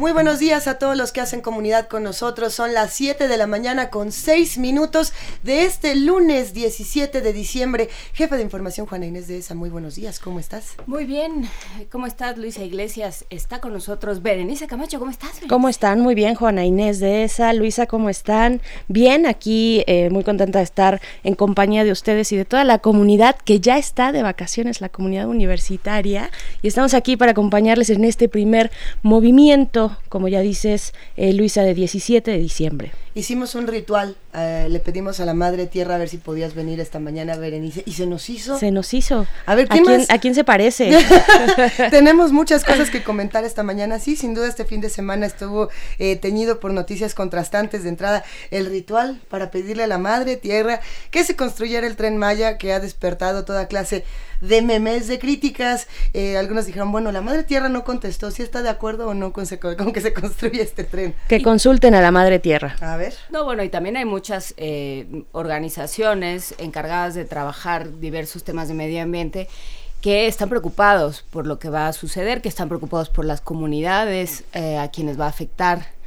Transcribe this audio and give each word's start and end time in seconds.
Muy 0.00 0.12
buenos 0.12 0.38
días 0.38 0.66
a 0.66 0.78
todos 0.78 0.96
los 0.96 1.12
que 1.12 1.20
hacen 1.20 1.42
comunidad 1.42 1.86
con 1.86 2.02
nosotros. 2.02 2.54
Son 2.54 2.72
las 2.72 2.94
7 2.94 3.28
de 3.28 3.36
la 3.36 3.46
mañana 3.46 3.90
con 3.90 4.12
6 4.12 4.56
minutos 4.56 5.12
de 5.42 5.66
este 5.66 5.94
lunes 5.94 6.54
17 6.54 7.20
de 7.20 7.32
diciembre. 7.34 7.90
Jefe 8.14 8.38
de 8.38 8.42
Información 8.42 8.86
Juana 8.86 9.04
Inés 9.04 9.28
de 9.28 9.36
ESA, 9.36 9.54
muy 9.54 9.68
buenos 9.68 9.96
días. 9.96 10.18
¿Cómo 10.18 10.40
estás? 10.40 10.68
Muy 10.86 11.04
bien. 11.04 11.50
¿Cómo 11.92 12.06
estás, 12.06 12.38
Luisa 12.38 12.64
Iglesias? 12.64 13.26
Está 13.28 13.60
con 13.60 13.74
nosotros 13.74 14.22
Berenice 14.22 14.66
Camacho. 14.66 14.98
¿Cómo 14.98 15.10
estás? 15.10 15.32
¿Cómo 15.50 15.68
están? 15.68 16.00
Muy 16.00 16.14
bien, 16.14 16.34
Juana 16.34 16.64
Inés 16.64 16.98
de 16.98 17.24
ESA. 17.24 17.52
Luisa, 17.52 17.84
¿cómo 17.84 18.08
están? 18.08 18.62
Bien, 18.88 19.26
aquí 19.26 19.84
eh, 19.86 20.08
muy 20.08 20.24
contenta 20.24 20.60
de 20.60 20.64
estar 20.64 21.02
en 21.24 21.34
compañía 21.34 21.84
de 21.84 21.92
ustedes 21.92 22.32
y 22.32 22.38
de 22.38 22.46
toda 22.46 22.64
la 22.64 22.78
comunidad 22.78 23.36
que 23.36 23.60
ya 23.60 23.76
está 23.76 24.12
de 24.12 24.22
vacaciones, 24.22 24.80
la 24.80 24.88
comunidad 24.88 25.28
universitaria. 25.28 26.30
Y 26.62 26.68
estamos 26.68 26.94
aquí 26.94 27.18
para 27.18 27.32
acompañarles 27.32 27.90
en 27.90 28.06
este 28.06 28.30
primer 28.30 28.70
movimiento 29.02 29.89
como 30.08 30.28
ya 30.28 30.40
dices, 30.40 30.92
eh, 31.16 31.32
Luisa, 31.32 31.62
de 31.62 31.74
17 31.74 32.30
de 32.30 32.38
diciembre. 32.38 32.92
Hicimos 33.14 33.56
un 33.56 33.66
ritual, 33.66 34.16
eh, 34.34 34.68
le 34.70 34.78
pedimos 34.78 35.18
a 35.18 35.24
la 35.24 35.34
Madre 35.34 35.66
Tierra 35.66 35.96
a 35.96 35.98
ver 35.98 36.08
si 36.08 36.16
podías 36.16 36.54
venir 36.54 36.78
esta 36.78 37.00
mañana, 37.00 37.36
Berenice, 37.36 37.82
y 37.84 37.92
se 37.92 38.06
nos 38.06 38.30
hizo. 38.30 38.56
Se 38.56 38.70
nos 38.70 38.94
hizo. 38.94 39.26
A 39.46 39.56
ver, 39.56 39.68
¿quién, 39.68 39.82
¿A 39.82 39.86
quién, 39.86 40.06
¿a 40.08 40.18
quién 40.18 40.34
se 40.36 40.44
parece? 40.44 40.96
Tenemos 41.90 42.30
muchas 42.30 42.64
cosas 42.64 42.88
que 42.88 43.02
comentar 43.02 43.44
esta 43.44 43.64
mañana. 43.64 43.98
Sí, 43.98 44.14
sin 44.14 44.34
duda 44.34 44.46
este 44.46 44.64
fin 44.64 44.80
de 44.80 44.90
semana 44.90 45.26
estuvo 45.26 45.70
eh, 45.98 46.16
teñido 46.16 46.60
por 46.60 46.72
noticias 46.72 47.14
contrastantes. 47.14 47.82
De 47.82 47.88
entrada, 47.88 48.22
el 48.52 48.66
ritual 48.66 49.20
para 49.28 49.50
pedirle 49.50 49.82
a 49.82 49.86
la 49.88 49.98
Madre 49.98 50.36
Tierra 50.36 50.80
que 51.10 51.24
se 51.24 51.34
construyera 51.34 51.86
el 51.88 51.96
tren 51.96 52.16
Maya 52.16 52.58
que 52.58 52.72
ha 52.72 52.78
despertado 52.78 53.44
toda 53.44 53.66
clase 53.66 54.04
de 54.40 54.62
memes, 54.62 55.06
de 55.06 55.18
críticas. 55.18 55.86
Eh, 56.14 56.36
algunos 56.36 56.66
dijeron, 56.66 56.92
bueno, 56.92 57.12
la 57.12 57.20
Madre 57.20 57.44
Tierra 57.44 57.68
no 57.68 57.84
contestó 57.84 58.30
si 58.30 58.42
está 58.42 58.62
de 58.62 58.68
acuerdo 58.68 59.08
o 59.08 59.14
no 59.14 59.32
con, 59.32 59.46
que 59.46 60.00
se 60.00 60.12
construya 60.12 60.62
este 60.62 60.84
tren. 60.84 61.14
Que 61.28 61.42
consulten 61.42 61.94
a 61.94 62.00
la 62.00 62.10
Madre 62.10 62.38
Tierra. 62.38 62.76
A 62.80 62.96
ver. 63.00 63.14
No, 63.30 63.44
bueno, 63.44 63.62
y 63.64 63.68
también 63.68 63.96
hay 63.96 64.04
muchas 64.04 64.54
eh, 64.56 65.24
organizaciones 65.32 66.54
encargadas 66.58 67.14
de 67.14 67.24
trabajar 67.24 67.98
diversos 67.98 68.44
temas 68.44 68.68
de 68.68 68.74
medio 68.74 69.02
ambiente 69.02 69.48
que 70.00 70.26
están 70.26 70.48
preocupados 70.48 71.22
por 71.30 71.46
lo 71.46 71.58
que 71.58 71.68
va 71.68 71.88
a 71.88 71.92
suceder, 71.92 72.40
que 72.40 72.48
están 72.48 72.68
preocupados 72.68 73.10
por 73.10 73.24
las 73.24 73.40
comunidades 73.40 74.44
eh, 74.54 74.78
a 74.78 74.88
quienes 74.90 75.18
va 75.20 75.26
a 75.26 75.28
afectar 75.28 75.98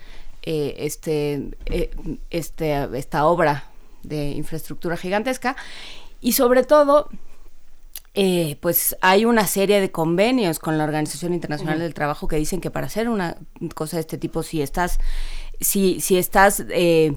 este, 0.45 1.51
este, 2.29 2.89
esta 2.97 3.25
obra 3.27 3.63
de 4.03 4.31
infraestructura 4.31 4.97
gigantesca 4.97 5.55
y 6.19 6.33
sobre 6.33 6.63
todo 6.63 7.09
eh, 8.15 8.57
pues 8.61 8.95
hay 9.01 9.25
una 9.25 9.47
serie 9.47 9.81
de 9.81 9.89
convenios 9.89 10.59
con 10.59 10.77
la 10.77 10.83
Organización 10.83 11.33
Internacional 11.33 11.79
del 11.79 11.95
Trabajo 11.95 12.27
que 12.27 12.35
dicen 12.35 12.61
que 12.61 12.69
para 12.69 12.85
hacer 12.85 13.09
una 13.09 13.37
cosa 13.73 13.97
de 13.97 14.01
este 14.01 14.19
tipo, 14.19 14.43
si 14.43 14.61
estás, 14.61 14.99
si, 15.59 15.99
si 16.01 16.17
estás 16.17 16.63
eh, 16.69 17.15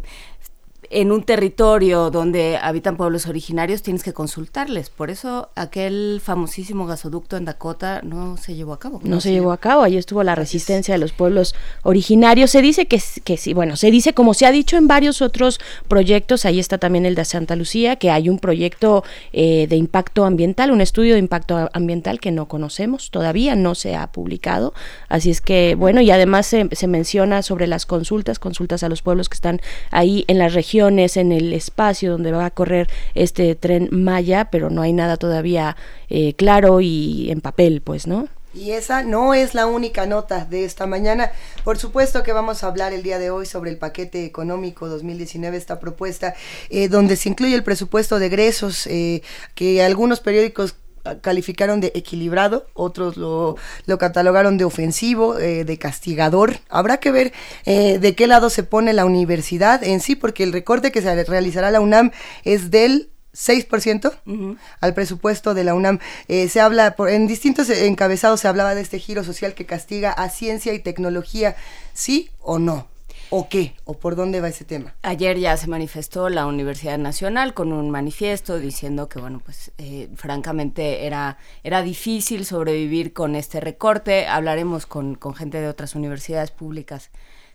en 0.91 1.13
un 1.13 1.23
territorio 1.23 2.11
donde 2.11 2.59
habitan 2.61 2.97
pueblos 2.97 3.27
originarios 3.27 3.83
tienes 3.83 4.03
que 4.03 4.13
consultarles. 4.13 4.91
Por 4.91 5.11
eso 5.11 5.51
aquel 5.55 6.21
famosísimo 6.23 6.87
gasoducto 6.87 7.37
en 7.37 7.45
Dakota 7.45 8.01
no 8.03 8.37
se 8.37 8.55
llevó 8.55 8.73
a 8.73 8.79
cabo. 8.79 9.01
No, 9.03 9.21
se 9.21 9.33
llevó 9.33 9.53
a 9.53 9.59
cabo, 9.59 9.83
ahí 9.83 9.97
estuvo 9.97 10.23
la 10.23 10.35
resistencia 10.35 10.95
de 10.95 10.99
los 10.99 11.13
pueblos 11.13 11.55
originarios. 11.83 12.51
Se 12.51 12.63
dice 12.63 12.87
que, 12.87 13.01
que 13.25 13.37
sí, 13.37 13.55
bueno, 13.55 13.77
se 13.77 13.91
dice 13.91 14.15
como 14.15 14.35
se 14.35 14.47
ha 14.47 14.53
dicho 14.53 14.77
en 14.77 14.87
varios 14.89 15.23
otros 15.23 15.61
proyectos, 15.89 16.45
ahí 16.45 16.59
está 16.59 16.79
también 16.79 17.07
el 17.07 17.15
de 17.15 17.25
Santa 17.25 17.57
Lucía, 17.57 17.97
que 17.97 18.11
hay 18.11 18.29
un 18.29 18.39
proyecto 18.39 19.05
eh, 19.33 19.67
de 19.69 19.77
impacto 19.77 20.25
ambiental, 20.25 20.71
un 20.71 20.81
estudio 20.81 21.15
de 21.15 21.21
impacto 21.21 21.69
ambiental 21.73 22.21
que 22.21 22.31
no 22.31 22.47
conocemos 22.47 23.11
todavía, 23.11 23.55
no 23.57 23.75
se 23.75 23.97
ha 23.97 24.07
publicado. 24.13 24.75
Así 25.09 25.31
es 25.31 25.41
que, 25.41 25.75
bueno, 25.75 26.01
y 26.01 26.11
además 26.11 26.47
se, 26.47 26.69
se 26.73 26.87
menciona 26.87 27.43
sobre 27.43 27.67
las 27.67 27.87
consultas, 27.87 28.39
consultas 28.39 28.83
a 28.83 28.89
los 28.89 29.03
pueblos 29.03 29.29
que 29.29 29.35
están 29.35 29.61
ahí 29.91 30.25
en 30.29 30.39
la 30.39 30.49
en 30.81 31.33
el 31.33 31.53
espacio 31.53 32.13
donde 32.13 32.33
va 32.33 32.47
a 32.47 32.51
correr 32.51 32.89
este 33.15 33.55
tren 33.55 33.89
Maya, 33.91 34.49
pero 34.51 34.71
no 34.71 34.83
hay 34.83 34.93
nada 34.93 35.17
todavía 35.17 35.77
eh, 36.11 36.35
claro 36.35 36.81
y 36.81 37.31
en 37.31 37.41
papel, 37.41 37.81
pues, 37.81 38.07
¿no? 38.07 38.29
Y 38.55 38.71
esa 38.73 39.03
no 39.03 39.35
es 39.35 39.55
la 39.55 39.67
única 39.67 40.07
nota 40.07 40.47
de 40.47 40.65
esta 40.65 40.87
mañana. 40.87 41.31
Por 41.63 41.77
supuesto 41.77 42.23
que 42.23 42.33
vamos 42.33 42.65
a 42.65 42.69
hablar 42.69 42.95
el 42.95 43.03
día 43.03 43.19
de 43.19 43.31
hoy 43.31 43.45
sobre 43.45 43.71
el 43.71 43.77
paquete 43.77 44.25
económico 44.25 44.89
2019, 44.89 45.57
esta 45.57 45.79
propuesta, 45.79 46.35
eh, 46.71 46.89
donde 46.89 47.17
se 47.17 47.29
incluye 47.29 47.55
el 47.55 47.65
presupuesto 47.65 48.19
de 48.19 48.27
egresos, 48.27 48.87
eh, 48.87 49.23
que 49.55 49.83
algunos 49.83 50.21
periódicos 50.21 50.75
calificaron 51.21 51.81
de 51.81 51.93
equilibrado, 51.95 52.67
otros 52.75 53.17
lo, 53.17 53.57
lo 53.87 53.99
catalogaron 53.99 54.59
de 54.59 54.65
ofensivo, 54.65 55.39
eh, 55.39 55.65
de 55.65 55.79
castigador. 55.79 56.59
Habrá 56.69 56.99
que 56.99 57.11
ver 57.11 57.33
eh, 57.65 57.99
de 57.99 58.15
qué 58.15 58.27
lado 58.27 58.51
se 58.51 58.63
pone 58.63 58.93
la 58.93 59.05
universidad 59.05 59.83
en 59.83 60.01
sí, 60.01 60.17
porque 60.17 60.43
el 60.43 60.53
recorte 60.53 60.93
que 60.93 61.03
se 61.03 61.25
realizará 61.25 61.71
la 61.71 61.81
UNAM 61.81 62.11
es 62.45 62.71
del 62.71 63.11
6% 63.35 64.57
al 64.81 64.95
presupuesto 64.95 65.55
de 65.55 65.65
la 65.65 65.75
UNAM. 65.75 65.99
Eh, 66.29 66.49
se 66.49 66.61
habla, 66.61 66.97
por, 66.97 67.11
en 67.11 67.27
distintos 67.27 67.69
encabezados 67.71 68.41
se 68.41 68.49
hablaba 68.49 68.75
de 68.75 68.81
este 68.81 68.99
giro 68.99 69.25
social 69.25 69.55
que 69.55 69.67
castiga 69.67 70.11
a 70.11 70.31
ciencia 70.31 70.73
y 70.73 70.79
tecnología, 70.79 71.57
¿sí 71.93 72.31
o 72.41 72.59
no? 72.59 72.89
¿O 73.31 73.49
qué? 73.49 73.75
¿O 73.85 73.95
por 73.95 74.17
dónde 74.17 74.41
va 74.41 74.49
ese 74.49 74.65
tema? 74.65 74.95
Ayer 75.03 75.39
ya 75.39 75.57
se 75.57 75.67
manifestó 75.67 76.29
la 76.29 76.47
Universidad 76.47 76.99
Nacional 76.99 77.55
con 77.55 77.73
un 77.73 77.91
manifiesto 77.91 78.59
diciendo 78.59 79.09
que, 79.09 79.19
bueno, 79.19 79.41
pues 79.45 79.73
eh, 79.79 80.09
francamente 80.15 81.07
era, 81.07 81.39
era 81.63 81.83
difícil 81.83 82.45
sobrevivir 82.45 83.13
con 83.13 83.35
este 83.35 83.61
recorte. 83.61 84.27
Hablaremos 84.27 84.87
con, 84.87 85.17
con 85.17 85.35
gente 85.35 85.61
de 85.61 85.69
otras 85.69 85.95
universidades 85.95 86.51
públicas 86.51 87.11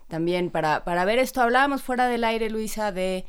también 0.07 0.49
para, 0.49 0.83
para 0.83 1.05
ver 1.05 1.19
esto. 1.19 1.41
Hablábamos 1.41 1.81
fuera 1.81 2.07
del 2.07 2.23
aire, 2.25 2.49
Luisa, 2.49 2.91
de 2.91 3.25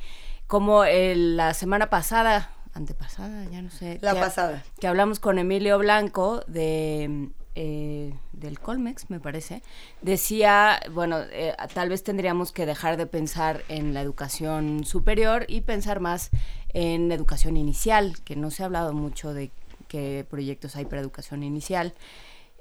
cómo 0.47 0.83
la 0.85 1.53
semana 1.53 1.89
pasada, 1.89 2.51
antepasada, 2.73 3.45
ya 3.49 3.61
no 3.61 3.71
sé. 3.71 3.99
La 4.01 4.15
pasada. 4.15 4.63
Que 4.79 4.87
hablamos 4.87 5.19
con 5.19 5.39
Emilio 5.39 5.79
Blanco 5.79 6.43
de 6.47 7.29
eh, 7.55 8.13
del 8.31 8.59
Colmex, 8.59 9.09
me 9.09 9.19
parece, 9.19 9.61
decía, 10.01 10.81
bueno, 10.91 11.19
eh, 11.31 11.53
tal 11.73 11.89
vez 11.89 12.03
tendríamos 12.03 12.51
que 12.51 12.65
dejar 12.65 12.97
de 12.97 13.05
pensar 13.05 13.63
en 13.67 13.93
la 13.93 14.01
educación 14.01 14.83
superior 14.85 15.45
y 15.47 15.61
pensar 15.61 15.99
más 15.99 16.31
en 16.69 17.11
educación 17.11 17.55
inicial, 17.57 18.19
que 18.23 18.35
no 18.35 18.49
se 18.49 18.63
ha 18.63 18.65
hablado 18.65 18.93
mucho 18.93 19.33
de 19.33 19.51
qué 19.87 20.25
proyectos 20.29 20.75
hay 20.75 20.85
para 20.85 21.01
educación 21.01 21.43
inicial. 21.43 21.93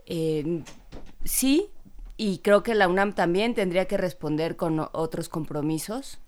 Eh, 0.06 0.62
sí, 1.24 1.70
y 2.16 2.38
creo 2.38 2.62
que 2.62 2.74
la 2.74 2.88
UNAM 2.88 3.14
también 3.14 3.54
tendría 3.54 3.86
que 3.86 3.96
responder 3.96 4.56
con 4.56 4.86
otros 4.92 5.28
compromisos 5.28 6.18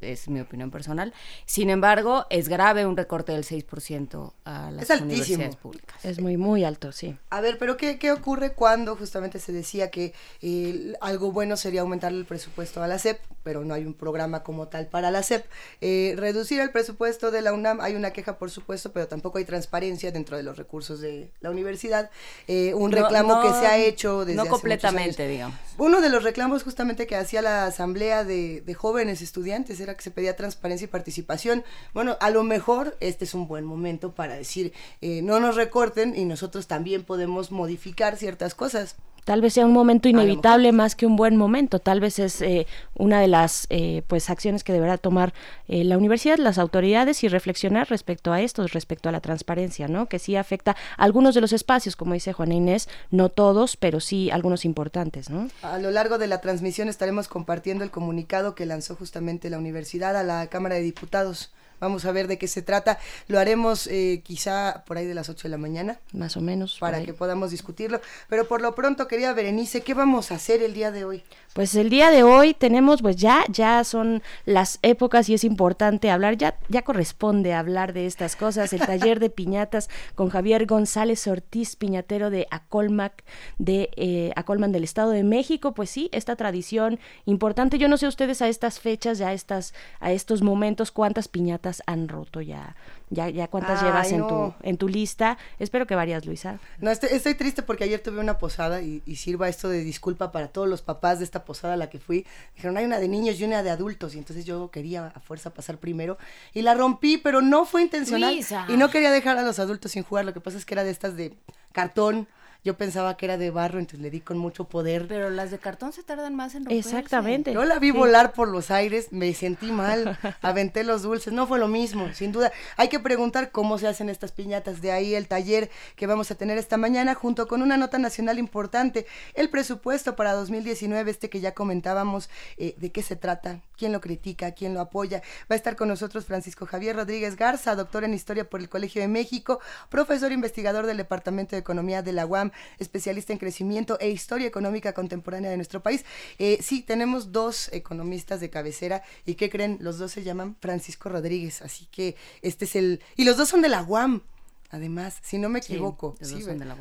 es 0.00 0.28
mi 0.28 0.40
opinión 0.40 0.70
personal. 0.70 1.12
Sin 1.46 1.70
embargo, 1.70 2.26
es 2.30 2.48
grave 2.48 2.86
un 2.86 2.96
recorte 2.96 3.32
del 3.32 3.44
6% 3.44 4.32
a 4.44 4.70
las 4.70 4.88
universidades 5.00 5.56
públicas. 5.56 6.04
Es 6.04 6.20
muy, 6.20 6.36
muy 6.36 6.64
alto, 6.64 6.92
sí. 6.92 7.16
A 7.30 7.40
ver, 7.40 7.58
pero 7.58 7.76
¿qué, 7.76 7.98
qué 7.98 8.12
ocurre 8.12 8.52
cuando 8.52 8.96
justamente 8.96 9.38
se 9.38 9.52
decía 9.52 9.90
que 9.90 10.12
eh, 10.42 10.94
algo 11.00 11.32
bueno 11.32 11.56
sería 11.56 11.82
aumentar 11.82 12.12
el 12.12 12.24
presupuesto 12.24 12.82
a 12.82 12.88
la 12.88 12.98
SEP, 12.98 13.20
pero 13.48 13.64
no 13.64 13.72
hay 13.72 13.86
un 13.86 13.94
programa 13.94 14.42
como 14.42 14.68
tal 14.68 14.88
para 14.88 15.10
la 15.10 15.22
SEP? 15.22 15.46
Eh, 15.80 16.12
reducir 16.18 16.60
el 16.60 16.70
presupuesto 16.70 17.30
de 17.30 17.40
la 17.40 17.54
UNAM, 17.54 17.80
hay 17.80 17.94
una 17.94 18.10
queja, 18.10 18.36
por 18.36 18.50
supuesto, 18.50 18.92
pero 18.92 19.08
tampoco 19.08 19.38
hay 19.38 19.46
transparencia 19.46 20.12
dentro 20.12 20.36
de 20.36 20.42
los 20.42 20.58
recursos 20.58 21.00
de 21.00 21.30
la 21.40 21.50
universidad. 21.50 22.10
Eh, 22.46 22.74
un 22.74 22.92
reclamo 22.92 23.40
que 23.40 23.48
se 23.48 23.66
ha 23.66 23.78
hecho 23.78 24.26
desde 24.26 24.36
No 24.36 24.42
hace 24.42 24.50
completamente, 24.50 25.26
digamos. 25.26 25.56
Uno 25.78 26.02
de 26.02 26.10
los 26.10 26.24
reclamos 26.24 26.62
justamente 26.62 27.06
que 27.06 27.16
hacía 27.16 27.40
la 27.40 27.64
Asamblea 27.64 28.22
de, 28.22 28.60
de 28.60 28.74
Jóvenes 28.74 29.22
Estudiantes 29.22 29.78
que 29.78 30.02
se 30.02 30.10
pedía 30.10 30.36
transparencia 30.36 30.84
y 30.84 30.88
participación. 30.88 31.64
Bueno, 31.94 32.18
a 32.20 32.28
lo 32.28 32.42
mejor 32.42 32.98
este 33.00 33.24
es 33.24 33.32
un 33.32 33.48
buen 33.48 33.64
momento 33.64 34.12
para 34.14 34.34
decir, 34.34 34.74
eh, 35.00 35.22
no 35.22 35.40
nos 35.40 35.56
recorten 35.56 36.14
y 36.14 36.26
nosotros 36.26 36.66
también 36.66 37.04
podemos 37.04 37.50
modificar 37.50 38.18
ciertas 38.18 38.54
cosas. 38.54 38.96
Tal 39.28 39.42
vez 39.42 39.52
sea 39.52 39.66
un 39.66 39.74
momento 39.74 40.08
inevitable 40.08 40.72
más 40.72 40.96
que 40.96 41.04
un 41.04 41.14
buen 41.14 41.36
momento, 41.36 41.80
tal 41.80 42.00
vez 42.00 42.18
es 42.18 42.40
eh, 42.40 42.66
una 42.94 43.20
de 43.20 43.28
las 43.28 43.66
eh, 43.68 44.00
pues 44.06 44.30
acciones 44.30 44.64
que 44.64 44.72
deberá 44.72 44.96
tomar 44.96 45.34
eh, 45.68 45.84
la 45.84 45.98
universidad, 45.98 46.38
las 46.38 46.56
autoridades 46.56 47.22
y 47.24 47.28
reflexionar 47.28 47.90
respecto 47.90 48.32
a 48.32 48.40
esto, 48.40 48.66
respecto 48.68 49.10
a 49.10 49.12
la 49.12 49.20
transparencia, 49.20 49.86
¿no? 49.86 50.06
Que 50.06 50.18
sí 50.18 50.34
afecta 50.34 50.76
a 50.96 51.04
algunos 51.04 51.34
de 51.34 51.42
los 51.42 51.52
espacios, 51.52 51.94
como 51.94 52.14
dice 52.14 52.32
Juana 52.32 52.54
Inés, 52.54 52.88
no 53.10 53.28
todos, 53.28 53.76
pero 53.76 54.00
sí 54.00 54.30
algunos 54.30 54.64
importantes, 54.64 55.28
¿no? 55.28 55.50
A 55.60 55.76
lo 55.76 55.90
largo 55.90 56.16
de 56.16 56.26
la 56.26 56.40
transmisión 56.40 56.88
estaremos 56.88 57.28
compartiendo 57.28 57.84
el 57.84 57.90
comunicado 57.90 58.54
que 58.54 58.64
lanzó 58.64 58.96
justamente 58.96 59.50
la 59.50 59.58
universidad 59.58 60.16
a 60.16 60.22
la 60.22 60.46
Cámara 60.46 60.76
de 60.76 60.80
Diputados 60.80 61.52
Vamos 61.80 62.04
a 62.04 62.12
ver 62.12 62.28
de 62.28 62.38
qué 62.38 62.48
se 62.48 62.62
trata. 62.62 62.98
Lo 63.28 63.38
haremos 63.38 63.86
eh, 63.86 64.22
quizá 64.24 64.84
por 64.86 64.98
ahí 64.98 65.06
de 65.06 65.14
las 65.14 65.28
8 65.28 65.44
de 65.44 65.48
la 65.50 65.58
mañana. 65.58 66.00
Más 66.12 66.36
o 66.36 66.40
menos. 66.40 66.78
Para 66.78 67.02
que 67.04 67.14
podamos 67.14 67.50
discutirlo. 67.50 68.00
Pero 68.28 68.46
por 68.48 68.60
lo 68.60 68.74
pronto, 68.74 69.06
querida 69.06 69.32
Berenice, 69.32 69.82
¿qué 69.82 69.94
vamos 69.94 70.30
a 70.30 70.36
hacer 70.36 70.62
el 70.62 70.74
día 70.74 70.90
de 70.90 71.04
hoy? 71.04 71.22
Pues 71.54 71.74
el 71.74 71.90
día 71.90 72.10
de 72.10 72.22
hoy 72.22 72.54
tenemos, 72.54 73.02
pues 73.02 73.16
ya, 73.16 73.44
ya 73.48 73.82
son 73.82 74.22
las 74.44 74.78
épocas 74.82 75.28
y 75.28 75.34
es 75.34 75.44
importante 75.44 76.10
hablar, 76.10 76.36
ya, 76.36 76.56
ya 76.68 76.82
corresponde 76.82 77.52
hablar 77.52 77.92
de 77.92 78.06
estas 78.06 78.36
cosas. 78.36 78.72
El 78.72 78.80
taller 78.80 79.18
de 79.18 79.30
piñatas 79.30 79.88
con 80.14 80.28
Javier 80.28 80.66
González 80.66 81.26
Ortiz, 81.26 81.74
piñatero 81.76 82.30
de 82.30 82.46
Acolmac, 82.50 83.24
de 83.58 83.90
eh, 83.96 84.32
Acolman 84.36 84.72
del 84.72 84.84
Estado 84.84 85.10
de 85.10 85.24
México. 85.24 85.72
Pues 85.72 85.90
sí, 85.90 86.08
esta 86.12 86.36
tradición 86.36 87.00
importante. 87.24 87.78
Yo 87.78 87.88
no 87.88 87.96
sé 87.96 88.06
ustedes 88.06 88.40
a 88.42 88.48
estas 88.48 88.78
fechas, 88.78 89.18
ya 89.18 89.28
a 89.28 89.32
estas, 89.32 89.74
a 90.00 90.12
estos 90.12 90.42
momentos, 90.42 90.92
cuántas 90.92 91.28
piñatas 91.28 91.67
han 91.86 92.08
roto 92.08 92.40
ya? 92.40 92.76
¿Ya, 93.10 93.28
ya 93.30 93.48
cuántas 93.48 93.82
llevas 93.82 94.12
en, 94.12 94.26
tu, 94.26 94.54
en 94.62 94.76
tu 94.76 94.88
lista? 94.88 95.38
Espero 95.58 95.86
que 95.86 95.94
varias, 95.94 96.26
Luisa. 96.26 96.58
No, 96.78 96.90
estoy, 96.90 97.34
triste 97.34 97.62
porque 97.62 97.84
ayer 97.84 98.00
tuve 98.00 98.20
una 98.20 98.38
posada 98.38 98.82
y, 98.82 99.00
sirva 99.16 99.48
esto 99.48 99.68
de 99.68 99.82
disculpa 99.82 100.30
para 100.30 100.48
todos 100.48 100.68
los 100.68 100.82
papás 100.82 101.18
de 101.18 101.24
esta 101.24 101.44
posada 101.44 101.74
a 101.74 101.76
la 101.76 101.88
que 101.88 101.98
fui. 101.98 102.26
Dijeron, 102.54 102.76
hay 102.76 102.84
una 102.84 102.98
de 102.98 103.08
niños 103.08 103.40
y 103.40 103.44
una 103.44 103.62
de 103.62 103.70
adultos. 103.70 104.14
Y 104.14 104.18
entonces 104.18 104.44
yo 104.44 104.70
quería 104.70 105.06
a 105.06 105.20
fuerza 105.20 105.54
pasar 105.54 105.78
primero. 105.78 106.18
Y 106.52 106.62
la 106.62 106.74
rompí, 106.74 107.16
pero 107.16 107.40
no 107.40 107.64
fue 107.64 107.82
intencional. 107.82 108.38
Y 108.68 108.76
no 108.76 108.90
quería 108.90 109.10
dejar 109.10 109.38
a 109.38 109.42
los 109.42 109.58
adultos 109.58 109.92
sin 109.92 110.02
jugar. 110.02 110.24
Lo 110.24 110.34
que 110.34 110.40
pasa 110.40 110.58
es 110.58 110.64
que 110.64 110.74
era 110.74 110.84
de 110.84 110.90
estas 110.90 111.16
de 111.16 111.34
cartón 111.72 112.28
yo 112.68 112.76
pensaba 112.76 113.16
que 113.16 113.24
era 113.24 113.38
de 113.38 113.50
barro, 113.50 113.78
entonces 113.78 114.00
le 114.00 114.10
di 114.10 114.20
con 114.20 114.36
mucho 114.36 114.64
poder. 114.64 115.06
Pero 115.08 115.30
las 115.30 115.50
de 115.50 115.58
cartón 115.58 115.94
se 115.94 116.02
tardan 116.02 116.34
más 116.34 116.54
en 116.54 116.66
romperse. 116.66 116.90
Exactamente. 116.90 117.54
Yo 117.54 117.64
la 117.64 117.78
vi 117.78 117.92
volar 117.92 118.34
por 118.34 118.46
los 118.48 118.70
aires, 118.70 119.10
me 119.10 119.32
sentí 119.32 119.72
mal, 119.72 120.18
aventé 120.42 120.84
los 120.84 121.00
dulces, 121.00 121.32
no 121.32 121.46
fue 121.46 121.58
lo 121.58 121.66
mismo, 121.66 122.12
sin 122.12 122.30
duda. 122.30 122.52
Hay 122.76 122.88
que 122.88 123.00
preguntar 123.00 123.52
cómo 123.52 123.78
se 123.78 123.88
hacen 123.88 124.10
estas 124.10 124.32
piñatas, 124.32 124.82
de 124.82 124.92
ahí 124.92 125.14
el 125.14 125.28
taller 125.28 125.70
que 125.96 126.06
vamos 126.06 126.30
a 126.30 126.34
tener 126.34 126.58
esta 126.58 126.76
mañana 126.76 127.14
junto 127.14 127.48
con 127.48 127.62
una 127.62 127.78
nota 127.78 127.96
nacional 127.96 128.38
importante, 128.38 129.06
el 129.32 129.48
presupuesto 129.48 130.14
para 130.14 130.34
2019, 130.34 131.10
este 131.10 131.30
que 131.30 131.40
ya 131.40 131.54
comentábamos, 131.54 132.28
eh, 132.58 132.74
de 132.76 132.92
qué 132.92 133.02
se 133.02 133.16
trata, 133.16 133.62
quién 133.78 133.92
lo 133.92 134.02
critica, 134.02 134.52
quién 134.52 134.74
lo 134.74 134.80
apoya. 134.80 135.22
Va 135.50 135.54
a 135.54 135.56
estar 135.56 135.74
con 135.74 135.88
nosotros 135.88 136.26
Francisco 136.26 136.66
Javier 136.66 136.96
Rodríguez 136.96 137.36
Garza, 137.36 137.74
doctor 137.74 138.04
en 138.04 138.12
Historia 138.12 138.50
por 138.50 138.60
el 138.60 138.68
Colegio 138.68 139.00
de 139.00 139.08
México, 139.08 139.58
profesor 139.88 140.32
investigador 140.32 140.84
del 140.84 140.98
Departamento 140.98 141.56
de 141.56 141.60
Economía 141.60 142.02
de 142.02 142.12
la 142.12 142.26
UAM 142.26 142.52
especialista 142.78 143.32
en 143.32 143.38
crecimiento 143.38 143.98
e 144.00 144.10
historia 144.10 144.46
económica 144.46 144.92
contemporánea 144.92 145.50
de 145.50 145.56
nuestro 145.56 145.82
país. 145.82 146.04
Eh, 146.38 146.58
sí, 146.62 146.82
tenemos 146.82 147.32
dos 147.32 147.70
economistas 147.72 148.40
de 148.40 148.50
cabecera 148.50 149.02
y 149.26 149.34
¿qué 149.34 149.50
creen? 149.50 149.78
Los 149.80 149.98
dos 149.98 150.12
se 150.12 150.24
llaman 150.24 150.56
Francisco 150.60 151.08
Rodríguez, 151.08 151.62
así 151.62 151.86
que 151.86 152.16
este 152.42 152.64
es 152.64 152.76
el... 152.76 153.00
Y 153.16 153.24
los 153.24 153.36
dos 153.36 153.48
son 153.48 153.62
de 153.62 153.68
la 153.68 153.82
UAM. 153.82 154.22
Además, 154.70 155.18
si 155.22 155.38
no 155.38 155.48
me 155.48 155.60
equivoco, 155.60 156.14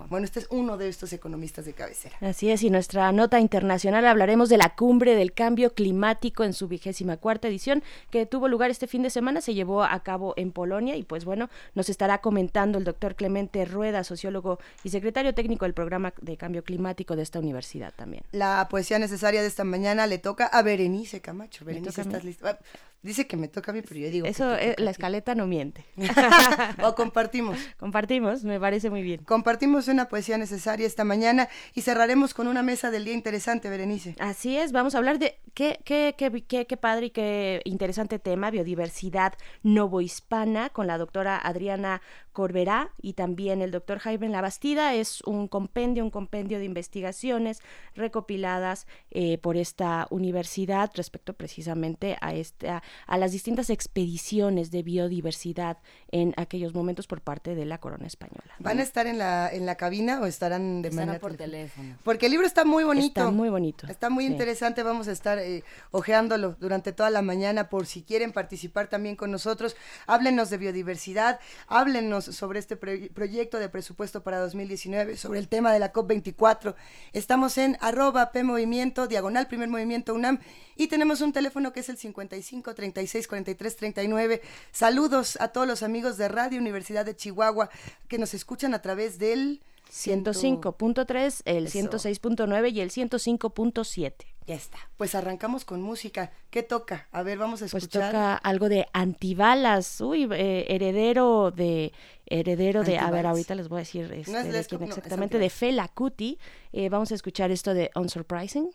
bueno, 0.10 0.26
este 0.26 0.40
es 0.42 0.48
uno 0.50 0.78
de 0.78 0.90
estos 0.90 1.14
economistas 1.14 1.66
de 1.66 1.74
cabecera. 1.74 2.18
Así 2.20 2.52
es, 2.52 2.62
y 2.64 2.70
nuestra 2.70 3.12
nota 3.14 3.40
internacional 3.40 4.06
hablaremos 4.06 4.50
de 4.50 4.58
la 4.58 4.76
cumbre 4.76 5.16
del 5.16 5.34
cambio 5.34 5.74
climático 5.74 6.44
en 6.44 6.54
su 6.54 6.68
vigésima 6.68 7.16
cuarta 7.16 7.48
edición 7.48 7.84
que 8.10 8.26
tuvo 8.26 8.50
lugar 8.50 8.72
este 8.72 8.88
fin 8.88 9.04
de 9.04 9.10
semana, 9.10 9.40
se 9.40 9.54
llevó 9.54 9.84
a 9.84 10.04
cabo 10.04 10.34
en 10.36 10.52
Polonia 10.52 10.98
y 10.98 11.04
pues 11.04 11.24
bueno, 11.24 11.50
nos 11.76 11.88
estará 11.90 12.20
comentando 12.20 12.78
el 12.78 12.84
doctor 12.84 13.16
Clemente 13.16 13.64
Rueda, 13.64 14.04
sociólogo 14.04 14.60
y 14.84 14.90
secretario 14.90 15.34
técnico 15.34 15.66
del 15.66 15.74
programa 15.74 16.14
de 16.22 16.36
cambio 16.36 16.64
climático 16.64 17.16
de 17.16 17.24
esta 17.24 17.40
universidad 17.40 17.94
también. 17.96 18.24
La 18.32 18.68
poesía 18.70 19.00
necesaria 19.00 19.42
de 19.42 19.48
esta 19.48 19.64
mañana 19.64 20.08
le 20.08 20.18
toca 20.18 20.46
a 20.46 20.62
Berenice 20.62 21.22
Camacho. 21.22 21.64
Berenice, 21.64 22.02
¿estás 22.02 22.24
lista? 22.24 22.60
Dice 23.04 23.28
que 23.28 23.38
me 23.38 23.48
toca 23.48 23.72
a 23.72 23.74
mí, 23.74 23.82
pero 23.82 24.00
yo 24.00 24.10
digo. 24.10 24.28
Eso, 24.28 24.56
la 24.78 24.92
escaleta 24.92 25.36
no 25.36 25.46
miente. 25.46 25.86
o 26.84 26.96
compartimos. 26.96 27.58
Compartimos, 27.78 28.44
me 28.44 28.60
parece 28.60 28.90
muy 28.90 29.04
bien. 29.04 29.24
Compartimos 29.24 29.88
una 29.88 30.10
poesía 30.10 30.38
necesaria 30.38 30.88
esta 30.88 31.04
mañana 31.04 31.48
y 31.76 31.82
cerraremos 31.82 32.34
con 32.34 32.48
una 32.48 32.64
mesa 32.64 32.90
del 32.90 33.06
día 33.06 33.14
interesante, 33.14 33.70
Berenice. 33.70 34.16
Así 34.20 34.58
es, 34.58 34.72
vamos 34.72 34.96
a 34.96 34.98
hablar 34.98 35.20
de 35.20 35.40
qué, 35.54 35.80
qué, 35.86 36.16
qué, 36.18 36.66
qué, 36.66 36.78
padre 36.78 37.08
y 37.08 37.10
qué 37.12 37.62
interesante 37.66 38.18
tema, 38.18 38.50
biodiversidad 38.50 39.34
novohispana, 39.62 40.70
con 40.70 40.88
la 40.88 40.98
doctora 40.98 41.38
Adriana 41.38 42.02
Corberá 42.38 42.92
y 43.02 43.14
también 43.14 43.64
el 43.64 43.72
doctor 43.72 43.98
Jaime 43.98 44.30
Labastida. 44.30 44.94
Es 44.94 45.22
un 45.22 45.48
compendio, 45.48 46.04
un 46.04 46.12
compendio 46.12 46.60
de 46.60 46.66
investigaciones 46.66 47.64
recopiladas 47.96 48.86
eh, 49.10 49.40
por 49.40 49.58
esta 49.58 50.06
universidad 50.12 50.92
respecto 50.94 51.34
precisamente 51.34 52.16
a 52.22 52.36
esta 52.36 52.84
a 53.08 53.18
las 53.18 53.32
distintas 53.32 53.72
expediciones 53.72 54.70
de 54.70 54.84
biodiversidad 54.84 55.80
en 56.12 56.36
aquellos 56.38 56.76
momentos 56.76 57.08
por 57.08 57.22
parte 57.22 57.56
de 57.56 57.66
la 57.66 57.80
corona 57.80 58.06
española. 58.06 58.54
¿Van 58.60 58.78
a 58.78 58.84
estar 58.84 59.08
en 59.08 59.18
la, 59.18 59.50
en 59.52 59.66
la 59.66 59.74
cabina 59.74 60.22
o 60.22 60.28
estarán 60.28 60.84
de 60.84 60.92
manera 60.92 61.18
por 61.18 61.34
teléfono? 61.34 61.98
Porque 62.04 62.28
el 62.28 62.34
libro 62.34 62.46
está 62.46 62.66
muy 62.66 62.84
bonito. 62.84 63.20
Está 63.22 63.32
muy 63.32 63.50
bonito. 63.50 63.88
Está 63.88 64.12
muy 64.12 64.28
interesante. 64.28 64.84
Vamos 64.84 65.08
a 65.08 65.12
estar 65.12 65.40
eh, 65.40 65.64
ojeándolo 65.90 66.56
durante 66.60 66.92
toda 66.92 67.10
la 67.10 67.24
mañana 67.24 67.68
por 67.68 67.88
si 67.88 68.04
quieren 68.04 68.32
participar 68.32 68.90
también 68.90 69.16
con 69.16 69.32
nosotros. 69.32 69.76
Háblenos 70.06 70.52
de 70.52 70.58
biodiversidad, 70.58 71.40
háblenos 71.68 72.27
sobre 72.36 72.60
este 72.60 72.76
proyecto 72.76 73.60
de 73.60 73.70
presupuesto 73.70 74.24
para 74.24 74.40
2019, 74.40 75.18
sobre 75.18 75.40
el 75.40 75.48
tema 75.48 75.72
de 75.72 75.80
la 75.80 75.94
COP24. 75.94 76.76
Estamos 77.14 77.58
en 77.58 77.78
arroba 77.82 78.32
P 78.32 78.44
Movimiento, 78.44 79.08
diagonal 79.08 79.48
Primer 79.48 79.70
Movimiento 79.70 80.14
UNAM 80.14 80.40
y 80.76 80.88
tenemos 80.88 81.22
un 81.22 81.34
teléfono 81.34 81.74
que 81.74 81.80
es 81.80 81.90
el 81.90 81.98
55 81.98 82.76
36 82.76 83.28
43 83.28 83.76
39. 83.76 84.42
Saludos 84.72 85.38
a 85.42 85.50
todos 85.50 85.68
los 85.68 85.84
amigos 85.84 86.18
de 86.18 86.28
Radio 86.28 86.60
Universidad 86.60 87.06
de 87.06 87.16
Chihuahua 87.16 87.70
que 88.08 88.18
nos 88.18 88.34
escuchan 88.34 88.74
a 88.74 88.82
través 88.82 89.20
del 89.20 89.62
105.3, 89.92 91.42
el 91.46 91.70
106.9 91.70 92.74
y 92.74 92.82
el 92.82 92.92
105.7. 92.92 94.14
Ya 94.48 94.56
está. 94.56 94.78
Pues 94.96 95.14
arrancamos 95.14 95.66
con 95.66 95.82
música. 95.82 96.32
¿Qué 96.50 96.64
toca? 96.64 97.10
A 97.12 97.22
ver, 97.22 97.38
vamos 97.38 97.62
a 97.62 97.66
pues 97.66 97.84
escuchar. 97.84 98.02
Pues 98.04 98.12
toca 98.12 98.36
algo 98.36 98.70
de 98.70 98.88
antibalas. 98.94 100.00
Uy, 100.00 100.26
eh, 100.32 100.66
heredero 100.70 101.52
de 101.52 101.92
heredero 102.30 102.84
de, 102.84 102.98
a 102.98 103.10
ver, 103.12 103.26
ahorita 103.26 103.56
les 103.56 103.68
voy 103.68 103.78
a 103.78 103.80
decir 103.80 104.12
este, 104.12 104.32
de 104.44 104.66
quién 104.66 104.84
exactamente, 104.84 105.40
de 105.40 105.50
Fela 105.50 105.88
Kuti. 105.88 106.38
Eh, 106.72 106.90
vamos 106.90 107.12
a 107.12 107.16
escuchar 107.16 107.52
esto 107.52 107.74
de 107.74 107.92
Unsurprising. 107.96 108.70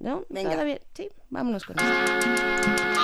¿No? 0.00 0.24
Venga. 0.28 0.62
bien? 0.64 0.80
Sí, 0.94 1.08
vámonos 1.30 1.64
con 1.64 1.76
esto. 1.78 2.97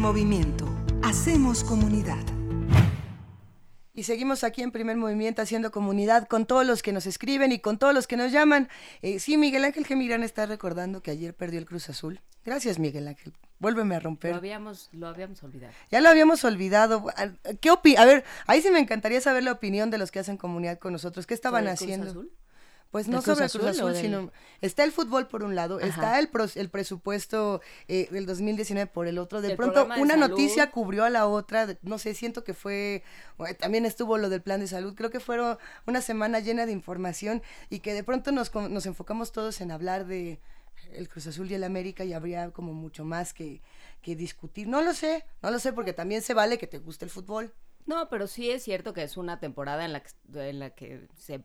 Movimiento. 0.00 0.66
Hacemos 1.02 1.62
comunidad. 1.62 2.24
Y 3.92 4.04
seguimos 4.04 4.44
aquí 4.44 4.62
en 4.62 4.72
Primer 4.72 4.96
Movimiento 4.96 5.42
haciendo 5.42 5.70
comunidad 5.70 6.26
con 6.26 6.46
todos 6.46 6.66
los 6.66 6.82
que 6.82 6.92
nos 6.92 7.04
escriben 7.04 7.52
y 7.52 7.58
con 7.58 7.78
todos 7.78 7.92
los 7.92 8.06
que 8.06 8.16
nos 8.16 8.32
llaman. 8.32 8.70
Eh, 9.02 9.18
sí, 9.18 9.36
Miguel 9.36 9.62
Ángel 9.62 9.84
Gemirán 9.84 10.22
está 10.22 10.46
recordando 10.46 11.02
que 11.02 11.10
ayer 11.10 11.34
perdió 11.34 11.58
el 11.58 11.66
Cruz 11.66 11.90
Azul. 11.90 12.22
Gracias, 12.46 12.78
Miguel 12.78 13.08
Ángel. 13.08 13.34
Vuélveme 13.58 13.94
a 13.94 14.00
romper. 14.00 14.30
Lo 14.30 14.38
habíamos, 14.38 14.88
lo 14.92 15.06
habíamos 15.06 15.42
olvidado. 15.42 15.74
Ya 15.90 16.00
lo 16.00 16.08
habíamos 16.08 16.44
olvidado. 16.44 17.04
¿Qué 17.60 17.70
opi 17.70 17.96
a 17.96 18.06
ver, 18.06 18.24
ahí 18.46 18.62
sí 18.62 18.70
me 18.70 18.78
encantaría 18.78 19.20
saber 19.20 19.42
la 19.42 19.52
opinión 19.52 19.90
de 19.90 19.98
los 19.98 20.10
que 20.10 20.18
hacen 20.18 20.38
comunidad 20.38 20.78
con 20.78 20.94
nosotros. 20.94 21.26
¿Qué 21.26 21.34
estaban 21.34 21.68
haciendo? 21.68 22.06
Cruz 22.06 22.16
Azul? 22.16 22.32
Pues 22.90 23.06
no 23.06 23.22
sobre 23.22 23.48
Cruz 23.48 23.64
Azul, 23.64 23.94
sino 23.94 24.32
está 24.60 24.82
el 24.82 24.90
fútbol 24.90 25.28
por 25.28 25.44
un 25.44 25.54
lado, 25.54 25.78
está 25.78 26.18
el, 26.18 26.28
el 26.56 26.70
presupuesto 26.70 27.60
eh, 27.86 28.08
del 28.10 28.26
2019 28.26 28.90
por 28.90 29.06
el 29.06 29.18
otro. 29.18 29.40
De 29.40 29.54
pronto 29.56 29.88
una 29.98 30.16
noticia 30.16 30.72
cubrió 30.72 31.04
a 31.04 31.10
la 31.10 31.28
otra, 31.28 31.78
no 31.82 31.98
sé, 31.98 32.14
siento 32.14 32.42
que 32.42 32.52
fue, 32.52 33.04
también 33.60 33.86
estuvo 33.86 34.18
lo 34.18 34.28
del 34.28 34.42
plan 34.42 34.58
de 34.58 34.66
salud, 34.66 34.94
creo 34.96 35.10
que 35.10 35.20
fueron 35.20 35.56
una 35.86 36.02
semana 36.02 36.40
llena 36.40 36.66
de 36.66 36.72
información 36.72 37.42
y 37.68 37.78
que 37.78 37.94
de 37.94 38.02
pronto 38.02 38.32
nos, 38.32 38.52
nos 38.54 38.86
enfocamos 38.86 39.30
todos 39.30 39.60
en 39.60 39.70
hablar 39.70 40.06
de 40.06 40.40
el 40.92 41.08
Cruz 41.08 41.28
Azul 41.28 41.48
y 41.50 41.54
el 41.54 41.62
América 41.62 42.04
y 42.04 42.12
habría 42.12 42.50
como 42.50 42.72
mucho 42.72 43.04
más 43.04 43.32
que, 43.32 43.62
que 44.02 44.16
discutir. 44.16 44.66
No 44.66 44.82
lo 44.82 44.94
sé, 44.94 45.24
no 45.42 45.52
lo 45.52 45.60
sé 45.60 45.72
porque 45.72 45.92
también 45.92 46.22
se 46.22 46.34
vale 46.34 46.58
que 46.58 46.66
te 46.66 46.78
guste 46.78 47.04
el 47.04 47.10
fútbol. 47.10 47.54
No, 47.86 48.08
pero 48.08 48.26
sí 48.26 48.50
es 48.50 48.62
cierto 48.62 48.92
que 48.92 49.02
es 49.02 49.16
una 49.16 49.40
temporada 49.40 49.84
en 49.84 49.92
la 49.92 50.02
en 50.34 50.58
la 50.58 50.70
que 50.70 51.08
se 51.16 51.44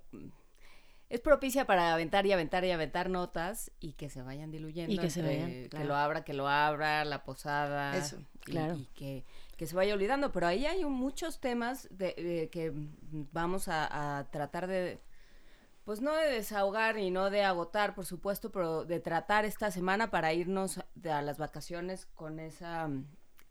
es 1.10 1.22
propicia 1.22 1.66
para 1.66 1.94
aventar 1.94 2.26
y 2.26 2.32
aventar 2.32 2.66
y 2.66 2.72
aventar 2.72 3.10
notas 3.10 3.72
y 3.80 3.94
que 3.94 4.10
se 4.10 4.22
vayan 4.22 4.52
diluyendo. 4.52 4.92
Y 4.92 4.98
que 4.98 5.10
se 5.10 5.22
vayan. 5.22 5.70
Que 5.70 5.84
lo 5.84 5.96
abra, 5.96 6.24
que 6.24 6.34
lo 6.34 6.48
abra, 6.48 7.06
la 7.06 7.24
posada. 7.24 7.96
Eso, 7.96 8.18
claro. 8.42 8.76
Y 8.76 8.86
que, 8.96 9.24
que, 9.56 9.68
se 9.68 9.76
vaya 9.76 9.94
olvidando. 9.94 10.32
Pero 10.32 10.48
ahí 10.48 10.66
hay 10.66 10.84
muchos 10.84 11.40
temas 11.40 11.88
de, 11.92 12.50
que 12.52 12.72
vamos 13.32 13.68
a, 13.68 14.28
tratar 14.32 14.68
de. 14.68 15.00
Pues 15.84 16.02
no 16.02 16.16
de 16.16 16.28
desahogar 16.28 16.98
y 16.98 17.12
no 17.12 17.30
de 17.30 17.44
agotar, 17.44 17.94
por 17.94 18.08
supuesto, 18.08 18.52
pero 18.52 18.86
de 18.86 19.00
tratar 19.00 19.46
esta 19.46 19.70
semana 19.70 20.10
para 20.10 20.34
irnos 20.34 20.80
a 20.80 21.22
las 21.22 21.38
vacaciones 21.38 22.08
con 22.16 22.40
esa. 22.40 22.90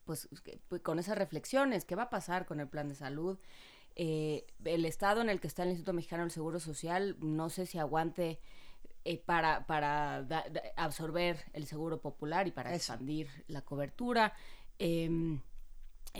Pues 0.04 0.28
con 0.82 0.98
esas 0.98 1.16
reflexiones. 1.16 1.84
¿Qué 1.84 1.94
va 1.94 2.04
a 2.04 2.10
pasar 2.10 2.46
con 2.46 2.58
el 2.58 2.66
plan 2.66 2.88
de 2.88 2.96
salud? 2.96 3.38
Eh, 3.96 4.46
el 4.64 4.84
estado 4.84 5.20
en 5.20 5.30
el 5.30 5.40
que 5.40 5.46
está 5.46 5.62
el 5.62 5.70
Instituto 5.70 5.92
Mexicano 5.92 6.22
del 6.22 6.30
Seguro 6.30 6.58
Social, 6.58 7.16
no 7.20 7.48
sé 7.48 7.66
si 7.66 7.78
aguante 7.78 8.40
eh, 9.04 9.18
para, 9.18 9.66
para 9.66 10.26
absorber 10.76 11.38
el 11.52 11.66
seguro 11.66 12.00
popular 12.00 12.48
y 12.48 12.50
para 12.50 12.74
expandir 12.74 13.28
la 13.48 13.62
cobertura. 13.62 14.32
Em, 14.78 15.40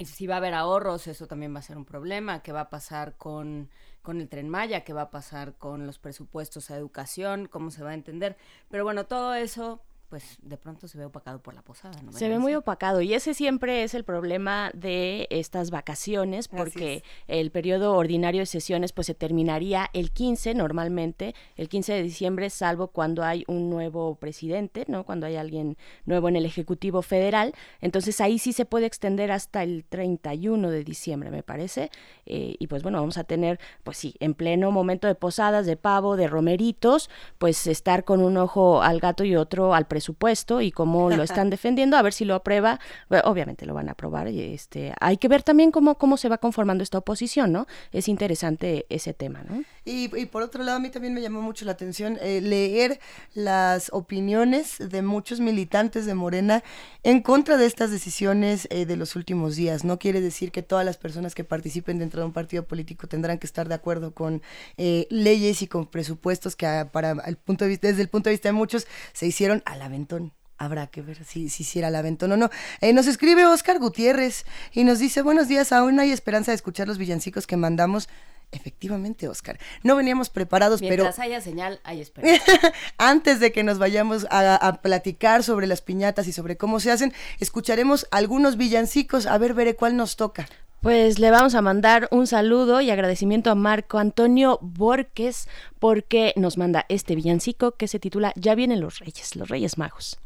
si 0.04 0.26
va 0.26 0.34
a 0.34 0.38
haber 0.38 0.54
ahorros, 0.54 1.06
eso 1.06 1.26
también 1.26 1.54
va 1.54 1.60
a 1.60 1.62
ser 1.62 1.76
un 1.76 1.84
problema. 1.84 2.42
¿Qué 2.42 2.52
va 2.52 2.62
a 2.62 2.70
pasar 2.70 3.16
con, 3.16 3.70
con 4.02 4.20
el 4.20 4.28
tren 4.28 4.48
Maya? 4.48 4.84
¿Qué 4.84 4.92
va 4.92 5.02
a 5.02 5.10
pasar 5.10 5.54
con 5.56 5.86
los 5.86 5.98
presupuestos 5.98 6.70
a 6.70 6.76
educación? 6.76 7.46
¿Cómo 7.46 7.70
se 7.70 7.82
va 7.82 7.90
a 7.90 7.94
entender? 7.94 8.36
Pero 8.68 8.84
bueno, 8.84 9.06
todo 9.06 9.34
eso 9.34 9.80
pues 10.14 10.38
de 10.42 10.56
pronto 10.56 10.86
se 10.86 10.96
ve 10.96 11.06
opacado 11.06 11.40
por 11.40 11.54
la 11.54 11.62
posada. 11.62 12.00
¿no? 12.00 12.12
Se 12.12 12.28
ve 12.28 12.38
muy 12.38 12.54
opacado 12.54 13.00
y 13.00 13.14
ese 13.14 13.34
siempre 13.34 13.82
es 13.82 13.94
el 13.94 14.04
problema 14.04 14.70
de 14.72 15.26
estas 15.28 15.72
vacaciones 15.72 16.46
porque 16.46 17.02
el 17.26 17.50
periodo 17.50 17.96
ordinario 17.96 18.42
de 18.42 18.46
sesiones 18.46 18.92
pues 18.92 19.08
se 19.08 19.14
terminaría 19.14 19.90
el 19.92 20.12
15 20.12 20.54
normalmente, 20.54 21.34
el 21.56 21.68
15 21.68 21.94
de 21.94 22.02
diciembre, 22.04 22.48
salvo 22.50 22.92
cuando 22.92 23.24
hay 23.24 23.42
un 23.48 23.70
nuevo 23.70 24.14
presidente, 24.14 24.84
¿no? 24.86 25.02
Cuando 25.02 25.26
hay 25.26 25.34
alguien 25.34 25.76
nuevo 26.04 26.28
en 26.28 26.36
el 26.36 26.46
Ejecutivo 26.46 27.02
Federal. 27.02 27.52
Entonces 27.80 28.20
ahí 28.20 28.38
sí 28.38 28.52
se 28.52 28.66
puede 28.66 28.86
extender 28.86 29.32
hasta 29.32 29.64
el 29.64 29.84
31 29.84 30.70
de 30.70 30.84
diciembre, 30.84 31.32
me 31.32 31.42
parece. 31.42 31.90
Eh, 32.24 32.54
y 32.60 32.68
pues 32.68 32.84
bueno, 32.84 33.00
vamos 33.00 33.18
a 33.18 33.24
tener, 33.24 33.58
pues 33.82 33.96
sí, 33.96 34.14
en 34.20 34.34
pleno 34.34 34.70
momento 34.70 35.08
de 35.08 35.16
posadas, 35.16 35.66
de 35.66 35.76
pavo, 35.76 36.16
de 36.16 36.28
romeritos, 36.28 37.10
pues 37.38 37.66
estar 37.66 38.04
con 38.04 38.22
un 38.22 38.36
ojo 38.36 38.80
al 38.80 39.00
gato 39.00 39.24
y 39.24 39.34
otro 39.34 39.74
al 39.74 39.88
presidente 39.88 40.03
supuesto 40.04 40.60
y 40.60 40.70
cómo 40.70 41.10
lo 41.10 41.22
están 41.24 41.50
defendiendo, 41.50 41.96
a 41.96 42.02
ver 42.02 42.12
si 42.12 42.24
lo 42.24 42.34
aprueba. 42.36 42.78
obviamente 43.24 43.66
lo 43.66 43.74
van 43.74 43.88
a 43.88 43.92
aprobar. 43.92 44.28
Y 44.28 44.40
este, 44.54 44.94
hay 45.00 45.16
que 45.16 45.28
ver 45.28 45.42
también 45.42 45.72
cómo, 45.72 45.96
cómo 45.96 46.16
se 46.16 46.28
va 46.28 46.38
conformando 46.38 46.84
esta 46.84 46.98
oposición, 46.98 47.50
¿no? 47.50 47.66
Es 47.90 48.08
interesante 48.08 48.86
ese 48.88 49.14
tema, 49.14 49.42
¿no? 49.42 49.64
Y, 49.86 50.08
por 50.26 50.42
otro 50.42 50.62
lado, 50.62 50.78
a 50.78 50.80
mí 50.80 50.88
también 50.88 51.12
me 51.12 51.20
llamó 51.20 51.42
mucho 51.42 51.66
la 51.66 51.72
atención 51.72 52.18
eh, 52.22 52.40
leer 52.40 53.00
las 53.34 53.90
opiniones 53.92 54.76
de 54.78 55.02
muchos 55.02 55.40
militantes 55.40 56.06
de 56.06 56.14
Morena 56.14 56.62
en 57.02 57.20
contra 57.20 57.58
de 57.58 57.66
estas 57.66 57.90
decisiones 57.90 58.66
eh, 58.70 58.86
de 58.86 58.96
los 58.96 59.14
últimos 59.14 59.56
días. 59.56 59.84
No 59.84 59.98
quiere 59.98 60.22
decir 60.22 60.52
que 60.52 60.62
todas 60.62 60.86
las 60.86 60.96
personas 60.96 61.34
que 61.34 61.44
participen 61.44 61.98
dentro 61.98 62.20
de 62.20 62.26
un 62.26 62.32
partido 62.32 62.64
político 62.64 63.06
tendrán 63.08 63.38
que 63.38 63.46
estar 63.46 63.68
de 63.68 63.74
acuerdo 63.74 64.14
con 64.14 64.42
eh, 64.78 65.06
leyes 65.10 65.62
y 65.62 65.66
con 65.66 65.86
presupuestos 65.86 66.56
que 66.56 66.66
ah, 66.66 66.90
para 66.90 67.12
el 67.26 67.36
punto 67.36 67.64
de 67.64 67.70
vista, 67.70 67.88
desde 67.88 68.02
el 68.02 68.08
punto 68.08 68.30
de 68.30 68.34
vista 68.34 68.48
de 68.48 68.54
muchos 68.54 68.86
se 69.12 69.26
hicieron 69.26 69.62
a 69.66 69.76
la 69.76 69.88
aventón. 69.94 70.32
Habrá 70.56 70.86
que 70.86 71.02
ver 71.02 71.24
si, 71.24 71.48
si 71.48 71.62
hiciera 71.62 71.88
el 71.88 71.96
aventón 71.96 72.32
o 72.32 72.36
no. 72.36 72.50
Eh, 72.80 72.92
nos 72.92 73.06
escribe 73.06 73.46
Oscar 73.46 73.78
Gutiérrez 73.78 74.44
y 74.72 74.84
nos 74.84 74.98
dice, 74.98 75.22
buenos 75.22 75.48
días, 75.48 75.72
aún 75.72 75.98
hay 75.98 76.10
esperanza 76.12 76.52
de 76.52 76.56
escuchar 76.56 76.86
los 76.86 76.98
villancicos 76.98 77.46
que 77.46 77.56
mandamos. 77.56 78.08
Efectivamente, 78.52 79.26
Oscar. 79.26 79.58
No 79.82 79.96
veníamos 79.96 80.30
preparados, 80.30 80.80
pero... 80.80 81.04
Mientras 81.04 81.18
haya 81.18 81.40
señal, 81.40 81.80
hay 81.82 82.00
esperanza. 82.00 82.44
Antes 82.98 83.40
de 83.40 83.50
que 83.50 83.64
nos 83.64 83.78
vayamos 83.78 84.26
a, 84.30 84.54
a, 84.54 84.80
platicar 84.80 85.42
sobre 85.42 85.66
las 85.66 85.82
piñatas 85.82 86.28
y 86.28 86.32
sobre 86.32 86.56
cómo 86.56 86.78
se 86.78 86.92
hacen, 86.92 87.12
escucharemos 87.40 88.06
algunos 88.12 88.56
villancicos. 88.56 89.26
A 89.26 89.38
ver, 89.38 89.54
veré 89.54 89.74
cuál 89.74 89.96
nos 89.96 90.14
toca. 90.14 90.46
Pues 90.84 91.18
le 91.18 91.30
vamos 91.30 91.54
a 91.54 91.62
mandar 91.62 92.08
un 92.10 92.26
saludo 92.26 92.82
y 92.82 92.90
agradecimiento 92.90 93.50
a 93.50 93.54
Marco 93.54 93.96
Antonio 93.96 94.58
Borges 94.60 95.48
porque 95.78 96.34
nos 96.36 96.58
manda 96.58 96.84
este 96.90 97.14
villancico 97.14 97.70
que 97.72 97.88
se 97.88 97.98
titula 97.98 98.34
Ya 98.36 98.54
vienen 98.54 98.82
los 98.82 98.98
reyes, 98.98 99.34
los 99.34 99.48
reyes 99.48 99.78
magos. 99.78 100.18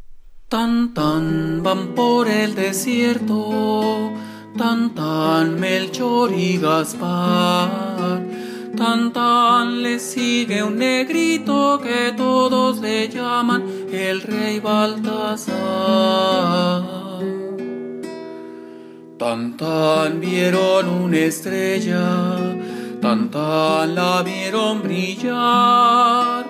Tan 0.49 0.95
tan 0.95 1.63
van 1.63 1.95
por 1.95 2.27
el 2.27 2.57
desierto, 2.57 4.11
tan 4.57 4.97
tan 4.97 5.61
Melchor 5.61 6.33
y 6.33 6.59
Gaspar, 6.59 8.21
tan 8.77 9.13
tan 9.13 9.81
le 9.81 10.01
sigue 10.01 10.65
un 10.65 10.77
negrito 10.77 11.81
que 11.81 12.13
todos 12.17 12.81
le 12.81 13.09
llaman 13.09 13.63
el 13.93 14.23
rey 14.23 14.59
Baltasar. 14.59 15.49
Tan 19.19 19.57
tan 19.57 20.21
vieron 20.21 20.89
una 20.89 21.19
estrella, 21.19 22.55
tan 23.03 23.29
tan 23.29 23.93
la 23.93 24.23
vieron 24.23 24.81
brillar, 24.81 26.47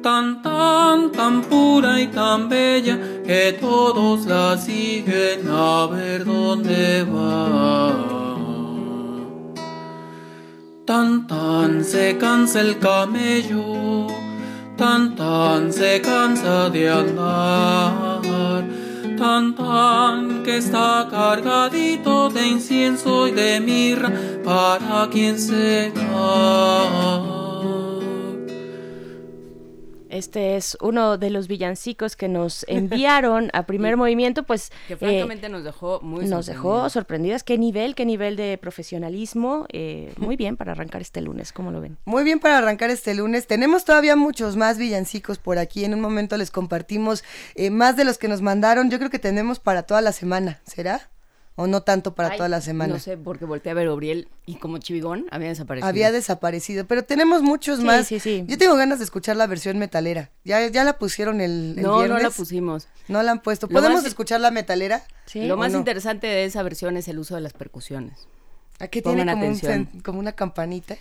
tan 0.00 0.40
tan 0.40 1.10
tan 1.10 1.42
pura 1.42 2.00
y 2.00 2.06
tan 2.06 2.48
bella 2.48 2.96
que 3.26 3.58
todos 3.60 4.26
la 4.26 4.56
siguen 4.56 5.50
a 5.50 5.86
ver 5.86 6.24
dónde 6.24 7.02
va. 7.02 7.92
Tan 10.86 11.26
tan 11.26 11.82
se 11.82 12.16
cansa 12.16 12.60
el 12.60 12.78
camello, 12.78 14.06
tan 14.76 15.16
tan 15.16 15.72
se 15.72 16.00
cansa 16.00 16.70
de 16.70 16.88
andar 16.88 18.83
tan 19.16 19.54
tan 19.54 20.42
que 20.42 20.58
está 20.58 21.08
cargadito 21.10 22.28
de 22.30 22.46
incienso 22.46 23.28
y 23.28 23.32
de 23.32 23.60
mirra 23.60 24.10
para 24.44 25.08
quien 25.10 25.38
se 25.38 25.92
este 30.14 30.56
es 30.56 30.78
uno 30.80 31.18
de 31.18 31.30
los 31.30 31.48
villancicos 31.48 32.16
que 32.16 32.28
nos 32.28 32.64
enviaron 32.68 33.50
a 33.52 33.66
primer 33.66 33.96
movimiento, 33.96 34.44
pues 34.44 34.70
que 34.88 34.96
francamente 34.96 35.46
eh, 35.46 35.50
nos 35.50 35.64
dejó 35.64 36.00
muy 36.02 36.26
nos 36.26 36.46
dejó 36.46 36.88
sorprendidas. 36.88 37.42
Qué 37.42 37.58
nivel, 37.58 37.94
qué 37.94 38.04
nivel 38.06 38.36
de 38.36 38.56
profesionalismo. 38.58 39.66
Eh, 39.70 40.12
muy 40.18 40.36
bien 40.36 40.56
para 40.56 40.72
arrancar 40.72 41.02
este 41.02 41.20
lunes, 41.20 41.52
¿cómo 41.52 41.70
lo 41.70 41.80
ven? 41.80 41.98
Muy 42.04 42.24
bien 42.24 42.38
para 42.40 42.58
arrancar 42.58 42.90
este 42.90 43.14
lunes. 43.14 43.46
Tenemos 43.46 43.84
todavía 43.84 44.16
muchos 44.16 44.56
más 44.56 44.78
villancicos 44.78 45.38
por 45.38 45.58
aquí. 45.58 45.84
En 45.84 45.94
un 45.94 46.00
momento 46.00 46.36
les 46.36 46.50
compartimos 46.50 47.24
eh, 47.54 47.70
más 47.70 47.96
de 47.96 48.04
los 48.04 48.18
que 48.18 48.28
nos 48.28 48.40
mandaron. 48.40 48.90
Yo 48.90 48.98
creo 48.98 49.10
que 49.10 49.18
tenemos 49.18 49.60
para 49.60 49.82
toda 49.82 50.00
la 50.00 50.12
semana. 50.12 50.60
¿Será? 50.64 51.10
O 51.56 51.66
no 51.66 51.82
tanto 51.82 52.14
para 52.14 52.36
toda 52.36 52.48
la 52.48 52.60
semana. 52.60 52.94
No 52.94 53.00
sé, 53.00 53.16
porque 53.16 53.44
volteé 53.44 53.72
a 53.72 53.74
ver 53.74 53.86
a 53.86 53.90
Gabriel 53.90 54.28
y 54.44 54.56
como 54.56 54.78
chivigón 54.78 55.26
había 55.30 55.48
desaparecido. 55.48 55.88
Había 55.88 56.10
desaparecido, 56.10 56.86
pero 56.86 57.04
tenemos 57.04 57.42
muchos 57.42 57.80
más. 57.80 58.06
Sí, 58.06 58.18
sí. 58.18 58.44
Yo 58.48 58.58
tengo 58.58 58.74
ganas 58.76 58.98
de 58.98 59.04
escuchar 59.04 59.36
la 59.36 59.46
versión 59.46 59.78
metalera. 59.78 60.30
Ya, 60.44 60.66
ya 60.66 60.84
la 60.84 60.98
pusieron 60.98 61.40
el, 61.40 61.80
No, 61.80 62.06
no 62.06 62.18
la 62.18 62.30
pusimos. 62.30 62.88
No 63.08 63.22
la 63.22 63.32
han 63.32 63.40
puesto. 63.40 63.68
¿Podemos 63.68 64.04
escuchar 64.04 64.40
la 64.40 64.50
metalera? 64.50 65.02
Sí. 65.26 65.46
Lo 65.46 65.56
más 65.56 65.72
interesante 65.72 66.26
de 66.26 66.44
esa 66.44 66.62
versión 66.62 66.96
es 66.96 67.08
el 67.08 67.18
uso 67.18 67.34
de 67.36 67.40
las 67.40 67.52
percusiones. 67.52 68.26
Aquí 68.80 69.02
tiene 69.02 69.24
como, 69.30 70.02
como 70.02 70.18
una 70.18 70.32
campanita 70.32 70.96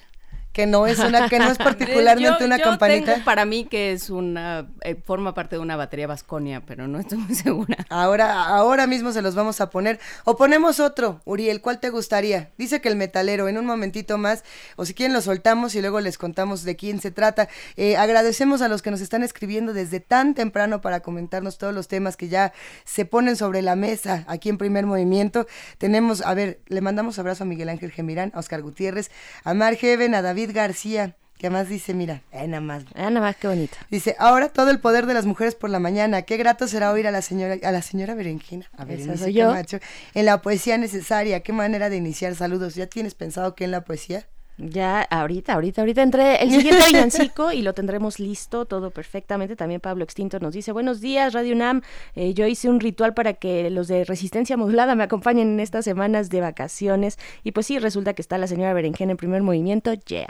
que 0.53 0.67
no 0.67 0.87
es 0.87 0.99
una 0.99 1.27
que 1.27 1.39
no 1.39 1.49
es 1.49 1.57
particularmente 1.69 2.45
una 2.45 2.59
campanita. 2.59 3.13
Tengo 3.13 3.25
para 3.25 3.45
mí 3.45 3.65
que 3.65 3.91
es 3.91 4.09
una 4.09 4.67
eh, 4.81 4.95
forma 4.95 5.33
parte 5.33 5.55
de 5.55 5.61
una 5.61 5.75
batería 5.75 6.07
Vasconia, 6.07 6.61
pero 6.65 6.87
no 6.87 6.99
estoy 6.99 7.17
muy 7.17 7.35
segura. 7.35 7.77
Ahora 7.89 8.45
ahora 8.45 8.87
mismo 8.87 9.11
se 9.11 9.21
los 9.21 9.35
vamos 9.35 9.59
a 9.61 9.69
poner 9.69 9.99
o 10.23 10.37
ponemos 10.37 10.79
otro, 10.79 11.21
Uriel, 11.25 11.59
¿cuál 11.61 11.79
te 11.79 11.89
gustaría? 11.89 12.51
Dice 12.57 12.81
que 12.81 12.89
el 12.89 12.95
metalero 12.95 13.47
en 13.47 13.57
un 13.57 13.65
momentito 13.65 14.17
más 14.17 14.43
o 14.75 14.85
si 14.85 14.93
quieren 14.93 15.13
lo 15.13 15.21
soltamos 15.21 15.75
y 15.75 15.81
luego 15.81 15.99
les 15.99 16.17
contamos 16.17 16.63
de 16.63 16.75
quién 16.75 17.01
se 17.01 17.11
trata. 17.11 17.49
Eh, 17.75 17.97
agradecemos 17.97 18.61
a 18.61 18.67
los 18.67 18.81
que 18.81 18.91
nos 18.91 19.01
están 19.01 19.23
escribiendo 19.23 19.73
desde 19.73 19.99
tan 19.99 20.35
temprano 20.35 20.81
para 20.81 20.99
comentarnos 20.99 21.57
todos 21.57 21.73
los 21.73 21.87
temas 21.87 22.15
que 22.15 22.27
ya 22.27 22.53
se 22.85 23.05
ponen 23.05 23.35
sobre 23.35 23.61
la 23.61 23.75
mesa 23.75 24.23
aquí 24.27 24.49
en 24.49 24.57
Primer 24.57 24.85
Movimiento. 24.85 25.47
Tenemos, 25.79 26.21
a 26.21 26.33
ver, 26.35 26.59
le 26.67 26.81
mandamos 26.81 27.17
abrazo 27.17 27.43
a 27.43 27.47
Miguel 27.47 27.69
Ángel 27.69 27.91
Gemirán, 27.91 28.31
a 28.35 28.39
Oscar 28.39 28.61
Gutiérrez, 28.61 29.09
a 29.43 29.53
Mar 29.53 29.75
Heaven, 29.75 30.13
a 30.15 30.21
David 30.21 30.42
García, 30.51 31.15
que 31.37 31.49
más 31.49 31.69
dice, 31.69 31.93
mira, 31.93 32.21
eh, 32.31 32.47
nada 32.47 32.61
más. 32.61 32.83
Ah, 32.95 33.09
nada 33.09 33.21
más, 33.21 33.35
qué 33.35 33.47
bonito. 33.47 33.77
Dice, 33.89 34.15
ahora 34.19 34.49
todo 34.49 34.71
el 34.71 34.79
poder 34.79 35.05
de 35.05 35.13
las 35.13 35.25
mujeres 35.25 35.55
por 35.55 35.69
la 35.69 35.79
mañana. 35.79 36.23
Qué 36.23 36.37
grato 36.37 36.67
será 36.67 36.91
oír 36.91 37.07
a 37.07 37.11
la 37.11 37.21
señora, 37.21 37.57
a 37.63 37.71
la 37.71 37.81
señora 37.81 38.15
Berenjena, 38.15 38.69
a 38.77 38.85
Berenice 38.85 39.33
Camacho, 39.33 39.79
en 40.13 40.25
la 40.25 40.41
poesía 40.41 40.77
necesaria. 40.77 41.41
Qué 41.41 41.53
manera 41.53 41.89
de 41.89 41.97
iniciar. 41.97 42.35
Saludos. 42.35 42.75
¿Ya 42.75 42.87
tienes 42.87 43.13
pensado 43.13 43.55
qué 43.55 43.65
en 43.65 43.71
la 43.71 43.83
poesía? 43.83 44.25
Ya, 44.57 45.01
ahorita, 45.01 45.53
ahorita, 45.53 45.81
ahorita 45.81 46.03
entre 46.03 46.43
el 46.43 46.51
siguiente 46.51 46.85
villancico 46.85 47.51
y 47.51 47.63
lo 47.63 47.73
tendremos 47.73 48.19
listo, 48.19 48.65
todo 48.65 48.91
perfectamente. 48.91 49.55
También 49.55 49.81
Pablo 49.81 50.03
Extinto 50.03 50.39
nos 50.39 50.53
dice, 50.53 50.71
buenos 50.71 51.01
días, 51.01 51.33
Radio 51.33 51.55
UNAM. 51.55 51.81
Eh, 52.15 52.35
yo 52.35 52.45
hice 52.45 52.69
un 52.69 52.79
ritual 52.79 53.15
para 53.15 53.33
que 53.33 53.71
los 53.71 53.87
de 53.87 54.05
Resistencia 54.05 54.55
Modulada 54.55 54.93
me 54.93 55.03
acompañen 55.03 55.53
en 55.53 55.59
estas 55.59 55.85
semanas 55.85 56.29
de 56.29 56.41
vacaciones. 56.41 57.17
Y 57.43 57.51
pues 57.53 57.65
sí, 57.65 57.79
resulta 57.79 58.13
que 58.13 58.21
está 58.21 58.37
la 58.37 58.45
señora 58.45 58.73
Berenjena 58.73 59.11
en 59.11 59.17
primer 59.17 59.41
movimiento, 59.41 59.93
yeah. 59.93 60.27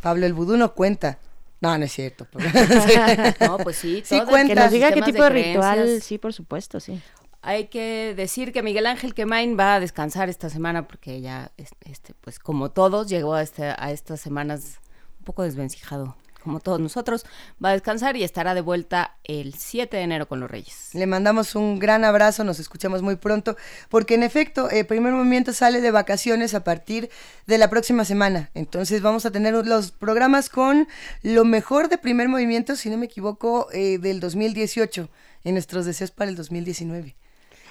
Pablo, 0.00 0.26
el 0.26 0.32
vudú 0.32 0.56
no 0.56 0.72
cuenta. 0.74 1.18
No, 1.60 1.76
no 1.76 1.84
es 1.84 1.92
cierto. 1.92 2.26
no, 3.40 3.58
pues 3.58 3.76
sí, 3.76 4.02
sí 4.04 4.20
cuenta. 4.28 4.54
Que 4.54 4.60
nos 4.60 4.70
diga 4.70 4.92
qué 4.92 5.02
tipo 5.02 5.24
de, 5.24 5.30
ritual, 5.30 6.00
sí, 6.00 6.18
por 6.18 6.32
supuesto, 6.32 6.80
sí. 6.80 7.02
Hay 7.42 7.68
que 7.68 8.14
decir 8.14 8.52
que 8.52 8.62
Miguel 8.62 8.86
Ángel 8.86 9.14
Quemain 9.14 9.58
va 9.58 9.76
a 9.76 9.80
descansar 9.80 10.28
esta 10.28 10.50
semana 10.50 10.86
porque 10.86 11.22
ya, 11.22 11.52
este, 11.56 12.14
pues 12.20 12.38
como 12.38 12.70
todos, 12.70 13.08
llegó 13.08 13.32
a, 13.32 13.42
este, 13.42 13.64
a 13.64 13.92
estas 13.92 14.20
semanas 14.20 14.78
un 15.20 15.24
poco 15.24 15.42
desvencijado, 15.42 16.16
como 16.42 16.60
todos 16.60 16.80
nosotros. 16.80 17.24
Va 17.64 17.70
a 17.70 17.72
descansar 17.72 18.14
y 18.18 18.24
estará 18.24 18.52
de 18.52 18.60
vuelta 18.60 19.16
el 19.24 19.54
7 19.54 19.96
de 19.96 20.02
enero 20.02 20.28
con 20.28 20.38
los 20.38 20.50
Reyes. 20.50 20.90
Le 20.92 21.06
mandamos 21.06 21.54
un 21.54 21.78
gran 21.78 22.04
abrazo, 22.04 22.44
nos 22.44 22.58
escuchamos 22.58 23.00
muy 23.00 23.16
pronto, 23.16 23.56
porque 23.88 24.16
en 24.16 24.22
efecto, 24.22 24.68
el 24.68 24.84
primer 24.84 25.14
movimiento 25.14 25.54
sale 25.54 25.80
de 25.80 25.90
vacaciones 25.90 26.52
a 26.52 26.62
partir 26.62 27.08
de 27.46 27.56
la 27.56 27.70
próxima 27.70 28.04
semana. 28.04 28.50
Entonces 28.52 29.00
vamos 29.00 29.24
a 29.24 29.30
tener 29.30 29.54
los 29.54 29.92
programas 29.92 30.50
con 30.50 30.88
lo 31.22 31.46
mejor 31.46 31.88
de 31.88 31.96
primer 31.96 32.28
movimiento, 32.28 32.76
si 32.76 32.90
no 32.90 32.98
me 32.98 33.06
equivoco, 33.06 33.68
eh, 33.72 33.96
del 33.96 34.20
2018, 34.20 35.08
en 35.44 35.54
nuestros 35.54 35.86
deseos 35.86 36.10
para 36.10 36.28
el 36.28 36.36
2019. 36.36 37.16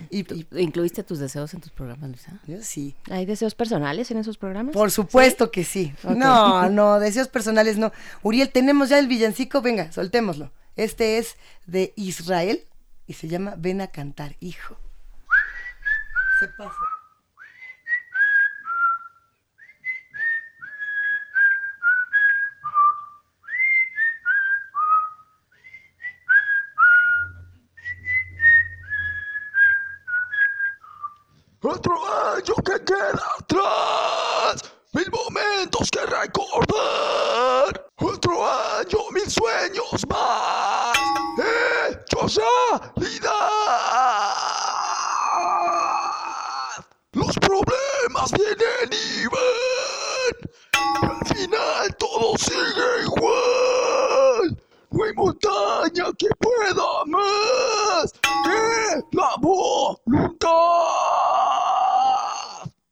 Y, 0.10 0.26
¿Incluiste 0.60 1.04
tus 1.04 1.20
deseos 1.20 1.54
en 1.54 1.62
tus 1.62 1.72
programas, 1.72 2.10
Luisa? 2.10 2.40
Yo 2.48 2.58
sí. 2.62 2.96
¿Hay 3.10 3.26
deseos 3.26 3.56
personales 3.56 4.10
en 4.12 4.18
esos 4.18 4.38
programas? 4.38 4.74
Por 4.74 4.92
supuesto 4.92 5.52
que 5.52 5.64
sí. 5.64 5.94
No, 6.04 6.70
no, 6.70 7.00
deseos 7.00 7.28
personales 7.28 7.78
no. 7.78 7.92
Uriel, 8.24 8.50
tenemos 8.50 8.90
ya 8.90 9.00
el 9.00 9.08
villancico, 9.08 9.62
venga, 9.62 9.92
soltémoslo. 9.92 10.52
Este 10.76 11.18
es 11.18 11.36
de 11.66 11.94
Israel 11.96 12.64
y 13.08 13.14
se 13.14 13.28
llama 13.28 13.56
Ven 13.58 13.82
a 13.82 13.88
cantar, 13.88 14.36
hijo. 14.40 14.78
Se 16.40 16.48
pasa. 16.48 16.89
Otro 31.62 31.94
año 32.36 32.56
que 32.64 32.86
queda 32.86 33.22
atrás, 33.38 34.64
mil 34.94 35.12
momentos 35.12 35.92
que 35.92 36.00
recordar. 36.06 37.86
Otro 37.98 38.48
año, 38.50 39.00
mil 39.12 39.30
sueños 39.30 40.08
más, 40.08 40.98
hechos 41.92 42.40
realidad. 42.96 43.34
Los 47.12 47.36
problemas 47.40 48.32
vienen 48.32 48.90
y 48.94 49.28
van, 49.28 51.12
al 51.12 51.28
final 51.28 51.96
todo 51.98 52.38
sigue 52.38 53.04
igual. 53.04 54.58
No 54.92 55.04
hay 55.04 55.14
montaña 55.14 56.06
que 56.18 56.30
pueda 56.40 57.04
más 57.06 58.14
que 58.46 59.02
la 59.12 59.36
voluntad. 59.42 61.09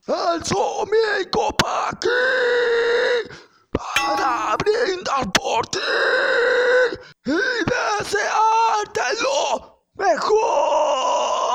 Alzo 0.10 0.86
mi 0.86 1.26
copa 1.32 1.90
aquí 1.90 3.28
para 3.74 4.56
brindar 4.56 5.30
por 5.34 5.68
ti 5.68 5.80
y 7.26 7.32
desearte 7.66 9.22
lo 9.22 9.84
mejor. 9.96 11.47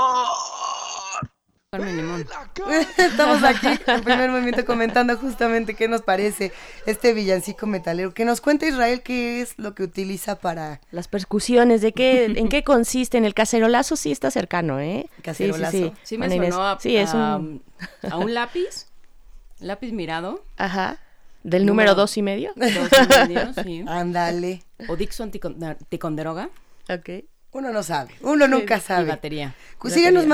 Estamos 2.99 3.43
aquí 3.43 3.67
en 3.87 4.03
primer 4.03 4.31
momento 4.31 4.67
comentando 4.67 5.17
justamente 5.17 5.73
qué 5.73 5.89
nos 5.89 6.03
parece 6.03 6.53
este 6.85 7.15
villancico 7.15 7.67
metalero. 7.67 8.13
Que 8.13 8.27
nos 8.27 8.43
cuenta 8.43 8.67
Israel 8.67 9.01
qué 9.01 9.41
es 9.41 9.59
lo 9.59 9.75
que 9.75 9.83
utiliza 9.83 10.39
para... 10.39 10.83
Las 10.91 11.09
percusiones, 11.09 11.81
de 11.81 11.93
qué, 11.93 12.27
en 12.27 12.51
qué 12.51 12.63
consiste. 12.63 13.17
En 13.17 13.25
el 13.25 13.33
cacerolazo 13.33 13.97
sí 13.97 14.13
está 14.13 14.31
cercano, 14.31 14.81
¿eh? 14.81 15.07
Cacerolazo. 15.23 15.71
Sí, 15.71 15.85
sí, 15.95 16.01
sí. 16.03 16.19
me 16.19 16.29
sonó 16.29 16.63
a, 16.63 16.79
sí, 16.79 16.95
es 16.95 17.15
un... 17.15 17.63
a 18.11 18.19
un 18.19 18.35
lápiz, 18.35 18.89
lápiz 19.59 19.93
mirado. 19.93 20.45
Ajá. 20.59 20.99
¿Del 21.43 21.65
número, 21.65 21.95
dos 21.95 22.19
y 22.19 22.23
medio? 22.23 22.53
Dos 22.55 22.69
y 22.69 23.29
medio, 23.29 23.55
sí. 23.65 23.85
Ándale. 23.89 24.63
O 24.89 24.97
Dixon 24.97 25.31
Ticonderoga. 25.31 26.51
Ok. 26.91 27.25
Uno 27.53 27.71
no 27.71 27.83
sabe, 27.83 28.15
uno 28.23 28.49
nunca 28.55 28.81
sabe. 28.81 29.09
batería. 29.09 29.55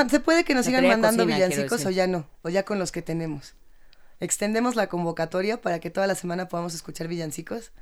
¿Se 0.08 0.20
puede 0.20 0.44
que 0.44 0.54
nos 0.54 0.66
sigan 0.66 0.86
mandando 0.86 1.26
villancicos 1.26 1.84
o 1.84 1.90
ya 1.90 2.06
no? 2.06 2.28
O 2.42 2.48
ya 2.48 2.64
con 2.64 2.78
los 2.78 2.92
que 2.92 3.02
tenemos. 3.02 3.54
Extendemos 4.20 4.76
la 4.76 4.88
convocatoria 4.88 5.60
para 5.60 5.80
que 5.80 5.90
toda 5.90 6.06
la 6.06 6.14
semana 6.14 6.48
podamos 6.48 6.74
escuchar 6.74 7.08
villancicos. 7.08 7.72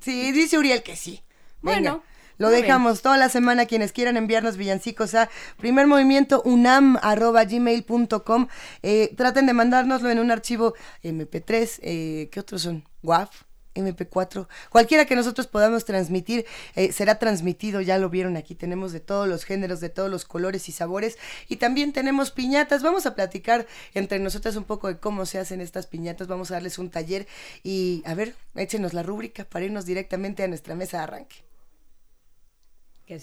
sí, 0.00 0.32
dice 0.32 0.58
Uriel 0.58 0.82
que 0.82 0.96
sí. 0.96 1.22
bueno. 1.62 2.02
Lo 2.38 2.48
dejamos 2.48 3.02
toda 3.02 3.18
la 3.18 3.28
semana. 3.28 3.66
Quienes 3.66 3.92
quieran 3.92 4.16
enviarnos 4.16 4.56
villancicos 4.56 5.14
a 5.14 5.28
primer 5.58 5.86
movimiento 5.86 6.40
unam.gmail.com. 6.46 8.48
Eh, 8.82 9.14
traten 9.14 9.44
de 9.44 9.52
mandárnoslo 9.52 10.08
en 10.08 10.18
un 10.20 10.30
archivo 10.30 10.72
MP3. 11.02 11.80
Eh, 11.82 12.30
¿Qué 12.32 12.40
otros 12.40 12.62
son? 12.62 12.88
WAF. 13.02 13.42
MP4, 13.74 14.48
cualquiera 14.70 15.04
que 15.04 15.16
nosotros 15.16 15.46
podamos 15.46 15.84
transmitir, 15.84 16.46
eh, 16.74 16.92
será 16.92 17.18
transmitido, 17.18 17.80
ya 17.80 17.98
lo 17.98 18.10
vieron 18.10 18.36
aquí, 18.36 18.54
tenemos 18.54 18.92
de 18.92 19.00
todos 19.00 19.28
los 19.28 19.44
géneros, 19.44 19.80
de 19.80 19.88
todos 19.88 20.10
los 20.10 20.24
colores 20.24 20.68
y 20.68 20.72
sabores, 20.72 21.18
y 21.48 21.56
también 21.56 21.92
tenemos 21.92 22.30
piñatas, 22.30 22.82
vamos 22.82 23.06
a 23.06 23.14
platicar 23.14 23.66
entre 23.94 24.18
nosotras 24.18 24.56
un 24.56 24.64
poco 24.64 24.88
de 24.88 24.98
cómo 24.98 25.26
se 25.26 25.38
hacen 25.38 25.60
estas 25.60 25.86
piñatas, 25.86 26.28
vamos 26.28 26.50
a 26.50 26.54
darles 26.54 26.78
un 26.78 26.90
taller 26.90 27.26
y 27.62 28.02
a 28.06 28.14
ver, 28.14 28.34
échenos 28.54 28.94
la 28.94 29.02
rúbrica 29.02 29.44
para 29.44 29.64
irnos 29.64 29.86
directamente 29.86 30.42
a 30.42 30.48
nuestra 30.48 30.74
mesa 30.74 30.98
de 30.98 31.02
arranque. 31.04 31.36
Que, 33.06 33.20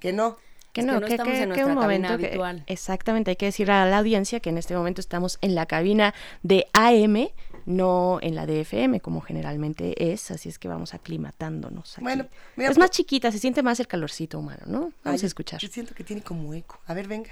que 0.00 0.12
no. 0.12 0.38
Que 0.72 0.82
no, 0.82 1.00
que, 1.00 1.14
estamos 1.14 1.34
en 1.34 1.48
nuestra 1.48 1.74
momento 1.74 2.12
habitual. 2.12 2.62
exactamente, 2.68 3.32
hay 3.32 3.36
que 3.36 3.46
decir 3.46 3.72
a 3.72 3.84
la 3.86 3.98
audiencia 3.98 4.38
que 4.38 4.50
en 4.50 4.58
este 4.58 4.74
momento 4.76 5.00
estamos 5.00 5.38
en 5.42 5.56
la 5.56 5.66
cabina 5.66 6.14
de 6.44 6.68
AM, 6.72 7.28
no 7.70 8.18
en 8.20 8.34
la 8.34 8.46
DFM 8.46 9.00
como 9.00 9.20
generalmente 9.20 10.12
es, 10.12 10.30
así 10.30 10.48
es 10.48 10.58
que 10.58 10.68
vamos 10.68 10.94
aclimatándonos. 10.94 11.94
Aquí. 11.94 12.02
Bueno, 12.02 12.26
es 12.56 12.78
más 12.78 12.90
chiquita, 12.90 13.32
se 13.32 13.38
siente 13.38 13.62
más 13.62 13.80
el 13.80 13.86
calorcito 13.86 14.38
humano, 14.38 14.62
¿no? 14.66 14.92
Vamos 15.04 15.22
a 15.22 15.26
escuchar. 15.26 15.60
Yo 15.60 15.68
siento 15.68 15.94
que 15.94 16.04
tiene 16.04 16.22
como 16.22 16.52
eco. 16.54 16.80
A 16.86 16.94
ver, 16.94 17.08
venga. 17.08 17.30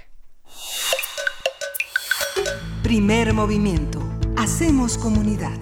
Primer 2.83 3.33
movimiento. 3.33 4.01
Hacemos 4.37 4.97
comunidad. 4.97 5.59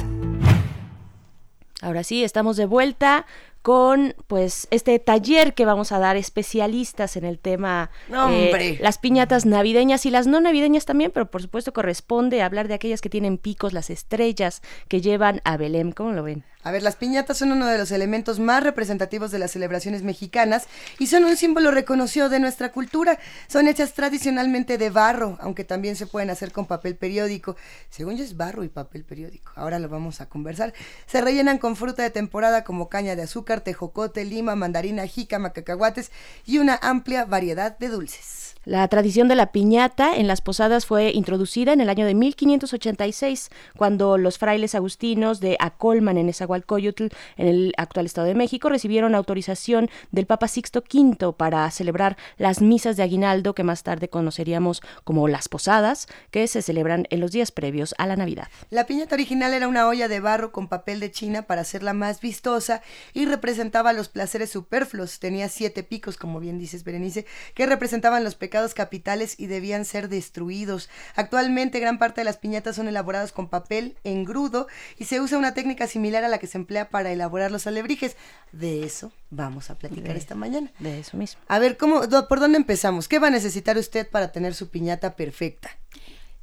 Ahora 1.81 2.03
sí, 2.03 2.23
estamos 2.23 2.57
de 2.57 2.65
vuelta 2.65 3.25
con 3.67 4.15
pues 4.27 4.69
este 4.71 4.97
taller 4.97 5.53
que 5.53 5.65
vamos 5.65 5.91
a 5.91 5.99
dar 5.99 6.15
especialistas 6.15 7.17
en 7.17 7.25
el 7.25 7.37
tema 7.37 7.91
¡Hombre! 8.09 8.77
las 8.79 8.97
piñatas 8.97 9.45
navideñas 9.45 10.05
y 10.05 10.09
las 10.09 10.25
no 10.25 10.39
navideñas 10.39 10.85
también, 10.85 11.11
pero 11.13 11.29
por 11.29 11.41
supuesto 11.41 11.73
corresponde 11.73 12.41
hablar 12.41 12.69
de 12.69 12.75
aquellas 12.75 13.01
que 13.01 13.09
tienen 13.09 13.37
picos, 13.37 13.73
las 13.73 13.89
estrellas 13.89 14.61
que 14.87 15.01
llevan 15.01 15.41
a 15.43 15.57
Belém, 15.57 15.91
¿cómo 15.91 16.13
lo 16.13 16.23
ven? 16.23 16.45
A 16.67 16.71
ver, 16.71 16.83
las 16.83 16.97
piñatas 16.97 17.37
son 17.37 17.53
uno 17.53 17.65
de 17.65 17.77
los 17.77 17.91
elementos 17.91 18.41
más 18.41 18.61
representativos 18.61 19.31
de 19.31 19.39
las 19.39 19.51
celebraciones 19.51 20.03
mexicanas 20.03 20.67
y 20.99 21.07
son 21.07 21.23
un 21.23 21.37
símbolo 21.37 21.71
reconocido 21.71 22.27
de 22.27 22.41
nuestra 22.41 22.73
cultura. 22.73 23.19
Son 23.47 23.69
hechas 23.69 23.93
tradicionalmente 23.93 24.77
de 24.77 24.89
barro, 24.89 25.37
aunque 25.39 25.63
también 25.63 25.95
se 25.95 26.07
pueden 26.07 26.29
hacer 26.29 26.51
con 26.51 26.65
papel 26.65 26.97
periódico. 26.97 27.55
Según 27.89 28.17
yo 28.17 28.25
es 28.25 28.35
barro 28.35 28.65
y 28.65 28.67
papel 28.67 29.05
periódico. 29.05 29.53
Ahora 29.55 29.79
lo 29.79 29.87
vamos 29.87 30.19
a 30.19 30.27
conversar. 30.27 30.73
Se 31.05 31.21
rellenan 31.21 31.57
con 31.57 31.77
fruta 31.77 32.03
de 32.03 32.09
temporada 32.09 32.65
como 32.65 32.89
caña 32.89 33.15
de 33.15 33.21
azúcar, 33.21 33.61
tejocote, 33.61 34.25
lima, 34.25 34.57
mandarina, 34.57 35.07
jícama, 35.07 35.53
cacahuates 35.53 36.11
y 36.45 36.57
una 36.57 36.77
amplia 36.81 37.23
variedad 37.23 37.77
de 37.77 37.87
dulces. 37.87 38.46
La 38.67 38.85
tradición 38.89 39.29
de 39.29 39.35
la 39.35 39.53
piñata 39.53 40.17
en 40.17 40.27
las 40.27 40.41
posadas 40.41 40.85
fue 40.85 41.11
introducida 41.11 41.71
en 41.71 41.79
el 41.79 41.87
año 41.87 42.05
de 42.05 42.13
1586, 42.13 43.49
cuando 43.77 44.17
los 44.17 44.37
frailes 44.37 44.75
agustinos 44.75 45.39
de 45.39 45.55
Acolman 45.61 46.17
en 46.17 46.27
Esahualcoyotl, 46.27 47.05
en 47.37 47.47
el 47.47 47.73
actual 47.77 48.07
Estado 48.07 48.27
de 48.27 48.35
México, 48.35 48.67
recibieron 48.67 49.15
autorización 49.15 49.89
del 50.11 50.25
Papa 50.25 50.49
Sixto 50.49 50.83
V 50.83 51.31
para 51.37 51.71
celebrar 51.71 52.17
las 52.35 52.59
misas 52.61 52.97
de 52.97 53.03
aguinaldo 53.03 53.55
que 53.55 53.63
más 53.63 53.83
tarde 53.83 54.09
conoceríamos 54.09 54.81
como 55.05 55.29
las 55.29 55.47
posadas, 55.47 56.07
que 56.29 56.45
se 56.49 56.61
celebran 56.61 57.07
en 57.09 57.21
los 57.21 57.31
días 57.31 57.53
previos 57.53 57.95
a 57.97 58.05
la 58.05 58.17
Navidad. 58.17 58.49
La 58.69 58.85
piñata 58.85 59.15
original 59.15 59.53
era 59.53 59.69
una 59.69 59.87
olla 59.87 60.09
de 60.09 60.19
barro 60.19 60.51
con 60.51 60.67
papel 60.67 60.99
de 60.99 61.09
china 61.09 61.43
para 61.43 61.61
hacerla 61.61 61.93
más 61.93 62.19
vistosa 62.19 62.81
y 63.13 63.27
representaba 63.27 63.93
los 63.93 64.09
placeres 64.09 64.49
superfluos. 64.49 65.19
Tenía 65.19 65.47
siete 65.47 65.83
picos, 65.83 66.17
como 66.17 66.41
bien 66.41 66.59
dices, 66.59 66.83
Berenice, 66.83 67.25
que 67.53 67.65
representaban 67.65 68.25
los 68.25 68.35
pecados 68.35 68.56
capitales 68.73 69.35
y 69.39 69.47
debían 69.47 69.85
ser 69.85 70.09
destruidos. 70.09 70.89
Actualmente 71.15 71.79
gran 71.79 71.97
parte 71.97 72.21
de 72.21 72.25
las 72.25 72.37
piñatas 72.37 72.75
son 72.75 72.87
elaboradas 72.87 73.31
con 73.31 73.49
papel 73.49 73.95
engrudo 74.03 74.67
y 74.97 75.05
se 75.05 75.19
usa 75.21 75.37
una 75.37 75.53
técnica 75.53 75.87
similar 75.87 76.23
a 76.23 76.27
la 76.27 76.37
que 76.37 76.47
se 76.47 76.57
emplea 76.57 76.89
para 76.89 77.11
elaborar 77.11 77.51
los 77.51 77.67
alebrijes. 77.67 78.17
De 78.51 78.83
eso 78.83 79.11
vamos 79.29 79.69
a 79.69 79.75
platicar 79.75 80.13
De- 80.13 80.19
esta 80.19 80.35
mañana. 80.35 80.71
De 80.79 80.99
eso 80.99 81.17
mismo. 81.17 81.41
A 81.47 81.59
ver, 81.59 81.77
¿cómo, 81.77 82.07
do- 82.07 82.27
¿por 82.27 82.39
dónde 82.39 82.57
empezamos? 82.57 83.07
¿Qué 83.07 83.19
va 83.19 83.27
a 83.27 83.31
necesitar 83.31 83.77
usted 83.77 84.09
para 84.09 84.31
tener 84.31 84.53
su 84.53 84.69
piñata 84.69 85.15
perfecta? 85.15 85.69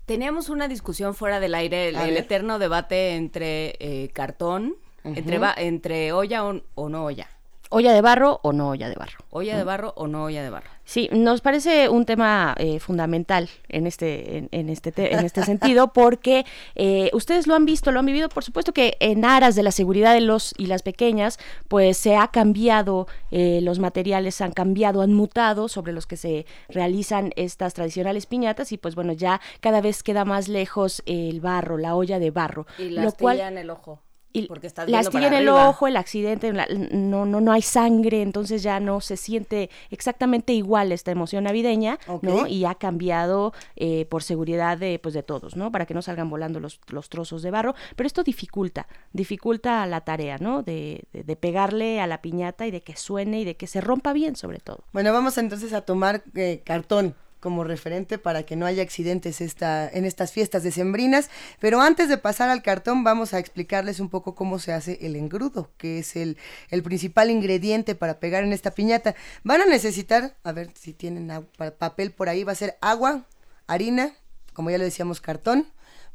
Teníamos 0.06 0.50
una 0.50 0.68
discusión 0.68 1.14
fuera 1.14 1.40
del 1.40 1.54
aire, 1.54 1.88
el, 1.88 2.16
eterno 2.16 2.58
debate 2.58 3.14
entre 3.16 3.76
eh, 3.80 4.10
cartón, 4.12 4.76
entre, 5.02 5.40
entre 5.58 6.12
olla 6.12 6.44
o, 6.44 6.60
o 6.74 6.88
no 6.90 7.04
olla. 7.04 7.28
¿Olla 7.74 7.92
de 7.92 8.00
barro 8.02 8.40
o 8.42 8.52
no 8.52 8.70
olla 8.70 8.88
de 8.88 8.94
barro? 8.94 9.18
Olla 9.30 9.56
de 9.56 9.64
barro 9.64 9.92
o 9.96 10.06
no 10.06 10.24
olla 10.24 10.42
de 10.42 10.50
barro. 10.50 10.70
Sí, 10.84 11.08
nos 11.12 11.40
parece 11.40 11.88
un 11.88 12.04
tema 12.04 12.54
eh, 12.58 12.78
fundamental 12.78 13.48
en 13.68 13.86
este, 13.86 14.36
en, 14.38 14.48
en 14.52 14.68
este, 14.68 14.92
te- 14.92 15.12
en 15.14 15.24
este 15.24 15.42
sentido, 15.44 15.92
porque 15.92 16.44
eh, 16.74 17.10
ustedes 17.14 17.46
lo 17.46 17.54
han 17.54 17.64
visto, 17.64 17.90
lo 17.90 17.98
han 18.00 18.06
vivido, 18.06 18.28
por 18.28 18.44
supuesto 18.44 18.72
que 18.72 18.96
en 19.00 19.24
aras 19.24 19.54
de 19.56 19.62
la 19.62 19.72
seguridad 19.72 20.12
de 20.14 20.20
los 20.20 20.54
y 20.58 20.66
las 20.66 20.82
pequeñas, 20.82 21.38
pues 21.68 21.96
se 21.96 22.16
ha 22.16 22.28
cambiado, 22.28 23.06
eh, 23.30 23.60
los 23.62 23.78
materiales 23.78 24.40
han 24.40 24.52
cambiado, 24.52 25.00
han 25.02 25.14
mutado 25.14 25.68
sobre 25.68 25.92
los 25.92 26.06
que 26.06 26.16
se 26.16 26.46
realizan 26.68 27.32
estas 27.36 27.74
tradicionales 27.74 28.26
piñatas 28.26 28.70
y 28.72 28.76
pues 28.78 28.94
bueno, 28.94 29.12
ya 29.14 29.40
cada 29.60 29.80
vez 29.80 30.02
queda 30.02 30.24
más 30.24 30.48
lejos 30.48 31.02
el 31.06 31.40
barro, 31.40 31.76
la 31.78 31.94
olla 31.96 32.18
de 32.18 32.30
barro. 32.30 32.66
Y 32.78 32.90
la 32.90 33.04
lo 33.04 33.12
cual 33.12 33.40
en 33.40 33.58
el 33.58 33.70
ojo. 33.70 34.00
Y 34.36 34.46
porque 34.48 34.66
estás 34.66 34.90
la 34.90 34.98
astilla 34.98 35.28
en 35.28 35.32
el 35.34 35.48
arriba. 35.48 35.68
ojo, 35.70 35.86
el 35.86 35.96
accidente, 35.96 36.52
la- 36.52 36.66
no, 36.90 37.24
no, 37.24 37.40
no 37.40 37.52
hay 37.52 37.62
sangre, 37.62 38.20
entonces 38.20 38.62
ya 38.62 38.80
no 38.80 39.00
se 39.00 39.16
siente 39.16 39.70
exactamente 39.90 40.52
igual 40.52 40.92
esta 40.92 41.10
emoción 41.12 41.44
navideña. 41.44 41.98
¿no? 42.20 42.46
Y 42.48 42.64
ha 42.66 42.74
cambiado 42.74 43.52
eh, 43.76 44.04
por 44.06 44.22
seguridad 44.22 44.76
de, 44.76 44.98
pues, 44.98 45.14
de 45.14 45.22
todos, 45.22 45.56
¿no? 45.56 45.70
Para 45.72 45.86
que 45.86 45.94
no 45.94 46.02
salgan 46.02 46.28
volando 46.28 46.60
los, 46.60 46.80
los 46.88 47.08
trozos 47.08 47.42
de 47.42 47.50
barro, 47.50 47.74
pero 47.96 48.06
esto 48.06 48.22
dificulta, 48.24 48.86
dificulta 49.12 49.86
la 49.86 50.00
tarea, 50.02 50.38
¿no? 50.38 50.62
De, 50.62 51.04
de- 51.12 51.22
de 51.22 51.36
pegarle 51.36 52.00
a 52.00 52.06
la 52.06 52.20
piñata 52.20 52.66
y 52.66 52.70
de 52.70 52.82
que 52.82 52.96
suene 52.96 53.40
y 53.40 53.44
de 53.44 53.56
que 53.56 53.66
se 53.66 53.80
rompa 53.80 54.12
bien, 54.12 54.36
sobre 54.36 54.58
todo. 54.58 54.84
Bueno, 54.92 55.12
vamos 55.12 55.38
entonces 55.38 55.72
a 55.72 55.80
tomar 55.82 56.22
eh, 56.34 56.60
cartón 56.64 57.14
como 57.44 57.62
referente 57.62 58.16
para 58.16 58.44
que 58.44 58.56
no 58.56 58.64
haya 58.64 58.82
accidentes 58.82 59.42
esta, 59.42 59.86
en 59.86 60.06
estas 60.06 60.32
fiestas 60.32 60.62
decembrinas. 60.62 61.28
Pero 61.60 61.82
antes 61.82 62.08
de 62.08 62.16
pasar 62.16 62.48
al 62.48 62.62
cartón, 62.62 63.04
vamos 63.04 63.34
a 63.34 63.38
explicarles 63.38 64.00
un 64.00 64.08
poco 64.08 64.34
cómo 64.34 64.58
se 64.58 64.72
hace 64.72 64.98
el 65.02 65.14
engrudo, 65.14 65.70
que 65.76 65.98
es 65.98 66.16
el, 66.16 66.38
el 66.70 66.82
principal 66.82 67.30
ingrediente 67.30 67.94
para 67.94 68.18
pegar 68.18 68.44
en 68.44 68.54
esta 68.54 68.70
piñata. 68.70 69.14
Van 69.42 69.60
a 69.60 69.66
necesitar, 69.66 70.34
a 70.42 70.52
ver 70.52 70.70
si 70.74 70.94
tienen 70.94 71.46
papel 71.76 72.12
por 72.12 72.30
ahí, 72.30 72.44
va 72.44 72.52
a 72.52 72.54
ser 72.54 72.78
agua, 72.80 73.26
harina, 73.66 74.14
como 74.54 74.70
ya 74.70 74.78
le 74.78 74.84
decíamos, 74.84 75.20
cartón, 75.20 75.66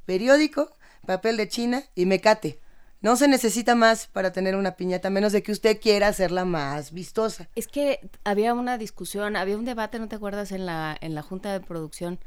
periódico, 0.08 0.72
papel 1.06 1.38
de 1.38 1.48
china 1.48 1.84
y 1.94 2.08
mecate. 2.08 2.58
No 3.02 3.16
se 3.16 3.28
necesita 3.30 3.76
más 3.76 4.08
para 4.08 4.34
tener 4.34 4.56
una 4.56 4.76
piñata, 4.76 5.08
a 5.08 5.12
menos 5.12 5.32
de 5.32 5.42
que 5.42 5.54
usted 5.54 5.80
quiera 5.80 6.10
hacerla 6.10 6.44
más 6.44 6.92
vistosa. 6.92 7.48
Es 7.56 7.68
que 7.68 8.10
había 8.26 8.54
una 8.54 8.78
discusión, 8.78 9.38
había 9.38 9.58
un 9.58 9.64
debate, 9.66 10.00
¿no 10.00 10.10
te 10.10 10.18
acuerdas? 10.18 10.52
En 10.52 10.66
la, 10.66 10.98
en 11.00 11.16
la 11.16 11.22
junta 11.22 11.54
de 11.54 11.62
producción 11.62 12.20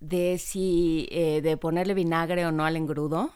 de 0.00 0.38
si 0.38 1.08
eh, 1.12 1.40
de 1.42 1.56
ponerle 1.56 1.94
vinagre 1.94 2.44
o 2.44 2.52
no 2.52 2.64
al 2.64 2.76
engrudo. 2.76 3.32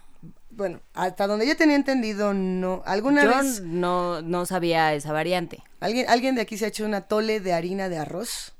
Bueno, 0.51 0.81
hasta 0.95 1.29
donde 1.29 1.47
yo 1.47 1.57
tenía 1.57 1.77
entendido, 1.77 2.35
no. 2.35 2.83
¿Alguna 2.85 3.23
Yo 3.23 3.31
vez 3.31 3.63
no, 3.63 4.21
no 4.23 4.45
sabía 4.45 4.93
esa 4.95 5.13
variante. 5.13 5.63
alguien, 5.79 6.07
alguien 6.09 6.35
de 6.35 6.41
aquí 6.41 6.59
se 6.59 6.65
ha 6.65 6.69
hecho 6.69 6.85
una 6.85 7.03
tole 7.03 7.39
de 7.39 7.53
harina 7.53 7.89
de 7.89 7.99
arroz? 7.99 8.55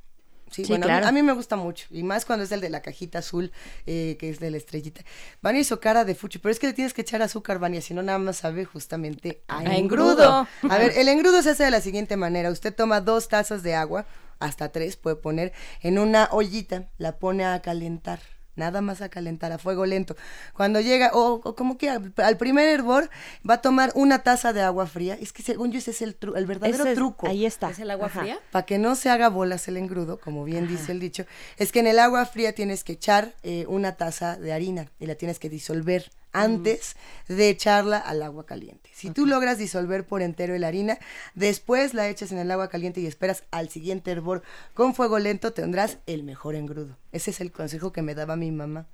Sí, 0.51 0.65
Sí, 0.65 0.69
bueno, 0.73 0.87
a 0.87 0.89
mí- 0.89 0.93
claro. 0.93 1.07
a, 1.07 1.13
mí, 1.13 1.23
me 1.23 1.33
gusta 1.33 1.57
mucho. 1.57 1.87
Y 1.91 2.03
más 2.03 2.25
cuando 2.25 2.45
es 2.45 2.53
el 2.53 2.61
de 2.61 2.71
la 2.71 2.81
cajita 2.83 3.19
azul, 3.19 3.53
eh, 3.87 4.17
que 4.19 4.31
es 4.31 4.41
de 4.41 4.51
la 4.51 4.57
estrellita. 4.57 5.03
Vania 5.43 5.61
hizo 5.61 5.79
cara 5.81 6.05
de 6.05 6.15
fuchi, 6.15 6.39
pero 6.39 6.51
es 6.53 6.59
que 6.59 6.67
le 6.69 6.73
tienes 6.73 6.95
que 6.95 7.03
echar 7.03 7.23
azúcar, 7.23 7.59
Vania, 7.59 7.81
si 7.83 7.95
no 7.95 8.03
nada 8.03 8.19
más 8.19 8.39
sabe 8.39 8.65
justamente 8.65 9.43
a, 9.49 9.59
A 9.61 9.77
engrudo. 9.77 10.11
engrudo. 10.13 10.49
A 10.71 10.79
ver, 10.79 10.93
el 10.97 11.09
engrudo 11.09 11.43
se 11.43 11.51
hace 11.51 11.65
de 11.65 11.71
la 11.71 11.81
siguiente 11.81 12.17
manera. 12.17 12.51
Usted 12.51 12.75
toma 12.75 13.01
dos 13.01 13.29
tazas 13.29 13.63
de 13.63 13.75
agua, 13.75 14.07
hasta 14.39 14.71
tres 14.71 14.97
puede 14.97 15.17
poner, 15.17 15.53
en 15.83 15.99
una 15.99 16.29
ollita, 16.33 16.89
la 16.99 17.19
pone 17.19 17.45
a 17.45 17.61
calentar. 17.61 18.21
Nada 18.59 18.81
más 18.83 19.01
a 19.01 19.09
calentar 19.09 19.53
a 19.53 19.59
fuego 19.59 19.87
lento. 19.87 20.17
Cuando 20.55 20.81
llega, 20.81 21.11
o, 21.15 21.41
o 21.45 21.55
como 21.55 21.79
que 21.79 21.89
al, 21.89 22.13
al 22.17 22.37
primer 22.37 22.69
hervor, 22.69 23.09
va 23.49 23.55
a 23.55 23.63
tomar 23.63 23.93
una 23.95 24.19
taza 24.19 24.53
de 24.53 24.61
agua 24.63 24.87
fría. 24.87 25.17
Es 25.21 25.33
que 25.33 25.43
según 25.43 25.73
yo 25.73 25.79
ese 25.79 25.93
es 25.93 26.03
el, 26.03 26.19
tru- 26.19 26.37
el 26.37 26.45
verdadero 26.47 26.79
Ese 26.83 26.91
es- 26.91 26.95
truco. 26.97 27.27
Ahí 27.29 27.47
está. 27.47 27.71
¿Es 27.71 27.79
el 27.79 27.91
agua 27.91 28.07
Ajá. 28.09 28.21
fría? 28.21 28.39
Para 28.51 28.67
que 28.67 28.79
no 28.79 28.95
se 28.97 29.09
haga 29.11 29.29
bolas 29.29 29.67
el 29.69 29.77
engrudo, 29.77 30.19
como 30.21 30.45
bien 30.45 30.69
dice 30.69 30.93
el 30.93 31.01
dicho, 31.01 31.25
es 31.57 31.73
que 31.73 31.81
en 31.81 31.87
el 31.87 31.99
agua 31.99 32.27
fría 32.27 32.53
tienes 32.55 32.85
que 32.85 32.93
echar 32.93 33.35
eh, 33.43 33.65
una 33.69 33.93
taza 33.97 34.37
de 34.37 34.53
harina 34.53 34.91
y 34.99 35.07
la 35.07 35.15
tienes 35.15 35.39
que 35.39 35.49
disolver 35.49 36.11
antes 36.43 36.97
de 37.29 37.49
echarla 37.49 37.99
al 37.99 38.23
agua 38.23 38.47
caliente. 38.47 38.91
Si 38.93 39.11
tú 39.11 39.27
logras 39.27 39.59
disolver 39.59 40.07
por 40.07 40.23
entero 40.23 40.57
la 40.59 40.69
harina, 40.69 40.99
después 41.35 41.95
la 41.95 42.09
echas 42.09 42.33
en 42.33 42.39
el 42.39 42.51
agua 42.51 42.69
caliente 42.69 43.01
y 43.01 43.07
esperas 43.07 43.45
al 43.51 43.69
siguiente 43.69 44.11
hervor 44.11 44.43
con 44.75 44.95
fuego 44.95 45.19
lento, 45.19 45.53
tendrás 45.53 45.99
el 46.07 46.23
mejor 46.23 46.55
engrudo. 46.55 46.97
Ese 47.13 47.31
es 47.31 47.41
el 47.41 47.53
consejo 47.53 47.93
que 47.93 48.03
me 48.03 48.15
daba 48.15 48.37
mi 48.37 48.51
mamá. 48.51 48.87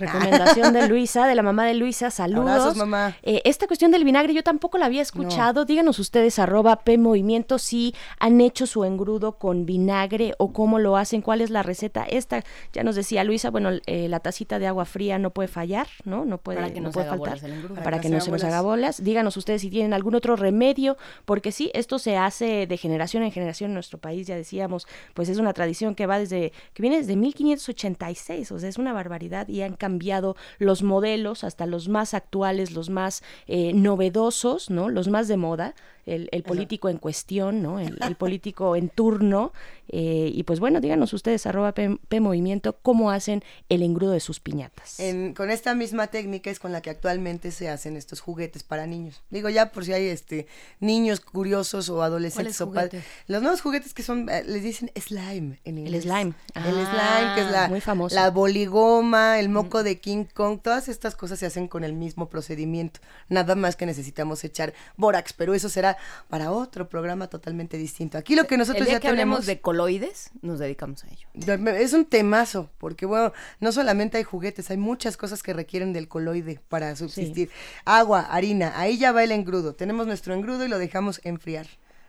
Recomendación 0.00 0.72
de 0.72 0.88
Luisa, 0.88 1.26
de 1.26 1.34
la 1.34 1.42
mamá 1.42 1.66
de 1.66 1.74
Luisa, 1.74 2.10
saludos. 2.10 2.50
Abrazos, 2.50 2.76
mamá. 2.76 3.16
Eh, 3.22 3.42
esta 3.44 3.66
cuestión 3.66 3.90
del 3.90 4.04
vinagre 4.04 4.34
yo 4.34 4.42
tampoco 4.42 4.78
la 4.78 4.86
había 4.86 5.02
escuchado. 5.02 5.64
Díganos 5.64 5.98
ustedes, 5.98 6.38
arroba 6.38 6.76
P 6.76 6.98
Movimiento, 6.98 7.58
si 7.58 7.94
han 8.18 8.40
hecho 8.40 8.66
su 8.66 8.84
engrudo 8.84 9.32
con 9.32 9.66
vinagre 9.66 10.34
o 10.38 10.52
cómo 10.52 10.78
lo 10.78 10.96
hacen, 10.96 11.22
cuál 11.22 11.40
es 11.40 11.50
la 11.50 11.62
receta. 11.62 12.04
Esta, 12.04 12.42
ya 12.72 12.82
nos 12.82 12.96
decía 12.96 13.24
Luisa, 13.24 13.50
bueno, 13.50 13.70
eh, 13.86 14.08
la 14.08 14.20
tacita 14.20 14.58
de 14.58 14.66
agua 14.66 14.84
fría 14.84 15.18
no 15.18 15.30
puede 15.30 15.48
fallar, 15.48 15.86
¿no? 16.04 16.24
No 16.24 16.38
puede, 16.38 16.58
Para 16.58 16.72
que 16.72 16.80
no 16.80 16.88
se 16.88 16.94
puede 16.94 17.06
haga 17.06 17.16
faltar. 17.16 17.28
bolas 17.34 17.42
el 17.44 17.52
engrudo. 17.52 17.82
Para, 17.82 18.00
que, 18.00 18.08
no 18.08 18.20
se 18.20 18.30
nos 18.30 18.44
haga 18.44 18.60
bolas. 18.62 19.02
Díganos 19.02 19.36
ustedes 19.36 19.60
si 19.60 19.70
tienen 19.70 19.92
algún 19.92 20.14
otro 20.14 20.36
remedio, 20.36 20.96
porque 21.24 21.52
sí, 21.52 21.70
esto 21.74 21.98
se 21.98 22.16
hace 22.16 22.66
de 22.66 22.76
generación 22.76 23.22
en 23.22 23.32
generación 23.32 23.70
en 23.70 23.74
nuestro 23.74 23.98
país, 23.98 24.26
ya 24.26 24.36
decíamos, 24.36 24.86
pues 25.14 25.28
es 25.28 25.38
una 25.38 25.52
tradición 25.52 25.94
que 25.94 26.06
va 26.06 26.18
desde, 26.18 26.52
que 26.72 26.82
viene 26.82 26.98
desde 26.98 27.16
1586, 27.16 28.52
o 28.52 28.58
sea, 28.58 28.68
es 28.68 28.78
una 28.78 28.92
barbaridad 28.92 29.48
y 29.48 29.62
han 29.62 29.74
cambiado 29.90 30.36
los 30.58 30.82
modelos 30.84 31.42
hasta 31.42 31.66
los 31.66 31.88
más 31.88 32.14
actuales, 32.14 32.72
los 32.72 32.90
más 32.90 33.22
eh, 33.48 33.72
novedosos, 33.72 34.70
¿no? 34.70 34.88
Los 34.88 35.08
más 35.08 35.26
de 35.26 35.36
moda, 35.36 35.74
el, 36.06 36.28
el 36.32 36.42
político 36.42 36.88
en 36.88 36.98
cuestión, 36.98 37.62
¿no? 37.62 37.78
El, 37.80 37.98
el 38.06 38.16
político 38.16 38.76
en 38.76 38.88
turno. 38.88 39.52
eh, 39.88 40.30
y 40.32 40.42
pues 40.44 40.60
bueno, 40.60 40.80
díganos 40.80 41.12
ustedes, 41.12 41.46
arroba 41.46 41.72
P, 41.72 41.98
P 42.08 42.20
Movimiento, 42.20 42.76
cómo 42.82 43.10
hacen 43.10 43.42
el 43.68 43.82
engrudo 43.82 44.12
de 44.12 44.20
sus 44.20 44.38
piñatas. 44.40 45.00
En- 45.00 45.34
con 45.34 45.50
esta 45.50 45.74
misma 45.74 46.06
técnica 46.08 46.50
es 46.50 46.58
con 46.60 46.72
la 46.72 46.80
que 46.80 46.90
actualmente 46.90 47.50
se 47.50 47.68
hacen 47.68 47.96
estos 47.96 48.20
juguetes 48.20 48.62
para 48.62 48.86
niños. 48.86 49.22
Digo 49.30 49.48
ya 49.48 49.72
por 49.72 49.84
si 49.84 49.92
hay 49.92 50.06
este 50.06 50.46
niños 50.78 51.20
curiosos 51.20 51.88
o 51.88 52.02
adolescentes 52.02 52.56
¿Cuáles 52.58 52.60
o 52.60 52.72
padres. 52.72 53.04
Los 53.26 53.42
nuevos 53.42 53.60
juguetes 53.60 53.94
que 53.94 54.02
son, 54.02 54.28
eh, 54.28 54.44
les 54.46 54.62
dicen 54.62 54.90
slime 54.94 55.60
en 55.64 55.78
inglés. 55.78 56.02
slime. 56.04 56.34
El 56.54 56.62
slime, 56.72 57.34
que 57.34 57.40
es 57.42 57.50
la, 57.50 57.68
muy 57.68 57.80
famoso. 57.80 58.14
la 58.14 58.30
boligoma, 58.30 59.38
el 59.40 59.48
moco 59.48 59.60
coco 59.70 59.82
de 59.82 60.00
King 60.00 60.24
Kong, 60.32 60.60
todas 60.62 60.88
estas 60.88 61.14
cosas 61.14 61.38
se 61.38 61.46
hacen 61.46 61.68
con 61.68 61.84
el 61.84 61.92
mismo 61.92 62.28
procedimiento. 62.28 63.00
Nada 63.28 63.54
más 63.54 63.76
que 63.76 63.86
necesitamos 63.86 64.42
echar 64.42 64.72
bórax, 64.96 65.32
pero 65.32 65.52
eso 65.54 65.68
será 65.68 65.89
para 66.28 66.52
otro 66.52 66.88
programa 66.88 67.28
totalmente 67.28 67.76
distinto. 67.76 68.18
Aquí 68.18 68.34
lo 68.34 68.46
que 68.46 68.56
nosotros 68.56 68.82
El 68.82 68.86
día 68.86 68.94
ya 68.94 69.00
que 69.00 69.08
tenemos 69.08 69.38
hablemos 69.38 69.46
de 69.46 69.60
coloides, 69.60 70.30
nos 70.42 70.58
dedicamos 70.58 71.04
a 71.04 71.08
ello. 71.08 71.70
es 71.70 71.92
un 71.92 72.04
temazo, 72.04 72.70
porque 72.78 73.06
bueno, 73.06 73.32
no 73.60 73.72
solamente 73.72 74.18
hay 74.18 74.24
juguetes, 74.24 74.70
hay 74.70 74.76
muchas 74.76 75.16
cosas 75.16 75.42
que 75.42 75.52
requieren 75.52 75.92
del 75.92 76.08
coloide 76.08 76.60
para 76.68 76.94
subsistir. 76.96 77.50
Agua, 77.84 78.20
harina, 78.20 78.72
ahí 78.78 78.98
ya 78.98 79.12
va 79.12 79.24
el 79.24 79.32
engrudo. 79.32 79.74
Tenemos 79.74 80.06
nuestro 80.06 80.34
engrudo 80.34 80.64
y 80.64 80.68
lo 80.68 80.78
dejamos 80.78 81.20
enfriar. 81.24 81.66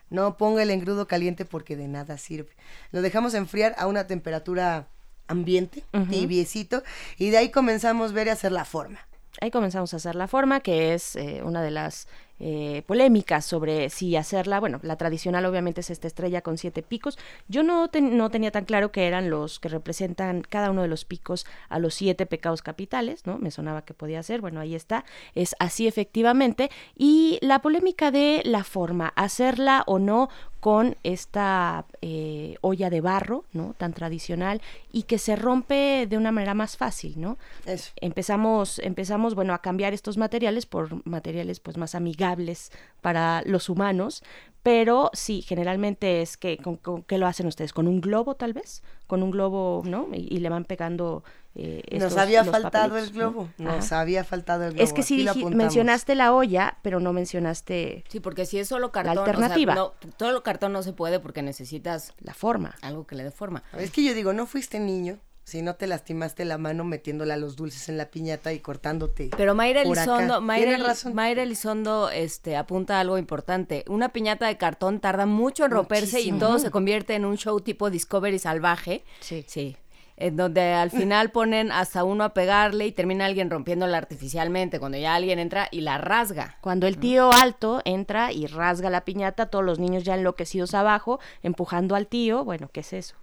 No 0.09 0.37
ponga 0.37 0.61
el 0.61 0.71
engrudo 0.71 1.07
caliente 1.07 1.45
porque 1.45 1.77
de 1.77 1.87
nada 1.87 2.17
sirve. 2.17 2.51
Lo 2.91 3.01
dejamos 3.01 3.33
enfriar 3.33 3.75
a 3.77 3.87
una 3.87 4.07
temperatura 4.07 4.87
ambiente, 5.27 5.83
tibiecito, 6.09 6.83
y 7.17 7.29
de 7.29 7.37
ahí 7.37 7.49
comenzamos 7.49 8.11
a 8.11 8.13
ver 8.13 8.27
y 8.27 8.31
hacer 8.31 8.51
la 8.51 8.65
forma. 8.65 8.99
Ahí 9.39 9.49
comenzamos 9.49 9.93
a 9.93 9.97
hacer 9.97 10.15
la 10.15 10.27
forma, 10.27 10.59
que 10.59 10.93
es 10.93 11.15
eh, 11.15 11.41
una 11.43 11.61
de 11.61 11.71
las 11.71 12.07
eh, 12.43 12.81
polémicas 12.87 13.45
sobre 13.45 13.91
si 13.91 14.15
hacerla. 14.15 14.59
Bueno, 14.59 14.79
la 14.81 14.95
tradicional 14.95 15.45
obviamente 15.45 15.81
es 15.81 15.91
esta 15.91 16.07
estrella 16.07 16.41
con 16.41 16.57
siete 16.57 16.81
picos. 16.81 17.19
Yo 17.47 17.61
no, 17.61 17.89
no 18.01 18.29
tenía 18.31 18.51
tan 18.51 18.65
claro 18.65 18.91
que 18.91 19.05
eran 19.05 19.29
los 19.29 19.59
que 19.59 19.69
representan 19.69 20.41
cada 20.41 20.71
uno 20.71 20.81
de 20.81 20.87
los 20.87 21.05
picos 21.05 21.45
a 21.69 21.77
los 21.77 21.93
siete 21.93 22.25
pecados 22.25 22.63
capitales, 22.63 23.27
¿no? 23.27 23.37
Me 23.37 23.51
sonaba 23.51 23.83
que 23.83 23.93
podía 23.93 24.23
ser. 24.23 24.41
Bueno, 24.41 24.59
ahí 24.59 24.73
está. 24.73 25.05
Es 25.35 25.55
así 25.59 25.87
efectivamente. 25.87 26.71
Y 26.95 27.37
la 27.41 27.59
polémica 27.59 28.09
de 28.09 28.41
la 28.43 28.63
forma, 28.63 29.13
hacerla 29.15 29.83
o 29.85 29.99
no 29.99 30.29
con 30.61 30.95
esta 31.03 31.85
eh, 32.01 32.55
olla 32.61 32.91
de 32.91 33.01
barro, 33.01 33.45
¿no? 33.51 33.73
Tan 33.77 33.93
tradicional 33.93 34.61
y 34.93 35.03
que 35.03 35.17
se 35.17 35.35
rompe 35.35 36.05
de 36.07 36.17
una 36.17 36.31
manera 36.31 36.53
más 36.53 36.77
fácil, 36.77 37.19
¿no? 37.19 37.37
Eso. 37.65 37.91
Empezamos, 37.97 38.77
empezamos, 38.79 39.33
bueno, 39.33 39.53
a 39.55 39.61
cambiar 39.61 39.93
estos 39.93 40.17
materiales 40.17 40.67
por 40.67 41.05
materiales 41.05 41.59
pues 41.59 41.77
más 41.77 41.95
amigables 41.95 42.71
para 43.01 43.41
los 43.45 43.69
humanos, 43.69 44.23
pero 44.63 45.09
sí, 45.13 45.41
generalmente 45.41 46.21
es 46.21 46.37
que, 46.37 46.57
¿con, 46.57 46.77
qué 47.03 47.17
lo 47.17 47.25
hacen 47.25 47.47
ustedes? 47.47 47.73
¿Con 47.73 47.87
un 47.87 47.99
globo 47.99 48.35
tal 48.35 48.53
vez? 48.53 48.83
Con 49.07 49.23
un 49.23 49.31
globo, 49.31 49.81
¿no? 49.85 50.07
Y, 50.13 50.37
le 50.37 50.49
van 50.49 50.65
pegando... 50.65 51.23
Eh, 51.53 51.97
Nos 51.99 52.15
había 52.15 52.45
faltado 52.45 52.97
el 52.97 53.11
globo, 53.11 53.49
nos 53.57 53.91
había 53.91 54.23
faltado 54.23 54.63
el 54.65 54.71
globo. 54.71 54.83
Es 54.83 54.93
que 54.93 55.03
sí 55.03 55.27
mencionaste 55.49 56.15
la 56.15 56.33
olla, 56.33 56.77
pero 56.81 56.99
no 56.99 57.11
mencionaste 57.11 58.05
Sí, 58.07 58.19
porque 58.21 58.45
si 58.45 58.57
es 58.59 58.69
solo 58.69 58.91
cartón, 58.91 59.15
la 59.15 59.21
alternativa. 59.21 59.75
no, 59.75 59.93
todo 60.17 60.35
el 60.37 60.41
cartón 60.43 60.71
no 60.71 60.81
se 60.81 60.93
puede 60.93 61.19
porque 61.19 61.41
necesitas 61.41 62.13
la 62.19 62.33
forma. 62.33 62.75
Algo 62.81 63.05
que 63.05 63.15
le 63.15 63.23
dé 63.23 63.31
forma. 63.31 63.63
Es 63.77 63.91
que 63.91 64.03
yo 64.03 64.13
digo, 64.13 64.31
no 64.31 64.45
fuiste 64.45 64.79
niño, 64.79 65.19
si 65.43 65.61
no 65.61 65.75
te 65.75 65.87
lastimaste 65.87 66.45
la 66.45 66.57
mano 66.57 66.85
metiéndola 66.85 67.35
los 67.35 67.57
dulces 67.57 67.89
en 67.89 67.97
la 67.97 68.05
piñata 68.05 68.53
y 68.53 68.59
cortándote. 68.59 69.31
Pero 69.35 69.53
Mayra 69.53 69.81
Elizondo, 69.81 70.39
Mayra, 70.39 70.77
Mayra, 71.13 71.43
Elizondo 71.43 72.09
este, 72.09 72.55
apunta 72.55 73.01
algo 73.01 73.17
importante. 73.17 73.83
Una 73.89 74.09
piñata 74.09 74.47
de 74.47 74.57
cartón 74.57 75.01
tarda 75.01 75.25
mucho 75.25 75.65
en 75.65 75.71
romperse 75.71 76.21
y 76.21 76.31
todo 76.31 76.59
se 76.59 76.71
convierte 76.71 77.15
en 77.15 77.25
un 77.25 77.37
show 77.37 77.59
tipo 77.59 77.89
Discovery 77.89 78.39
salvaje. 78.39 79.03
Sí. 79.19 79.43
Sí. 79.47 79.75
En 80.17 80.35
donde 80.35 80.73
al 80.73 80.91
final 80.91 81.31
ponen 81.31 81.71
hasta 81.71 82.03
uno 82.03 82.23
a 82.23 82.33
pegarle 82.33 82.85
y 82.85 82.91
termina 82.91 83.25
alguien 83.25 83.49
rompiéndola 83.49 83.97
artificialmente, 83.97 84.79
cuando 84.79 84.97
ya 84.97 85.15
alguien 85.15 85.39
entra 85.39 85.67
y 85.71 85.81
la 85.81 85.97
rasga. 85.97 86.57
Cuando 86.61 86.87
el 86.87 86.97
tío 86.97 87.31
alto 87.33 87.81
entra 87.85 88.31
y 88.31 88.47
rasga 88.47 88.89
la 88.89 89.05
piñata, 89.05 89.47
todos 89.47 89.65
los 89.65 89.79
niños 89.79 90.03
ya 90.03 90.15
enloquecidos 90.15 90.73
abajo, 90.73 91.19
empujando 91.41 91.95
al 91.95 92.07
tío, 92.07 92.43
bueno, 92.43 92.69
¿qué 92.71 92.81
es 92.81 92.93
eso? 92.93 93.15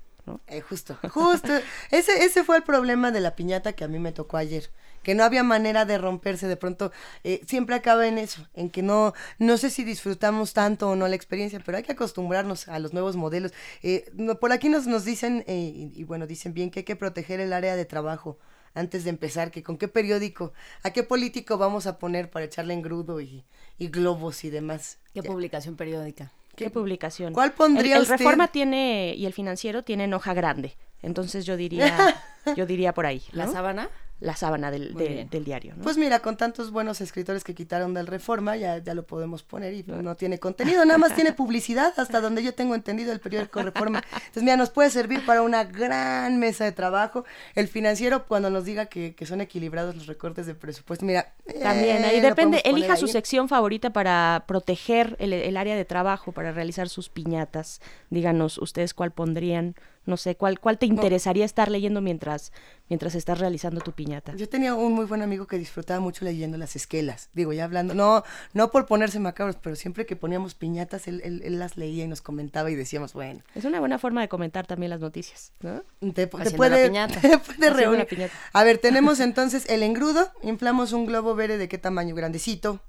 Eh, 0.47 0.61
justo, 0.61 0.99
justo. 1.11 1.53
ese, 1.91 2.25
ese 2.25 2.45
fue 2.45 2.57
el 2.57 2.63
problema 2.63 3.11
de 3.11 3.21
la 3.21 3.35
piñata 3.35 3.73
que 3.73 3.85
a 3.85 3.89
mí 3.89 3.99
me 3.99 4.13
tocó 4.13 4.37
ayer. 4.37 4.71
Que 5.09 5.15
no 5.15 5.25
había 5.25 5.43
manera 5.43 5.87
de 5.87 5.97
romperse 5.97 6.47
de 6.49 6.59
pronto. 6.59 6.93
Eh, 7.25 7.41
siempre 7.47 7.75
acaba 7.75 8.07
en 8.07 8.19
eso, 8.19 8.47
en 8.53 8.69
que 8.69 8.83
no, 8.83 9.15
no 9.39 9.57
sé 9.57 9.71
si 9.71 9.83
disfrutamos 9.83 10.53
tanto 10.53 10.91
o 10.91 10.97
no 10.97 11.09
la 11.09 11.17
experiencia, 11.17 11.63
pero 11.65 11.79
hay 11.79 11.83
que 11.83 11.93
acostumbrarnos 11.93 12.69
a 12.69 12.79
los 12.79 12.93
nuevos 12.93 13.17
modelos. 13.17 13.55
Eh, 13.83 14.13
por 14.39 14.53
aquí 14.53 14.69
nos, 14.69 14.87
nos 14.87 15.07
dicen, 15.07 15.47
y, 15.49 15.93
y 15.95 16.05
bueno, 16.05 16.27
dicen 16.27 16.53
bien 16.53 16.71
que 16.71 16.81
hay 16.81 16.85
que 16.85 16.95
proteger 16.95 17.41
el 17.41 17.55
área 17.55 17.75
de 17.75 17.87
trabajo 17.87 18.37
antes 18.75 19.05
de 19.05 19.09
empezar, 19.09 19.51
que 19.51 19.63
con 19.63 19.79
qué 19.79 19.89
periódico, 19.89 20.53
a 20.83 20.91
qué 20.91 21.03
político 21.03 21.57
vamos 21.57 21.87
a 21.87 21.99
poner 21.99 22.29
para 22.29 22.45
echarle 22.45 22.75
engrudo 22.75 23.23
y, 23.23 23.47
y 23.79 23.89
globos 23.89 24.45
y 24.45 24.51
demás. 24.51 24.99
¿Qué 25.15 25.23
publicación 25.23 25.77
periódica? 25.77 26.33
¿Qué, 26.55 26.69
publicación? 26.69 27.33
¿Cuál 27.33 27.53
pondría 27.53 27.97
el, 27.97 28.03
el 28.03 28.09
Reforma 28.09 28.49
tiene 28.49 29.15
y 29.17 29.25
el 29.25 29.33
Financiero 29.33 29.85
tienen 29.85 30.13
hoja 30.13 30.35
grande. 30.35 30.77
Entonces 31.01 31.47
yo 31.47 31.57
diría, 31.57 32.23
yo 32.57 32.67
diría 32.67 32.93
por 32.93 33.07
ahí. 33.07 33.23
¿La 33.33 33.47
sábana? 33.47 33.89
La 34.21 34.35
sábana 34.35 34.71
del, 34.71 34.95
del 35.31 35.45
diario. 35.45 35.75
Pues 35.83 35.97
mira, 35.97 36.19
con 36.21 36.37
tantos 36.37 36.73
buenos 36.73 37.01
escritores 37.01 37.45
que 37.45 37.55
quitaron 37.55 37.95
del 37.95 38.07
Reforma, 38.07 38.57
ya, 38.57 38.79
ya 38.79 38.95
lo 38.95 39.05
podemos 39.07 39.45
poner 39.45 39.75
y 39.75 39.85
no 39.87 40.17
tiene 40.17 40.39
contenido, 40.39 40.85
nada 40.85 40.99
más 40.99 41.15
tiene 41.15 41.33
publicidad, 41.33 41.93
hasta 41.97 42.21
donde 42.21 42.43
yo 42.43 42.53
tengo 42.53 42.75
entendido 42.75 43.13
el 43.13 43.21
periódico 43.21 43.63
Reforma. 43.63 44.03
Entonces, 44.13 44.43
mira, 44.43 44.57
nos 44.57 44.71
puede 44.71 44.91
servir 44.91 45.25
para 45.25 45.43
una 45.43 45.65
gran 45.65 46.39
mesa 46.39 46.65
de 46.65 46.73
trabajo. 46.73 47.25
El 47.55 47.69
financiero, 47.69 48.27
cuando 48.27 48.51
nos 48.51 48.65
diga 48.65 48.87
que, 48.87 49.15
son 49.25 49.41
equilibrados 49.41 49.95
los 49.95 50.07
recortes 50.07 50.47
de 50.47 50.55
presupuesto, 50.55 51.05
mira. 51.05 51.35
También, 51.63 52.05
ahí 52.05 52.17
eh, 52.17 52.21
depende, 52.23 52.63
elija 52.65 52.97
su 52.97 53.07
sección 53.07 53.49
favorita 53.49 53.91
para 53.91 54.45
proteger 54.49 55.17
el, 55.21 55.33
el 55.33 55.57
área 55.57 55.77
de 55.77 55.85
trabajo, 55.85 56.33
para 56.33 56.51
realizar 56.51 56.89
sus 56.89 57.09
piñatas. 57.09 57.81
Díganos 58.11 58.59
ustedes 58.59 58.95
cuál 58.95 59.13
pondrían 59.13 59.77
no 60.09 60.17
sé, 60.17 60.37
¿cuál, 60.37 60.59
cuál 60.59 60.79
te 60.79 60.87
interesaría 60.87 61.45
estar 61.45 61.71
leyendo 61.71 62.01
mientras, 62.01 62.51
mientras 62.89 63.15
estás 63.15 63.39
realizando 63.39 63.83
tu 63.83 63.93
piñata? 63.93 64.35
Yo 64.35 64.49
tenía 64.49 64.75
un 64.75 64.95
muy 64.95 65.05
buen 65.05 65.21
amigo 65.21 65.47
que 65.47 65.59
disfrutaba 65.59 66.01
mucho 66.01 66.25
leyendo 66.25 66.57
las 66.57 66.77
esquelas. 66.77 67.29
Digo, 67.35 67.53
ya 67.53 67.65
hablando, 67.65 67.95
no, 67.95 68.25
no 68.55 68.71
por 68.71 68.87
ponerse 68.87 69.21
macabros, 69.21 69.57
pero 69.63 69.77
siempre 69.77 70.07
que 70.07 70.17
poníamos 70.17 70.55
piñatas, 70.55 71.09
él, 71.09 71.21
él, 71.23 71.59
las 71.59 71.77
leía 71.77 72.05
y 72.05 72.09
nos 72.09 72.23
comentaba 72.23 72.71
y 72.71 72.75
decíamos, 72.75 73.13
bueno. 73.13 73.43
Es 73.55 73.67
una 73.67 73.81
buena 73.81 73.99
forma 73.99 74.23
de 74.23 74.29
comentar 74.29 74.67
también 74.67 74.89
las 74.91 75.01
noticias, 75.01 75.53
¿no? 75.61 75.83
Te, 76.15 76.27
puede, 76.27 76.51
te 77.61 77.71
reunir. 77.71 78.31
A 78.55 78.65
ver, 78.65 78.79
tenemos 78.79 79.21
entonces 79.21 79.69
el 79.69 79.83
engrudo, 79.83 80.33
inflamos 80.43 80.95
un 80.95 81.05
globo 81.05 81.35
verde 81.35 81.59
de 81.59 81.69
qué 81.69 81.77
tamaño, 81.77 82.15
grandecito, 82.15 82.81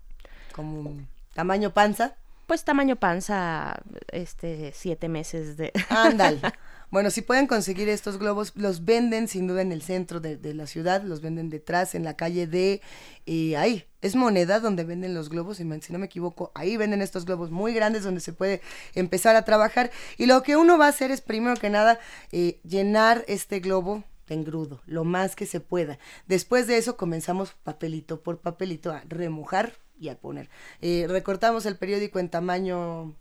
como 0.54 0.96
tamaño 1.34 1.74
panza. 1.74 2.16
Pues 2.48 2.64
tamaño 2.64 2.96
panza, 2.96 3.82
este, 4.08 4.72
siete 4.74 5.10
meses 5.10 5.58
de... 5.58 5.74
Ándale. 5.90 6.40
Bueno, 6.92 7.12
si 7.12 7.22
pueden 7.22 7.46
conseguir 7.46 7.88
estos 7.88 8.18
globos, 8.18 8.52
los 8.56 8.84
venden 8.84 9.28
sin 9.28 9.46
duda 9.46 9.62
en 9.62 9.72
el 9.72 9.84
centro 9.84 10.20
de, 10.20 10.54
la 10.56 10.66
ciudad, 10.66 11.04
los 11.04 11.22
venden 11.22 11.50
detrás, 11.52 11.94
en 11.94 12.04
la 12.04 12.16
calle 12.16 12.48
de... 12.48 12.82
y 13.26 13.54
ahí, 13.54 13.86
es 14.02 14.16
moneda 14.16 14.60
donde 14.60 14.84
venden 14.84 15.14
los 15.14 15.30
globos, 15.30 15.60
y 15.60 15.82
si 15.82 15.94
no 15.94 16.00
me 16.00 16.08
equivoco, 16.08 16.52
ahí 16.56 16.78
venden 16.78 17.04
estos 17.04 17.26
globos 17.26 17.52
muy 17.52 17.74
grandes 17.74 18.04
donde 18.04 18.22
se 18.22 18.34
puede 18.34 18.62
empezar 18.96 19.36
a 19.36 19.46
trabajar. 19.46 19.92
Y 20.18 20.26
lo 20.26 20.42
que 20.42 20.58
uno 20.58 20.80
va 20.80 20.88
a 20.88 20.90
hacer 20.90 21.12
es, 21.12 21.22
primero 21.22 21.56
que 21.58 21.70
nada, 21.70 22.00
eh, 22.32 22.60
llenar 22.64 23.24
este 23.28 23.60
globo 23.60 24.04
engrudo, 24.28 24.82
lo 24.86 25.04
más 25.04 25.36
que 25.36 25.46
se 25.46 25.60
pueda. 25.60 26.00
Después 26.28 26.66
de 26.68 26.78
eso 26.78 26.98
comenzamos 26.98 27.54
papelito 27.64 28.22
por 28.22 28.40
papelito 28.40 28.92
a 28.92 29.04
remojar 29.08 29.74
y 30.00 30.10
a 30.10 30.18
poner. 30.18 30.50
Eh, 30.82 31.06
recortamos 31.08 31.66
el 31.66 31.78
periódico 31.78 32.20
en 32.20 32.30
tamaño 32.30 33.16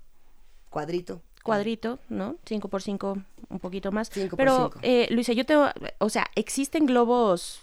cuadrito, 0.71 1.23
cuadrito, 1.49 1.99
¿no? 2.09 2.37
5 2.45 2.69
por 2.69 2.83
5 2.83 3.19
un 3.49 3.59
poquito 3.59 3.93
más. 3.93 4.11
Pero, 4.37 4.71
eh, 4.83 5.09
Luisa, 5.11 5.33
yo 5.33 5.45
tengo, 5.45 5.69
o 5.99 6.09
sea, 6.09 6.27
existen 6.35 6.87
globos, 6.87 7.63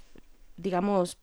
digamos, 0.58 1.18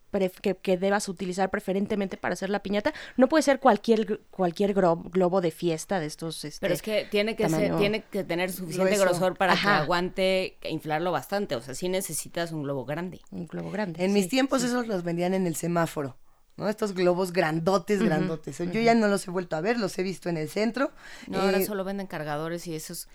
que, 0.63 0.77
debas 0.77 1.09
utilizar 1.09 1.51
preferentemente 1.51 2.17
para 2.17 2.35
hacer 2.35 2.51
la 2.51 2.63
piñata. 2.63 2.93
No 3.17 3.29
puede 3.29 3.43
ser 3.43 3.61
cualquier 3.61 4.21
cualquier 4.31 4.75
globo 4.75 5.41
de 5.41 5.51
fiesta 5.51 6.01
de 6.01 6.07
estos. 6.07 6.45
Este, 6.45 6.61
Pero 6.61 6.75
es 6.75 6.83
que 6.83 7.07
tiene 7.11 7.35
que 7.35 7.47
tiene 7.47 8.03
que 8.03 8.25
tener 8.25 8.53
suficiente 8.53 8.97
grosor 8.99 9.37
para 9.37 9.55
que 9.55 9.67
aguante 9.67 10.59
inflarlo 10.69 11.13
bastante. 11.13 11.57
O 11.57 11.63
sea, 11.63 11.75
sí 11.75 11.89
necesitas 11.89 12.53
un 12.53 12.63
globo 12.63 12.85
grande. 12.85 13.21
Un 13.31 13.47
globo 13.47 13.71
grande. 13.71 14.05
En 14.05 14.13
mis 14.13 14.29
tiempos 14.29 14.63
esos 14.63 14.87
los 14.87 15.03
vendían 15.03 15.35
en 15.35 15.47
el 15.47 15.57
semáforo. 15.57 16.17
¿No? 16.57 16.69
Estos 16.69 16.95
globos 16.95 17.33
grandotes, 17.33 18.03
grandotes. 18.03 18.59
Yo 18.59 18.81
ya 18.81 18.95
no 18.95 19.09
los 19.09 19.27
he 19.27 19.31
vuelto 19.31 19.57
a 19.57 19.61
ver, 19.61 19.79
los 19.79 19.99
he 19.99 20.03
visto 20.03 20.29
en 20.29 20.37
el 20.37 20.49
centro. 20.49 20.91
No, 21.27 21.41
ahora 21.41 21.59
eh, 21.59 21.67
solo 21.67 21.85
venden 21.85 22.07
cargadores 22.07 22.67
y 22.67 22.75
esos 22.75 23.09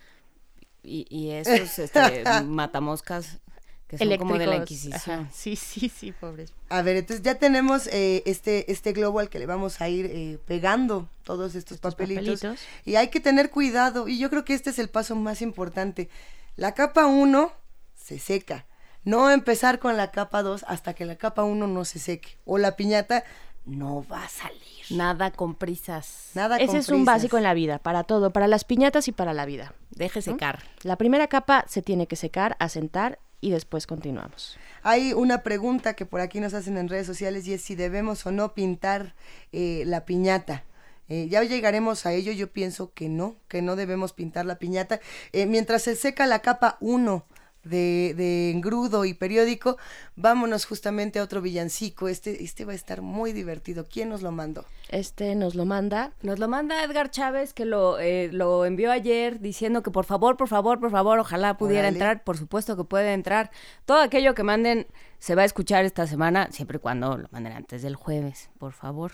y, 0.83 1.29
esos 1.31 1.79
este, 1.79 2.43
matamoscas 2.43 3.39
que 3.88 3.97
son 3.97 4.17
como 4.17 4.38
de 4.38 4.47
la 4.47 4.57
Inquisición. 4.57 5.29
Sí, 5.33 5.55
sí, 5.55 5.89
sí, 5.89 6.11
pobres. 6.11 6.53
A 6.69 6.81
ver, 6.81 6.97
entonces 6.97 7.23
ya 7.23 7.35
tenemos 7.35 7.88
eh, 7.88 8.21
este, 8.25 8.69
este 8.71 8.91
globo 8.91 9.19
al 9.19 9.29
que 9.29 9.39
le 9.39 9.45
vamos 9.45 9.79
a 9.79 9.88
ir 9.88 10.07
eh, 10.07 10.39
pegando 10.45 11.09
todos 11.23 11.55
estos, 11.55 11.77
papelitos, 11.77 12.41
Y 12.83 12.95
hay 12.95 13.07
que 13.07 13.21
tener 13.21 13.49
cuidado, 13.49 14.09
y 14.09 14.19
yo 14.19 14.29
creo 14.29 14.43
que 14.43 14.53
este 14.53 14.71
es 14.71 14.79
el 14.79 14.89
paso 14.89 15.15
más 15.15 15.41
importante. 15.41 16.09
La 16.57 16.73
capa 16.73 17.05
1 17.05 17.53
se 17.95 18.19
seca 18.19 18.65
no 19.08 19.32
empezar 19.32 19.80
con 19.80 19.95
la 19.95 20.12
capa 20.12 20.43
2 20.43 20.66
hasta 20.68 20.93
que 20.93 21.05
la 21.05 21.16
capa 21.16 21.45
1 21.45 21.66
no 21.66 21.86
se 21.86 21.97
seque. 21.97 22.38
O 22.43 22.58
la 22.58 22.76
piñata 22.76 23.24
no 23.66 24.05
va 24.12 24.26
a 24.26 24.28
salir. 24.28 24.60
Nada 24.89 25.32
con 25.32 25.55
prisas. 25.55 26.32
Nada 26.34 26.58
Ese 26.58 26.80
es 26.80 26.89
un 26.89 27.05
básico 27.05 27.38
en 27.38 27.43
la 27.43 27.53
vida, 27.53 27.80
para 27.80 28.03
todo, 28.03 28.34
para 28.34 28.49
las 28.49 28.66
piñatas 28.66 29.08
y 29.08 29.14
para 29.14 29.34
la 29.34 29.45
vida. 29.45 29.74
Deje 29.91 30.22
secar. 30.22 30.62
La 30.84 30.97
primera 30.97 31.28
capa 31.28 31.64
se 31.70 31.82
tiene 31.82 32.08
que 32.08 32.18
secar, 32.18 32.58
asentar 32.60 33.18
y 33.39 33.51
después 33.51 33.88
continuamos. 33.88 34.58
Hay 34.84 35.14
una 35.14 35.41
pregunta 35.41 35.93
que 35.93 36.05
por 36.05 36.20
aquí 36.20 36.41
nos 36.41 36.53
hacen 36.53 36.78
en 36.78 36.89
redes 36.89 37.08
sociales 37.08 37.47
y 37.47 37.53
es 37.53 37.62
si 37.62 37.76
debemos 37.76 38.26
o 38.26 38.32
no 38.32 38.53
pintar 38.53 39.16
eh, 39.53 39.84
la 39.86 40.03
piñata. 40.03 40.66
Eh, 41.08 41.30
ya 41.30 41.41
llegaremos 41.43 42.05
a 42.05 42.12
ello, 42.12 42.34
yo 42.34 42.51
pienso 42.51 42.91
que 42.91 43.08
no, 43.08 43.38
que 43.47 43.62
no 43.62 43.78
debemos 43.78 44.12
pintar 44.12 44.45
la 44.45 44.60
piñata. 44.60 44.99
Eh, 45.32 45.45
mientras 45.45 45.84
se 45.84 45.95
seca 45.95 46.26
la 46.26 46.39
capa 46.39 46.76
1 46.82 47.26
de, 47.68 48.13
de, 48.15 48.51
engrudo 48.51 49.05
y 49.05 49.13
periódico, 49.13 49.78
vámonos 50.15 50.65
justamente 50.65 51.20
a 51.20 51.24
otro 51.24 51.41
villancico. 51.41 52.07
Este, 52.07 52.43
este 52.43 52.65
va 52.65 52.72
a 52.72 52.76
estar 52.76 53.01
muy 53.01 53.34
divertido. 53.34 53.86
¿Quién 53.86 54.09
nos 54.09 54.22
lo 54.22 54.32
mandó? 54.32 54.65
Este 54.89 55.36
nos 55.36 55.55
lo 55.55 55.65
manda. 55.65 56.13
Nos 56.22 56.39
lo 56.39 56.47
manda 56.47 56.84
Edgar 56.84 57.11
Chávez, 57.11 57.53
que 57.53 57.65
lo, 57.65 57.99
eh, 57.99 58.30
lo 58.32 58.65
envió 58.65 58.91
ayer 58.91 59.39
diciendo 59.39 59.84
que 59.84 59.91
por 59.91 60.05
favor, 60.05 60.38
por 60.38 60.47
favor, 60.47 60.80
por 60.80 60.91
favor, 60.91 61.20
ojalá 61.20 61.57
pudiera 61.57 61.82
Orale. 61.82 61.95
entrar. 61.95 62.24
Por 62.24 62.38
supuesto 62.38 62.76
que 62.76 62.84
puede 62.84 63.13
entrar. 63.13 63.51
Todo 63.86 64.01
aquello 64.01 64.34
que 64.34 64.43
manden 64.43 64.88
se 65.20 65.36
va 65.36 65.41
a 65.41 65.45
escuchar 65.45 65.86
esta 65.86 66.07
semana, 66.07 66.49
siempre 66.51 66.78
y 66.78 66.80
cuando 66.80 67.18
lo 67.18 67.28
manden 67.32 67.53
antes 67.53 67.82
del 67.82 67.95
jueves, 67.95 68.49
por 68.59 68.74
favor. 68.74 69.13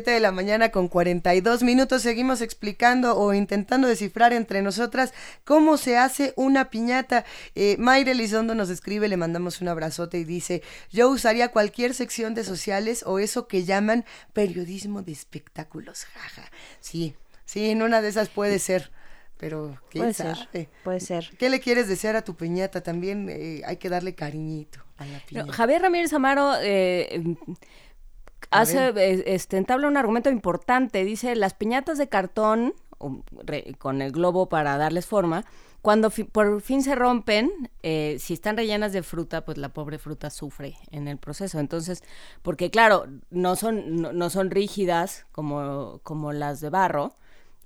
7 0.06 0.12
de 0.12 0.20
la 0.20 0.30
mañana 0.30 0.68
con 0.68 0.86
42 0.86 1.64
minutos. 1.64 2.02
Seguimos 2.02 2.40
explicando 2.40 3.18
o 3.18 3.34
intentando 3.34 3.88
descifrar 3.88 4.32
entre 4.32 4.62
nosotras 4.62 5.12
cómo 5.42 5.78
se 5.78 5.96
hace 5.96 6.32
una 6.36 6.70
piñata. 6.70 7.24
Eh, 7.56 7.76
Elizondo 8.06 8.54
nos 8.54 8.70
escribe, 8.70 9.08
le 9.08 9.16
mandamos 9.16 9.60
un 9.60 9.66
abrazote 9.66 10.18
y 10.18 10.24
dice, 10.24 10.62
yo 10.92 11.08
usaría 11.08 11.48
cualquier 11.48 11.92
sección 11.92 12.34
de 12.34 12.44
sociales 12.44 13.02
o 13.04 13.18
eso 13.18 13.48
que 13.48 13.64
llaman 13.64 14.04
periodismo 14.32 15.02
de 15.02 15.10
espectáculos. 15.10 16.04
Jaja. 16.04 16.52
Sí, 16.78 17.16
sí, 17.44 17.70
en 17.70 17.82
una 17.82 18.00
de 18.00 18.08
esas 18.08 18.28
puede 18.28 18.60
ser. 18.60 18.92
Pero, 19.38 19.76
¿qué 19.90 19.98
puede 19.98 20.14
sabe? 20.14 20.36
ser, 20.52 20.68
puede 20.84 21.00
ser. 21.00 21.30
¿Qué 21.36 21.50
le 21.50 21.58
quieres 21.58 21.88
desear 21.88 22.14
a 22.14 22.22
tu 22.22 22.36
piñata? 22.36 22.80
También 22.80 23.28
eh, 23.28 23.62
hay 23.66 23.78
que 23.78 23.88
darle 23.88 24.14
cariñito 24.14 24.78
a 24.98 25.04
la 25.04 25.18
piñata. 25.18 25.48
No, 25.48 25.52
Javier 25.52 25.82
Ramírez 25.82 26.12
Amaro 26.12 26.52
eh, 26.62 27.20
hace, 28.50 28.92
este, 29.34 29.56
entabla 29.56 29.88
un 29.88 29.96
argumento 29.96 30.30
importante. 30.30 31.04
Dice, 31.04 31.34
las 31.36 31.54
piñatas 31.54 31.98
de 31.98 32.08
cartón, 32.08 32.74
um, 32.98 33.22
con 33.78 34.02
el 34.02 34.12
globo 34.12 34.48
para 34.48 34.76
darles 34.76 35.06
forma, 35.06 35.44
cuando 35.82 36.10
fi 36.10 36.24
por 36.24 36.60
fin 36.62 36.82
se 36.82 36.96
rompen, 36.96 37.70
eh, 37.82 38.16
si 38.18 38.34
están 38.34 38.56
rellenas 38.56 38.92
de 38.92 39.04
fruta, 39.04 39.44
pues 39.44 39.56
la 39.56 39.68
pobre 39.68 39.98
fruta 39.98 40.30
sufre 40.30 40.76
en 40.90 41.06
el 41.06 41.16
proceso. 41.16 41.60
Entonces, 41.60 42.02
porque 42.42 42.70
claro, 42.70 43.06
no 43.30 43.54
son, 43.54 44.00
no, 44.00 44.12
no 44.12 44.28
son 44.28 44.50
rígidas 44.50 45.26
como, 45.30 46.00
como 46.02 46.32
las 46.32 46.60
de 46.60 46.70
barro, 46.70 47.14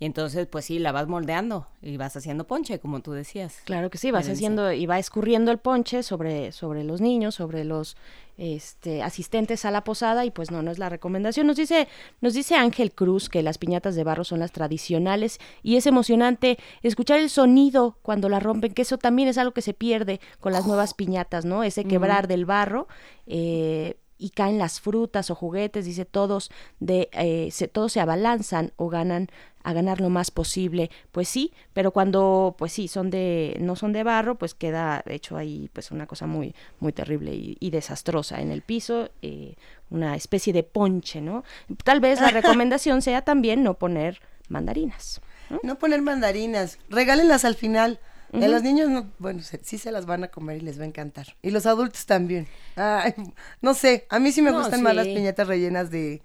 y 0.00 0.06
entonces, 0.06 0.46
pues 0.46 0.64
sí, 0.64 0.78
la 0.78 0.92
vas 0.92 1.08
moldeando 1.08 1.66
y 1.82 1.98
vas 1.98 2.16
haciendo 2.16 2.46
ponche, 2.46 2.78
como 2.80 3.00
tú 3.00 3.12
decías. 3.12 3.60
Claro 3.64 3.90
que 3.90 3.98
sí, 3.98 4.10
vas 4.10 4.30
haciendo 4.30 4.72
y 4.72 4.86
va 4.86 4.98
escurriendo 4.98 5.50
el 5.50 5.58
ponche 5.58 6.02
sobre, 6.02 6.52
sobre 6.52 6.84
los 6.84 7.02
niños, 7.02 7.34
sobre 7.34 7.64
los 7.64 7.98
este, 8.40 9.02
asistentes 9.02 9.66
a 9.66 9.70
la 9.70 9.84
posada 9.84 10.24
y 10.24 10.30
pues 10.30 10.50
no, 10.50 10.62
no 10.62 10.70
es 10.70 10.78
la 10.78 10.88
recomendación. 10.88 11.46
Nos 11.46 11.56
dice, 11.56 11.88
nos 12.22 12.32
dice 12.32 12.54
Ángel 12.54 12.90
Cruz 12.90 13.28
que 13.28 13.42
las 13.42 13.58
piñatas 13.58 13.94
de 13.94 14.02
barro 14.02 14.24
son 14.24 14.40
las 14.40 14.50
tradicionales 14.50 15.38
y 15.62 15.76
es 15.76 15.86
emocionante 15.86 16.58
escuchar 16.82 17.20
el 17.20 17.28
sonido 17.28 17.98
cuando 18.00 18.30
la 18.30 18.40
rompen, 18.40 18.72
que 18.72 18.82
eso 18.82 18.96
también 18.96 19.28
es 19.28 19.36
algo 19.36 19.52
que 19.52 19.60
se 19.60 19.74
pierde 19.74 20.20
con 20.40 20.54
las 20.54 20.66
nuevas 20.66 20.94
piñatas, 20.94 21.44
¿no? 21.44 21.62
Ese 21.62 21.84
quebrar 21.84 22.28
del 22.28 22.46
barro. 22.46 22.88
Eh, 23.26 23.98
y 24.16 24.30
caen 24.30 24.58
las 24.58 24.80
frutas 24.80 25.30
o 25.30 25.34
juguetes, 25.34 25.86
dice 25.86 26.04
todos 26.04 26.50
de 26.78 27.08
eh, 27.12 27.48
se, 27.50 27.68
todos 27.68 27.92
se 27.92 28.00
abalanzan 28.00 28.72
o 28.76 28.90
ganan 28.90 29.28
a 29.62 29.72
ganar 29.72 30.00
lo 30.00 30.08
más 30.08 30.30
posible, 30.30 30.90
pues 31.12 31.28
sí, 31.28 31.52
pero 31.72 31.90
cuando 31.90 32.54
pues 32.58 32.72
sí 32.72 32.88
son 32.88 33.10
de 33.10 33.56
no 33.60 33.76
son 33.76 33.92
de 33.92 34.02
barro, 34.02 34.36
pues 34.36 34.54
queda 34.54 35.02
hecho 35.06 35.36
ahí 35.36 35.70
pues 35.72 35.90
una 35.90 36.06
cosa 36.06 36.26
muy 36.26 36.54
muy 36.78 36.92
terrible 36.92 37.34
y, 37.34 37.56
y 37.60 37.70
desastrosa 37.70 38.40
en 38.40 38.50
el 38.50 38.62
piso, 38.62 39.10
eh, 39.22 39.56
una 39.90 40.16
especie 40.16 40.52
de 40.52 40.62
ponche, 40.62 41.20
¿no? 41.20 41.44
Tal 41.84 42.00
vez 42.00 42.20
la 42.20 42.30
recomendación 42.30 43.02
sea 43.02 43.22
también 43.22 43.62
no 43.62 43.74
poner 43.74 44.20
mandarinas. 44.48 45.20
¿no? 45.50 45.60
no 45.62 45.78
poner 45.78 46.00
mandarinas, 46.02 46.78
regálenlas 46.88 47.44
al 47.44 47.54
final. 47.54 48.00
Uh 48.32 48.38
-huh. 48.38 48.44
A 48.44 48.48
los 48.48 48.62
niños, 48.62 48.88
no, 48.88 49.10
bueno, 49.18 49.42
se, 49.42 49.58
sí 49.64 49.76
se 49.76 49.90
las 49.90 50.06
van 50.06 50.22
a 50.22 50.28
comer 50.28 50.58
y 50.58 50.60
les 50.60 50.78
va 50.78 50.84
a 50.84 50.86
encantar. 50.86 51.36
Y 51.42 51.50
los 51.50 51.66
adultos 51.66 52.06
también. 52.06 52.46
Ay, 52.76 53.12
no 53.60 53.74
sé, 53.74 54.06
a 54.08 54.20
mí 54.20 54.30
sí 54.30 54.40
me 54.40 54.52
no, 54.52 54.58
gustan 54.58 54.78
sí. 54.78 54.84
más 54.84 54.94
las 54.94 55.08
piñatas 55.08 55.48
rellenas 55.48 55.90
de, 55.90 56.22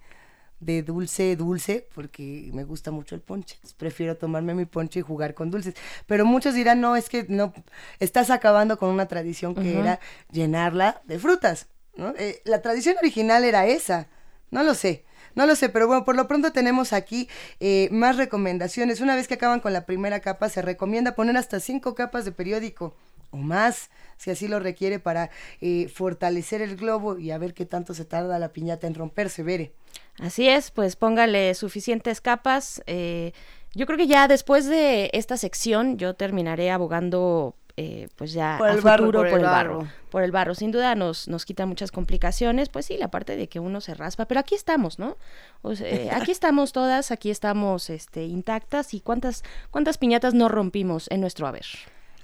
de 0.60 0.82
dulce, 0.82 1.36
dulce, 1.36 1.86
porque 1.94 2.50
me 2.52 2.64
gusta 2.64 2.90
mucho 2.90 3.14
el 3.14 3.20
ponche. 3.20 3.58
Prefiero 3.76 4.16
tomarme 4.16 4.54
mi 4.54 4.64
ponche 4.64 5.00
y 5.00 5.02
jugar 5.02 5.34
con 5.34 5.50
dulces. 5.50 5.74
Pero 6.06 6.24
muchos 6.24 6.54
dirán, 6.54 6.80
no, 6.80 6.96
es 6.96 7.08
que 7.08 7.26
no, 7.28 7.52
estás 8.00 8.30
acabando 8.30 8.78
con 8.78 8.90
una 8.90 9.06
tradición 9.06 9.54
que 9.54 9.60
uh 9.60 9.64
-huh. 9.64 9.80
era 9.80 10.00
llenarla 10.30 11.02
de 11.04 11.18
frutas. 11.18 11.66
¿no? 11.96 12.14
Eh, 12.18 12.42
la 12.44 12.62
tradición 12.62 12.96
original 12.98 13.44
era 13.44 13.66
esa. 13.66 14.08
No 14.50 14.62
lo 14.62 14.74
sé. 14.74 15.04
No 15.34 15.44
lo 15.44 15.54
sé, 15.54 15.68
pero 15.68 15.86
bueno, 15.86 16.04
por 16.06 16.16
lo 16.16 16.26
pronto 16.28 16.50
tenemos 16.50 16.94
aquí 16.94 17.28
eh, 17.60 17.88
más 17.92 18.16
recomendaciones. 18.16 19.02
Una 19.02 19.14
vez 19.14 19.28
que 19.28 19.34
acaban 19.34 19.60
con 19.60 19.74
la 19.74 19.84
primera 19.84 20.20
capa, 20.20 20.48
se 20.48 20.62
recomienda 20.62 21.14
poner 21.14 21.36
hasta 21.36 21.60
cinco 21.60 21.94
capas 21.94 22.24
de 22.24 22.32
periódico 22.32 22.96
o 23.36 23.42
más, 23.42 23.90
si 24.16 24.30
así 24.30 24.48
lo 24.48 24.58
requiere, 24.58 24.98
para 24.98 25.30
eh, 25.60 25.88
fortalecer 25.88 26.62
el 26.62 26.76
globo 26.76 27.18
y 27.18 27.30
a 27.30 27.38
ver 27.38 27.54
qué 27.54 27.66
tanto 27.66 27.94
se 27.94 28.04
tarda 28.04 28.38
la 28.38 28.52
piñata 28.52 28.86
en 28.86 28.94
romperse, 28.94 29.42
Bere. 29.42 29.72
Así 30.18 30.48
es, 30.48 30.70
pues 30.70 30.96
póngale 30.96 31.54
suficientes 31.54 32.20
capas. 32.20 32.82
Eh, 32.86 33.32
yo 33.74 33.86
creo 33.86 33.98
que 33.98 34.06
ya 34.06 34.28
después 34.28 34.66
de 34.66 35.10
esta 35.12 35.36
sección 35.36 35.98
yo 35.98 36.14
terminaré 36.14 36.70
abogando 36.70 37.54
eh, 37.78 38.08
pues 38.16 38.32
ya 38.32 38.56
por 38.56 38.70
el 38.70 38.76
futuro 38.76 38.90
barro, 38.90 39.04
por, 39.04 39.12
por, 39.12 39.26
el 39.26 39.44
barro. 39.44 39.78
barro. 39.78 39.90
Por 40.08 40.22
el 40.22 40.32
barro, 40.32 40.54
sin 40.54 40.72
duda 40.72 40.94
nos, 40.94 41.28
nos 41.28 41.44
quita 41.44 41.66
muchas 41.66 41.92
complicaciones, 41.92 42.70
pues 42.70 42.86
sí, 42.86 42.96
la 42.96 43.10
parte 43.10 43.36
de 43.36 43.48
que 43.48 43.60
uno 43.60 43.82
se 43.82 43.92
raspa, 43.92 44.24
pero 44.24 44.40
aquí 44.40 44.54
estamos, 44.54 44.98
¿no? 44.98 45.18
O 45.60 45.74
sea, 45.74 45.86
eh, 45.86 46.08
aquí 46.10 46.32
estamos 46.32 46.72
todas, 46.72 47.10
aquí 47.10 47.30
estamos 47.30 47.90
este, 47.90 48.24
intactas 48.24 48.94
y 48.94 49.00
cuántas, 49.00 49.44
cuántas 49.70 49.98
piñatas 49.98 50.32
no 50.32 50.48
rompimos 50.48 51.10
en 51.10 51.20
nuestro 51.20 51.46
haber. 51.46 51.66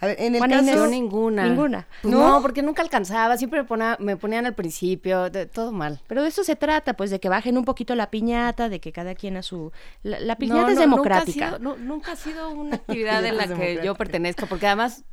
A 0.03 0.09
ver, 0.09 0.16
en 0.20 0.34
el 0.34 0.40
caso... 0.40 0.62
Inés, 0.62 0.90
ninguna. 0.90 1.46
Ninguna. 1.46 1.86
Pues 2.03 2.12
¿No? 2.12 2.28
¿No? 2.28 2.42
porque 2.42 2.61
nunca 2.61 2.82
alcanzaba, 2.82 3.38
siempre 3.38 3.62
me, 3.62 3.68
ponía, 3.68 3.96
me 4.00 4.16
ponían 4.16 4.44
al 4.44 4.55
principio, 4.55 5.30
de, 5.30 5.46
todo 5.46 5.72
mal. 5.72 6.00
Pero 6.09 6.22
de 6.22 6.28
eso 6.28 6.44
se 6.44 6.57
trata, 6.57 6.94
pues 6.94 7.11
de 7.11 7.20
que 7.20 7.28
bajen 7.28 7.57
un 7.57 7.64
poquito 7.64 7.94
la 7.94 8.11
piñata, 8.11 8.68
de 8.68 8.80
que 8.80 8.92
cada 8.92 9.14
quien 9.14 9.36
a 9.36 9.42
su... 9.42 9.72
La, 10.03 10.20
la 10.20 10.36
piñata 10.36 10.62
no, 10.62 10.68
es 10.70 10.78
democrática. 10.78 11.59
Nunca 11.59 11.72
ha, 11.72 11.76
sido, 11.76 11.76
nunca 11.78 12.12
ha 12.12 12.16
sido 12.16 12.50
una 12.50 12.76
actividad 12.82 13.24
en 13.24 13.36
la 13.36 13.46
que 13.46 13.80
yo 13.82 13.94
pertenezco, 13.94 14.46
porque 14.46 14.66
además 14.66 15.05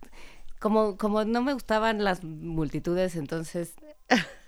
como, 0.60 0.98
como 0.98 1.24
no 1.24 1.42
me 1.42 1.54
gustaban 1.54 2.04
las 2.04 2.24
multitudes, 2.24 3.16
entonces 3.16 3.76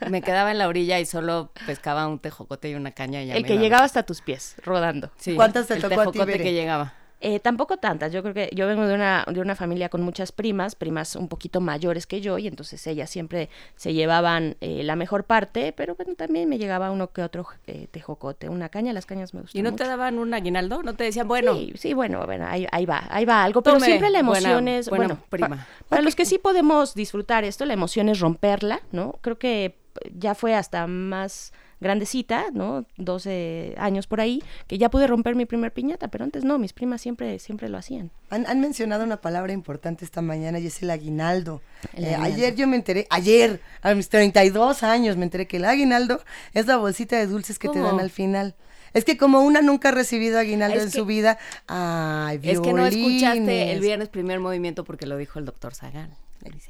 me 0.10 0.22
quedaba 0.22 0.52
en 0.52 0.58
la 0.58 0.68
orilla 0.68 1.00
y 1.00 1.06
solo 1.06 1.52
pescaba 1.66 2.08
un 2.08 2.20
tejocote 2.20 2.70
y 2.70 2.76
una 2.76 2.92
caña. 2.92 3.24
Y 3.24 3.28
ya 3.28 3.36
el 3.36 3.46
que 3.46 3.54
iba. 3.54 3.62
llegaba 3.64 3.86
hasta 3.86 4.04
tus 4.04 4.22
pies, 4.22 4.56
rodando. 4.64 5.12
Sí, 5.18 5.36
¿Cuántas 5.36 5.68
te 5.68 5.76
el 5.76 5.82
tocó 5.82 5.96
tejocote 5.96 6.34
a 6.34 6.38
ti, 6.38 6.44
que 6.44 6.54
llegaba. 6.54 6.94
Eh, 7.24 7.40
tampoco 7.40 7.78
tantas, 7.78 8.12
yo 8.12 8.24
creo 8.24 8.34
que 8.34 8.50
yo 8.56 8.66
vengo 8.66 8.88
de 8.88 8.96
una, 8.96 9.24
de 9.32 9.40
una 9.42 9.56
familia 9.56 9.90
con 9.90 10.02
muchas 10.02 10.32
primas, 10.32 10.74
primas 10.74 11.16
un 11.16 11.28
poquito 11.28 11.62
mayores 11.62 12.08
que 12.08 12.20
yo, 12.20 12.40
y 12.40 12.48
entonces 12.48 12.86
ellas 12.88 13.12
siempre 13.12 13.48
se 13.76 13.94
llevaban 13.94 14.56
eh, 14.60 14.82
la 14.84 14.96
mejor 14.96 15.26
parte, 15.26 15.72
pero 15.72 15.94
bueno, 15.96 16.16
también 16.16 16.50
me 16.50 16.58
llegaba 16.58 16.90
uno 16.90 17.12
que 17.12 17.22
otro 17.22 17.46
eh, 17.68 17.88
tejocote, 17.92 18.50
una 18.50 18.70
caña, 18.70 18.92
las 18.92 19.06
cañas 19.06 19.36
me 19.36 19.42
gustan 19.42 19.60
¿Y 19.60 19.62
no 19.62 19.70
mucho. 19.72 19.84
te 19.84 19.88
daban 19.90 20.18
un 20.18 20.34
aguinaldo? 20.34 20.82
¿No 20.82 20.96
te 20.96 21.04
decían, 21.04 21.28
bueno, 21.28 21.54
Sí, 21.54 21.74
sí, 21.78 21.94
bueno, 21.94 22.26
bueno, 22.26 22.48
ahí, 22.50 22.66
ahí 22.72 22.88
va, 22.88 23.04
ahí 23.12 23.24
va 23.26 23.44
algo, 23.44 23.62
pero 23.62 23.76
Tome, 23.76 23.86
siempre 23.86 24.10
la 24.10 24.24
buena- 24.24 24.38
emoción 24.40 24.68
es, 24.68 24.90
buena 24.90 25.06
bueno, 25.08 25.22
prima. 25.30 25.50
pa- 25.50 25.68
para 25.90 26.02
los 26.02 26.16
que 26.16 26.26
sí 26.26 26.40
podemos 26.40 26.96
disfrutar 26.96 27.44
esto, 27.44 27.66
la 27.66 27.74
emoción 27.74 28.10
es 28.10 28.20
romperla, 28.20 28.82
¿no? 28.92 29.20
Creo 29.22 29.38
que 29.38 29.78
ya 30.18 30.34
fue 30.34 30.56
hasta 30.56 30.88
más 30.88 31.54
grandecita, 31.82 32.46
¿no? 32.54 32.86
12 32.98 33.76
años 33.78 34.08
por 34.08 34.22
ahí, 34.22 34.42
que 34.68 34.78
ya 34.78 34.90
pude 34.90 35.08
romper 35.08 35.36
mi 35.36 35.46
primer 35.46 35.74
piñata, 35.74 36.08
pero 36.08 36.24
antes 36.24 36.46
no, 36.46 36.58
mis 36.58 36.72
primas 36.72 37.02
siempre, 37.02 37.38
siempre 37.40 37.68
lo 37.68 37.78
hacían. 37.78 38.12
Han, 38.30 38.46
han 38.48 38.62
mencionado 38.62 39.04
una 39.04 39.18
palabra 39.20 39.52
importante 39.52 40.06
esta 40.06 40.22
mañana 40.22 40.60
y 40.60 40.68
es 40.68 40.82
el 40.84 40.92
aguinaldo. 40.92 41.62
El 41.94 42.06
Eh, 42.06 42.08
aguinaldo. 42.16 42.36
ayer 42.36 42.56
yo 42.56 42.68
me 42.68 42.76
enteré, 42.78 43.08
ayer, 43.10 43.60
a 43.82 43.94
mis 43.94 44.08
32 44.08 44.84
años 44.84 45.18
me 45.18 45.24
enteré 45.26 45.48
que 45.48 45.58
el 45.58 45.66
aguinaldo 45.66 46.22
es 46.54 46.68
la 46.68 46.78
bolsita 46.78 47.18
de 47.18 47.28
dulces 47.28 47.60
que 47.60 47.68
te 47.68 47.80
dan 47.80 48.00
al 48.00 48.12
final. 48.12 48.56
Es 48.94 49.06
que 49.06 49.18
como 49.18 49.40
una 49.42 49.62
nunca 49.62 49.90
ha 49.90 49.92
recibido 49.94 50.38
aguinaldo 50.38 50.76
Es 50.78 50.84
en 50.84 50.92
que- 50.92 50.98
su 51.00 51.06
vida, 51.06 51.38
ay, 51.68 52.40
es 52.44 52.60
que 52.60 52.74
no 52.74 52.86
escuchaste 52.86 53.38
el 53.40 53.44
violines. 53.46 53.82
viernes 53.82 54.10
primer 54.10 54.40
movimiento 54.40 54.84
porque 54.84 55.06
lo 55.06 55.18
dijo 55.18 55.40
el 55.40 55.46
doctor 55.46 55.74
Zagal. 55.74 56.10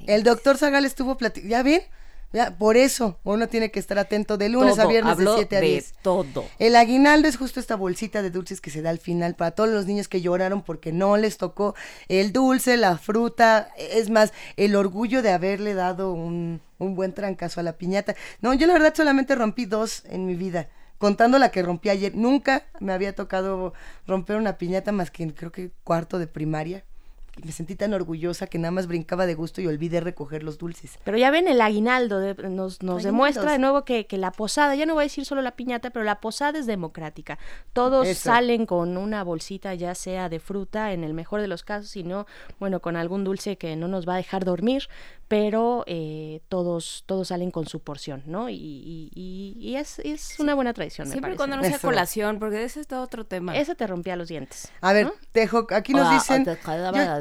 El 0.06 0.24
doctor 0.24 0.58
Zagal 0.58 0.86
estuvo 0.86 1.18
platicando, 1.18 1.50
¿ya 1.50 1.64
ven? 1.64 1.82
Por 2.58 2.78
eso 2.78 3.20
uno 3.24 3.48
tiene 3.48 3.72
que 3.72 3.80
estar 3.80 4.00
atento 4.00 4.38
de 4.38 4.50
lunes 4.50 4.80
a 4.80 4.86
viernes 4.86 5.18
de 5.18 5.24
habló 5.24 5.36
7 5.36 5.58
a 5.58 5.60
de 5.60 5.68
10. 5.68 5.94
todo. 6.02 6.46
El 6.60 6.76
aguinaldo 6.76 7.28
es 7.28 7.38
justo 7.38 7.60
esta 7.60 7.76
bolsita 7.76 8.22
de 8.22 8.30
dulces 8.30 8.62
que 8.62 8.70
se 8.70 8.82
da 8.82 8.90
al 8.90 9.00
final 9.00 9.36
para 9.36 9.52
todos 9.52 9.70
los 9.70 9.86
niños 9.86 10.08
que 10.08 10.22
lloraron 10.22 10.62
porque 10.62 10.92
no 10.94 11.18
les 11.18 11.38
tocó 11.38 11.76
el 12.08 12.32
dulce, 12.32 12.78
la 12.78 12.98
fruta, 12.98 13.70
es 13.78 14.10
más, 14.10 14.34
el 14.56 14.76
orgullo 14.76 15.22
de 15.22 15.32
haberle 15.32 15.74
dado 15.74 16.14
un, 16.14 16.62
un 16.80 16.96
buen 16.96 17.14
trancazo 17.14 17.60
a 17.60 17.64
la 17.64 17.74
piñata. 17.74 18.16
No, 18.42 18.54
yo 18.54 18.68
la 18.68 18.74
verdad 18.74 18.94
solamente 18.96 19.36
rompí 19.36 19.66
dos 19.66 20.04
en 20.06 20.26
mi 20.26 20.36
vida. 20.36 20.70
Contando 20.98 21.40
la 21.40 21.50
que 21.50 21.64
rompí 21.64 21.90
ayer, 21.90 22.16
nunca 22.16 22.66
me 22.80 22.94
había 22.94 23.16
tocado 23.16 23.74
romper 24.06 24.38
una 24.38 24.58
piñata 24.58 24.92
más 24.92 25.10
que 25.10 25.24
en, 25.24 25.32
creo 25.32 25.52
que 25.52 25.72
cuarto 25.84 26.20
de 26.20 26.28
primaria. 26.28 26.86
Y 27.38 27.46
me 27.46 27.52
sentí 27.54 27.76
tan 27.76 27.94
orgullosa 27.94 28.48
que 28.48 28.58
nada 28.60 28.72
más 28.72 28.88
brincaba 28.88 29.26
de 29.26 29.36
gusto 29.36 29.62
y 29.62 29.68
olvidé 29.68 30.02
recoger 30.02 30.44
los 30.44 30.58
dulces. 30.58 31.00
Pero 31.06 31.18
ya 31.18 31.32
ven, 31.32 31.48
el 31.48 31.62
aguinaldo 31.62 32.20
de- 32.20 32.36
nos, 32.50 32.84
nos 32.84 33.04
demuestra 33.04 33.54
de 33.54 33.58
nuevo 33.58 33.86
que, 33.86 34.06
que 34.06 34.18
la 34.18 34.32
posada, 34.32 34.76
ya 34.76 34.86
no 34.86 34.96
voy 34.96 35.04
a 35.04 35.06
decir 35.06 35.24
solo 35.24 35.42
la 35.42 35.52
piñata, 35.56 35.92
pero 35.92 36.04
la 36.04 36.20
posada 36.20 36.60
es 36.60 36.66
democrática. 36.66 37.40
Todos 37.72 38.06
Eso. 38.08 38.24
salen 38.24 38.66
con 38.66 38.98
una 38.98 39.24
bolsita, 39.24 39.74
ya 39.76 39.96
sea 39.96 40.28
de 40.28 40.40
fruta, 40.42 40.92
en 40.92 41.06
el 41.06 41.14
mejor 41.14 41.40
de 41.40 41.48
los 41.48 41.64
casos, 41.64 41.96
y 41.96 42.04
no, 42.04 42.26
bueno, 42.60 42.82
con 42.82 42.98
algún 42.98 43.24
dulce 43.24 43.58
que 43.58 43.78
no 43.78 43.88
nos 43.88 44.08
va 44.08 44.16
a 44.16 44.18
dejar 44.18 44.44
dormir, 44.44 44.90
pero 45.30 45.86
eh, 45.88 46.42
todos, 46.50 47.04
todos 47.06 47.30
salen 47.30 47.52
con 47.52 47.66
su 47.66 47.80
porción, 47.80 48.24
¿no? 48.26 48.50
Y, 48.50 48.56
y- 48.56 49.10
y- 49.16 49.56
y 49.58 49.76
es, 49.78 50.00
es 50.00 50.38
una 50.40 50.54
buena 50.56 50.74
tradición, 50.74 51.08
me 51.08 51.14
Siempre 51.14 51.30
parece. 51.30 51.38
cuando 51.38 51.56
no 51.56 51.64
sea 51.64 51.78
Eso. 51.78 51.88
colación, 51.88 52.40
porque 52.40 52.62
ese 52.66 52.82
es 52.82 52.88
todo 52.88 53.02
otro 53.02 53.26
tema. 53.26 53.56
Eso 53.58 53.76
te 53.76 53.88
rompía 53.88 54.18
los 54.18 54.28
dientes. 54.28 54.70
A 54.82 54.92
ver, 54.92 55.06
¿no? 55.06 55.14
Tejo, 55.32 55.66
aquí 55.72 55.94
nos 55.94 56.08
O- 56.08 56.10
o 56.10 56.14
dicen. 56.16 56.44
yo 56.44 56.58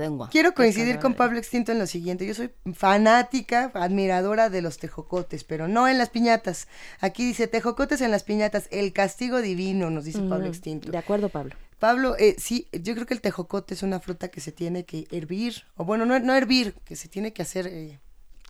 lengua. 0.00 0.28
Quiero 0.30 0.54
coincidir 0.54 0.98
con 0.98 1.14
Pablo 1.14 1.38
Extinto 1.38 1.70
en 1.70 1.78
lo 1.78 1.86
siguiente. 1.86 2.26
Yo 2.26 2.34
soy 2.34 2.50
fanática, 2.74 3.70
admiradora 3.74 4.50
de 4.50 4.62
los 4.62 4.78
tejocotes, 4.78 5.44
pero 5.44 5.68
no 5.68 5.86
en 5.86 5.98
las 5.98 6.10
piñatas. 6.10 6.66
Aquí 7.00 7.24
dice 7.24 7.46
tejocotes 7.46 8.00
en 8.00 8.10
las 8.10 8.24
piñatas, 8.24 8.66
el 8.70 8.92
castigo 8.92 9.40
divino, 9.40 9.90
nos 9.90 10.04
dice 10.04 10.20
Pablo 10.22 10.46
Extinto. 10.46 10.90
De 10.90 10.98
acuerdo, 10.98 11.28
Pablo. 11.28 11.54
Pablo, 11.78 12.14
eh, 12.18 12.36
sí, 12.38 12.68
yo 12.72 12.94
creo 12.94 13.06
que 13.06 13.14
el 13.14 13.22
tejocote 13.22 13.72
es 13.72 13.82
una 13.82 14.00
fruta 14.00 14.28
que 14.28 14.40
se 14.40 14.52
tiene 14.52 14.84
que 14.84 15.06
hervir, 15.10 15.64
o 15.76 15.84
bueno, 15.84 16.04
no, 16.04 16.18
no 16.18 16.34
hervir, 16.34 16.74
que 16.84 16.94
se 16.94 17.08
tiene 17.08 17.32
que 17.32 17.40
hacer 17.40 17.66
eh, 17.66 17.98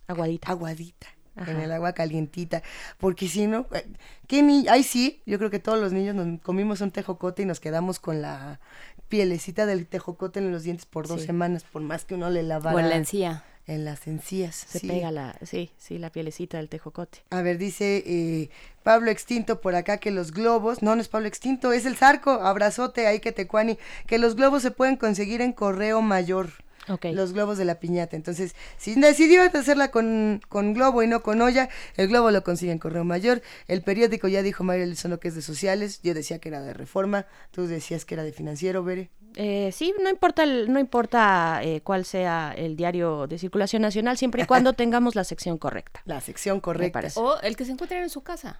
Aguadita. 0.07 0.51
aguadita. 0.51 1.07
Ajá. 1.33 1.51
En 1.51 1.61
el 1.61 1.71
agua 1.71 1.93
calientita, 1.93 2.61
porque 2.97 3.29
si 3.29 3.47
no, 3.47 3.65
eh, 3.71 3.87
¿qué 4.27 4.43
ni 4.43 4.67
Ay, 4.67 4.83
sí, 4.83 5.23
yo 5.25 5.37
creo 5.37 5.49
que 5.49 5.59
todos 5.59 5.79
los 5.79 5.93
niños 5.93 6.13
nos 6.13 6.41
comimos 6.41 6.81
un 6.81 6.91
tejocote 6.91 7.43
y 7.43 7.45
nos 7.45 7.61
quedamos 7.61 8.01
con 8.01 8.21
la 8.21 8.59
pielecita 9.11 9.67
del 9.67 9.85
tejocote 9.85 10.39
en 10.39 10.51
los 10.51 10.63
dientes 10.63 10.87
por 10.87 11.07
dos 11.07 11.21
Sí. 11.21 11.27
semanas, 11.27 11.63
por 11.71 11.83
más 11.83 12.05
que 12.05 12.15
uno 12.15 12.31
le 12.31 12.41
lavara 12.41 12.75
O 12.75 12.79
en 12.79 12.89
la 12.89 12.95
encía. 12.95 13.43
en 13.67 13.85
las 13.85 14.07
encías. 14.07 14.55
Se 14.55 14.79
sí. 14.79 14.87
pega 14.87 15.11
la, 15.11 15.37
sí, 15.43 15.69
sí, 15.77 15.99
la 15.99 16.09
pielecita 16.11 16.57
del 16.57 16.67
tejocote. 16.69 17.19
A 17.29 17.41
ver, 17.43 17.57
dice 17.59 18.03
eh, 18.07 18.49
Pablo 18.81 19.11
Extinto 19.11 19.61
por 19.61 19.75
acá 19.75 19.97
que 19.97 20.09
los 20.11 20.31
globos, 20.31 20.81
no, 20.81 20.95
no 20.95 21.01
es 21.01 21.07
Pablo 21.09 21.27
Extinto, 21.27 21.71
es 21.73 21.85
el 21.85 21.95
Zarco, 21.95 22.31
abrazote 22.31 23.05
ahí 23.05 23.19
que 23.19 23.31
te 23.31 23.45
cuani, 23.47 23.77
que 24.07 24.17
los 24.17 24.35
globos 24.35 24.63
se 24.63 24.71
pueden 24.71 24.95
conseguir 24.95 25.41
en 25.41 25.51
correo 25.53 26.01
mayor. 26.01 26.49
Los 27.13 27.33
globos 27.33 27.57
de 27.57 27.65
la 27.65 27.75
piñata. 27.79 28.15
Entonces, 28.15 28.55
si 28.77 28.99
decidió 28.99 29.43
hacerla 29.43 29.91
con, 29.91 30.41
con 30.49 30.73
globo 30.73 31.03
y 31.03 31.07
no 31.07 31.21
con 31.23 31.41
olla, 31.41 31.69
el 31.97 32.07
globo 32.07 32.31
lo 32.31 32.43
consigue 32.43 32.71
en 32.71 32.79
correo 32.79 33.03
mayor. 33.03 33.41
El 33.67 33.81
periódico 33.83 34.27
ya 34.27 34.41
dijo 34.41 34.63
Mario 34.63 34.83
Elizondo 34.85 35.19
que 35.19 35.27
es 35.29 35.35
de 35.35 35.41
sociales. 35.41 36.01
Yo 36.03 36.13
decía 36.13 36.39
que 36.39 36.49
era 36.49 36.61
de 36.61 36.73
reforma. 36.73 37.25
Tú 37.51 37.67
decías 37.67 38.03
que 38.05 38.15
era 38.15 38.23
de 38.23 38.33
financiero, 38.33 38.83
Bere. 38.83 39.09
Eh, 39.35 39.69
sí, 39.71 39.93
no 40.03 40.09
importa, 40.09 40.43
el- 40.43 40.71
no 40.73 40.79
importa 40.79 41.61
eh, 41.63 41.79
cuál 41.81 42.03
sea 42.03 42.53
el 42.57 42.75
diario 42.75 43.27
de 43.27 43.37
circulación 43.37 43.81
nacional, 43.81 44.17
siempre 44.17 44.43
y 44.43 44.45
cuando 44.45 44.73
tengamos 44.73 45.15
la 45.15 45.23
sección 45.23 45.57
correcta. 45.57 46.01
La 46.05 46.19
sección 46.19 46.59
correcta. 46.59 46.99
O 47.15 47.39
el 47.41 47.55
que 47.55 47.63
se 47.63 47.71
encuentren 47.71 48.03
en 48.03 48.09
su 48.09 48.21
casa. 48.23 48.59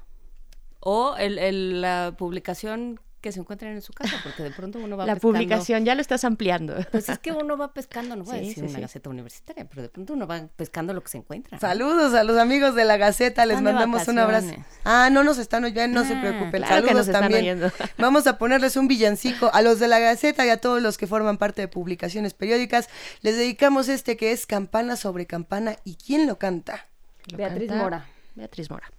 O 0.80 1.15
el, 1.17 1.38
el- 1.39 1.82
la 1.82 2.15
publicación 2.17 2.99
que 3.22 3.32
se 3.32 3.39
encuentren 3.39 3.74
en 3.74 3.82
su 3.82 3.93
casa, 3.93 4.15
porque 4.24 4.43
de 4.43 4.51
pronto 4.51 4.80
uno 4.80 4.97
va 4.97 5.05
La 5.05 5.13
pescando. 5.13 5.34
publicación 5.34 5.86
ya 5.86 5.95
lo 5.95 6.01
estás 6.01 6.24
ampliando. 6.26 6.76
Pues 6.91 7.07
es 7.07 7.19
que 7.19 7.32
uno 7.32 7.55
va 7.57 7.74
pescando, 7.74 8.15
no 8.15 8.24
voy 8.24 8.36
a 8.36 8.39
Sí, 8.39 8.47
decir 8.47 8.63
sí, 8.63 8.69
una 8.69 8.76
sí. 8.76 8.82
gaceta 8.82 9.09
universitaria, 9.09 9.65
pero 9.69 9.84
de 9.84 9.89
pronto 9.89 10.13
uno 10.13 10.26
va 10.28 10.47
pescando 10.55 10.93
lo 10.93 11.01
que 11.01 11.09
se 11.09 11.17
encuentra. 11.19 11.59
Saludos 11.59 12.13
a 12.13 12.24
los 12.24 12.38
amigos 12.38 12.76
de 12.76 12.84
la 12.84 12.97
Gaceta, 12.97 13.45
les 13.45 13.57
Están 13.57 13.74
mandamos 13.76 14.07
un 14.07 14.19
abrazo. 14.19 14.51
Ah, 14.84 15.09
no 15.11 15.24
nos 15.24 15.38
están 15.38 15.63
oyendo, 15.63 16.01
no 16.01 16.07
se 16.07 16.15
Ah, 16.15 16.22
preocupen. 16.22 16.63
claro 16.63 16.82
que 16.82 16.88
Saludos 16.89 16.93
nos 16.95 17.07
están 17.07 17.22
también. 17.22 17.43
oyendo. 17.43 17.72
Vamos 17.97 18.28
a 18.28 18.38
ponerles 18.38 18.76
un 18.76 18.88
villancico 18.88 19.51
a 19.53 19.61
los 19.61 19.80
de 19.80 19.88
la 19.88 19.99
Gaceta 19.99 20.45
y 20.45 20.49
a 20.49 20.57
todos 20.57 20.82
los 20.82 20.97
que 20.97 21.07
forman 21.07 21.38
parte 21.38 21.61
de 21.61 21.67
publicaciones 21.67 22.34
periódicas. 22.34 22.89
Les 23.22 23.38
dedicamos 23.38 23.88
este 23.88 24.17
que 24.17 24.32
es 24.32 24.45
Campana 24.47 24.95
sobre 24.95 25.26
Campana. 25.28 25.76
¿Y 25.84 25.95
quién 25.95 26.26
lo 26.28 26.38
canta? 26.39 26.88
Lo 27.32 27.38
Beatriz 27.38 27.69
canta 27.69 27.84
Mora. 27.84 28.05
Beatriz 28.36 28.69
Mora. 28.72 28.91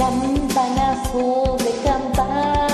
Campanazo 0.00 1.58
de 1.58 1.72
campana 1.84 2.69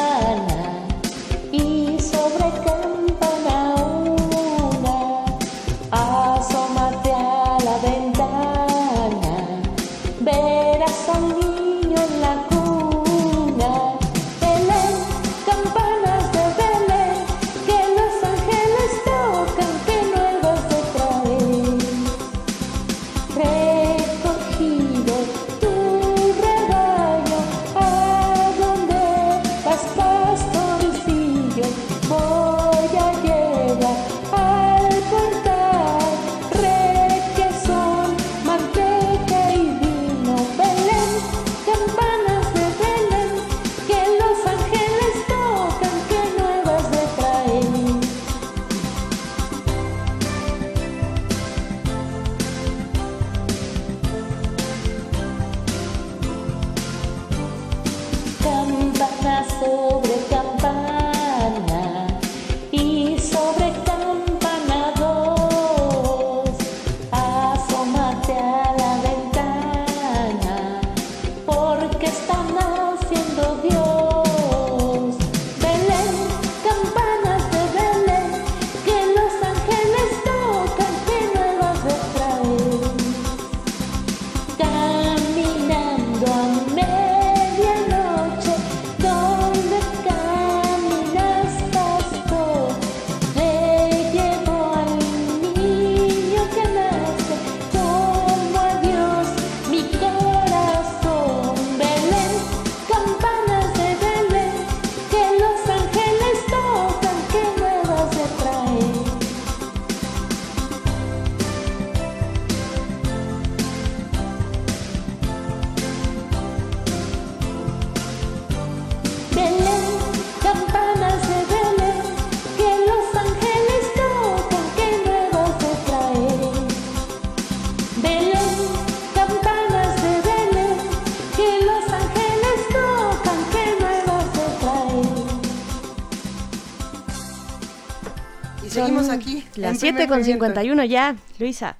7 140.07 140.09
primer 140.09 140.09
con 140.09 140.19
movimiento. 140.19 140.61
51 140.61 140.85
ya, 140.85 141.17
Luisa. 141.39 141.77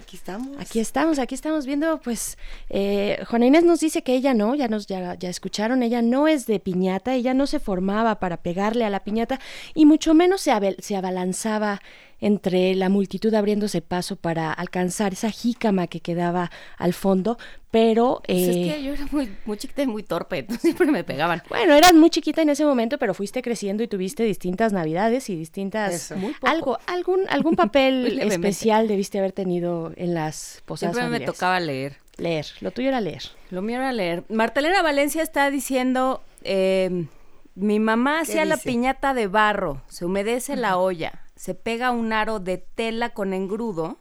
Aquí 0.00 0.16
estamos. 0.16 0.58
Aquí 0.58 0.80
estamos, 0.80 1.18
aquí 1.18 1.34
estamos 1.34 1.66
viendo, 1.66 2.00
pues, 2.00 2.38
eh, 2.70 3.22
Juana 3.28 3.44
Inés 3.44 3.64
nos 3.64 3.80
dice 3.80 4.02
que 4.02 4.14
ella 4.14 4.32
no, 4.32 4.54
ya 4.54 4.66
nos, 4.66 4.86
ya, 4.86 5.14
ya 5.18 5.28
escucharon, 5.28 5.82
ella 5.82 6.00
no 6.00 6.28
es 6.28 6.46
de 6.46 6.60
piñata, 6.60 7.14
ella 7.14 7.34
no 7.34 7.46
se 7.46 7.60
formaba 7.60 8.18
para 8.18 8.38
pegarle 8.38 8.86
a 8.86 8.90
la 8.90 9.00
piñata 9.00 9.38
y 9.74 9.84
mucho 9.84 10.14
menos 10.14 10.40
se, 10.40 10.76
se 10.78 10.96
abalanzaba 10.96 11.82
entre 12.20 12.74
la 12.74 12.88
multitud 12.88 13.32
abriéndose 13.34 13.80
paso 13.80 14.16
para 14.16 14.52
alcanzar 14.52 15.12
esa 15.12 15.30
jícama 15.30 15.86
que 15.86 16.00
quedaba 16.00 16.50
al 16.76 16.92
fondo, 16.92 17.38
pero... 17.70 18.22
Pues 18.26 18.48
es 18.48 18.56
eh, 18.56 18.72
que 18.74 18.82
yo 18.82 18.92
era 18.94 19.06
muy, 19.10 19.30
muy 19.44 19.56
chiquita 19.56 19.82
y 19.82 19.86
muy 19.86 20.02
torpe, 20.02 20.38
entonces 20.38 20.62
siempre 20.62 20.90
me 20.90 21.04
pegaban. 21.04 21.42
Bueno, 21.48 21.74
eras 21.74 21.94
muy 21.94 22.10
chiquita 22.10 22.42
en 22.42 22.50
ese 22.50 22.64
momento, 22.64 22.98
pero 22.98 23.14
fuiste 23.14 23.42
creciendo 23.42 23.82
y 23.82 23.88
tuviste 23.88 24.24
distintas 24.24 24.72
navidades 24.72 25.30
y 25.30 25.36
distintas 25.36 25.94
Eso. 25.94 26.16
Muy 26.16 26.32
poco. 26.32 26.46
algo, 26.46 26.78
algún, 26.86 27.20
algún 27.28 27.54
papel 27.54 28.18
especial 28.22 28.88
debiste 28.88 29.18
haber 29.18 29.32
tenido 29.32 29.92
en 29.96 30.14
las 30.14 30.62
posadas 30.64 30.96
Siempre 30.96 31.18
me 31.18 31.24
tocaba 31.24 31.60
leer. 31.60 31.96
leer. 32.16 32.46
Lo 32.60 32.70
tuyo 32.70 32.88
era 32.88 33.00
leer. 33.00 33.22
Lo 33.50 33.62
mío 33.62 33.76
era 33.76 33.92
leer. 33.92 34.24
Martelera 34.28 34.82
Valencia 34.82 35.22
está 35.22 35.50
diciendo, 35.50 36.22
eh, 36.42 37.06
mi 37.54 37.80
mamá 37.80 38.16
¿Qué 38.18 38.22
hacía 38.22 38.44
la 38.44 38.56
piñata 38.56 39.14
de 39.14 39.26
barro, 39.26 39.82
se 39.88 40.04
humedece 40.04 40.54
la 40.56 40.78
olla, 40.78 41.22
se 41.38 41.54
pega 41.54 41.92
un 41.92 42.12
aro 42.12 42.40
de 42.40 42.58
tela 42.58 43.10
con 43.10 43.32
engrudo, 43.32 43.96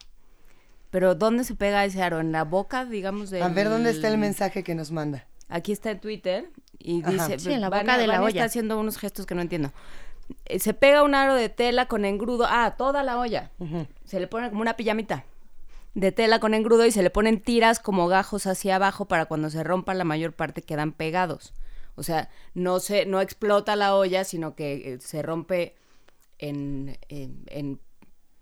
pero 0.90 1.16
¿dónde 1.16 1.44
se 1.44 1.54
pega 1.56 1.86
ese 1.86 2.02
aro? 2.02 2.20
¿En 2.20 2.32
la 2.32 2.44
boca, 2.44 2.86
digamos? 2.86 3.32
A 3.34 3.48
ver 3.50 3.70
dónde 3.70 3.92
está 3.92 4.08
el 4.08 4.14
del- 4.14 4.20
mensaje 4.22 4.64
que 4.64 4.74
nos 4.76 4.92
manda. 4.92 5.28
Aquí 5.50 5.72
está 5.72 5.92
en 5.92 6.00
Twitter 6.00 6.50
y 6.80 7.02
Ajá. 7.04 7.12
dice, 7.12 7.40
Sí, 7.40 7.54
en 7.54 7.62
la 7.62 7.70
Vania- 7.70 7.84
boca 7.84 7.98
de 8.00 8.08
la 8.08 8.14
Vania 8.16 8.26
olla. 8.26 8.40
está 8.42 8.46
haciendo 8.46 8.80
unos 8.80 8.98
gestos 8.98 9.26
que 9.26 9.36
no 9.36 9.42
entiendo. 9.42 9.72
Eh, 10.46 10.60
Se 10.60 10.74
pega 10.74 11.04
un 11.04 11.16
aro 11.16 11.36
de 11.36 11.50
tela 11.50 11.88
con 11.88 12.04
engrudo, 12.06 12.46
ah, 12.50 12.76
toda 12.78 13.04
la 13.04 13.18
olla. 13.20 13.52
Se 14.06 14.20
le 14.20 14.28
pone 14.28 14.50
como 14.50 14.62
una 14.62 14.76
pijamita 14.76 15.24
de 15.94 16.12
tela 16.12 16.40
con 16.40 16.54
engrudo 16.54 16.86
y 16.86 16.92
se 16.92 17.02
le 17.04 17.10
ponen 17.10 17.40
tiras 17.42 17.80
como 17.80 18.08
gajos 18.08 18.46
hacia 18.48 18.76
abajo 18.76 19.06
para 19.06 19.26
cuando 19.26 19.50
se 19.50 19.64
rompa 19.64 19.94
la 19.94 20.04
mayor 20.04 20.34
parte 20.34 20.62
quedan 20.64 20.92
pegados. 20.92 21.54
O 21.96 22.04
sea, 22.04 22.30
no 22.54 22.80
se 22.80 23.06
no 23.06 23.22
explota 23.22 23.76
la 23.76 23.96
olla, 23.96 24.24
sino 24.24 24.54
que 24.56 24.94
eh, 24.94 25.00
se 25.00 25.22
rompe 25.22 25.76
en, 26.40 26.98
en- 27.10 27.44
en 27.48 27.80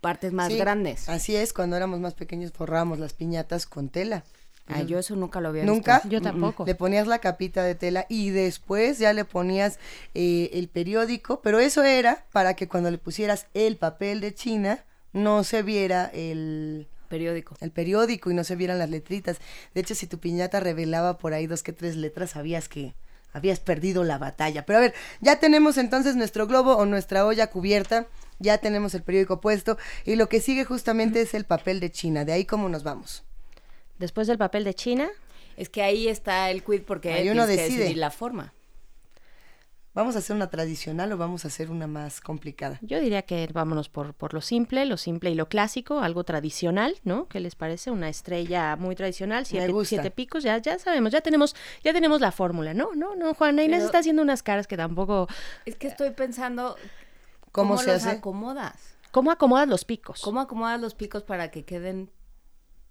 partes 0.02 0.34
más 0.34 0.52
Sí, 0.52 0.58
grandes. 0.58 1.10
Así 1.10 1.36
es, 1.36 1.52
cuando 1.54 1.76
éramos 1.76 2.00
más 2.00 2.14
pequeños 2.14 2.52
forrábamos 2.52 3.00
las 3.00 3.14
piñatas 3.14 3.66
con 3.66 3.90
tela. 3.90 4.24
Ah, 4.68 4.82
yo 4.82 4.98
eso 4.98 5.16
nunca 5.16 5.42
lo 5.42 5.50
había 5.50 5.64
¿Nunca? 5.64 5.96
visto. 5.98 6.10
Yo 6.10 6.22
tampoco. 6.24 6.66
Le 6.66 6.74
ponías 6.74 7.06
la 7.06 7.20
capita 7.20 7.64
de 7.64 7.76
tela 7.76 8.08
y 8.10 8.32
después 8.32 8.98
ya 8.98 9.14
le 9.14 9.24
ponías 9.24 9.78
eh, 10.16 10.50
el 10.54 10.70
periódico, 10.70 11.40
pero 11.42 11.60
eso 11.60 11.84
era 11.84 12.26
para 12.32 12.56
que 12.56 12.68
cuando 12.68 12.90
le 12.90 12.98
pusieras 12.98 13.46
el 13.54 13.78
papel 13.78 14.22
de 14.22 14.34
China 14.34 14.84
no 15.14 15.44
se 15.44 15.62
viera 15.62 16.06
el, 16.14 16.88
Periódico. 17.10 17.56
el 17.62 17.70
periódico 17.72 18.32
y 18.32 18.34
no 18.34 18.44
se 18.44 18.56
vieran 18.56 18.80
las 18.80 18.90
letritas. 18.90 19.38
De 19.76 19.82
hecho, 19.82 19.94
si 19.94 20.08
tu 20.08 20.18
piñata 20.18 20.60
revelaba 20.60 21.20
por 21.20 21.34
ahí 21.34 21.46
dos 21.46 21.62
que 21.62 21.72
tres 21.72 21.96
letras, 21.96 22.32
sabías 22.32 22.68
que 22.68 22.96
habías 23.36 23.60
perdido 23.60 24.04
la 24.06 24.18
batalla. 24.18 24.66
Pero 24.66 24.80
a 24.80 24.82
ver, 24.82 24.94
ya 25.20 25.40
tenemos 25.40 25.78
entonces 25.78 26.16
nuestro 26.16 26.48
globo 26.48 26.76
o 26.78 26.86
nuestra 26.86 27.26
olla 27.26 27.48
cubierta, 27.48 28.08
ya 28.40 28.58
tenemos 28.60 28.96
el 28.96 29.04
periódico 29.04 29.42
puesto 29.42 29.78
y 30.06 30.16
lo 30.16 30.30
que 30.30 30.40
sigue 30.40 30.64
justamente 30.64 31.22
es 31.22 31.34
el 31.34 31.44
papel 31.44 31.80
de 31.82 31.92
China. 31.92 32.24
De 32.24 32.32
ahí 32.32 32.46
cómo 32.46 32.70
nos 32.70 32.84
vamos. 32.84 33.24
Después 34.00 34.28
del 34.28 34.38
papel 34.38 34.64
de 34.64 34.74
China, 34.74 35.10
Es 35.58 35.70
que 35.70 35.82
ahí 35.84 36.08
está 36.10 36.50
el 36.52 36.64
quid 36.64 36.82
porque 36.82 37.14
Ahí 37.14 37.30
uno 37.30 37.46
que 37.46 37.52
decide. 37.56 37.78
decidir 37.78 37.98
la 37.98 38.12
forma. 38.12 38.54
¿Vamos 39.96 40.16
a 40.16 40.20
hacer 40.20 40.36
una 40.36 40.50
tradicional 40.50 41.12
o 41.14 41.18
vamos 41.18 41.46
a 41.46 41.48
hacer 41.48 41.72
una 41.72 41.88
más 41.88 42.20
complicada? 42.20 42.78
yo 42.82 43.00
diría 43.00 43.22
que 43.22 43.48
vámonos 43.54 43.88
por, 43.88 44.14
por 44.14 44.34
lo 44.34 44.42
simple, 44.42 44.86
lo 44.86 44.98
simple 44.98 45.32
y 45.32 45.36
lo 45.36 45.48
clásico, 45.48 46.02
algo 46.02 46.26
tradicional, 46.26 46.98
¿no? 47.06 47.28
¿Qué 47.30 47.40
les 47.40 47.56
parece? 47.56 47.92
Una 47.92 48.10
estrella 48.10 48.76
muy 48.76 48.94
tradicional, 48.96 49.46
siete, 49.46 49.72
gusta. 49.72 49.88
siete 49.90 50.12
picos, 50.12 50.44
ya, 50.44 50.58
ya 50.58 50.78
sabemos, 50.80 51.14
ya 51.14 51.22
tenemos, 51.22 51.56
ya 51.84 51.94
tenemos 51.94 52.20
la 52.20 52.32
fórmula, 52.34 52.74
¿no? 52.74 52.94
No, 52.94 53.16
no, 53.16 53.34
Juana 53.34 53.64
Inés 53.64 53.78
Pero- 53.78 53.86
está 53.86 54.00
haciendo 54.00 54.22
unas 54.22 54.44
caras 54.44 54.68
que 54.68 54.76
tampoco. 54.78 55.28
Es 55.66 55.76
que 55.78 55.88
estoy 55.88 56.12
pensando 56.12 56.76
¿Cómo 57.54 57.78
se 57.78 57.88
los 57.88 57.96
hace? 58.06 58.18
acomodas. 58.18 58.98
¿Cómo 59.12 59.32
acomodas 59.32 59.70
los 59.70 59.86
picos? 59.86 60.20
¿Cómo 60.22 60.42
acomodas 60.42 60.82
los 60.82 60.94
picos 60.94 61.24
para 61.24 61.50
que 61.52 61.64
queden 61.64 62.10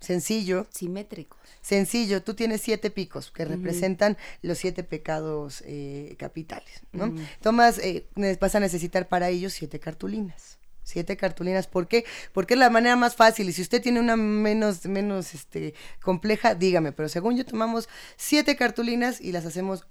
Sencillo, 0.05 0.67
simétricos? 0.71 1.45
sencillo. 1.65 2.23
Tú 2.23 2.35
tienes 2.35 2.61
siete 2.61 2.91
picos 2.91 3.31
que 3.31 3.45
representan 3.45 4.17
los 4.43 4.59
siete 4.59 4.85
pecados 4.85 5.63
eh, 5.67 6.15
capitales, 6.19 6.83
¿no? 6.93 7.15
Tomas, 7.41 7.79
eh, 7.79 8.07
vas 8.39 8.55
a 8.55 8.61
necesitar 8.61 9.09
para 9.09 9.31
ellos 9.31 9.55
siete 9.55 9.81
cartulinas. 9.81 10.59
Siete 10.87 11.17
cartulinas, 11.17 11.67
¿por 11.67 11.89
qué? 11.89 12.05
Porque 12.35 12.53
es 12.53 12.61
la 12.61 12.69
manera 12.69 12.95
más 12.95 13.17
fácil. 13.17 13.49
Y 13.49 13.55
si 13.55 13.63
usted 13.63 13.81
tiene 13.81 14.01
una 14.01 14.17
menos, 14.17 14.85
menos 14.85 15.33
este, 15.33 15.73
compleja, 16.03 16.55
dígame. 16.55 16.93
Pero 16.93 17.09
según 17.09 17.39
yo, 17.39 17.47
tomamos 17.47 17.89
siete 18.19 18.55
cartulinas 18.55 19.19
y 19.19 19.33
las 19.33 19.47
hacemos 19.47 19.87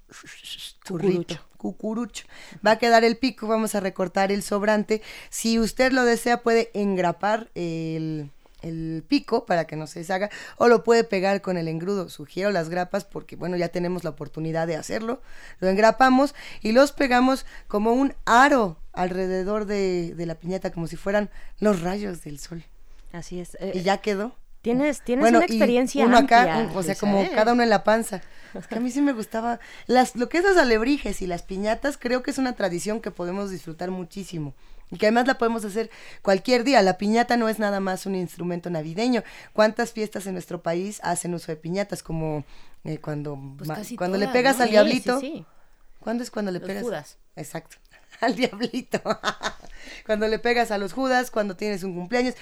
churrito, 0.84 1.40
cucurucho. 1.56 2.26
Va 2.64 2.72
a 2.72 2.78
quedar 2.78 3.02
el 3.02 3.16
pico, 3.16 3.48
vamos 3.48 3.74
a 3.74 3.80
recortar 3.80 4.30
el 4.30 4.44
sobrante. 4.44 5.02
Si 5.30 5.58
usted 5.58 5.90
lo 5.90 6.04
desea, 6.04 6.44
puede 6.44 6.70
engrapar 6.74 7.50
el, 7.56 8.30
el 8.64 9.04
pico 9.06 9.46
para 9.46 9.66
que 9.66 9.76
no 9.76 9.86
se 9.86 10.00
deshaga 10.00 10.30
o 10.56 10.68
lo 10.68 10.84
puede 10.84 11.04
pegar 11.04 11.40
con 11.42 11.56
el 11.56 11.68
engrudo. 11.68 12.08
Sugiero 12.08 12.50
las 12.50 12.68
grapas 12.68 13.04
porque, 13.04 13.36
bueno, 13.36 13.56
ya 13.56 13.68
tenemos 13.68 14.04
la 14.04 14.10
oportunidad 14.10 14.66
de 14.66 14.76
hacerlo. 14.76 15.22
Lo 15.60 15.68
engrapamos 15.68 16.34
y 16.60 16.72
los 16.72 16.92
pegamos 16.92 17.46
como 17.68 17.92
un 17.92 18.14
aro 18.24 18.78
alrededor 18.92 19.66
de, 19.66 20.14
de 20.14 20.26
la 20.26 20.34
piñata, 20.36 20.70
como 20.70 20.86
si 20.86 20.96
fueran 20.96 21.30
los 21.58 21.82
rayos 21.82 22.22
del 22.22 22.38
sol. 22.38 22.64
Así 23.12 23.40
es. 23.40 23.56
Y 23.72 23.82
ya 23.82 23.98
quedó. 23.98 24.34
Tienes, 24.64 25.02
tienes 25.02 25.22
Bueno, 25.22 25.38
una 25.38 25.46
y 25.46 25.50
experiencia 25.50 26.06
uno 26.06 26.16
acá, 26.16 26.60
amplia, 26.60 26.78
o 26.78 26.82
sea, 26.82 26.94
como 26.94 27.22
cada 27.34 27.52
uno 27.52 27.62
en 27.62 27.68
la 27.68 27.84
panza. 27.84 28.22
Es 28.54 28.66
que 28.66 28.76
a 28.76 28.80
mí 28.80 28.90
sí 28.90 29.02
me 29.02 29.12
gustaba. 29.12 29.60
Las, 29.86 30.16
lo 30.16 30.30
que 30.30 30.38
es 30.38 30.44
los 30.44 30.56
alebrijes 30.56 31.20
y 31.20 31.26
las 31.26 31.42
piñatas, 31.42 31.98
creo 31.98 32.22
que 32.22 32.30
es 32.30 32.38
una 32.38 32.54
tradición 32.54 33.02
que 33.02 33.10
podemos 33.10 33.50
disfrutar 33.50 33.90
muchísimo. 33.90 34.54
Y 34.90 34.98
que 34.98 35.06
además 35.06 35.26
la 35.26 35.38
podemos 35.38 35.64
hacer 35.64 35.90
cualquier 36.22 36.62
día. 36.64 36.82
La 36.82 36.98
piñata 36.98 37.36
no 37.36 37.48
es 37.48 37.58
nada 37.58 37.80
más 37.80 38.06
un 38.06 38.14
instrumento 38.14 38.70
navideño. 38.70 39.22
¿Cuántas 39.52 39.92
fiestas 39.92 40.26
en 40.26 40.34
nuestro 40.34 40.62
país 40.62 41.00
hacen 41.02 41.34
uso 41.34 41.50
de 41.52 41.56
piñatas? 41.56 42.02
Como 42.02 42.44
eh, 42.84 42.98
cuando, 42.98 43.38
Pues 43.58 43.94
cuando 43.96 44.18
le 44.18 44.28
pegas 44.28 44.58
¿no? 44.58 44.62
al 44.62 44.68
Sí, 44.68 44.72
diablito. 44.72 45.20
Sí, 45.20 45.32
sí. 45.38 45.46
¿Cuándo 46.00 46.22
es 46.22 46.30
cuando 46.30 46.52
le 46.52 46.58
Los 46.58 46.66
pegas? 46.66 46.82
Judas. 46.82 47.18
Exacto. 47.34 47.76
Al 48.20 48.34
diablito. 48.36 49.00
cuando 50.06 50.28
le 50.28 50.38
pegas 50.38 50.70
a 50.70 50.78
los 50.78 50.92
Judas, 50.92 51.30
cuando 51.30 51.56
tienes 51.56 51.82
un 51.82 51.94
cumpleaños. 51.94 52.34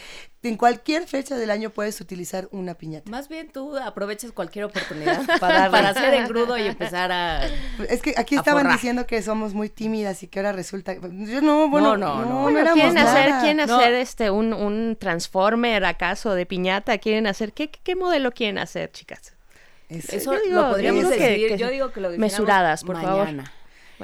En 0.42 0.56
cualquier 0.56 1.06
fecha 1.06 1.36
del 1.36 1.50
año 1.50 1.70
puedes 1.70 2.00
utilizar 2.00 2.48
una 2.50 2.74
piñata. 2.74 3.08
Más 3.10 3.28
bien 3.28 3.48
tú 3.50 3.76
aprovechas 3.78 4.32
cualquier 4.32 4.64
oportunidad 4.64 5.22
Para 5.40 5.70
para, 5.70 5.90
hacer 5.90 6.14
engrudo 6.14 6.58
y 6.58 6.62
empezar 6.62 7.12
a... 7.12 7.46
Es 7.88 8.02
que 8.02 8.14
aquí 8.16 8.34
estaban 8.36 8.62
forrar. 8.62 8.76
diciendo 8.76 9.06
que 9.06 9.22
somos 9.22 9.54
muy 9.54 9.68
tímidas 9.68 10.22
y 10.24 10.28
que 10.28 10.40
ahora 10.40 10.52
resulta. 10.52 10.94
Yo 10.94 11.40
no, 11.40 11.68
bueno, 11.68 11.96
No, 11.96 12.16
no, 12.16 12.24
no. 12.24 12.28
no, 12.30 12.42
Bueno, 12.42 12.58
éramos 12.60 12.74
¿Quieren 12.82 12.98
hacer, 12.98 13.30
quieren 13.40 13.56
No. 13.68 13.76
hacer 13.78 13.94
este 13.94 14.30
un, 14.30 14.52
un 14.52 14.96
transformer 14.98 15.84
acaso 15.84 16.34
de 16.34 16.44
piñata? 16.46 16.98
¿Quieren 16.98 17.26
hacer 17.28 17.52
qué, 17.52 17.70
qué, 17.70 17.94
modelo 17.96 18.32
quieren 18.32 18.58
hacer, 18.58 18.90
chicas? 18.90 19.34
Es- 19.88 20.08
Eso 20.12 20.32
digo- 20.32 20.54
lo 20.62 20.70
podríamos 20.70 21.02
yo 21.02 21.08
digo 21.10 21.18
que- 21.18 21.28
decidir. 21.28 21.48
que 21.50 21.58
yo 21.58 21.70
digo 21.70 21.92
que 21.92 22.00
lo 22.00 22.10
mesuradas, 22.10 22.82
por 22.82 23.00
favor. 23.00 23.28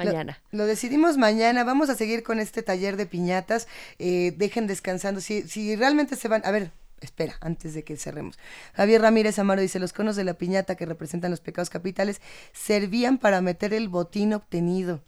Mañana. 0.05 0.41
Lo 0.51 0.65
decidimos 0.65 1.17
mañana. 1.17 1.63
Vamos 1.63 1.89
a 1.89 1.95
seguir 1.95 2.23
con 2.23 2.39
este 2.39 2.63
taller 2.63 2.97
de 2.97 3.05
piñatas. 3.05 3.67
Eh, 3.97 4.33
dejen 4.37 4.67
descansando. 4.67 5.21
Si, 5.21 5.43
si 5.47 5.75
realmente 5.75 6.15
se 6.15 6.27
van. 6.27 6.41
A 6.45 6.51
ver, 6.51 6.71
espera, 7.01 7.35
antes 7.41 7.73
de 7.73 7.83
que 7.83 7.97
cerremos. 7.97 8.37
Javier 8.73 9.01
Ramírez 9.01 9.39
Amaro 9.39 9.61
dice: 9.61 9.79
Los 9.79 9.93
conos 9.93 10.15
de 10.15 10.23
la 10.23 10.33
piñata 10.33 10.75
que 10.75 10.85
representan 10.85 11.31
los 11.31 11.41
pecados 11.41 11.69
capitales 11.69 12.21
servían 12.53 13.17
para 13.17 13.41
meter 13.41 13.73
el 13.73 13.89
botín 13.89 14.33
obtenido. 14.33 15.01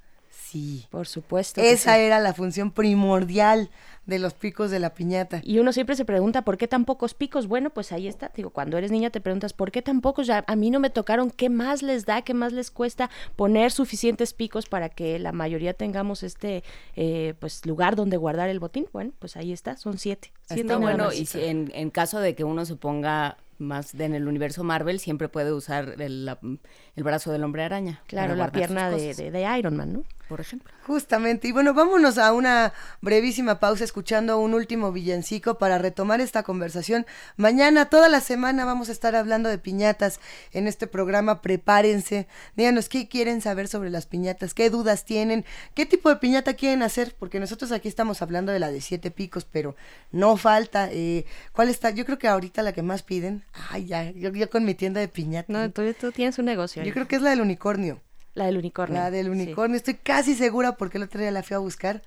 Sí. 0.52 0.86
Por 0.90 1.08
supuesto. 1.08 1.62
Esa 1.62 1.96
sí. 1.96 2.02
era 2.02 2.20
la 2.20 2.34
función 2.34 2.72
primordial 2.72 3.70
de 4.06 4.20
los 4.20 4.34
picos 4.34 4.72
de 4.72 4.80
la 4.80 4.94
piñata. 4.94 5.42
Y 5.44 5.60
uno 5.60 5.72
siempre 5.72 5.96
se 5.96 6.04
pregunta, 6.06 6.42
¿por 6.42 6.58
qué 6.58 6.68
tan 6.68 6.86
pocos 6.86 7.14
picos? 7.14 7.48
Bueno, 7.48 7.70
pues 7.70 7.92
ahí 7.92 8.08
está. 8.08 8.32
Digo, 8.36 8.50
cuando 8.50 8.78
eres 8.78 8.92
niña 8.92 9.12
te 9.12 9.22
preguntas, 9.22 9.54
¿por 9.54 9.72
qué 9.72 9.82
tan 9.82 10.02
pocos? 10.02 10.28
Ya 10.28 10.44
a 10.48 10.56
mí 10.56 10.72
no 10.72 10.80
me 10.80 10.90
tocaron, 10.90 11.30
¿qué 11.32 11.50
más 11.50 11.84
les 11.84 12.06
da? 12.06 12.22
¿Qué 12.24 12.34
más 12.34 12.52
les 12.52 12.72
cuesta 12.72 13.10
poner 13.36 13.72
suficientes 13.72 14.34
picos 14.34 14.66
para 14.68 14.90
que 14.90 15.20
la 15.20 15.32
mayoría 15.32 15.74
tengamos 15.74 16.24
este 16.24 16.64
eh, 16.96 17.36
pues 17.40 17.66
lugar 17.66 17.96
donde 17.96 18.18
guardar 18.18 18.50
el 18.50 18.60
botín? 18.60 18.88
Bueno, 18.92 19.12
pues 19.20 19.38
ahí 19.38 19.54
está, 19.54 19.78
son 19.78 19.98
siete. 19.98 20.34
Bueno 20.80 21.14
y 21.14 21.28
si 21.28 21.44
en, 21.44 21.72
en 21.74 21.92
caso 21.92 22.20
de 22.20 22.36
que 22.36 22.44
uno 22.44 22.66
se 22.66 22.76
ponga 22.76 23.38
más 23.60 23.96
de 23.96 24.06
en 24.06 24.16
el 24.16 24.28
universo 24.28 24.64
Marvel, 24.64 25.00
siempre 25.00 25.30
puede 25.30 25.54
usar 25.54 25.96
el, 26.02 26.26
la- 26.26 26.40
el 26.42 27.04
brazo 27.04 27.32
del 27.32 27.44
hombre 27.44 27.64
araña. 27.64 28.02
Claro, 28.08 28.36
la 28.36 28.52
pierna 28.52 28.90
de, 28.90 29.14
de, 29.14 29.30
de 29.32 29.58
Iron 29.60 29.78
Man, 29.78 29.94
¿no? 29.94 30.04
Por 30.32 30.40
ejemplo. 30.40 30.72
Justamente. 30.88 31.50
Y 31.50 31.52
bueno, 31.52 31.74
vámonos 31.74 32.18
a 32.18 32.32
una 32.32 32.72
brevísima 33.02 33.60
pausa 33.60 33.84
escuchando 33.84 34.40
un 34.40 34.54
último 34.54 34.94
villancico 34.94 35.58
para 35.58 35.78
retomar 35.78 36.22
esta 36.22 36.44
conversación. 36.44 37.06
Mañana, 37.36 37.90
toda 37.90 38.08
la 38.08 38.22
semana, 38.22 38.64
vamos 38.64 38.88
a 38.88 38.94
estar 38.94 39.14
hablando 39.14 39.50
de 39.50 39.58
piñatas 39.58 40.22
en 40.54 40.68
este 40.68 40.88
programa. 40.88 41.42
Prepárense. 41.42 42.30
Díganos 42.56 42.88
qué 42.88 43.10
quieren 43.10 43.42
saber 43.42 43.68
sobre 43.68 43.90
las 43.90 44.06
piñatas, 44.06 44.54
qué 44.54 44.70
dudas 44.70 45.04
tienen, 45.04 45.44
qué 45.74 45.86
tipo 45.86 46.08
de 46.08 46.16
piñata 46.16 46.54
quieren 46.54 46.82
hacer, 46.82 47.14
porque 47.20 47.42
nosotros 47.42 47.74
aquí 47.74 47.90
estamos 47.90 48.22
hablando 48.22 48.54
de 48.54 48.60
la 48.60 48.72
de 48.72 48.80
siete 48.80 49.12
picos, 49.12 49.44
pero 49.44 49.76
no 50.14 50.38
falta. 50.38 50.88
Eh, 50.94 51.26
¿Cuál 51.52 51.68
está? 51.68 51.90
Yo 51.90 52.06
creo 52.06 52.18
que 52.18 52.30
ahorita 52.30 52.64
la 52.64 52.72
que 52.72 52.84
más 52.84 53.04
piden. 53.04 53.44
Ay, 53.70 53.86
ya, 53.86 54.10
yo, 54.12 54.30
yo 54.30 54.50
con 54.50 54.64
mi 54.64 54.76
tienda 54.76 55.02
de 55.02 55.10
piñata. 55.10 55.52
No, 55.52 55.70
tú, 55.72 55.82
tú 56.00 56.14
tienes 56.14 56.40
un 56.40 56.46
negocio. 56.46 56.82
Yo 56.84 56.94
creo 56.94 57.10
que 57.10 57.18
es 57.18 57.22
la 57.22 57.32
del 57.32 57.42
unicornio. 57.42 58.00
La 58.34 58.46
del 58.46 58.58
unicornio. 58.58 59.00
La 59.00 59.12
del 59.12 59.26
sí. 59.26 59.32
unicornio. 59.32 59.78
Estoy 59.78 59.96
casi 59.96 60.36
segura 60.36 60.74
porque 60.78 60.98
el 60.98 61.04
otro 61.04 61.20
día 61.20 61.32
la 61.32 61.44
fui 61.44 61.56
a 61.56 61.60
buscar 61.60 62.02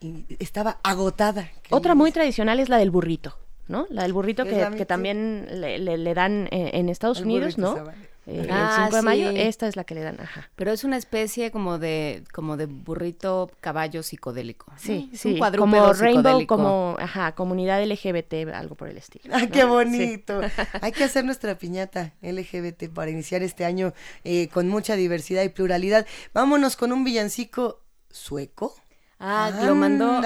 y 0.00 0.24
estaba 0.38 0.78
agotada. 0.82 1.50
Otra 1.70 1.94
muy 1.94 2.12
tradicional 2.12 2.60
es 2.60 2.68
la 2.68 2.78
del 2.78 2.90
burrito, 2.90 3.36
¿no? 3.68 3.86
La 3.90 4.02
del 4.02 4.12
burrito 4.12 4.44
que, 4.44 4.68
que 4.76 4.86
también 4.86 5.46
le, 5.50 5.78
le- 5.78 5.98
le 5.98 6.14
dan 6.14 6.48
eh, 6.50 6.70
en 6.74 6.88
Estados 6.88 7.18
El 7.20 7.24
Unidos, 7.26 7.58
¿no? 7.58 7.76
Eh, 8.28 8.46
Ah, 8.50 8.74
el 8.78 8.84
5 8.86 8.96
de 8.96 9.02
mayo, 9.02 9.30
sí. 9.30 9.36
esta 9.38 9.68
es 9.68 9.76
la 9.76 9.84
que 9.84 9.94
le 9.94 10.00
dan, 10.02 10.20
ajá. 10.20 10.50
Pero 10.56 10.72
es 10.72 10.82
una 10.82 10.96
especie 10.96 11.52
como 11.52 11.78
de 11.78 12.24
como 12.32 12.56
de 12.56 12.66
burrito 12.66 13.50
caballo 13.60 14.02
psicodélico. 14.02 14.72
¿no? 14.72 14.78
Sí, 14.78 15.10
es 15.12 15.20
sí, 15.20 15.38
un 15.40 15.56
como 15.56 15.92
Rainbow, 15.92 16.44
como, 16.46 16.96
ajá, 16.98 17.36
comunidad 17.36 17.80
LGBT, 17.84 18.52
algo 18.52 18.74
por 18.74 18.88
el 18.88 18.96
estilo. 18.96 19.32
¡Ah, 19.32 19.42
¿no? 19.42 19.48
qué 19.50 19.60
Sí. 19.60 19.66
bonito! 19.66 20.40
Hay 20.82 20.90
que 20.92 21.04
hacer 21.04 21.24
nuestra 21.24 21.56
piñata 21.56 22.14
LGBT 22.20 22.88
para 22.92 23.10
iniciar 23.12 23.42
este 23.44 23.64
año 23.64 23.92
eh, 24.24 24.48
con 24.48 24.68
mucha 24.68 24.96
diversidad 24.96 25.44
y 25.44 25.48
pluralidad. 25.48 26.04
Vámonos 26.34 26.74
con 26.76 26.90
un 26.92 27.04
villancico 27.04 27.80
sueco. 28.10 28.74
Ah, 29.18 29.50
lo 29.64 29.74
mandó, 29.74 30.20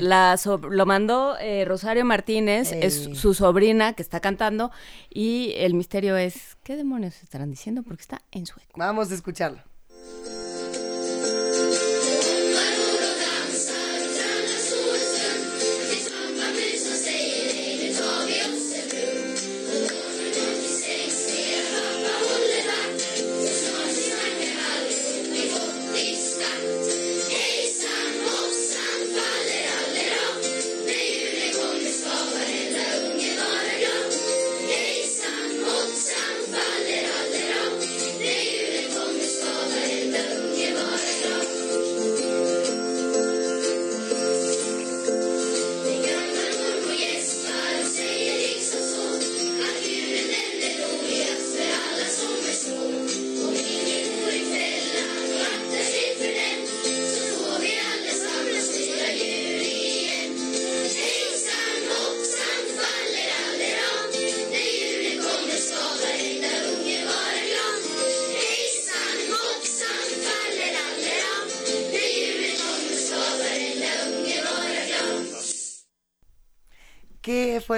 la 0.00 0.36
so- 0.36 0.58
lo 0.58 0.86
mandó 0.86 1.36
eh, 1.40 1.64
Rosario 1.64 2.04
Martínez, 2.04 2.70
es 2.72 3.10
su 3.14 3.34
sobrina 3.34 3.92
que 3.94 4.02
está 4.02 4.20
cantando 4.20 4.70
y 5.10 5.52
el 5.56 5.74
misterio 5.74 6.16
es, 6.16 6.56
¿qué 6.62 6.76
demonios 6.76 7.22
estarán 7.24 7.50
diciendo? 7.50 7.82
Porque 7.82 8.02
está 8.02 8.22
en 8.30 8.46
sueco. 8.46 8.70
Vamos 8.76 9.10
a 9.10 9.14
escucharlo. 9.14 9.62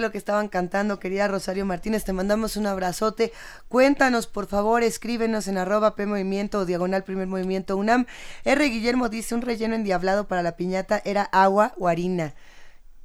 Lo 0.09 0.13
que 0.13 0.19
estaban 0.19 0.49
cantando, 0.49 0.99
querida 0.99 1.29
Rosario 1.29 1.67
Martínez? 1.67 2.03
Te 2.03 2.15
mandamos 2.15 2.57
un 2.57 2.67
abrazote. 2.67 3.31
Cuéntanos, 3.69 4.27
por 4.27 4.47
favor, 4.47 4.83
escríbenos 4.83 5.49
en 5.49 5.59
arroba 5.59 5.95
P 5.95 6.07
Movimiento 6.07 6.61
o 6.61 6.65
diagonal 6.65 7.05
Primer 7.05 7.27
Movimiento 7.27 7.77
UNAM. 7.77 8.07
R. 8.45 8.65
Guillermo 8.65 9.11
dice, 9.11 9.35
un 9.35 9.43
relleno 9.43 9.75
endiablado 9.75 10.27
para 10.27 10.43
la 10.43 10.57
piñata 10.57 11.03
era 11.05 11.25
agua 11.25 11.75
o 11.77 11.89
harina. 11.89 12.35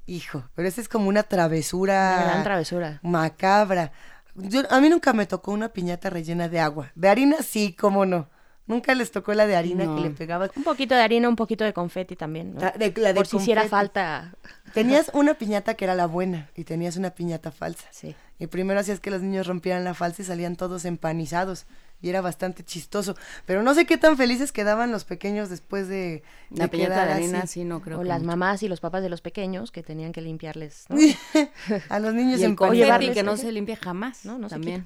Hijo, 0.06 0.46
pero 0.56 0.66
esa 0.66 0.80
es 0.80 0.88
como 0.88 1.10
una 1.10 1.24
travesura. 1.24 2.16
Una 2.16 2.32
gran 2.32 2.44
travesura. 2.44 3.00
Macabra. 3.04 3.92
Yo, 4.36 4.62
a 4.70 4.80
mí 4.80 4.88
nunca 4.88 5.12
me 5.12 5.26
tocó 5.26 5.52
una 5.52 5.70
piñata 5.70 6.10
rellena 6.10 6.48
de 6.48 6.62
agua. 6.62 6.94
De 6.96 7.10
harina 7.10 7.38
sí, 7.42 7.76
cómo 7.78 8.06
no. 8.06 8.30
Nunca 8.66 8.96
les 8.96 9.12
tocó 9.12 9.34
la 9.34 9.46
de 9.46 9.56
harina 9.58 9.84
No. 9.86 9.96
que 9.96 10.02
le 10.02 10.10
pegaba. 10.12 10.50
Un 10.56 10.64
poquito 10.64 10.96
de 10.96 11.02
harina, 11.02 11.28
un 11.28 11.36
poquito 11.36 11.66
de 11.66 11.74
confeti 11.74 12.16
también, 12.16 12.54
¿no? 12.56 12.62
La 12.62 12.72
de- 12.72 12.94
la 12.98 13.10
de 13.10 13.16
Por 13.16 13.28
si 13.28 13.38
hiciera 13.38 13.68
falta. 13.68 14.34
Tenías 14.74 15.10
una 15.14 15.34
piñata 15.34 15.74
que 15.74 15.84
era 15.84 15.96
la 15.96 16.06
buena 16.06 16.50
y 16.56 16.64
tenías 16.64 16.96
una 16.96 17.10
piñata 17.10 17.52
falsa. 17.52 17.88
Sí. 17.92 18.16
Y 18.40 18.48
primero 18.48 18.80
hacías 18.80 19.00
que 19.02 19.12
los 19.12 19.22
niños 19.22 19.48
rompieran 19.48 19.84
la 19.84 19.94
falsa 19.94 20.22
y 20.22 20.26
salían 20.26 20.56
todos 20.56 20.86
empanizados. 20.86 21.66
Y 22.02 22.10
era 22.10 22.20
bastante 22.20 22.64
chistoso. 22.66 23.16
Pero 23.46 23.64
no 23.64 23.74
sé 23.74 23.86
qué 23.86 23.98
tan 23.98 24.18
felices 24.18 24.52
quedaban 24.52 24.92
los 24.92 25.06
pequeños 25.06 25.50
después 25.50 25.88
de, 25.88 26.22
La 26.50 26.66
de 26.66 26.70
piñata 26.70 27.06
de 27.06 27.12
harina 27.14 27.40
así. 27.40 27.60
sí 27.62 27.64
no 27.66 27.82
creo 27.82 27.98
o 28.00 28.02
que 28.02 28.08
las 28.10 28.20
mucho. 28.20 28.28
mamás 28.28 28.62
y 28.64 28.68
los 28.68 28.82
papás 28.82 29.02
de 29.04 29.08
los 29.10 29.22
pequeños 29.22 29.72
que 29.72 29.84
tenían 29.84 30.12
que 30.12 30.22
limpiarles, 30.22 30.86
¿no? 30.90 30.98
A 31.90 32.00
los 32.00 32.14
niños 32.14 32.40
y 32.42 32.44
el 32.44 32.52
empanizados. 32.52 33.10
que 33.12 33.24
no 33.24 33.38
se 33.38 33.52
limpia 33.54 33.78
jamás, 33.78 34.26
No, 34.26 34.38
no 34.38 34.50
se 34.50 34.56
también. 34.56 34.86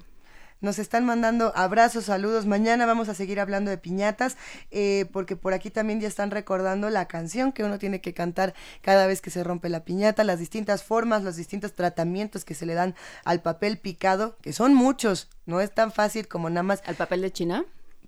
Nos 0.60 0.80
están 0.80 1.04
mandando 1.06 1.52
abrazos, 1.54 2.06
saludos. 2.06 2.44
Mañana 2.46 2.84
vamos 2.84 3.08
a 3.08 3.14
seguir 3.14 3.38
hablando 3.38 3.70
de 3.70 3.78
piñatas, 3.78 4.36
eh, 4.72 5.06
porque 5.12 5.36
por 5.36 5.52
aquí 5.54 5.70
también 5.70 6.00
ya 6.00 6.08
están 6.08 6.32
recordando 6.32 6.90
la 6.90 7.06
canción 7.06 7.52
que 7.52 7.62
uno 7.62 7.78
tiene 7.78 8.00
que 8.00 8.12
cantar 8.12 8.54
cada 8.82 9.06
vez 9.06 9.20
que 9.20 9.30
se 9.30 9.44
rompe 9.44 9.68
la 9.68 9.84
piñata, 9.84 10.24
las 10.24 10.40
distintas 10.40 10.82
formas, 10.82 11.22
los 11.22 11.36
distintos 11.36 11.74
tratamientos 11.74 12.44
que 12.44 12.54
se 12.54 12.66
le 12.66 12.74
dan 12.74 12.96
al 13.24 13.40
papel 13.40 13.78
picado, 13.78 14.36
que 14.42 14.52
son 14.52 14.74
muchos. 14.74 15.28
No 15.46 15.60
es 15.60 15.72
tan 15.72 15.92
fácil 15.92 16.26
como 16.26 16.50
nada 16.50 16.64
más. 16.64 16.82
¿Al 16.86 16.96
papel 16.96 17.22
de 17.22 17.30
China? 17.30 17.64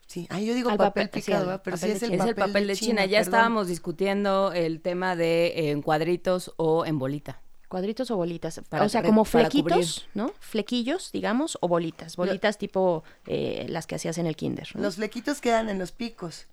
Sí, 0.09 0.27
ay, 0.29 0.45
yo 0.45 0.55
digo 0.55 0.71
Al 0.71 0.77
papel, 0.77 1.09
papel- 1.09 1.23
sí, 1.23 1.27
picado, 1.27 1.43
al 1.43 1.47
¿verdad? 1.47 1.63
pero 1.65 1.77
sí 1.77 1.83
papel 1.83 1.95
es 1.95 2.01
de 2.01 2.07
el, 2.09 2.13
es 2.15 2.19
papel 2.19 2.29
el 2.31 2.35
papel 2.35 2.67
de 2.67 2.75
China. 2.77 3.05
Ya 3.05 3.19
perdón. 3.19 3.23
estábamos 3.35 3.69
discutiendo 3.69 4.53
el 4.53 4.81
tema 4.81 5.15
de 5.15 5.47
eh, 5.47 5.71
en 5.71 5.83
cuadritos 5.83 6.53
o 6.57 6.85
en 6.85 6.99
bolita. 6.99 7.41
Cuadritos 7.71 8.11
o 8.11 8.17
bolitas. 8.17 8.61
Para 8.69 8.85
o 8.85 8.89
sea, 8.89 9.05
como 9.05 9.25
flequitos, 9.25 10.09
¿no? 10.13 10.33
Flequillos, 10.41 11.13
digamos, 11.13 11.57
o 11.61 11.69
bolitas. 11.69 12.17
Bolitas 12.17 12.59
tipo 12.59 13.05
eh, 13.29 13.65
las 13.69 13.87
que 13.87 13.95
hacías 13.95 14.19
en 14.19 14.27
el 14.27 14.35
kinder. 14.35 14.67
¿no? 14.75 14.83
Los 14.83 14.97
flequitos 14.97 15.41
quedan 15.41 15.69
en 15.69 15.79
los 15.79 15.93
picos, 15.93 16.49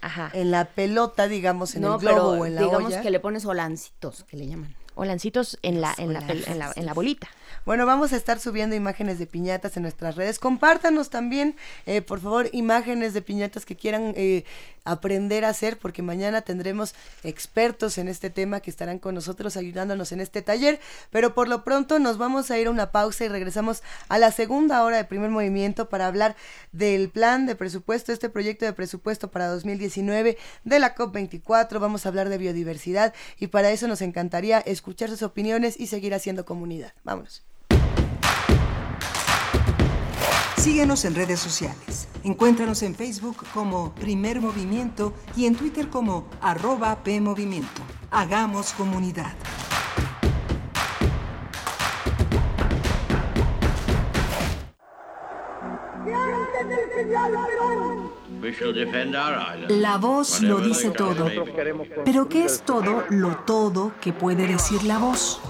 Ajá. 0.00 0.30
en 0.32 0.50
la 0.50 0.64
pelota, 0.64 1.28
digamos, 1.28 1.74
en 1.74 1.82
no, 1.82 1.96
el 1.96 2.00
globo 2.00 2.14
pero 2.14 2.28
o 2.40 2.46
en 2.46 2.54
la 2.54 2.62
digamos 2.62 2.92
olla. 2.94 3.02
que 3.02 3.10
le 3.10 3.20
pones 3.20 3.44
olancitos, 3.44 4.24
que 4.24 4.38
le 4.38 4.46
llaman. 4.46 4.74
O 4.94 5.04
lancitos 5.04 5.58
en 5.60 5.82
la, 5.82 5.92
en 5.98 6.14
la, 6.14 6.20
en 6.20 6.58
la, 6.58 6.72
en 6.74 6.86
la 6.86 6.94
bolita. 6.94 7.28
Bueno, 7.66 7.84
vamos 7.84 8.14
a 8.14 8.16
estar 8.16 8.38
subiendo 8.40 8.74
imágenes 8.74 9.18
de 9.18 9.26
piñatas 9.26 9.76
en 9.76 9.82
nuestras 9.82 10.16
redes. 10.16 10.38
Compártanos 10.38 11.10
también, 11.10 11.56
eh, 11.84 12.00
por 12.00 12.20
favor, 12.20 12.48
imágenes 12.52 13.12
de 13.12 13.20
piñatas 13.20 13.66
que 13.66 13.76
quieran 13.76 14.14
eh, 14.16 14.44
aprender 14.84 15.44
a 15.44 15.48
hacer, 15.48 15.78
porque 15.78 16.02
mañana 16.02 16.42
tendremos 16.42 16.94
expertos 17.22 17.98
en 17.98 18.08
este 18.08 18.30
tema 18.30 18.60
que 18.60 18.70
estarán 18.70 18.98
con 18.98 19.14
nosotros 19.14 19.56
ayudándonos 19.56 20.12
en 20.12 20.20
este 20.20 20.42
taller. 20.42 20.80
Pero 21.10 21.34
por 21.34 21.48
lo 21.48 21.64
pronto 21.64 21.98
nos 21.98 22.18
vamos 22.18 22.50
a 22.50 22.58
ir 22.58 22.66
a 22.66 22.70
una 22.70 22.92
pausa 22.92 23.24
y 23.24 23.28
regresamos 23.28 23.82
a 24.08 24.18
la 24.18 24.30
segunda 24.30 24.82
hora 24.84 24.98
de 24.98 25.04
primer 25.04 25.30
movimiento 25.30 25.88
para 25.88 26.06
hablar 26.06 26.36
del 26.72 27.08
plan 27.10 27.46
de 27.46 27.56
presupuesto, 27.56 28.12
este 28.12 28.28
proyecto 28.28 28.64
de 28.64 28.72
presupuesto 28.72 29.30
para 29.30 29.48
2019 29.48 30.38
de 30.64 30.78
la 30.78 30.94
COP24. 30.94 31.78
Vamos 31.78 32.06
a 32.06 32.08
hablar 32.10 32.28
de 32.28 32.38
biodiversidad 32.38 33.14
y 33.38 33.48
para 33.48 33.70
eso 33.70 33.88
nos 33.88 34.02
encantaría 34.02 34.58
escuchar 34.60 35.10
sus 35.10 35.22
opiniones 35.22 35.78
y 35.78 35.86
seguir 35.86 36.14
haciendo 36.14 36.44
comunidad. 36.44 36.92
Vámonos. 37.04 37.53
Síguenos 40.64 41.04
en 41.04 41.14
redes 41.14 41.40
sociales. 41.40 42.08
Encuéntranos 42.22 42.82
en 42.84 42.94
Facebook 42.94 43.44
como 43.52 43.94
Primer 43.96 44.40
Movimiento 44.40 45.12
y 45.36 45.44
en 45.44 45.56
Twitter 45.56 45.90
como 45.90 46.26
arroba 46.40 47.04
PMovimiento. 47.04 47.82
Hagamos 48.10 48.72
comunidad. 48.72 49.34
La 59.68 59.98
voz 59.98 60.40
lo 60.40 60.60
dice 60.60 60.90
todo. 60.92 61.30
Pero 62.06 62.30
¿qué 62.30 62.46
es 62.46 62.62
todo 62.62 63.04
lo 63.10 63.36
todo 63.36 63.92
que 64.00 64.14
puede 64.14 64.46
decir 64.46 64.82
la 64.84 64.96
voz? 64.96 65.42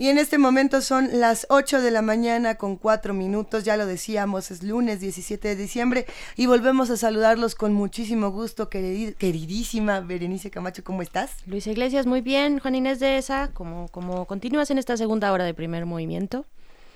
Y 0.00 0.08
en 0.08 0.16
este 0.16 0.38
momento 0.38 0.80
son 0.80 1.20
las 1.20 1.46
8 1.50 1.82
de 1.82 1.90
la 1.90 2.00
mañana 2.00 2.54
con 2.54 2.78
4 2.78 3.12
minutos, 3.12 3.64
ya 3.64 3.76
lo 3.76 3.84
decíamos, 3.84 4.50
es 4.50 4.62
lunes 4.62 4.98
17 5.00 5.48
de 5.48 5.56
diciembre 5.56 6.06
y 6.36 6.46
volvemos 6.46 6.88
a 6.88 6.96
saludarlos 6.96 7.54
con 7.54 7.74
muchísimo 7.74 8.30
gusto, 8.30 8.70
queridísima 8.70 10.00
Berenice 10.00 10.50
Camacho, 10.50 10.82
¿cómo 10.84 11.02
estás? 11.02 11.32
Luis 11.44 11.66
Iglesias, 11.66 12.06
muy 12.06 12.22
bien, 12.22 12.60
Juan 12.60 12.76
Inés 12.76 12.98
de 12.98 13.18
esa, 13.18 13.50
como, 13.52 13.88
como 13.88 14.24
continúas 14.24 14.70
en 14.70 14.78
esta 14.78 14.96
segunda 14.96 15.30
hora 15.32 15.44
de 15.44 15.52
primer 15.52 15.84
movimiento. 15.84 16.46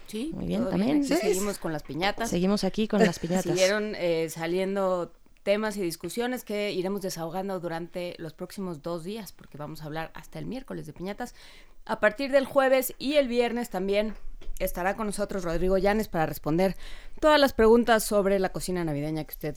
Sí, 0.06 0.30
muy 0.32 0.46
bien, 0.46 0.64
también. 0.70 1.04
Seguimos 1.04 1.58
con 1.58 1.74
las 1.74 1.82
piñatas. 1.82 2.30
Seguimos 2.30 2.64
aquí 2.64 2.88
con 2.88 3.00
las 3.04 3.18
piñatas. 3.20 3.44
Siguieron 3.44 3.94
eh, 3.96 4.30
saliendo 4.30 5.12
temas 5.44 5.76
y 5.76 5.82
discusiones 5.82 6.42
que 6.42 6.72
iremos 6.72 7.02
desahogando 7.02 7.60
durante 7.60 8.16
los 8.18 8.32
próximos 8.32 8.82
dos 8.82 9.04
días, 9.04 9.32
porque 9.32 9.58
vamos 9.58 9.82
a 9.82 9.84
hablar 9.84 10.10
hasta 10.14 10.40
el 10.40 10.46
miércoles 10.46 10.86
de 10.86 10.92
piñatas. 10.92 11.34
A 11.84 12.00
partir 12.00 12.32
del 12.32 12.46
jueves 12.46 12.94
y 12.98 13.14
el 13.14 13.28
viernes 13.28 13.70
también 13.70 14.14
estará 14.58 14.96
con 14.96 15.06
nosotros 15.06 15.44
Rodrigo 15.44 15.78
Llanes 15.78 16.08
para 16.08 16.26
responder 16.26 16.76
todas 17.20 17.38
las 17.38 17.52
preguntas 17.52 18.04
sobre 18.04 18.38
la 18.38 18.50
cocina 18.50 18.84
navideña 18.84 19.24
que 19.24 19.32
usted 19.32 19.56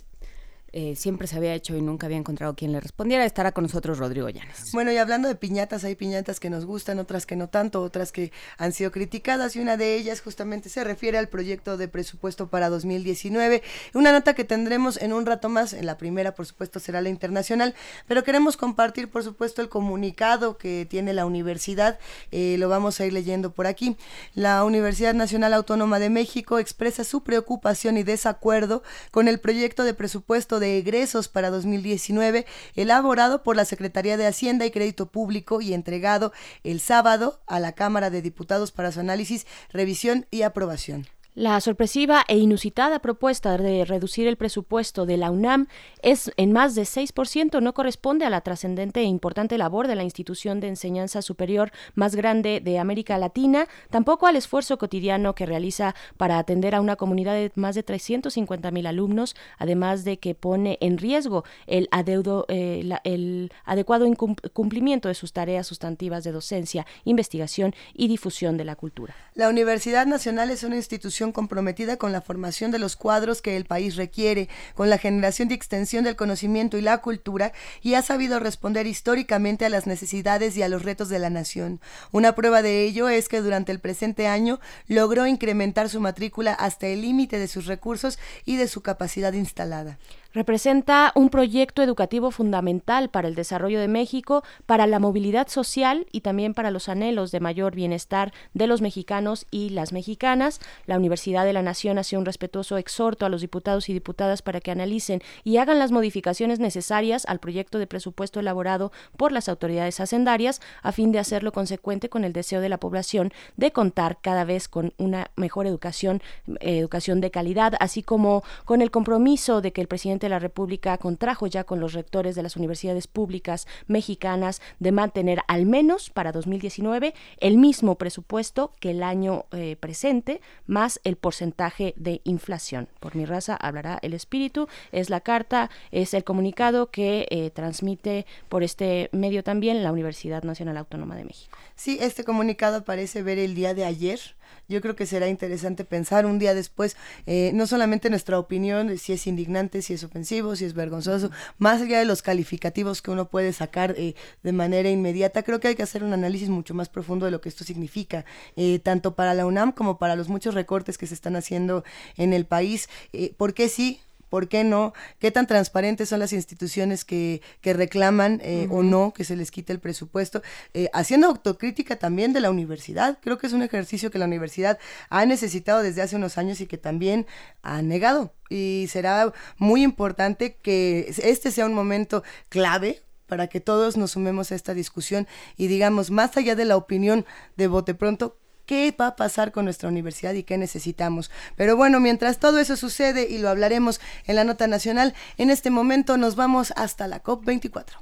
eh, 0.80 0.95
siempre 0.95 1.25
se 1.25 1.36
había 1.36 1.55
hecho 1.55 1.75
y 1.75 1.82
nunca 1.82 2.05
había 2.05 2.19
encontrado 2.19 2.53
quien 2.55 2.71
le 2.71 2.80
respondiera. 2.80 3.25
Estará 3.25 3.51
con 3.51 3.63
nosotros 3.63 3.97
Rodrigo 3.97 4.30
Llanes. 4.30 4.73
Bueno, 4.73 4.91
y 4.91 4.97
hablando 4.97 5.28
de 5.28 5.34
piñatas, 5.34 5.84
hay 5.84 5.95
piñatas 5.95 6.39
que 6.39 6.51
nos 6.51 6.65
gustan, 6.67 6.99
otras 6.99 7.25
que 7.25 7.36
no 7.36 7.49
tanto, 7.49 7.82
otras 7.82 8.11
que 8.11 8.32
han 8.59 8.73
sido 8.73 8.91
criticadas 8.91 9.55
y 9.55 9.59
una 9.59 9.75
de 9.75 9.95
ellas 9.95 10.21
justamente 10.21 10.69
se 10.69 10.84
refiere 10.84 11.17
al 11.17 11.30
proyecto 11.30 11.78
de 11.78 11.88
presupuesto 11.88 12.49
para 12.49 12.69
2019. 12.69 13.63
Una 13.95 14.11
nota 14.11 14.36
que 14.36 14.43
tendremos 14.43 15.01
en 15.01 15.13
un 15.13 15.25
rato 15.25 15.49
más, 15.49 15.73
en 15.73 15.88
la 15.88 15.97
primera 15.97 16.36
por 16.36 16.45
supuesto 16.45 16.80
será 16.80 17.01
la 17.01 17.09
internacional, 17.09 17.73
pero 18.07 18.23
queremos 18.23 18.55
compartir 18.55 19.09
por 19.09 19.23
supuesto 19.23 19.63
el 19.63 19.69
comunicado 19.69 20.59
que 20.59 20.86
tiene 20.88 21.11
la 21.13 21.25
universidad, 21.25 21.97
eh, 22.32 22.55
lo 22.59 22.69
vamos 22.69 22.99
a 22.99 23.05
ir 23.07 23.13
leyendo 23.13 23.51
por 23.51 23.65
aquí. 23.65 23.97
La 24.36 24.63
Universidad 24.63 25.15
Nacional 25.15 25.55
Autónoma 25.55 25.97
de 25.97 26.11
México 26.11 26.59
expresa 26.59 27.03
su 27.03 27.23
preocupación 27.23 27.97
y 27.97 28.03
desacuerdo 28.03 28.84
con 29.09 29.28
el 29.28 29.39
proyecto 29.39 29.84
de 29.84 29.95
presupuesto 29.95 30.59
de 30.59 30.66
egresos 30.68 31.28
para 31.28 31.49
2019, 31.49 32.45
elaborado 32.76 33.43
por 33.43 33.55
la 33.55 33.65
Secretaría 33.65 34.18
de 34.18 34.28
Hacienda 34.28 34.65
y 34.65 34.72
Crédito 34.72 35.11
Público 35.11 35.61
y 35.61 35.74
entregado 35.74 36.34
el 36.63 36.80
sábado 36.80 37.39
a 37.47 37.59
la 37.59 37.74
Cámara 37.74 38.09
de 38.09 38.22
Diputados 38.22 38.72
para 38.72 38.91
su 38.91 38.99
análisis, 38.99 39.47
revisión 39.72 40.26
y 40.32 40.41
aprobación. 40.41 41.07
La 41.38 41.61
sorpresiva 41.61 42.25
e 42.27 42.39
inusitada 42.39 42.97
propuesta 42.97 43.59
de 43.59 43.85
reducir 43.85 44.25
el 44.25 44.38
presupuesto 44.38 45.05
de 45.05 45.17
la 45.17 45.29
UNAM 45.29 45.67
es 46.01 46.31
en 46.35 46.51
más 46.51 46.73
de 46.73 46.81
6%, 46.81 47.61
no 47.61 47.75
corresponde 47.75 48.25
a 48.25 48.31
la 48.31 48.41
trascendente 48.41 49.01
e 49.01 49.03
importante 49.03 49.59
labor 49.59 49.88
de 49.88 49.93
la 49.93 50.01
institución 50.01 50.59
de 50.59 50.69
enseñanza 50.69 51.21
superior 51.21 51.71
más 51.93 52.15
grande 52.15 52.59
de 52.59 52.79
América 52.79 53.19
Latina, 53.19 53.67
tampoco 53.91 54.25
al 54.25 54.35
esfuerzo 54.35 54.79
cotidiano 54.79 55.35
que 55.35 55.45
realiza 55.45 55.93
para 56.17 56.39
atender 56.39 56.73
a 56.73 56.81
una 56.81 56.95
comunidad 56.95 57.35
de 57.35 57.51
más 57.53 57.75
de 57.75 57.83
350 57.83 58.71
mil 58.71 58.88
alumnos, 58.88 59.35
además 59.59 60.03
de 60.05 60.17
que 60.17 60.33
pone 60.33 60.79
en 60.81 60.97
riesgo 60.97 61.43
el, 61.67 61.88
adeudo, 61.91 62.47
eh, 62.49 62.83
el 63.03 63.51
adecuado 63.63 64.11
cumplimiento 64.53 65.07
de 65.07 65.13
sus 65.13 65.33
tareas 65.33 65.67
sustantivas 65.67 66.23
de 66.23 66.31
docencia, 66.31 66.88
investigación 67.03 67.75
y 67.93 68.07
difusión 68.07 68.57
de 68.57 68.65
la 68.65 68.75
cultura. 68.75 69.15
La 69.35 69.49
Universidad 69.49 70.07
Nacional 70.07 70.49
es 70.49 70.63
una 70.63 70.77
institución 70.77 71.26
comprometida 71.32 71.97
con 71.97 72.11
la 72.11 72.21
formación 72.21 72.71
de 72.71 72.80
los 72.80 72.95
cuadros 72.95 73.41
que 73.41 73.57
el 73.57 73.65
país 73.65 73.95
requiere, 73.95 74.49
con 74.75 74.89
la 74.89 74.97
generación 74.97 75.49
y 75.51 75.53
extensión 75.53 76.03
del 76.03 76.15
conocimiento 76.15 76.78
y 76.78 76.82
la 76.82 76.99
cultura, 76.99 77.53
y 77.82 77.93
ha 77.93 78.01
sabido 78.01 78.39
responder 78.39 78.88
históricamente 78.88 79.65
a 79.65 79.69
las 79.69 79.88
necesidades 79.88 80.57
y 80.57 80.63
a 80.63 80.69
los 80.69 80.84
retos 80.84 81.09
de 81.09 81.19
la 81.19 81.30
nación. 81.30 81.80
Una 82.11 82.36
prueba 82.36 82.61
de 82.61 82.84
ello 82.84 83.09
es 83.09 83.30
que 83.30 83.41
durante 83.41 83.71
el 83.71 83.80
presente 83.80 84.28
año 84.28 84.59
logró 84.88 85.28
incrementar 85.28 85.89
su 85.89 85.99
matrícula 85.99 86.53
hasta 86.53 86.88
el 86.88 87.01
límite 87.01 87.39
de 87.39 87.47
sus 87.47 87.65
recursos 87.65 88.19
y 88.45 88.57
de 88.57 88.67
su 88.67 88.82
capacidad 88.82 89.34
instalada. 89.34 89.97
Representa 90.38 91.13
un 91.15 91.29
proyecto 91.29 91.81
educativo 91.81 92.29
fundamental 92.29 93.09
para 93.09 93.27
el 93.27 93.33
desarrollo 93.33 93.79
de 93.79 93.88
México, 93.88 94.43
para 94.67 94.85
la 94.85 94.99
movilidad 94.99 95.47
social 95.47 96.05
y 96.11 96.21
también 96.21 96.53
para 96.53 96.69
los 96.69 96.89
anhelos 96.89 97.31
de 97.31 97.39
mayor 97.39 97.73
bienestar 97.73 98.31
de 98.53 98.67
los 98.67 98.83
mexicanos 98.83 99.47
y 99.49 99.69
las 99.69 99.93
mexicanas. 99.93 100.59
La 100.85 100.95
Universidad 100.95 101.43
de 101.43 101.53
la 101.53 101.63
Nación 101.63 101.97
hace 101.97 102.19
un 102.19 102.25
respetuoso 102.25 102.77
exhorto 102.77 103.25
a 103.25 103.29
los 103.29 103.41
diputados 103.41 103.89
y 103.89 103.93
diputadas 103.93 104.43
para 104.43 104.61
que 104.61 104.69
analicen 104.69 105.23
y 105.43 105.57
hagan 105.57 105.79
las 105.79 105.91
modificaciones 105.91 106.59
necesarias 106.59 107.25
al 107.25 107.39
proyecto 107.39 107.79
de 107.79 107.88
presupuesto 107.88 108.39
elaborado 108.39 108.91
por 109.17 109.31
las 109.31 109.49
autoridades 109.49 109.99
hacendarias 109.99 110.61
a 110.83 110.91
fin 110.91 111.11
de 111.11 111.17
hacerlo 111.17 111.51
consecuente 111.51 112.09
con 112.09 112.23
el 112.23 112.33
deseo 112.33 112.61
de 112.61 112.69
la 112.69 112.79
población 112.79 113.33
de 113.55 113.71
contar 113.71 114.19
cada 114.21 114.45
vez 114.45 114.67
con 114.67 114.93
una 114.99 115.31
mejor 115.35 115.65
educación, 115.65 116.21
eh, 116.59 116.77
educación 116.77 117.21
de 117.21 117.31
calidad, 117.31 117.73
así 117.79 118.03
como 118.03 118.43
con 118.65 118.83
el 118.83 118.91
compromiso 118.91 119.61
de 119.61 119.73
que 119.73 119.81
el 119.81 119.88
presidente 119.88 120.26
la 120.30 120.39
República 120.39 120.97
contrajo 120.97 121.47
ya 121.47 121.63
con 121.63 121.80
los 121.80 121.93
rectores 121.93 122.36
de 122.36 122.43
las 122.43 122.55
universidades 122.55 123.07
públicas 123.07 123.67
mexicanas 123.88 124.61
de 124.80 124.91
mantener 124.91 125.41
al 125.47 125.65
menos 125.65 126.09
para 126.09 126.32
2019 126.32 127.13
el 127.39 127.57
mismo 127.57 127.95
presupuesto 127.95 128.71
que 128.80 128.91
el 128.91 129.03
año 129.03 129.45
eh, 129.51 129.75
presente, 129.80 130.41
más 130.65 130.99
el 131.03 131.15
porcentaje 131.15 131.93
de 131.97 132.21
inflación. 132.23 132.88
Por 132.99 133.15
mi 133.15 133.25
raza 133.25 133.55
hablará 133.55 133.99
el 134.01 134.13
espíritu, 134.13 134.67
es 134.91 135.09
la 135.09 135.21
carta, 135.21 135.69
es 135.91 136.13
el 136.13 136.23
comunicado 136.23 136.91
que 136.91 137.28
eh, 137.30 137.49
transmite 137.51 138.25
por 138.49 138.63
este 138.63 139.09
medio 139.11 139.43
también 139.43 139.84
la 139.84 139.91
Universidad 139.91 140.43
Nacional 140.43 140.78
Autónoma 140.78 141.15
de 141.15 141.25
México. 141.25 141.57
Sí, 141.75 141.97
este 142.01 142.23
comunicado 142.23 142.84
parece 142.84 143.21
ver 143.21 143.38
el 143.38 143.55
día 143.55 143.73
de 143.73 143.86
ayer 143.86 144.19
yo 144.68 144.82
creo 144.82 144.95
que 144.95 145.06
será 145.06 145.28
interesante 145.28 145.86
pensar 145.86 146.26
un 146.26 146.39
día 146.39 146.54
después, 146.54 146.98
eh, 147.26 147.52
no 147.54 147.68
solamente 147.68 148.10
nuestra 148.10 148.39
opinión, 148.39 148.88
de 148.88 148.98
si 148.98 149.14
es 149.14 149.28
indignante, 149.28 149.82
si 149.82 149.93
es 149.93 150.04
ofensivo, 150.04 150.56
si 150.56 150.66
es 150.66 150.74
vergonzoso, 150.74 151.32
más 151.58 151.82
allá 151.82 152.00
de 152.00 152.06
los 152.06 152.22
calificativos 152.22 153.02
que 153.02 153.12
uno 153.12 153.30
puede 153.30 153.54
sacar 153.54 153.95
eh, 153.98 154.16
de 154.43 154.52
manera 154.52 154.89
inmediata, 154.89 155.43
creo 155.43 155.60
que 155.60 155.70
hay 155.70 155.76
que 155.76 155.84
hacer 155.84 156.04
un 156.04 156.14
análisis 156.14 156.50
mucho 156.50 156.74
más 156.74 156.89
profundo 156.89 157.26
de 157.26 157.32
lo 157.32 157.41
que 157.41 157.50
esto 157.50 157.64
significa, 157.64 158.26
eh, 158.56 158.80
tanto 158.80 159.16
para 159.16 159.34
la 159.34 159.45
UNAM 159.45 159.72
como 159.72 159.98
para 159.98 160.16
los 160.16 160.30
muchos 160.30 160.54
recortes 160.54 160.98
que 160.98 161.08
se 161.08 161.14
están 161.14 161.36
haciendo 161.36 161.84
en 162.18 162.34
el 162.34 162.45
país. 162.45 162.89
¿Por 163.38 163.54
qué 163.54 163.70
sí? 163.70 164.02
¿Por 164.30 164.47
qué 164.47 164.63
no? 164.63 164.93
¿Qué 165.19 165.32
tan 165.32 165.47
transparentes 165.47 166.09
son 166.09 166.19
las 166.19 166.34
instituciones 166.34 167.05
que, 167.05 167.41
que 167.61 167.73
reclaman 167.73 168.39
eh, 168.43 168.67
o 168.69 168.84
no 168.84 169.13
que 169.13 169.23
se 169.23 169.36
les 169.36 169.51
quite 169.51 169.73
el 169.73 169.80
presupuesto? 169.80 170.41
Eh, 170.73 170.89
haciendo 170.93 171.28
autocrítica 171.28 171.97
también 171.97 172.34
de 172.34 172.41
la 172.41 172.51
universidad. 172.51 173.19
Creo 173.21 173.38
que 173.38 173.47
es 173.47 173.53
un 173.53 173.61
ejercicio 173.61 174.11
que 174.11 174.19
la 174.19 174.25
universidad 174.25 174.80
ha 175.09 175.25
necesitado 175.25 175.82
desde 175.82 176.01
hace 176.01 176.15
unos 176.15 176.38
años 176.38 176.61
y 176.61 176.67
que 176.67 176.78
también 176.78 177.25
ha 177.61 177.82
negado. 177.82 178.34
Y 178.49 178.88
será 178.89 179.34
muy 179.57 179.84
importante 179.84 180.55
que 180.61 181.13
este 181.23 181.51
sea 181.51 181.65
un 181.65 181.73
momento 181.73 182.23
clave 182.49 183.01
para 183.28 183.47
que 183.47 183.59
todos 183.59 183.97
nos 183.97 184.11
sumemos 184.11 184.51
a 184.51 184.55
esta 184.55 184.73
discusión 184.73 185.28
y 185.57 185.67
digamos, 185.67 186.11
más 186.11 186.36
allá 186.38 186.55
de 186.55 186.65
la 186.65 186.78
opinión 186.78 187.25
de 187.57 187.67
bote 187.67 187.93
pronto, 187.93 188.38
qué 188.68 188.93
va 188.99 189.07
a 189.07 189.15
pasar 189.15 189.51
con 189.51 189.65
nuestra 189.65 189.89
universidad 189.89 190.34
y 190.34 190.43
qué 190.43 190.59
necesitamos. 190.59 191.32
Pero 191.55 191.76
bueno, 191.76 191.99
mientras 191.99 192.38
todo 192.38 192.59
eso 192.59 192.78
sucede 192.78 193.28
y 193.28 193.39
lo 193.39 193.49
hablaremos 193.49 193.99
en 194.26 194.36
la 194.36 194.43
nota 194.43 194.68
nacional, 194.68 195.15
en 195.38 195.49
este 195.49 195.72
momento 195.72 196.18
nos 196.18 196.36
vamos 196.36 196.72
hasta 196.76 197.07
la 197.07 197.24
COP24. 197.24 197.95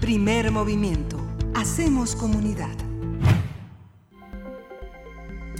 Primer 0.00 0.50
movimiento. 0.50 1.18
Hacemos 1.54 2.14
comunidad. 2.14 2.76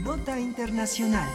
Nota 0.03 0.39
internacional. 0.39 1.29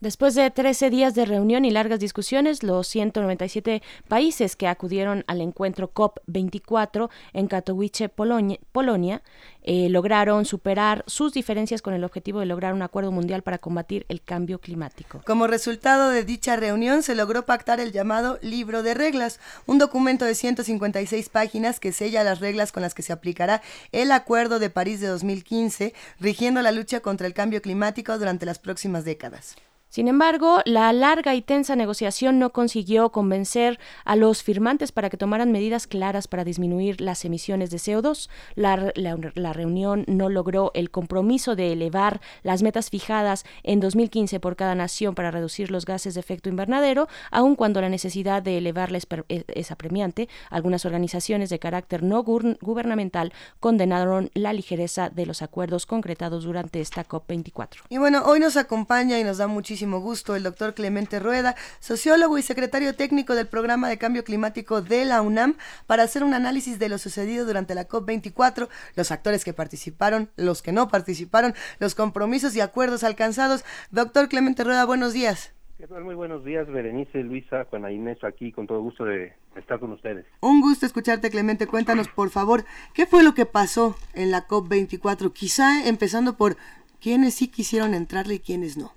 Después 0.00 0.34
de 0.34 0.50
13 0.50 0.88
días 0.88 1.14
de 1.14 1.26
reunión 1.26 1.66
y 1.66 1.70
largas 1.70 2.00
discusiones, 2.00 2.62
los 2.62 2.88
197 2.88 3.82
países 4.08 4.56
que 4.56 4.66
acudieron 4.66 5.24
al 5.26 5.42
encuentro 5.42 5.92
COP24 5.92 7.10
en 7.34 7.48
Katowice, 7.48 8.08
Polonia, 8.08 9.22
eh, 9.62 9.90
lograron 9.90 10.46
superar 10.46 11.04
sus 11.06 11.34
diferencias 11.34 11.82
con 11.82 11.92
el 11.92 12.02
objetivo 12.02 12.40
de 12.40 12.46
lograr 12.46 12.72
un 12.72 12.80
acuerdo 12.80 13.12
mundial 13.12 13.42
para 13.42 13.58
combatir 13.58 14.06
el 14.08 14.22
cambio 14.22 14.58
climático. 14.58 15.20
Como 15.26 15.46
resultado 15.46 16.08
de 16.08 16.24
dicha 16.24 16.56
reunión, 16.56 17.02
se 17.02 17.14
logró 17.14 17.44
pactar 17.44 17.78
el 17.78 17.92
llamado 17.92 18.38
Libro 18.40 18.82
de 18.82 18.94
Reglas, 18.94 19.38
un 19.66 19.76
documento 19.76 20.24
de 20.24 20.34
156 20.34 21.28
páginas 21.28 21.78
que 21.78 21.92
sella 21.92 22.24
las 22.24 22.40
reglas 22.40 22.72
con 22.72 22.82
las 22.82 22.94
que 22.94 23.02
se 23.02 23.12
aplicará 23.12 23.60
el 23.92 24.12
Acuerdo 24.12 24.60
de 24.60 24.70
París 24.70 25.00
de 25.00 25.08
2015, 25.08 25.92
rigiendo 26.20 26.62
la 26.62 26.72
lucha 26.72 27.00
contra 27.00 27.26
el 27.26 27.34
cambio 27.34 27.60
climático 27.60 28.16
durante 28.16 28.46
las 28.46 28.58
próximas 28.58 29.04
décadas. 29.04 29.56
Sin 29.90 30.06
embargo, 30.06 30.60
la 30.66 30.92
larga 30.92 31.34
y 31.34 31.42
tensa 31.42 31.74
negociación 31.74 32.38
no 32.38 32.50
consiguió 32.50 33.10
convencer 33.10 33.80
a 34.04 34.14
los 34.14 34.44
firmantes 34.44 34.92
para 34.92 35.10
que 35.10 35.16
tomaran 35.16 35.50
medidas 35.50 35.88
claras 35.88 36.28
para 36.28 36.44
disminuir 36.44 37.00
las 37.00 37.24
emisiones 37.24 37.70
de 37.70 37.78
CO2. 37.78 38.28
La, 38.54 39.52
reunión 39.52 40.04
no 40.06 40.28
logró 40.28 40.70
el 40.74 40.92
compromiso 40.92 41.56
de 41.56 41.72
elevar 41.72 42.20
las 42.44 42.62
metas 42.62 42.88
fijadas 42.88 43.44
en 43.64 43.80
2015 43.80 44.38
por 44.38 44.54
cada 44.54 44.76
nación 44.76 45.16
para 45.16 45.32
reducir 45.32 45.72
los 45.72 45.86
gases 45.86 46.14
de 46.14 46.20
efecto 46.20 46.48
invernadero, 46.48 47.08
aun 47.32 47.56
cuando 47.56 47.80
la 47.80 47.88
necesidad 47.88 48.44
de 48.44 48.58
elevarla 48.58 48.98
e, 49.28 49.44
es, 49.48 49.72
apremiante. 49.72 50.28
Algunas 50.50 50.84
organizaciones 50.84 51.50
de 51.50 51.58
carácter 51.58 52.04
no 52.04 52.22
gubernamental 52.22 53.32
condenaron 53.58 54.30
la 54.34 54.52
ligereza 54.52 55.10
de 55.10 55.26
los 55.26 55.42
acuerdos 55.42 55.84
concretados 55.84 56.44
durante 56.44 56.80
esta 56.80 57.04
COP24. 57.04 57.86
Y 57.88 57.98
bueno, 57.98 58.22
hoy 58.24 58.38
nos 58.38 58.56
acompaña 58.56 59.18
y 59.18 59.24
nos 59.24 59.38
da 59.38 59.48
muchísimo 59.48 59.79
gusto 59.86 60.36
el 60.36 60.42
doctor 60.42 60.74
Clemente 60.74 61.18
Rueda, 61.18 61.56
sociólogo 61.80 62.38
y 62.38 62.42
secretario 62.42 62.94
técnico 62.94 63.34
del 63.34 63.46
programa 63.46 63.88
de 63.88 63.98
cambio 63.98 64.24
climático 64.24 64.82
de 64.82 65.04
la 65.04 65.22
UNAM, 65.22 65.56
para 65.86 66.02
hacer 66.02 66.22
un 66.24 66.34
análisis 66.34 66.78
de 66.78 66.88
lo 66.88 66.98
sucedido 66.98 67.46
durante 67.46 67.74
la 67.74 67.88
COP24, 67.88 68.68
los 68.96 69.10
actores 69.10 69.44
que 69.44 69.52
participaron, 69.52 70.30
los 70.36 70.62
que 70.62 70.72
no 70.72 70.88
participaron, 70.88 71.54
los 71.78 71.94
compromisos 71.94 72.54
y 72.56 72.60
acuerdos 72.60 73.04
alcanzados. 73.04 73.64
Doctor 73.90 74.28
Clemente 74.28 74.64
Rueda, 74.64 74.84
buenos 74.84 75.12
días. 75.12 75.52
Muy 75.88 76.14
buenos 76.14 76.44
días, 76.44 76.68
Berenice, 76.68 77.22
Luisa, 77.22 77.64
Juana 77.70 77.90
Inés, 77.90 78.22
aquí 78.22 78.52
con 78.52 78.66
todo 78.66 78.82
gusto 78.82 79.06
de 79.06 79.32
estar 79.56 79.80
con 79.80 79.92
ustedes. 79.92 80.26
Un 80.40 80.60
gusto 80.60 80.84
escucharte, 80.84 81.30
Clemente. 81.30 81.66
Cuéntanos, 81.66 82.08
por 82.08 82.28
favor, 82.28 82.66
¿qué 82.92 83.06
fue 83.06 83.22
lo 83.22 83.32
que 83.32 83.46
pasó 83.46 83.96
en 84.12 84.30
la 84.30 84.46
COP24? 84.46 85.32
Quizá 85.32 85.88
empezando 85.88 86.36
por 86.36 86.58
quiénes 87.00 87.34
sí 87.34 87.48
quisieron 87.48 87.94
entrarle 87.94 88.34
y 88.34 88.38
quiénes 88.40 88.76
no. 88.76 88.92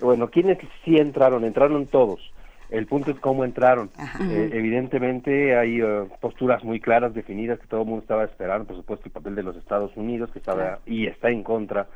Bueno, 0.00 0.28
¿quiénes 0.30 0.58
sí 0.84 0.96
entraron? 0.96 1.44
Entraron 1.44 1.86
todos. 1.86 2.20
El 2.68 2.86
punto 2.86 3.12
es 3.12 3.20
cómo 3.20 3.44
entraron. 3.44 3.90
Eh, 4.20 4.50
evidentemente 4.52 5.56
hay 5.56 5.80
eh, 5.80 6.04
posturas 6.20 6.64
muy 6.64 6.80
claras, 6.80 7.14
definidas, 7.14 7.60
que 7.60 7.66
todo 7.66 7.82
el 7.82 7.86
mundo 7.86 8.02
estaba 8.02 8.24
esperando, 8.24 8.66
por 8.66 8.76
supuesto, 8.76 9.06
el 9.06 9.12
papel 9.12 9.34
de 9.36 9.42
los 9.42 9.56
Estados 9.56 9.96
Unidos, 9.96 10.30
que 10.32 10.40
estaba 10.40 10.80
y 10.84 11.06
está 11.06 11.30
en 11.30 11.42
contra 11.42 11.86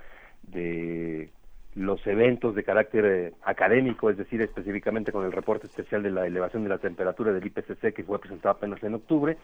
de 0.42 1.30
los 1.74 2.04
eventos 2.06 2.54
de 2.54 2.64
carácter 2.64 3.04
eh, 3.04 3.32
académico, 3.44 4.10
es 4.10 4.16
decir, 4.16 4.42
específicamente 4.42 5.12
con 5.12 5.24
el 5.24 5.32
reporte 5.32 5.66
especial 5.66 6.02
de 6.02 6.10
la 6.10 6.26
elevación 6.26 6.62
de 6.62 6.68
la 6.68 6.78
temperatura 6.78 7.32
del 7.32 7.46
IPCC 7.46 7.92
que 7.94 8.04
fue 8.04 8.18
presentado 8.18 8.56
apenas 8.56 8.82
en 8.82 8.94
octubre, 8.94 9.36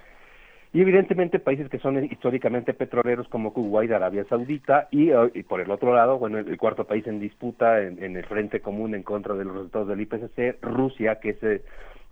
y 0.77 0.83
evidentemente 0.83 1.39
países 1.39 1.71
que 1.71 1.79
son 1.79 2.05
históricamente 2.05 2.75
petroleros 2.75 3.27
como 3.29 3.55
Kuwait, 3.55 3.91
Arabia 3.91 4.27
Saudita 4.29 4.89
y, 4.91 5.09
eh, 5.09 5.43
por 5.49 5.63
el 5.63 5.71
otro 5.71 5.95
lado, 5.95 6.19
bueno, 6.19 6.37
el, 6.37 6.59
cuarto 6.59 6.85
país 6.85 7.07
en 7.07 7.19
disputa 7.19 7.81
en, 7.81 8.15
el 8.15 8.27
frente 8.27 8.61
común 8.61 8.95
en 8.95 9.03
contra 9.03 9.33
de 9.33 9.47
los 9.47 9.55
resultados 9.55 9.89
del 9.89 10.03
IPCC, 10.03 10.59
Rusia, 10.61 11.19
que 11.19 11.31
es 11.31 11.43
eh, 11.43 11.63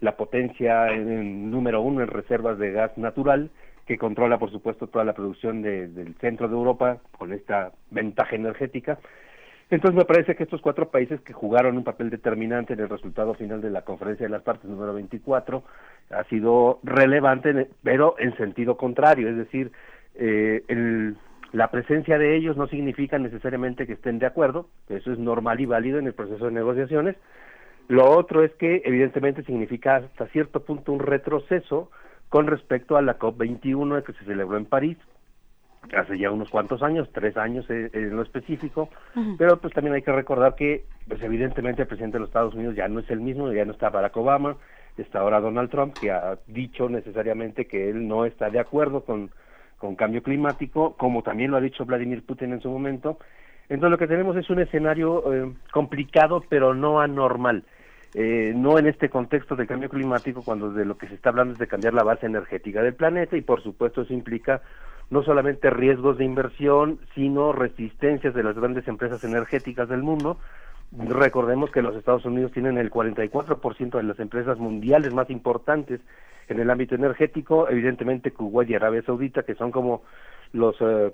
la 0.00 0.16
potencia 0.16 0.86
número 0.96 1.82
uno 1.82 2.00
en 2.00 2.08
reservas 2.08 2.58
de 2.58 2.72
gas 2.72 2.96
natural 2.96 3.50
que 3.86 3.98
controla, 3.98 4.38
por 4.38 4.50
supuesto, 4.50 4.86
toda 4.86 5.04
la 5.04 5.12
producción 5.12 5.60
de, 5.60 5.88
del 5.88 6.14
centro 6.14 6.48
de 6.48 6.54
Europa 6.54 7.00
con 7.18 7.34
esta 7.34 7.70
ventaja 7.90 8.34
energética. 8.34 8.98
Entonces 9.70 9.96
me 9.96 10.04
parece 10.04 10.36
que 10.36 10.44
estos 10.44 10.60
cuatro 10.60 10.90
países 10.90 11.20
que 11.22 11.32
jugaron 11.32 11.76
un 11.76 11.84
papel 11.84 12.10
determinante 12.10 12.74
en 12.74 12.80
el 12.80 12.88
resultado 12.88 13.34
final 13.34 13.60
de 13.60 13.70
la 13.70 13.82
conferencia 13.82 14.26
de 14.26 14.30
las 14.30 14.42
partes 14.42 14.68
número 14.68 14.92
24 14.94 15.64
ha 16.10 16.24
sido 16.24 16.80
relevante, 16.82 17.68
pero 17.82 18.14
en 18.18 18.36
sentido 18.36 18.76
contrario, 18.76 19.28
es 19.28 19.36
decir, 19.36 19.72
eh, 20.16 20.62
el, 20.68 21.16
la 21.52 21.70
presencia 21.70 22.18
de 22.18 22.36
ellos 22.36 22.56
no 22.56 22.66
significa 22.66 23.18
necesariamente 23.18 23.86
que 23.86 23.94
estén 23.94 24.18
de 24.18 24.26
acuerdo, 24.26 24.68
eso 24.88 25.12
es 25.12 25.18
normal 25.18 25.60
y 25.60 25.66
válido 25.66 25.98
en 25.98 26.06
el 26.06 26.12
proceso 26.12 26.46
de 26.46 26.52
negociaciones. 26.52 27.16
Lo 27.88 28.10
otro 28.10 28.42
es 28.42 28.52
que 28.54 28.82
evidentemente 28.84 29.44
significa 29.44 29.96
hasta 29.96 30.26
cierto 30.28 30.64
punto 30.64 30.92
un 30.92 31.00
retroceso 31.00 31.90
con 32.28 32.46
respecto 32.46 32.96
a 32.96 33.02
la 33.02 33.18
COP21 33.18 34.02
que 34.02 34.12
se 34.14 34.24
celebró 34.24 34.56
en 34.56 34.64
París, 34.66 34.98
hace 35.96 36.18
ya 36.18 36.30
unos 36.30 36.50
cuantos 36.50 36.82
años, 36.82 37.08
tres 37.12 37.36
años 37.36 37.68
eh, 37.68 37.90
en 37.92 38.16
lo 38.16 38.22
específico, 38.22 38.88
pero 39.38 39.58
pues 39.58 39.72
también 39.74 39.94
hay 39.94 40.02
que 40.02 40.12
recordar 40.12 40.54
que 40.54 40.84
pues 41.08 41.22
evidentemente 41.22 41.82
el 41.82 41.88
presidente 41.88 42.16
de 42.16 42.20
los 42.20 42.28
Estados 42.28 42.54
Unidos 42.54 42.74
ya 42.76 42.88
no 42.88 43.00
es 43.00 43.10
el 43.10 43.20
mismo, 43.20 43.52
ya 43.52 43.64
no 43.64 43.72
está 43.72 43.90
Barack 43.90 44.16
Obama, 44.16 44.56
está 44.96 45.20
ahora 45.20 45.40
Donald 45.40 45.70
Trump, 45.70 45.94
que 45.98 46.10
ha 46.10 46.38
dicho 46.46 46.88
necesariamente 46.88 47.66
que 47.66 47.90
él 47.90 48.06
no 48.06 48.24
está 48.24 48.50
de 48.50 48.60
acuerdo 48.60 49.04
con, 49.04 49.30
con 49.78 49.96
cambio 49.96 50.22
climático, 50.22 50.96
como 50.96 51.22
también 51.22 51.50
lo 51.50 51.56
ha 51.56 51.60
dicho 51.60 51.84
Vladimir 51.84 52.24
Putin 52.24 52.52
en 52.52 52.60
su 52.60 52.70
momento. 52.70 53.18
Entonces 53.68 53.90
lo 53.90 53.98
que 53.98 54.06
tenemos 54.06 54.36
es 54.36 54.48
un 54.50 54.60
escenario 54.60 55.32
eh, 55.32 55.52
complicado, 55.72 56.44
pero 56.48 56.74
no 56.74 57.00
anormal. 57.00 57.64
Eh, 58.14 58.52
no 58.54 58.78
en 58.78 58.86
este 58.86 59.08
contexto 59.08 59.56
de 59.56 59.66
cambio 59.66 59.88
climático, 59.88 60.42
cuando 60.44 60.70
de 60.70 60.84
lo 60.84 60.96
que 60.96 61.08
se 61.08 61.14
está 61.14 61.30
hablando 61.30 61.54
es 61.54 61.58
de 61.58 61.66
cambiar 61.66 61.94
la 61.94 62.04
base 62.04 62.26
energética 62.26 62.80
del 62.80 62.94
planeta 62.94 63.36
y 63.36 63.40
por 63.40 63.60
supuesto 63.60 64.02
eso 64.02 64.12
implica 64.12 64.62
no 65.10 65.22
solamente 65.22 65.70
riesgos 65.70 66.18
de 66.18 66.24
inversión, 66.24 66.98
sino 67.14 67.52
resistencias 67.52 68.34
de 68.34 68.42
las 68.42 68.56
grandes 68.56 68.86
empresas 68.88 69.22
energéticas 69.24 69.88
del 69.88 70.02
mundo. 70.02 70.38
Recordemos 70.92 71.70
que 71.70 71.82
los 71.82 71.96
Estados 71.96 72.24
Unidos 72.24 72.52
tienen 72.52 72.78
el 72.78 72.90
44% 72.90 73.96
de 73.96 74.02
las 74.02 74.18
empresas 74.20 74.58
mundiales 74.58 75.12
más 75.12 75.28
importantes 75.30 76.00
en 76.48 76.60
el 76.60 76.70
ámbito 76.70 76.94
energético, 76.94 77.68
evidentemente 77.68 78.30
Kuwait 78.32 78.70
y 78.70 78.74
Arabia 78.74 79.02
Saudita, 79.02 79.42
que 79.42 79.54
son 79.54 79.70
como 79.70 80.02
los 80.52 80.76
eh, 80.80 81.12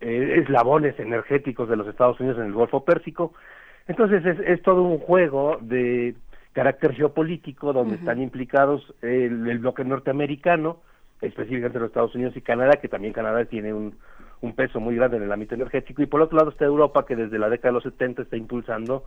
eh, 0.00 0.40
eslabones 0.42 0.98
energéticos 0.98 1.68
de 1.68 1.76
los 1.76 1.86
Estados 1.88 2.18
Unidos 2.20 2.38
en 2.38 2.46
el 2.46 2.52
Golfo 2.52 2.84
Pérsico. 2.84 3.32
Entonces 3.88 4.24
es, 4.24 4.38
es 4.40 4.62
todo 4.62 4.82
un 4.82 4.98
juego 4.98 5.58
de 5.60 6.14
carácter 6.52 6.94
geopolítico 6.94 7.72
donde 7.72 7.96
están 7.96 8.20
implicados 8.20 8.94
el, 9.02 9.46
el 9.48 9.58
bloque 9.58 9.84
norteamericano, 9.84 10.78
específicamente 11.20 11.78
los 11.78 11.88
Estados 11.88 12.14
Unidos 12.14 12.36
y 12.36 12.40
Canadá, 12.40 12.78
que 12.80 12.88
también 12.88 13.12
Canadá 13.12 13.44
tiene 13.44 13.72
un, 13.72 13.94
un 14.40 14.54
peso 14.54 14.80
muy 14.80 14.96
grande 14.96 15.16
en 15.16 15.24
el 15.24 15.32
ámbito 15.32 15.54
energético, 15.54 16.02
y 16.02 16.06
por 16.06 16.20
otro 16.20 16.38
lado 16.38 16.50
está 16.50 16.64
Europa, 16.64 17.06
que 17.06 17.16
desde 17.16 17.38
la 17.38 17.48
década 17.48 17.70
de 17.70 17.74
los 17.74 17.84
70 17.84 18.22
está 18.22 18.36
impulsando 18.36 19.04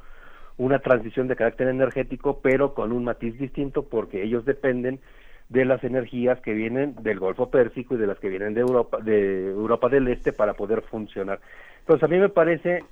una 0.57 0.79
transición 0.79 1.27
de 1.27 1.35
carácter 1.35 1.69
energético, 1.69 2.41
pero 2.41 2.73
con 2.73 2.91
un 2.91 3.05
matiz 3.05 3.37
distinto, 3.37 3.83
porque 3.83 4.23
ellos 4.23 4.45
dependen 4.45 4.99
de 5.47 5.65
las 5.65 5.83
energías 5.83 6.39
que 6.41 6.53
vienen 6.53 6.95
del 7.01 7.19
Golfo 7.19 7.49
Pérsico 7.49 7.95
y 7.95 7.97
de 7.97 8.07
las 8.07 8.19
que 8.19 8.29
vienen 8.29 8.53
de 8.53 8.61
Europa, 8.61 8.99
de 9.01 9.47
Europa 9.47 9.89
del 9.89 10.07
Este 10.07 10.31
para 10.31 10.53
poder 10.53 10.81
funcionar. 10.83 11.39
Entonces 11.79 12.03
a 12.03 12.07
mí 12.07 12.19
me 12.19 12.29
parece 12.29 12.83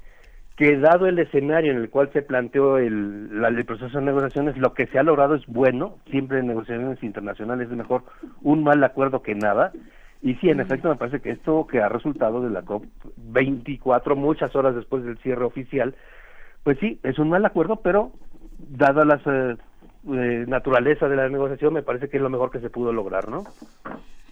que 0.58 0.76
dado 0.78 1.06
el 1.06 1.20
escenario 1.20 1.72
en 1.72 1.78
el 1.78 1.90
cual 1.90 2.10
se 2.12 2.24
planteó 2.24 2.78
el, 2.80 3.30
el 3.46 3.66
proceso 3.66 4.00
de 4.00 4.06
negociaciones, 4.06 4.58
lo 4.58 4.74
que 4.74 4.88
se 4.88 4.98
ha 4.98 5.04
logrado 5.04 5.36
es 5.36 5.46
bueno, 5.46 5.98
siempre 6.10 6.40
en 6.40 6.48
negociaciones 6.48 7.02
internacionales 7.04 7.70
es 7.70 7.78
mejor 7.78 8.04
un 8.42 8.64
mal 8.64 8.84
acuerdo 8.84 9.22
que 9.22 9.36
nada, 9.36 9.72
y 10.22 10.34
sí, 10.36 10.50
en 10.50 10.60
efecto, 10.60 10.90
me 10.90 10.96
parece 10.96 11.20
que 11.20 11.30
esto 11.30 11.68
que 11.68 11.80
ha 11.80 11.90
resultado 11.90 12.42
de 12.42 12.50
la 12.50 12.64
COP24, 12.64 14.16
muchas 14.16 14.56
horas 14.56 14.76
después 14.76 15.04
del 15.04 15.20
cierre 15.20 15.46
oficial, 15.46 15.96
pues 16.64 16.80
sí, 16.80 17.00
es 17.04 17.20
un 17.20 17.30
mal 17.30 17.46
acuerdo, 17.46 17.78
pero 17.78 18.12
dada 18.58 19.06
las 19.06 19.22
eh, 19.28 19.56
eh, 20.12 20.46
naturaleza 20.48 21.08
de 21.08 21.16
la 21.16 21.30
negociación, 21.30 21.74
me 21.74 21.84
parece 21.84 22.10
que 22.10 22.18
es 22.18 22.24
lo 22.24 22.32
mejor 22.32 22.50
que 22.50 22.60
se 22.60 22.72
pudo 22.72 22.92
lograr, 22.92 23.30
¿no? 23.30 23.44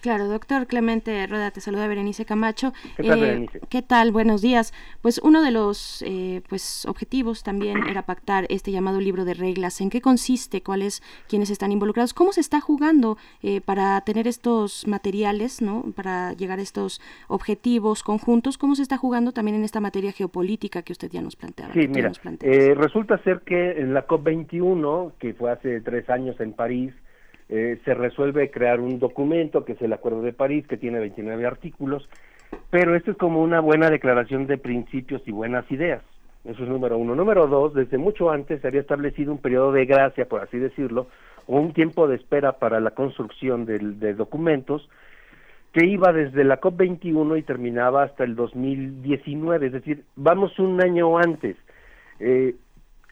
Claro, 0.06 0.28
doctor 0.28 0.68
Clemente 0.68 1.26
Rueda, 1.26 1.50
te 1.50 1.60
saluda 1.60 1.88
Berenice 1.88 2.24
Camacho. 2.24 2.72
¿Qué 2.96 3.02
tal, 3.02 3.18
Eh, 3.18 3.20
Berenice? 3.22 3.60
¿Qué 3.68 3.82
tal? 3.82 4.12
Buenos 4.12 4.40
días. 4.40 4.72
Pues 5.02 5.18
uno 5.18 5.42
de 5.42 5.50
los 5.50 6.00
eh, 6.06 6.42
pues 6.48 6.86
objetivos 6.86 7.42
también 7.42 7.78
era 7.88 8.02
pactar 8.02 8.46
este 8.48 8.70
llamado 8.70 9.00
libro 9.00 9.24
de 9.24 9.34
reglas. 9.34 9.80
¿En 9.80 9.90
qué 9.90 10.00
consiste? 10.00 10.62
¿Cuáles 10.62 11.02
quienes 11.28 11.50
están 11.50 11.72
involucrados? 11.72 12.14
¿Cómo 12.14 12.32
se 12.32 12.40
está 12.40 12.60
jugando 12.60 13.18
eh, 13.42 13.60
para 13.60 14.00
tener 14.02 14.28
estos 14.28 14.86
materiales, 14.86 15.60
no? 15.60 15.82
Para 15.96 16.34
llegar 16.34 16.60
a 16.60 16.62
estos 16.62 17.00
objetivos 17.26 18.04
conjuntos. 18.04 18.58
¿Cómo 18.58 18.76
se 18.76 18.82
está 18.82 18.98
jugando 18.98 19.32
también 19.32 19.56
en 19.56 19.64
esta 19.64 19.80
materia 19.80 20.12
geopolítica 20.12 20.82
que 20.82 20.92
usted 20.92 21.10
ya 21.10 21.20
nos 21.20 21.34
planteaba? 21.34 21.74
Sí, 21.74 21.88
mira, 21.88 22.10
nos 22.10 22.20
eh, 22.42 22.74
resulta 22.76 23.18
ser 23.24 23.40
que 23.40 23.72
en 23.80 23.92
la 23.92 24.06
COP21, 24.06 25.14
que 25.18 25.34
fue 25.34 25.50
hace 25.50 25.80
tres 25.80 26.08
años 26.08 26.40
en 26.40 26.52
París, 26.52 26.94
eh, 27.48 27.78
se 27.84 27.94
resuelve 27.94 28.50
crear 28.50 28.80
un 28.80 28.98
documento 28.98 29.64
que 29.64 29.72
es 29.72 29.82
el 29.82 29.92
Acuerdo 29.92 30.22
de 30.22 30.32
París, 30.32 30.66
que 30.66 30.76
tiene 30.76 30.98
29 30.98 31.46
artículos, 31.46 32.08
pero 32.70 32.94
esto 32.94 33.12
es 33.12 33.16
como 33.16 33.42
una 33.42 33.60
buena 33.60 33.90
declaración 33.90 34.46
de 34.46 34.58
principios 34.58 35.22
y 35.26 35.32
buenas 35.32 35.70
ideas. 35.70 36.02
Eso 36.44 36.62
es 36.62 36.68
número 36.68 36.96
uno. 36.96 37.14
Número 37.14 37.46
dos, 37.48 37.74
desde 37.74 37.98
mucho 37.98 38.30
antes 38.30 38.60
se 38.60 38.68
había 38.68 38.80
establecido 38.80 39.32
un 39.32 39.38
periodo 39.38 39.72
de 39.72 39.84
gracia, 39.84 40.26
por 40.26 40.42
así 40.42 40.58
decirlo, 40.58 41.08
o 41.46 41.58
un 41.60 41.72
tiempo 41.72 42.06
de 42.06 42.16
espera 42.16 42.52
para 42.52 42.78
la 42.80 42.92
construcción 42.92 43.66
del- 43.66 43.98
de 43.98 44.14
documentos 44.14 44.88
que 45.72 45.84
iba 45.84 46.12
desde 46.12 46.44
la 46.44 46.60
COP21 46.60 47.36
y 47.36 47.42
terminaba 47.42 48.04
hasta 48.04 48.24
el 48.24 48.34
2019, 48.34 49.66
es 49.66 49.72
decir, 49.72 50.04
vamos 50.14 50.58
un 50.58 50.80
año 50.80 51.18
antes. 51.18 51.56
Eh, 52.18 52.54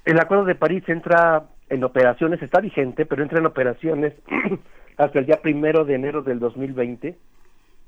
el 0.04 0.18
Acuerdo 0.20 0.44
de 0.44 0.54
París 0.54 0.82
entra 0.88 1.44
en 1.68 1.84
operaciones, 1.84 2.42
está 2.42 2.60
vigente, 2.60 3.06
pero 3.06 3.22
entra 3.22 3.38
en 3.38 3.46
operaciones 3.46 4.14
hasta 4.96 5.18
el 5.18 5.26
día 5.26 5.40
primero 5.42 5.84
de 5.84 5.94
enero 5.94 6.22
del 6.22 6.38
2020. 6.38 7.16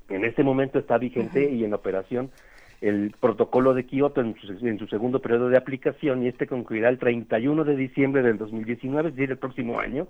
En 0.09 0.25
este 0.25 0.43
momento 0.43 0.79
está 0.79 0.97
vigente 0.97 1.49
y 1.51 1.63
en 1.63 1.73
operación 1.73 2.31
el 2.79 3.13
protocolo 3.19 3.73
de 3.73 3.85
Kioto 3.85 4.21
en 4.21 4.35
su, 4.35 4.65
en 4.65 4.77
su 4.77 4.87
segundo 4.87 5.19
periodo 5.19 5.49
de 5.49 5.57
aplicación 5.57 6.23
y 6.23 6.27
este 6.27 6.47
concluirá 6.47 6.89
el 6.89 6.99
31 6.99 7.63
de 7.63 7.75
diciembre 7.75 8.21
del 8.21 8.37
2019, 8.37 9.09
es 9.09 9.15
decir, 9.15 9.31
el 9.31 9.37
próximo 9.37 9.79
año. 9.79 10.07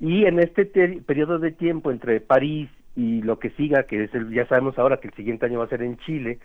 Y 0.00 0.24
en 0.26 0.40
este 0.40 0.64
te- 0.64 1.00
periodo 1.06 1.38
de 1.38 1.52
tiempo 1.52 1.90
entre 1.90 2.20
París 2.20 2.68
y 2.96 3.22
lo 3.22 3.38
que 3.38 3.50
siga, 3.50 3.84
que 3.84 4.04
es 4.04 4.14
el, 4.14 4.30
ya 4.30 4.46
sabemos 4.46 4.78
ahora 4.78 4.98
que 4.98 5.08
el 5.08 5.14
siguiente 5.14 5.46
año 5.46 5.60
va 5.60 5.66
a 5.66 5.68
ser 5.68 5.82
en 5.82 5.96
Chile, 5.98 6.38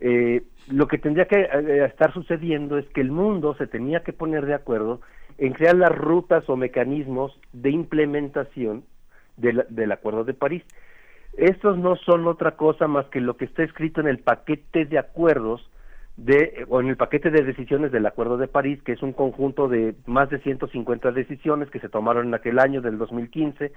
eh, 0.00 0.42
lo 0.68 0.86
que 0.86 0.98
tendría 0.98 1.26
que 1.26 1.40
eh, 1.40 1.84
estar 1.86 2.12
sucediendo 2.12 2.78
es 2.78 2.86
que 2.90 3.00
el 3.00 3.10
mundo 3.10 3.54
se 3.56 3.66
tenía 3.66 4.00
que 4.04 4.12
poner 4.12 4.46
de 4.46 4.54
acuerdo 4.54 5.00
en 5.38 5.52
crear 5.52 5.76
las 5.76 5.96
rutas 5.96 6.48
o 6.48 6.56
mecanismos 6.56 7.38
de 7.52 7.70
implementación 7.70 8.84
del, 9.36 9.64
del 9.70 9.92
Acuerdo 9.92 10.24
de 10.24 10.34
París. 10.34 10.64
Estos 11.36 11.78
no 11.78 11.96
son 11.96 12.26
otra 12.26 12.56
cosa 12.56 12.88
más 12.88 13.06
que 13.06 13.20
lo 13.20 13.36
que 13.36 13.44
está 13.44 13.62
escrito 13.62 14.00
en 14.00 14.08
el 14.08 14.18
paquete 14.18 14.84
de 14.84 14.98
acuerdos 14.98 15.70
de, 16.16 16.66
o 16.68 16.80
en 16.80 16.88
el 16.88 16.96
paquete 16.96 17.30
de 17.30 17.44
decisiones 17.44 17.92
del 17.92 18.06
Acuerdo 18.06 18.36
de 18.36 18.48
París, 18.48 18.82
que 18.82 18.92
es 18.92 19.02
un 19.02 19.12
conjunto 19.12 19.68
de 19.68 19.94
más 20.06 20.28
de 20.30 20.40
150 20.40 21.12
decisiones 21.12 21.70
que 21.70 21.78
se 21.78 21.88
tomaron 21.88 22.26
en 22.26 22.34
aquel 22.34 22.58
año 22.58 22.80
del 22.80 22.98
2015, 22.98 23.72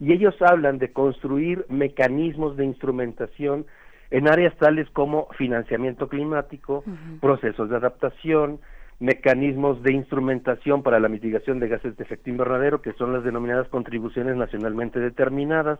y 0.00 0.12
ellos 0.12 0.34
hablan 0.40 0.78
de 0.78 0.92
construir 0.92 1.66
mecanismos 1.68 2.56
de 2.56 2.64
instrumentación 2.64 3.66
en 4.10 4.28
áreas 4.28 4.56
tales 4.56 4.88
como 4.90 5.28
financiamiento 5.36 6.08
climático, 6.08 6.82
procesos 7.20 7.68
de 7.68 7.76
adaptación, 7.76 8.60
mecanismos 8.98 9.82
de 9.82 9.92
instrumentación 9.92 10.82
para 10.82 11.00
la 11.00 11.08
mitigación 11.08 11.60
de 11.60 11.68
gases 11.68 11.96
de 11.96 12.04
efecto 12.04 12.30
invernadero, 12.30 12.80
que 12.80 12.92
son 12.94 13.12
las 13.12 13.24
denominadas 13.24 13.68
contribuciones 13.68 14.36
nacionalmente 14.36 15.00
determinadas, 15.00 15.78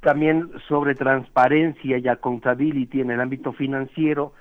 también 0.00 0.50
sobre 0.66 0.94
transparencia 0.94 1.98
y 1.98 2.08
accountability 2.08 3.00
en 3.00 3.10
el 3.10 3.20
ámbito 3.20 3.52
financiero, 3.52 4.32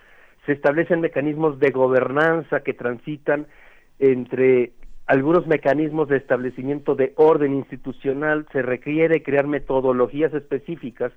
se 0.45 0.53
establecen 0.53 1.01
mecanismos 1.01 1.59
de 1.59 1.69
gobernanza 1.71 2.61
que 2.61 2.73
transitan 2.73 3.45
entre 3.99 4.71
algunos 5.05 5.45
mecanismos 5.47 6.07
de 6.07 6.17
establecimiento 6.17 6.95
de 6.95 7.13
orden 7.17 7.53
institucional, 7.53 8.47
se 8.51 8.61
requiere 8.61 9.21
crear 9.21 9.47
metodologías 9.47 10.33
específicas 10.33 11.11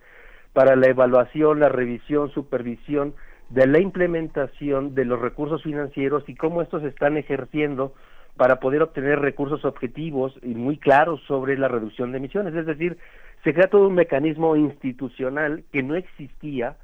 para 0.53 0.77
la 0.77 0.89
evaluación, 0.89 1.61
la 1.61 1.69
revisión, 1.69 2.31
supervisión 2.31 3.15
de 3.53 3.67
la 3.67 3.81
implementación 3.81 4.95
de 4.95 5.05
los 5.05 5.21
recursos 5.21 5.63
financieros 5.63 6.25
y 6.27 6.35
cómo 6.35 6.63
estos 6.63 6.83
se 6.83 6.89
están 6.89 7.19
ejerciendo 7.19 7.95
para 8.37 8.61
poder 8.61 8.81
obtener 8.81 9.19
recursos 9.21 9.65
objetivos 9.67 10.35
y 10.43 10.55
muy 10.55 10.79
claros 10.79 11.21
sobre 11.27 11.59
la 11.59 11.69
reducción 11.69 12.13
de 12.13 12.19
emisiones. 12.19 12.55
Es 12.55 12.65
decir, 12.65 12.97
se 13.45 13.53
crea 13.53 13.69
todo 13.69 13.89
un 13.89 13.95
mecanismo 13.95 14.57
institucional 14.57 15.65
que 15.71 15.83
no 15.83 15.97
existía 15.97 16.77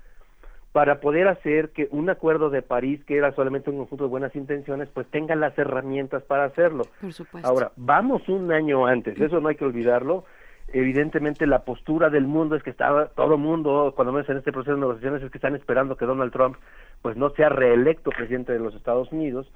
para 0.72 1.00
poder 1.00 1.26
hacer 1.28 1.70
que 1.70 1.88
un 1.90 2.10
acuerdo 2.10 2.50
de 2.50 2.60
París, 2.60 3.02
que 3.06 3.16
era 3.16 3.32
solamente 3.32 3.70
un 3.70 3.78
conjunto 3.78 4.04
de 4.04 4.10
buenas 4.10 4.36
intenciones, 4.36 4.90
pues 4.92 5.06
tenga 5.06 5.34
las 5.36 5.56
herramientas 5.58 6.22
para 6.24 6.44
hacerlo. 6.44 6.84
Por 7.00 7.14
supuesto. 7.14 7.48
Ahora, 7.48 7.72
vamos 7.76 8.28
un 8.28 8.52
año 8.52 8.84
antes, 8.84 9.18
eso 9.18 9.40
no 9.40 9.48
hay 9.48 9.56
que 9.56 9.64
olvidarlo, 9.64 10.26
evidentemente 10.72 11.46
la 11.46 11.64
postura 11.64 12.10
del 12.10 12.26
mundo 12.26 12.56
es 12.56 12.62
que 12.62 12.70
estaba 12.70 13.06
todo 13.08 13.34
el 13.34 13.40
mundo, 13.40 13.92
cuando 13.96 14.12
menos 14.12 14.28
en 14.28 14.38
este 14.38 14.52
proceso 14.52 14.74
de 14.74 14.80
negociaciones, 14.80 15.22
es 15.22 15.30
que 15.30 15.38
están 15.38 15.56
esperando 15.56 15.96
que 15.96 16.06
Donald 16.06 16.32
Trump 16.32 16.56
pues 17.02 17.16
no 17.16 17.30
sea 17.30 17.48
reelecto 17.48 18.10
presidente 18.10 18.52
de 18.52 18.58
los 18.58 18.74
Estados 18.74 19.10
Unidos, 19.12 19.50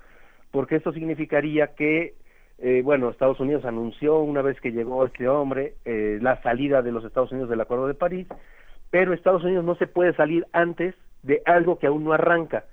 porque 0.51 0.77
eso 0.77 0.93
significaría 0.93 1.75
que, 1.75 2.15
eh, 2.59 2.83
bueno, 2.85 3.11
Estados 3.11 3.41
Unidos 3.41 3.65
anunció 3.65 4.21
una 4.21 4.43
vez 4.43 4.61
que 4.61 4.73
llegó 4.73 5.05
este 5.05 5.29
hombre 5.29 5.75
eh, 5.85 6.19
la 6.23 6.41
salida 6.43 6.83
de 6.83 6.93
los 6.93 7.05
Estados 7.05 7.33
Unidos 7.33 7.51
del 7.51 7.61
Acuerdo 7.61 7.89
de 7.89 7.95
París, 7.95 8.27
pero 8.91 9.13
Estados 9.13 9.45
Unidos 9.45 9.65
no 9.65 9.75
se 9.77 9.87
puede 9.87 10.15
salir 10.15 10.47
antes 10.53 10.95
de 11.23 11.43
algo 11.47 11.79
que 11.79 11.87
aún 11.87 12.05
no 12.05 12.13
arranca. 12.13 12.65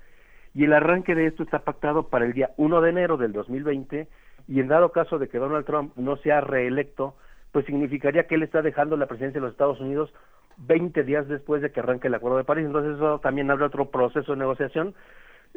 Y 0.53 0.66
el 0.66 0.74
arranque 0.74 1.16
de 1.16 1.28
esto 1.28 1.44
está 1.44 1.60
pactado 1.60 2.10
para 2.10 2.26
el 2.26 2.34
día 2.34 2.52
1 2.57 2.82
de 2.82 2.90
enero 2.90 3.18
del 3.18 3.32
2020 3.32 4.07
y 4.48 4.60
en 4.60 4.68
dado 4.68 4.91
caso 4.91 5.20
de 5.20 5.30
que 5.30 5.38
Donald 5.38 5.66
Trump 5.66 5.94
no 5.95 6.18
sea 6.18 6.41
reelecto, 6.41 7.16
pues 7.52 7.66
significaría 7.66 8.28
que 8.28 8.36
él 8.36 8.44
está 8.44 8.62
dejando 8.62 8.98
la 8.98 9.08
presidencia 9.08 9.40
de 9.40 9.46
los 9.46 9.54
Estados 9.54 9.80
Unidos 9.80 10.14
20 10.58 11.04
días 11.04 11.28
después 11.28 11.62
de 11.62 11.72
que 11.72 11.80
arranque 11.80 12.08
el 12.08 12.16
Acuerdo 12.16 12.38
de 12.38 12.44
París. 12.44 12.66
Entonces 12.66 12.96
eso 12.96 13.20
también 13.20 13.50
abre 13.50 13.66
otro 13.66 13.90
proceso 13.90 14.34
de 14.34 14.40
negociación 14.40 14.94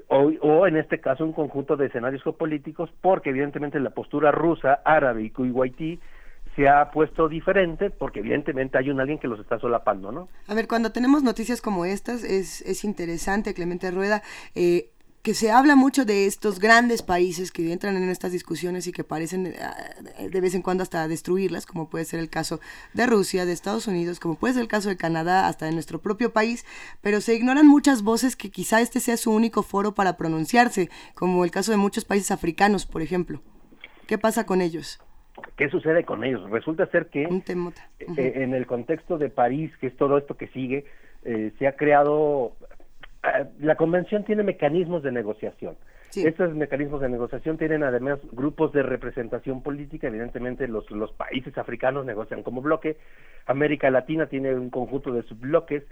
o, 0.09 0.31
o, 0.40 0.66
en 0.66 0.77
este 0.77 1.01
caso 1.01 1.24
un 1.24 1.32
conjunto 1.32 1.77
de 1.77 1.86
escenarios 1.86 2.23
geopolíticos, 2.23 2.90
porque 3.01 3.31
evidentemente 3.31 3.78
la 3.78 3.90
postura 3.90 4.31
rusa, 4.31 4.81
árabe 4.85 5.24
y 5.24 5.31
kuwaití 5.31 6.01
se 6.56 6.69
ha 6.69 6.90
puesto 6.90 7.28
diferente 7.28 7.90
porque 7.90 8.20
evidentemente 8.20 8.77
hay 8.77 8.90
un 8.90 9.01
alguien 9.01 9.19
que 9.19 9.28
los 9.28 9.40
está 9.40 9.59
solapando, 9.59 10.12
¿no? 10.12 10.28
A 10.48 10.55
ver, 10.55 10.69
cuando 10.69 10.93
tenemos 10.93 11.23
noticias 11.23 11.62
como 11.62 11.85
estas 11.85 12.24
es, 12.24 12.60
es 12.62 12.85
interesante, 12.85 13.55
Clemente 13.55 13.90
Rueda, 13.90 14.23
eh, 14.55 14.90
que 15.22 15.34
se 15.34 15.52
habla 15.52 15.76
mucho 15.76 16.04
de 16.04 16.26
estos 16.26 16.58
grandes 16.58 17.02
países 17.02 17.52
que 17.52 17.72
entran 17.72 17.96
en 17.96 18.08
estas 18.10 18.32
discusiones 18.32 18.88
y 18.88 18.92
que 18.92 19.04
parecen 19.04 19.46
eh, 19.46 20.28
de 20.28 20.40
vez 20.40 20.54
en 20.56 20.62
cuando 20.62 20.82
hasta 20.82 21.06
destruirlas, 21.06 21.64
como 21.64 21.88
puede 21.88 22.04
ser 22.04 22.18
el 22.18 22.28
caso 22.28 22.58
de 22.92 23.06
Rusia, 23.06 23.44
de 23.44 23.52
Estados 23.52 23.86
Unidos, 23.86 24.18
como 24.18 24.34
puede 24.34 24.54
ser 24.54 24.62
el 24.62 24.68
caso 24.68 24.88
de 24.88 24.96
Canadá, 24.96 25.46
hasta 25.46 25.66
de 25.66 25.72
nuestro 25.72 26.00
propio 26.00 26.32
país, 26.32 26.66
pero 27.02 27.20
se 27.20 27.34
ignoran 27.34 27.68
muchas 27.68 28.02
voces 28.02 28.34
que 28.34 28.50
quizá 28.50 28.80
este 28.80 28.98
sea 28.98 29.16
su 29.16 29.32
único 29.32 29.62
foro 29.62 29.94
para 29.94 30.16
pronunciarse, 30.16 30.88
como 31.14 31.44
el 31.44 31.52
caso 31.52 31.70
de 31.70 31.78
muchos 31.78 32.04
países 32.04 32.32
africanos, 32.32 32.84
por 32.84 33.00
ejemplo. 33.00 33.40
¿Qué 34.08 34.18
pasa 34.18 34.44
con 34.44 34.60
ellos? 34.60 35.00
¿Qué 35.56 35.68
sucede 35.70 36.04
con 36.04 36.24
ellos? 36.24 36.50
Resulta 36.50 36.86
ser 36.86 37.06
que 37.06 37.22
eh, 37.22 38.32
en 38.36 38.54
el 38.54 38.66
contexto 38.66 39.18
de 39.18 39.30
París, 39.30 39.70
que 39.80 39.86
es 39.86 39.96
todo 39.96 40.18
esto 40.18 40.36
que 40.36 40.48
sigue, 40.48 40.84
eh, 41.24 41.52
se 41.58 41.68
ha 41.68 41.76
creado 41.76 42.52
la 43.60 43.76
convención 43.76 44.24
tiene 44.24 44.42
mecanismos 44.42 45.02
de 45.02 45.12
negociación. 45.12 45.76
Estos 46.14 46.54
mecanismos 46.54 47.00
de 47.00 47.08
negociación 47.08 47.56
tienen 47.56 47.82
además 47.84 48.18
grupos 48.32 48.72
de 48.72 48.82
representación 48.82 49.62
política, 49.62 50.08
evidentemente 50.08 50.68
los, 50.68 50.90
los 50.90 51.10
países 51.12 51.56
africanos 51.56 52.04
negocian 52.04 52.42
como 52.42 52.60
bloque, 52.60 52.98
América 53.46 53.90
Latina 53.90 54.26
tiene 54.26 54.54
un 54.54 54.68
conjunto 54.68 55.12
de 55.12 55.22
subbloques, 55.22 55.84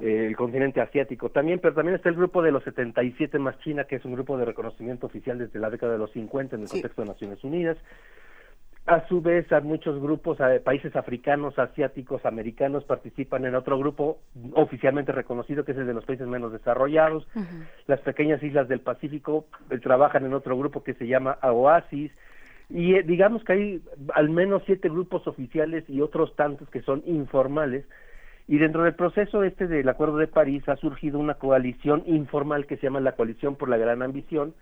eh, 0.00 0.26
el 0.28 0.36
continente 0.36 0.80
asiático 0.80 1.30
también, 1.30 1.58
pero 1.58 1.74
también 1.74 1.96
está 1.96 2.08
el 2.08 2.16
grupo 2.16 2.42
de 2.42 2.52
los 2.52 2.64
77 2.64 3.38
más 3.38 3.58
China, 3.60 3.84
que 3.84 3.96
es 3.96 4.04
un 4.04 4.12
grupo 4.12 4.38
de 4.38 4.46
reconocimiento 4.46 5.06
oficial 5.06 5.38
desde 5.38 5.58
la 5.58 5.68
década 5.68 5.92
de 5.92 5.98
los 5.98 6.10
50 6.12 6.56
en 6.56 6.62
el 6.62 6.68
contexto 6.68 7.02
de 7.02 7.08
Naciones 7.08 7.44
Unidas. 7.44 7.76
A 8.86 9.04
su 9.08 9.20
vez, 9.20 9.50
a 9.50 9.60
muchos 9.60 10.00
grupos, 10.00 10.40
a 10.40 10.60
países 10.62 10.94
africanos, 10.94 11.58
asiáticos, 11.58 12.24
americanos 12.24 12.84
participan 12.84 13.44
en 13.44 13.56
otro 13.56 13.76
grupo 13.76 14.20
oficialmente 14.54 15.10
reconocido, 15.10 15.64
que 15.64 15.72
es 15.72 15.78
el 15.78 15.88
de 15.88 15.94
los 15.94 16.04
países 16.04 16.28
menos 16.28 16.52
desarrollados. 16.52 17.26
Las 17.88 17.98
pequeñas 18.02 18.40
islas 18.44 18.68
del 18.68 18.78
Pacífico 18.78 19.46
eh, 19.70 19.78
trabajan 19.78 20.24
en 20.24 20.34
otro 20.34 20.56
grupo 20.56 20.84
que 20.84 20.94
se 20.94 21.08
llama 21.08 21.36
OASIS. 21.42 22.12
Y 22.70 22.94
eh, 22.94 23.02
digamos 23.02 23.42
que 23.42 23.52
hay 23.54 23.82
al 24.14 24.30
menos 24.30 24.62
siete 24.66 24.88
grupos 24.88 25.26
oficiales 25.26 25.82
y 25.88 26.00
otros 26.00 26.36
tantos 26.36 26.70
que 26.70 26.82
son 26.82 27.02
informales. 27.06 27.84
Y 28.46 28.58
dentro 28.58 28.84
del 28.84 28.94
proceso 28.94 29.42
este 29.42 29.66
del 29.66 29.88
Acuerdo 29.88 30.18
de 30.18 30.28
París 30.28 30.62
ha 30.68 30.76
surgido 30.76 31.18
una 31.18 31.34
coalición 31.34 32.04
informal 32.06 32.66
que 32.66 32.76
se 32.76 32.84
llama 32.84 33.00
la 33.00 33.16
Coalición 33.16 33.56
por 33.56 33.68
la 33.68 33.78
Gran 33.78 34.02
Ambición. 34.02 34.54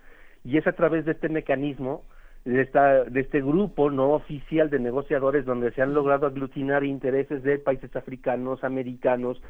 Y 0.43 0.57
es 0.57 0.65
a 0.65 0.71
través 0.73 1.05
de 1.05 1.11
este 1.11 1.29
mecanismo 1.29 2.01
de, 2.45 2.61
esta, 2.61 3.03
de 3.03 3.21
este 3.21 3.41
grupo 3.41 3.89
no 3.89 4.11
oficial 4.11 4.69
de 4.69 4.79
negociadores 4.79 5.45
donde 5.45 5.71
se 5.71 5.81
han 5.81 5.93
logrado 5.93 6.27
aglutinar 6.27 6.83
intereses 6.83 7.43
de 7.43 7.57
países 7.57 7.93
africanos, 7.95 8.63
americanos, 8.63 9.41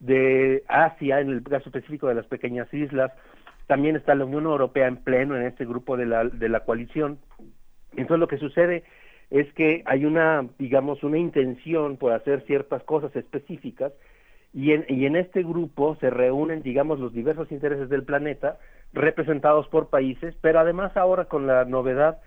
de 0.00 0.64
Asia, 0.68 1.20
en 1.20 1.30
el 1.30 1.42
caso 1.42 1.68
específico 1.68 2.08
de 2.08 2.14
las 2.14 2.26
pequeñas 2.26 2.72
islas. 2.72 3.12
También 3.66 3.96
está 3.96 4.14
la 4.14 4.24
Unión 4.24 4.44
Europea 4.44 4.86
en 4.86 4.96
pleno 4.96 5.36
en 5.36 5.42
este 5.42 5.66
grupo 5.66 5.96
de 5.96 6.06
la, 6.06 6.24
de 6.24 6.48
la 6.48 6.60
coalición. 6.60 7.18
Entonces 7.92 8.18
lo 8.18 8.28
que 8.28 8.38
sucede 8.38 8.84
es 9.30 9.52
que 9.52 9.82
hay 9.84 10.06
una, 10.06 10.46
digamos, 10.58 11.02
una 11.02 11.18
intención 11.18 11.98
por 11.98 12.12
hacer 12.12 12.42
ciertas 12.46 12.82
cosas 12.84 13.14
específicas 13.14 13.92
y 14.54 14.72
en, 14.72 14.86
y 14.88 15.04
en 15.04 15.16
este 15.16 15.42
grupo 15.42 15.96
se 15.96 16.08
reúnen, 16.08 16.62
digamos, 16.62 16.98
los 16.98 17.12
diversos 17.12 17.52
intereses 17.52 17.90
del 17.90 18.04
planeta 18.04 18.58
representados 18.94 19.68
por 19.68 19.90
países, 19.90 20.34
pero 20.40 20.60
además 20.60 20.96
ahora 20.96 21.26
con 21.26 21.46
la 21.46 21.66
novedad 21.66 22.20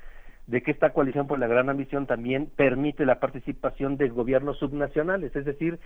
de 0.51 0.61
que 0.61 0.71
esta 0.71 0.89
coalición 0.89 1.27
por 1.27 1.39
la 1.39 1.47
gran 1.47 1.69
ambición 1.69 2.05
también 2.05 2.47
permite 2.53 3.05
la 3.05 3.21
participación 3.21 3.95
de 3.95 4.09
gobiernos 4.09 4.59
subnacionales, 4.59 5.33
es 5.33 5.45
decir, 5.45 5.79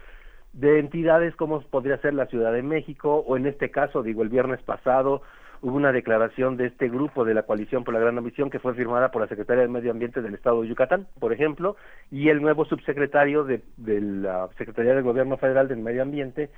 de 0.54 0.80
entidades 0.80 1.36
como 1.36 1.62
podría 1.62 2.00
ser 2.00 2.16
la 2.16 2.26
Ciudad 2.26 2.52
de 2.52 2.64
México 2.64 3.24
o 3.28 3.38
en 3.38 3.46
este 3.46 3.70
caso, 3.70 4.02
digo, 4.02 4.24
el 4.24 4.30
viernes 4.30 4.60
pasado 4.64 5.22
hubo 5.62 5.76
una 5.76 5.92
declaración 5.92 6.58
de 6.58 6.66
este 6.66 6.90
grupo 6.90 7.26
de 7.26 7.36
la 7.36 7.44
coalición 7.44 7.84
por 7.84 7.94
la 7.94 8.00
gran 8.00 8.18
ambición 8.18 8.50
que 8.50 8.58
fue 8.58 8.74
firmada 8.74 9.12
por 9.12 9.22
la 9.22 9.28
Secretaria 9.28 9.62
de 9.62 9.70
Medio 9.70 9.92
Ambiente 9.92 10.24
del 10.24 10.34
Estado 10.34 10.64
de 10.64 10.68
Yucatán, 10.68 11.06
por 11.20 11.32
ejemplo, 11.32 11.76
y 12.10 12.30
el 12.30 12.42
nuevo 12.42 12.66
subsecretario 12.66 13.44
de, 13.44 13.62
de 13.78 14.02
la 14.02 14.50
Secretaría 14.58 14.96
del 14.96 15.04
Gobierno 15.04 15.38
Federal 15.38 15.68
del 15.68 15.78
Medio 15.78 16.02
Ambiente, 16.02 16.50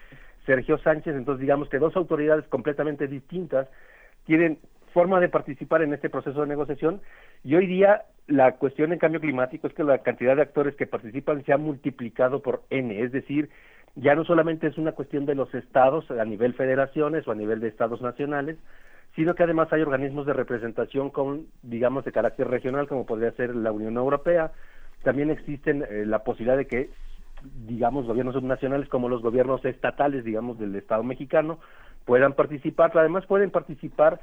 Sergio 0.45 0.77
Sánchez, 0.77 1.13
entonces 1.13 1.41
digamos 1.41 1.67
que 1.67 1.77
dos 1.77 1.93
autoridades 1.97 2.47
completamente 2.47 3.07
distintas 3.07 3.67
tienen 4.25 4.59
forma 4.93 5.19
de 5.19 5.30
participar 5.30 5.81
en 5.81 5.93
este 5.93 6.09
proceso 6.09 6.41
de 6.41 6.47
negociación. 6.47 7.01
Y 7.43 7.55
hoy 7.55 7.68
día 7.68 8.03
la 8.27 8.53
cuestión 8.53 8.91
en 8.91 8.99
cambio 8.99 9.22
climático 9.22 9.68
es 9.68 9.73
que 9.73 9.84
la 9.84 9.99
cantidad 9.99 10.35
de 10.35 10.41
actores 10.41 10.76
que 10.76 10.88
participan 10.88 11.43
se 11.45 11.53
ha 11.53 11.57
multiplicado 11.57 12.41
por 12.41 12.64
N, 12.69 13.01
es 13.01 13.11
decir, 13.11 13.49
ya 13.95 14.15
no 14.15 14.26
solamente 14.26 14.68
es 14.68 14.77
una 14.77 14.91
cuestión 14.91 15.26
de 15.26 15.35
los 15.35 15.53
estados 15.55 16.09
a 16.11 16.23
nivel 16.26 16.53
federaciones 16.53 17.27
o 17.27 17.31
a 17.31 17.35
nivel 17.35 17.59
de 17.59 17.69
estados 17.69 18.01
nacionales, 18.01 18.57
sino 19.15 19.34
que 19.34 19.43
además 19.43 19.72
hay 19.73 19.81
organismos 19.81 20.27
de 20.27 20.34
representación 20.34 21.09
con, 21.09 21.47
digamos, 21.64 22.05
de 22.05 22.11
carácter 22.11 22.47
regional, 22.47 22.88
como 22.88 23.05
podría 23.05 23.31
ser 23.31 23.55
la 23.55 23.72
Unión 23.72 23.97
Europea. 23.97 24.51
También 25.03 25.31
existen 25.31 25.84
eh, 25.89 26.05
la 26.05 26.23
posibilidad 26.23 26.57
de 26.57 26.68
que, 26.68 26.91
digamos, 27.65 28.05
gobiernos 28.05 28.35
subnacionales 28.35 28.88
como 28.89 29.09
los 29.09 29.23
gobiernos 29.23 29.65
estatales, 29.65 30.23
digamos, 30.23 30.59
del 30.59 30.76
Estado 30.76 31.01
mexicano, 31.01 31.59
puedan 32.05 32.34
participar, 32.34 32.91
además 32.95 33.26
pueden 33.26 33.49
participar 33.49 34.22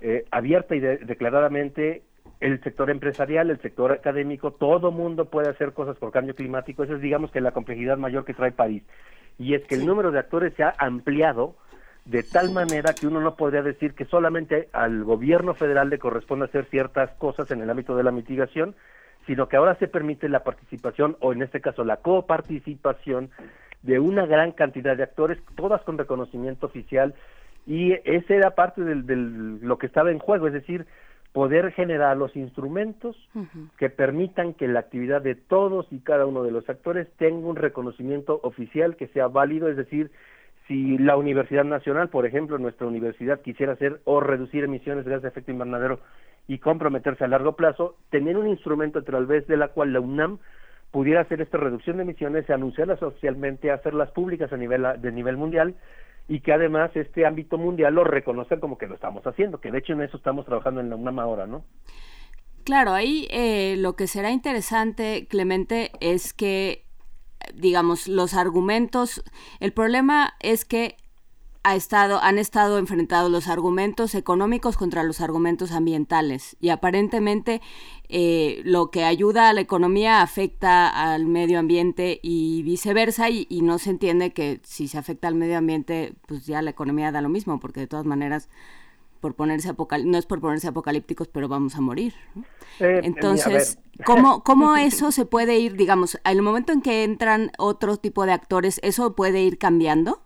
eh, 0.00 0.24
abierta 0.30 0.74
y 0.76 0.80
declaradamente 0.80 2.02
el 2.40 2.62
sector 2.62 2.90
empresarial, 2.90 3.50
el 3.50 3.60
sector 3.60 3.92
académico, 3.92 4.52
todo 4.52 4.92
mundo 4.92 5.24
puede 5.24 5.48
hacer 5.48 5.72
cosas 5.72 5.96
por 5.96 6.12
cambio 6.12 6.34
climático. 6.34 6.84
Esa 6.84 6.94
es, 6.94 7.00
digamos, 7.00 7.30
que 7.30 7.40
la 7.40 7.52
complejidad 7.52 7.98
mayor 7.98 8.24
que 8.24 8.34
trae 8.34 8.52
París. 8.52 8.84
Y 9.38 9.54
es 9.54 9.64
que 9.64 9.74
el 9.74 9.86
número 9.86 10.10
de 10.10 10.18
actores 10.18 10.54
se 10.54 10.62
ha 10.62 10.74
ampliado 10.78 11.56
de 12.04 12.22
tal 12.22 12.50
manera 12.52 12.94
que 12.94 13.06
uno 13.06 13.20
no 13.20 13.36
podría 13.36 13.62
decir 13.62 13.94
que 13.94 14.06
solamente 14.06 14.68
al 14.72 15.04
gobierno 15.04 15.54
federal 15.54 15.90
le 15.90 15.98
corresponde 15.98 16.46
hacer 16.46 16.64
ciertas 16.66 17.10
cosas 17.18 17.50
en 17.50 17.60
el 17.60 17.68
ámbito 17.68 17.96
de 17.96 18.02
la 18.02 18.12
mitigación, 18.12 18.74
sino 19.26 19.46
que 19.48 19.56
ahora 19.56 19.74
se 19.74 19.88
permite 19.88 20.28
la 20.28 20.42
participación, 20.42 21.18
o 21.20 21.34
en 21.34 21.42
este 21.42 21.60
caso 21.60 21.84
la 21.84 21.98
coparticipación, 21.98 23.30
de 23.82 24.00
una 24.00 24.26
gran 24.26 24.52
cantidad 24.52 24.96
de 24.96 25.02
actores, 25.02 25.38
todas 25.54 25.82
con 25.82 25.98
reconocimiento 25.98 26.66
oficial, 26.66 27.14
y 27.66 27.92
ese 28.04 28.36
era 28.36 28.50
parte 28.54 28.82
de 28.82 29.02
del, 29.02 29.60
lo 29.60 29.78
que 29.78 29.86
estaba 29.86 30.10
en 30.10 30.18
juego, 30.18 30.46
es 30.46 30.52
decir, 30.52 30.86
poder 31.32 31.72
generar 31.72 32.16
los 32.16 32.34
instrumentos 32.36 33.16
que 33.76 33.90
permitan 33.90 34.54
que 34.54 34.66
la 34.66 34.80
actividad 34.80 35.22
de 35.22 35.34
todos 35.34 35.86
y 35.92 36.00
cada 36.00 36.26
uno 36.26 36.42
de 36.42 36.50
los 36.50 36.68
actores 36.68 37.06
tenga 37.16 37.46
un 37.46 37.56
reconocimiento 37.56 38.40
oficial 38.42 38.96
que 38.96 39.08
sea 39.08 39.28
válido, 39.28 39.68
es 39.68 39.76
decir, 39.76 40.10
si 40.66 40.98
la 40.98 41.16
Universidad 41.16 41.64
Nacional, 41.64 42.08
por 42.08 42.26
ejemplo, 42.26 42.58
nuestra 42.58 42.86
universidad 42.86 43.40
quisiera 43.40 43.72
hacer 43.72 44.00
o 44.04 44.20
reducir 44.20 44.64
emisiones 44.64 45.04
de 45.04 45.10
gases 45.10 45.22
de 45.22 45.28
efecto 45.28 45.50
invernadero 45.50 46.00
y 46.46 46.58
comprometerse 46.58 47.24
a 47.24 47.28
largo 47.28 47.56
plazo, 47.56 47.96
tener 48.10 48.36
un 48.36 48.48
instrumento 48.48 48.98
a 48.98 49.02
través 49.02 49.46
de 49.46 49.56
la 49.56 49.68
cual 49.68 49.92
la 49.92 50.00
UNAM 50.00 50.38
pudiera 50.90 51.20
hacer 51.20 51.40
esta 51.40 51.58
reducción 51.58 51.96
de 51.96 52.02
emisiones, 52.02 52.48
anunciarlas 52.50 53.02
oficialmente, 53.02 53.70
hacerlas 53.70 54.10
públicas 54.10 54.52
a 54.52 54.56
nivel 54.56 54.86
de 55.00 55.12
nivel 55.12 55.36
mundial 55.36 55.74
y 56.28 56.40
que 56.40 56.52
además 56.52 56.90
este 56.94 57.26
ámbito 57.26 57.56
mundial 57.56 57.94
lo 57.94 58.04
reconoce 58.04 58.60
como 58.60 58.76
que 58.76 58.86
lo 58.86 58.94
estamos 58.94 59.26
haciendo, 59.26 59.60
que 59.60 59.72
de 59.72 59.78
hecho 59.78 59.94
en 59.94 60.02
eso 60.02 60.18
estamos 60.18 60.44
trabajando 60.44 60.80
en 60.80 60.90
la 60.90 60.96
UNAM 60.96 61.18
ahora, 61.18 61.46
¿no? 61.46 61.64
Claro, 62.64 62.92
ahí 62.92 63.26
eh, 63.30 63.76
lo 63.78 63.96
que 63.96 64.06
será 64.06 64.30
interesante, 64.30 65.26
Clemente, 65.30 65.90
es 66.00 66.34
que, 66.34 66.84
digamos, 67.54 68.08
los 68.08 68.34
argumentos, 68.34 69.24
el 69.58 69.72
problema 69.72 70.34
es 70.40 70.66
que 70.66 70.96
ha 71.62 71.74
estado, 71.74 72.20
han 72.22 72.38
estado 72.38 72.78
enfrentados 72.78 73.30
los 73.30 73.48
argumentos 73.48 74.14
económicos 74.14 74.76
contra 74.76 75.02
los 75.02 75.22
argumentos 75.22 75.72
ambientales 75.72 76.56
y 76.60 76.68
aparentemente 76.68 77.62
eh, 78.10 78.62
lo 78.64 78.90
que 78.90 79.04
ayuda 79.04 79.50
a 79.50 79.52
la 79.52 79.60
economía 79.60 80.22
afecta 80.22 80.88
al 80.88 81.26
medio 81.26 81.58
ambiente 81.58 82.20
y 82.22 82.62
viceversa, 82.62 83.28
y, 83.28 83.46
no 83.62 83.78
se 83.78 83.90
entiende 83.90 84.32
que 84.32 84.60
si 84.64 84.88
se 84.88 84.96
afecta 84.96 85.28
al 85.28 85.34
medio 85.34 85.58
ambiente, 85.58 86.14
pues 86.26 86.46
ya 86.46 86.62
la 86.62 86.70
economía 86.70 87.12
da 87.12 87.20
lo 87.20 87.28
mismo, 87.28 87.60
porque 87.60 87.80
de 87.80 87.86
todas 87.86 88.06
maneras, 88.06 88.48
por 89.20 89.34
ponerse 89.34 89.74
no 90.04 90.16
es 90.16 90.26
por 90.26 90.40
ponerse 90.40 90.68
apocalípticos, 90.68 91.28
pero 91.28 91.48
vamos 91.48 91.76
a 91.76 91.82
morir. 91.82 92.14
Eh, 92.80 93.00
Entonces, 93.04 93.78
¿cómo, 94.06 94.42
¿cómo 94.42 94.76
eso 94.76 95.12
se 95.12 95.26
puede 95.26 95.58
ir, 95.58 95.76
digamos, 95.76 96.18
al 96.24 96.40
momento 96.40 96.72
en 96.72 96.80
que 96.80 97.04
entran 97.04 97.50
otro 97.58 97.98
tipo 97.98 98.24
de 98.24 98.32
actores, 98.32 98.80
eso 98.82 99.14
puede 99.16 99.42
ir 99.42 99.58
cambiando? 99.58 100.22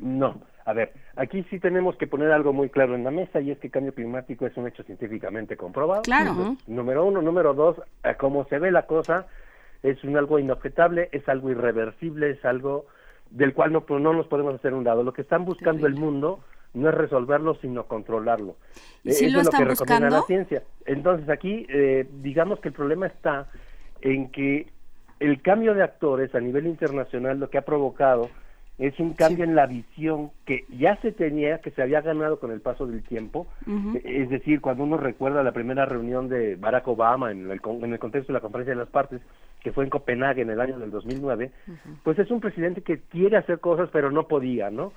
No, 0.00 0.40
a 0.64 0.72
ver, 0.72 0.92
aquí 1.16 1.44
sí 1.50 1.58
tenemos 1.58 1.96
que 1.96 2.06
poner 2.06 2.30
algo 2.30 2.52
muy 2.52 2.68
claro 2.68 2.94
en 2.94 3.04
la 3.04 3.10
mesa 3.10 3.40
y 3.40 3.50
es 3.50 3.58
que 3.58 3.68
el 3.68 3.72
cambio 3.72 3.94
climático 3.94 4.46
es 4.46 4.56
un 4.56 4.68
hecho 4.68 4.82
científicamente 4.84 5.56
comprobado. 5.56 6.02
Claro. 6.02 6.56
Número 6.66 7.04
uno. 7.04 7.22
Número 7.22 7.54
dos, 7.54 7.76
como 8.18 8.44
se 8.44 8.58
ve 8.58 8.70
la 8.70 8.86
cosa, 8.86 9.26
es 9.82 10.02
un 10.04 10.16
algo 10.16 10.38
inobjetable, 10.38 11.08
es 11.12 11.28
algo 11.28 11.50
irreversible, 11.50 12.30
es 12.30 12.44
algo 12.44 12.86
del 13.30 13.54
cual 13.54 13.72
no, 13.72 13.84
no 13.88 14.12
nos 14.12 14.26
podemos 14.26 14.54
hacer 14.54 14.74
un 14.74 14.84
lado. 14.84 15.02
Lo 15.02 15.12
que 15.12 15.22
están 15.22 15.44
buscando 15.44 15.86
el 15.86 15.94
mundo 15.94 16.40
no 16.74 16.88
es 16.88 16.94
resolverlo, 16.94 17.54
sino 17.56 17.86
controlarlo. 17.86 18.56
¿Y 19.02 19.12
si 19.12 19.30
lo, 19.30 19.40
están 19.40 19.62
es 19.62 19.68
lo 19.68 19.74
que 19.74 19.82
buscando? 19.82 20.16
la 20.16 20.22
ciencia. 20.22 20.62
Entonces 20.84 21.28
aquí, 21.28 21.66
eh, 21.68 22.06
digamos 22.22 22.60
que 22.60 22.68
el 22.68 22.74
problema 22.74 23.06
está 23.06 23.48
en 24.02 24.30
que 24.30 24.68
el 25.18 25.40
cambio 25.40 25.74
de 25.74 25.82
actores 25.82 26.34
a 26.34 26.40
nivel 26.40 26.66
internacional 26.66 27.40
lo 27.40 27.48
que 27.48 27.58
ha 27.58 27.62
provocado 27.62 28.28
es 28.78 28.98
un 29.00 29.14
cambio 29.14 29.44
en 29.44 29.54
la 29.54 29.66
visión 29.66 30.30
que 30.44 30.66
ya 30.68 30.96
se 30.96 31.10
tenía, 31.12 31.60
que 31.60 31.70
se 31.70 31.82
había 31.82 32.02
ganado 32.02 32.38
con 32.38 32.52
el 32.52 32.60
paso 32.60 32.86
del 32.86 33.02
tiempo. 33.02 33.46
Es 34.04 34.28
decir, 34.28 34.60
cuando 34.60 34.84
uno 34.84 34.98
recuerda 34.98 35.42
la 35.42 35.52
primera 35.52 35.86
reunión 35.86 36.28
de 36.28 36.56
Barack 36.56 36.86
Obama 36.88 37.30
en 37.30 37.50
el, 37.50 37.60
en 37.64 37.92
el 37.92 37.98
contexto 37.98 38.32
de 38.32 38.38
la 38.38 38.42
conferencia 38.42 38.74
de 38.74 38.80
las 38.80 38.90
partes, 38.90 39.22
que 39.62 39.72
fue 39.72 39.84
en 39.84 39.90
Copenhague 39.90 40.42
en 40.42 40.50
el 40.50 40.60
año 40.60 40.78
del 40.78 40.90
2009, 40.90 41.50
pues 42.04 42.18
es 42.18 42.30
un 42.30 42.40
presidente 42.40 42.82
que 42.82 43.00
quiere 43.00 43.38
hacer 43.38 43.60
cosas 43.60 43.88
pero 43.92 44.10
no 44.10 44.28
podía, 44.28 44.70
¿no? 44.70 44.92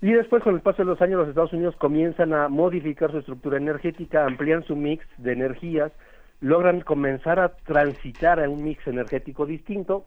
Y 0.00 0.12
después, 0.12 0.42
con 0.42 0.54
el 0.54 0.60
paso 0.60 0.82
de 0.82 0.84
los 0.84 1.00
años, 1.00 1.18
los 1.20 1.28
Estados 1.28 1.52
Unidos 1.52 1.74
comienzan 1.76 2.32
a 2.34 2.48
modificar 2.48 3.10
su 3.10 3.18
estructura 3.18 3.56
energética, 3.56 4.26
amplían 4.26 4.62
su 4.64 4.76
mix 4.76 5.04
de 5.16 5.32
energías, 5.32 5.92
logran 6.40 6.82
comenzar 6.82 7.40
a 7.40 7.56
transitar 7.56 8.38
a 8.38 8.48
un 8.48 8.62
mix 8.62 8.86
energético 8.86 9.46
distinto 9.46 10.04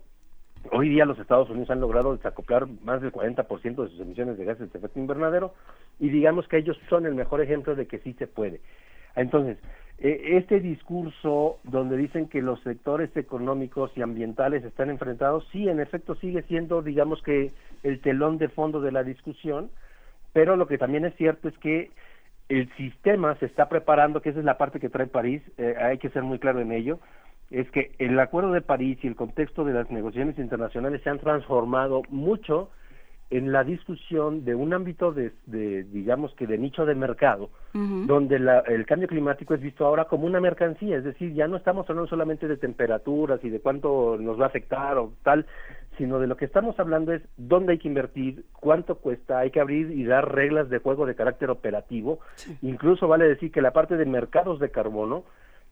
Hoy 0.71 0.89
día 0.89 1.05
los 1.05 1.19
Estados 1.19 1.49
Unidos 1.49 1.69
han 1.69 1.79
logrado 1.79 2.15
desacoplar 2.15 2.67
más 2.83 3.01
del 3.01 3.11
40% 3.11 3.83
de 3.83 3.89
sus 3.89 3.99
emisiones 3.99 4.37
de 4.37 4.45
gases 4.45 4.71
de 4.71 4.79
efecto 4.79 4.99
invernadero 4.99 5.53
y 5.99 6.09
digamos 6.09 6.47
que 6.47 6.57
ellos 6.57 6.77
son 6.89 7.05
el 7.05 7.15
mejor 7.15 7.41
ejemplo 7.41 7.75
de 7.75 7.87
que 7.87 7.99
sí 7.99 8.13
se 8.13 8.27
puede. 8.27 8.61
Entonces, 9.15 9.57
eh, 9.99 10.37
este 10.37 10.59
discurso 10.59 11.59
donde 11.63 11.97
dicen 11.97 12.27
que 12.27 12.41
los 12.41 12.61
sectores 12.61 13.15
económicos 13.17 13.91
y 13.95 14.01
ambientales 14.01 14.63
están 14.63 14.89
enfrentados, 14.89 15.47
sí, 15.51 15.67
en 15.67 15.79
efecto 15.79 16.15
sigue 16.15 16.43
siendo, 16.43 16.81
digamos 16.81 17.21
que, 17.23 17.51
el 17.83 18.01
telón 18.01 18.37
de 18.37 18.49
fondo 18.49 18.81
de 18.81 18.91
la 18.91 19.03
discusión, 19.03 19.69
pero 20.33 20.55
lo 20.55 20.67
que 20.67 20.77
también 20.77 21.05
es 21.05 21.15
cierto 21.15 21.47
es 21.47 21.57
que 21.59 21.91
el 22.49 22.69
sistema 22.75 23.35
se 23.35 23.47
está 23.47 23.69
preparando, 23.69 24.21
que 24.21 24.29
esa 24.29 24.39
es 24.39 24.45
la 24.45 24.57
parte 24.57 24.79
que 24.79 24.89
trae 24.89 25.07
París, 25.07 25.41
eh, 25.57 25.75
hay 25.79 25.97
que 25.97 26.09
ser 26.09 26.23
muy 26.23 26.39
claro 26.39 26.59
en 26.59 26.71
ello, 26.71 26.99
es 27.49 27.69
que 27.71 27.91
el 27.99 28.19
Acuerdo 28.19 28.51
de 28.51 28.61
París 28.61 28.97
y 29.01 29.07
el 29.07 29.15
contexto 29.15 29.63
de 29.63 29.73
las 29.73 29.89
negociaciones 29.89 30.37
internacionales 30.37 31.01
se 31.03 31.09
han 31.09 31.19
transformado 31.19 32.01
mucho 32.09 32.69
en 33.29 33.51
la 33.51 33.63
discusión 33.63 34.45
de 34.45 34.55
un 34.55 34.73
ámbito 34.73 35.11
de, 35.11 35.33
digamos 35.45 36.33
que 36.35 36.47
de 36.47 36.57
nicho 36.57 36.85
de 36.85 36.95
mercado, 36.95 37.49
donde 37.73 38.37
el 38.37 38.85
cambio 38.85 39.07
climático 39.07 39.53
es 39.53 39.61
visto 39.61 39.85
ahora 39.85 40.05
como 40.05 40.25
una 40.25 40.39
mercancía, 40.39 40.97
es 40.97 41.03
decir, 41.03 41.33
ya 41.33 41.47
no 41.47 41.57
estamos 41.57 41.89
hablando 41.89 42.09
solamente 42.09 42.47
de 42.47 42.57
temperaturas 42.57 43.43
y 43.43 43.49
de 43.49 43.59
cuánto 43.59 44.17
nos 44.17 44.39
va 44.39 44.45
a 44.45 44.47
afectar 44.47 44.97
o 44.97 45.11
tal, 45.23 45.45
sino 45.97 46.19
de 46.19 46.27
lo 46.27 46.37
que 46.37 46.45
estamos 46.45 46.79
hablando 46.79 47.11
es 47.11 47.21
dónde 47.35 47.73
hay 47.73 47.79
que 47.79 47.89
invertir, 47.89 48.45
cuánto 48.53 48.95
cuesta, 48.95 49.39
hay 49.39 49.51
que 49.51 49.59
abrir 49.59 49.91
y 49.91 50.05
dar 50.05 50.33
reglas 50.33 50.69
de 50.69 50.79
juego 50.79 51.05
de 51.05 51.15
carácter 51.15 51.49
operativo, 51.49 52.19
incluso 52.61 53.09
vale 53.09 53.27
decir 53.27 53.51
que 53.51 53.61
la 53.61 53.71
parte 53.71 53.97
de 53.97 54.05
mercados 54.05 54.59
de 54.59 54.71
carbono 54.71 55.25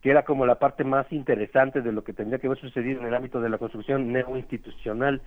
que 0.05 0.11
era 0.11 0.21
como 0.21 0.45
la 0.45 0.59
parte 0.59 0.83
más 0.83 1.11
interesante 1.11 1.81
de 1.81 1.91
lo 1.91 2.03
que 2.03 2.13
tendría 2.13 2.37
que 2.37 2.45
haber 2.45 2.59
sucedido 2.59 3.01
en 3.01 3.07
el 3.07 3.15
ámbito 3.15 3.41
de 3.41 3.49
la 3.49 3.57
construcción 3.57 4.13
neoinstitucional, 4.13 5.19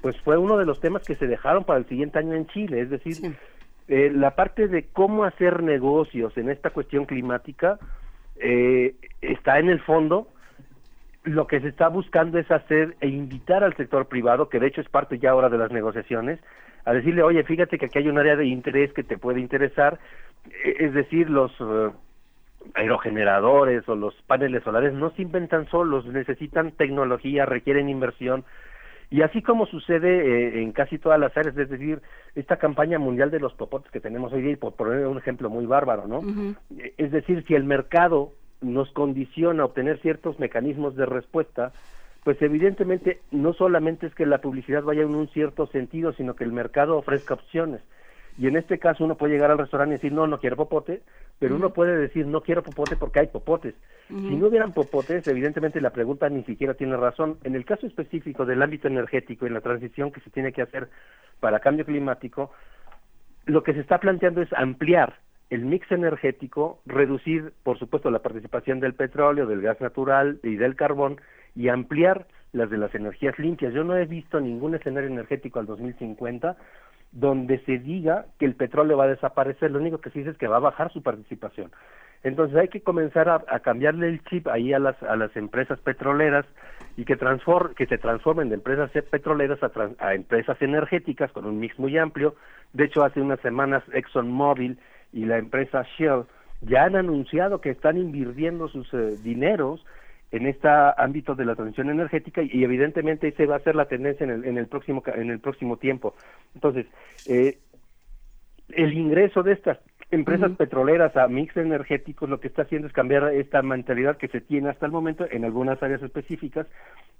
pues 0.00 0.18
fue 0.22 0.38
uno 0.38 0.56
de 0.56 0.64
los 0.64 0.80
temas 0.80 1.02
que 1.06 1.16
se 1.16 1.26
dejaron 1.26 1.64
para 1.64 1.80
el 1.80 1.86
siguiente 1.86 2.18
año 2.18 2.32
en 2.32 2.46
Chile, 2.46 2.80
es 2.80 2.88
decir, 2.88 3.36
eh, 3.88 4.10
la 4.10 4.30
parte 4.30 4.68
de 4.68 4.84
cómo 4.84 5.24
hacer 5.24 5.62
negocios 5.62 6.34
en 6.38 6.48
esta 6.48 6.70
cuestión 6.70 7.04
climática 7.04 7.78
eh, 8.36 8.94
está 9.20 9.58
en 9.58 9.68
el 9.68 9.80
fondo, 9.80 10.28
lo 11.24 11.46
que 11.46 11.60
se 11.60 11.68
está 11.68 11.88
buscando 11.88 12.38
es 12.38 12.50
hacer 12.50 12.96
e 13.02 13.08
invitar 13.08 13.64
al 13.64 13.76
sector 13.76 14.06
privado, 14.06 14.48
que 14.48 14.60
de 14.60 14.68
hecho 14.68 14.80
es 14.80 14.88
parte 14.88 15.18
ya 15.18 15.32
ahora 15.32 15.50
de 15.50 15.58
las 15.58 15.72
negociaciones, 15.72 16.40
a 16.86 16.94
decirle, 16.94 17.22
oye, 17.22 17.44
fíjate 17.44 17.76
que 17.76 17.84
aquí 17.84 17.98
hay 17.98 18.08
un 18.08 18.16
área 18.16 18.36
de 18.36 18.46
interés 18.46 18.94
que 18.94 19.02
te 19.02 19.18
puede 19.18 19.40
interesar, 19.40 19.98
eh, 20.64 20.76
es 20.78 20.94
decir, 20.94 21.28
los 21.28 21.52
aerogeneradores 22.74 23.88
o 23.88 23.94
los 23.94 24.14
paneles 24.26 24.62
solares 24.62 24.92
no 24.92 25.10
se 25.10 25.22
inventan 25.22 25.68
solos, 25.68 26.06
necesitan 26.06 26.72
tecnología, 26.72 27.46
requieren 27.46 27.88
inversión. 27.88 28.44
Y 29.08 29.22
así 29.22 29.40
como 29.40 29.66
sucede 29.66 30.08
eh, 30.08 30.62
en 30.62 30.72
casi 30.72 30.98
todas 30.98 31.20
las 31.20 31.36
áreas, 31.36 31.56
es 31.56 31.70
decir, 31.70 32.02
esta 32.34 32.56
campaña 32.56 32.98
mundial 32.98 33.30
de 33.30 33.38
los 33.38 33.54
popotes 33.54 33.90
que 33.92 34.00
tenemos 34.00 34.32
hoy 34.32 34.42
día, 34.42 34.52
y 34.52 34.56
por 34.56 34.74
poner 34.74 35.06
un 35.06 35.18
ejemplo 35.18 35.48
muy 35.48 35.64
bárbaro, 35.64 36.08
¿no? 36.08 36.22
Es 36.98 37.12
decir, 37.12 37.44
si 37.46 37.54
el 37.54 37.64
mercado 37.64 38.32
nos 38.60 38.90
condiciona 38.92 39.62
a 39.62 39.66
obtener 39.66 40.00
ciertos 40.00 40.40
mecanismos 40.40 40.96
de 40.96 41.06
respuesta, 41.06 41.72
pues 42.24 42.42
evidentemente 42.42 43.20
no 43.30 43.52
solamente 43.52 44.08
es 44.08 44.14
que 44.14 44.26
la 44.26 44.38
publicidad 44.38 44.82
vaya 44.82 45.02
en 45.02 45.14
un 45.14 45.28
cierto 45.28 45.68
sentido, 45.68 46.12
sino 46.14 46.34
que 46.34 46.42
el 46.42 46.50
mercado 46.50 46.98
ofrezca 46.98 47.34
opciones. 47.34 47.82
Y 48.38 48.46
en 48.46 48.56
este 48.56 48.78
caso 48.78 49.04
uno 49.04 49.16
puede 49.16 49.32
llegar 49.32 49.50
al 49.50 49.58
restaurante 49.58 49.94
y 49.94 49.98
decir, 49.98 50.12
no, 50.12 50.26
no 50.26 50.38
quiero 50.38 50.56
popote, 50.56 51.02
pero 51.38 51.56
uno 51.56 51.72
puede 51.72 51.96
decir, 51.96 52.26
no 52.26 52.42
quiero 52.42 52.62
popote 52.62 52.96
porque 52.96 53.20
hay 53.20 53.26
popotes. 53.28 53.74
Si 54.08 54.36
no 54.36 54.46
hubieran 54.46 54.72
popotes, 54.72 55.26
evidentemente 55.26 55.80
la 55.80 55.90
pregunta 55.90 56.28
ni 56.28 56.44
siquiera 56.44 56.74
tiene 56.74 56.96
razón. 56.96 57.38
En 57.44 57.54
el 57.54 57.64
caso 57.64 57.86
específico 57.86 58.44
del 58.44 58.62
ámbito 58.62 58.88
energético 58.88 59.46
y 59.46 59.50
la 59.50 59.60
transición 59.60 60.12
que 60.12 60.20
se 60.20 60.30
tiene 60.30 60.52
que 60.52 60.62
hacer 60.62 60.88
para 61.40 61.60
cambio 61.60 61.84
climático, 61.84 62.50
lo 63.46 63.62
que 63.62 63.72
se 63.72 63.80
está 63.80 63.98
planteando 63.98 64.42
es 64.42 64.52
ampliar 64.52 65.18
el 65.50 65.64
mix 65.64 65.90
energético, 65.90 66.80
reducir, 66.86 67.52
por 67.62 67.78
supuesto, 67.78 68.10
la 68.10 68.18
participación 68.18 68.80
del 68.80 68.94
petróleo, 68.94 69.46
del 69.46 69.62
gas 69.62 69.80
natural 69.80 70.40
y 70.42 70.56
del 70.56 70.76
carbón 70.76 71.20
y 71.54 71.68
ampliar 71.68 72.26
las 72.52 72.68
de 72.70 72.78
las 72.78 72.94
energías 72.94 73.38
limpias. 73.38 73.72
Yo 73.72 73.84
no 73.84 73.96
he 73.96 74.06
visto 74.06 74.40
ningún 74.40 74.74
escenario 74.74 75.08
energético 75.08 75.58
al 75.58 75.66
2050 75.66 76.56
donde 77.12 77.58
se 77.60 77.78
diga 77.78 78.26
que 78.38 78.46
el 78.46 78.54
petróleo 78.54 78.96
va 78.96 79.04
a 79.04 79.08
desaparecer, 79.08 79.70
lo 79.70 79.78
único 79.78 79.98
que 79.98 80.10
se 80.10 80.20
dice 80.20 80.32
es 80.32 80.38
que 80.38 80.48
va 80.48 80.56
a 80.56 80.60
bajar 80.60 80.92
su 80.92 81.02
participación. 81.02 81.70
Entonces 82.22 82.56
hay 82.56 82.68
que 82.68 82.80
comenzar 82.80 83.28
a, 83.28 83.60
cambiarle 83.60 84.08
el 84.08 84.22
chip 84.24 84.48
ahí 84.48 84.72
a 84.72 84.78
las, 84.78 85.00
a 85.02 85.16
las 85.16 85.34
empresas 85.36 85.78
petroleras 85.80 86.44
y 86.96 87.04
que, 87.04 87.16
transform, 87.16 87.74
que 87.74 87.86
se 87.86 87.98
transformen 87.98 88.48
de 88.48 88.56
empresas 88.56 88.90
petroleras 89.10 89.62
a, 89.62 89.70
a, 89.98 90.14
empresas 90.14 90.60
energéticas 90.60 91.30
con 91.30 91.46
un 91.46 91.60
mix 91.60 91.78
muy 91.78 91.96
amplio. 91.98 92.34
De 92.72 92.84
hecho, 92.84 93.04
hace 93.04 93.20
unas 93.20 93.40
semanas 93.40 93.84
ExxonMobil 93.92 94.78
y 95.12 95.24
la 95.24 95.38
empresa 95.38 95.84
Shell 95.96 96.24
ya 96.62 96.84
han 96.84 96.96
anunciado 96.96 97.60
que 97.60 97.70
están 97.70 97.96
invirtiendo 97.96 98.68
sus 98.68 98.92
eh, 98.94 99.16
dineros 99.22 99.84
en 100.32 100.46
este 100.46 100.68
ámbito 100.96 101.34
de 101.34 101.44
la 101.44 101.54
transición 101.54 101.90
energética 101.90 102.42
y, 102.42 102.64
evidentemente 102.64 103.28
esa 103.28 103.46
va 103.46 103.56
a 103.56 103.60
ser 103.60 103.74
la 103.74 103.86
tendencia 103.86 104.24
en 104.24 104.30
el, 104.30 104.44
en 104.44 104.58
el 104.58 104.66
próximo 104.66 105.02
en 105.06 105.30
el 105.30 105.40
próximo 105.40 105.76
tiempo. 105.76 106.14
Entonces 106.54 106.86
eh, 107.28 107.58
el 108.70 108.92
ingreso 108.92 109.42
de 109.42 109.52
estas 109.52 109.78
empresas 110.10 110.52
petroleras 110.52 111.16
a 111.16 111.26
mix 111.28 111.56
energéticos 111.56 112.28
lo 112.28 112.40
que 112.40 112.48
está 112.48 112.62
haciendo 112.62 112.86
es 112.86 112.92
cambiar 112.92 113.32
esta 113.34 113.62
mentalidad 113.62 114.16
que 114.16 114.28
se 114.28 114.40
tiene 114.40 114.68
hasta 114.68 114.86
el 114.86 114.92
momento 114.92 115.26
en 115.30 115.44
algunas 115.44 115.82
áreas 115.82 116.02
específicas 116.02 116.66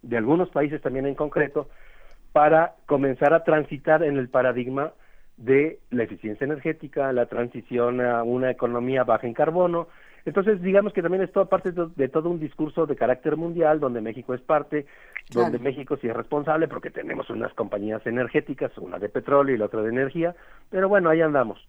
de 0.03 0.17
algunos 0.17 0.51
países 0.51 0.81
también 0.83 1.07
en 1.07 1.15
concreto 1.15 1.69
para 2.33 2.75
comenzar 2.87 3.33
a 3.33 3.45
transitar 3.45 4.03
en 4.03 4.19
el 4.19 4.29
paradigma 4.29 4.93
de 5.37 5.81
la 5.91 6.05
eficiencia 6.05 6.45
energética, 6.45 7.13
la 7.13 7.27
transición 7.27 8.01
a 8.01 8.23
una 8.23 8.51
economía 8.51 9.05
baja 9.05 9.27
en 9.27 9.35
carbono, 9.35 9.89
entonces, 10.27 10.61
digamos 10.61 10.93
que 10.93 11.03
también 11.03 11.23
es 11.23 11.31
toda 11.31 11.47
parte 11.47 11.71
de, 11.71 12.09
todo 12.09 12.29
un 12.31 12.41
discurso 12.41 12.85
de 12.85 12.97
carácter 12.97 13.37
mundial, 13.37 13.79
donde 13.79 14.01
México 14.01 14.35
es 14.35 14.41
parte, 14.41 14.85
donde 15.31 15.61
México 15.61 15.97
sí 16.01 16.09
es 16.09 16.17
responsable, 16.17 16.67
porque 16.67 16.91
tenemos 16.91 17.31
unas 17.31 17.55
compañías 17.55 18.05
energéticas, 18.07 18.77
una 18.79 18.99
de 18.99 19.09
petróleo 19.09 19.55
y 19.55 19.59
la 19.59 19.67
otra 19.67 19.83
de 19.83 19.91
energía, 19.91 20.35
pero 20.69 20.89
bueno, 20.89 21.11
ahí 21.11 21.21
andamos. 21.21 21.65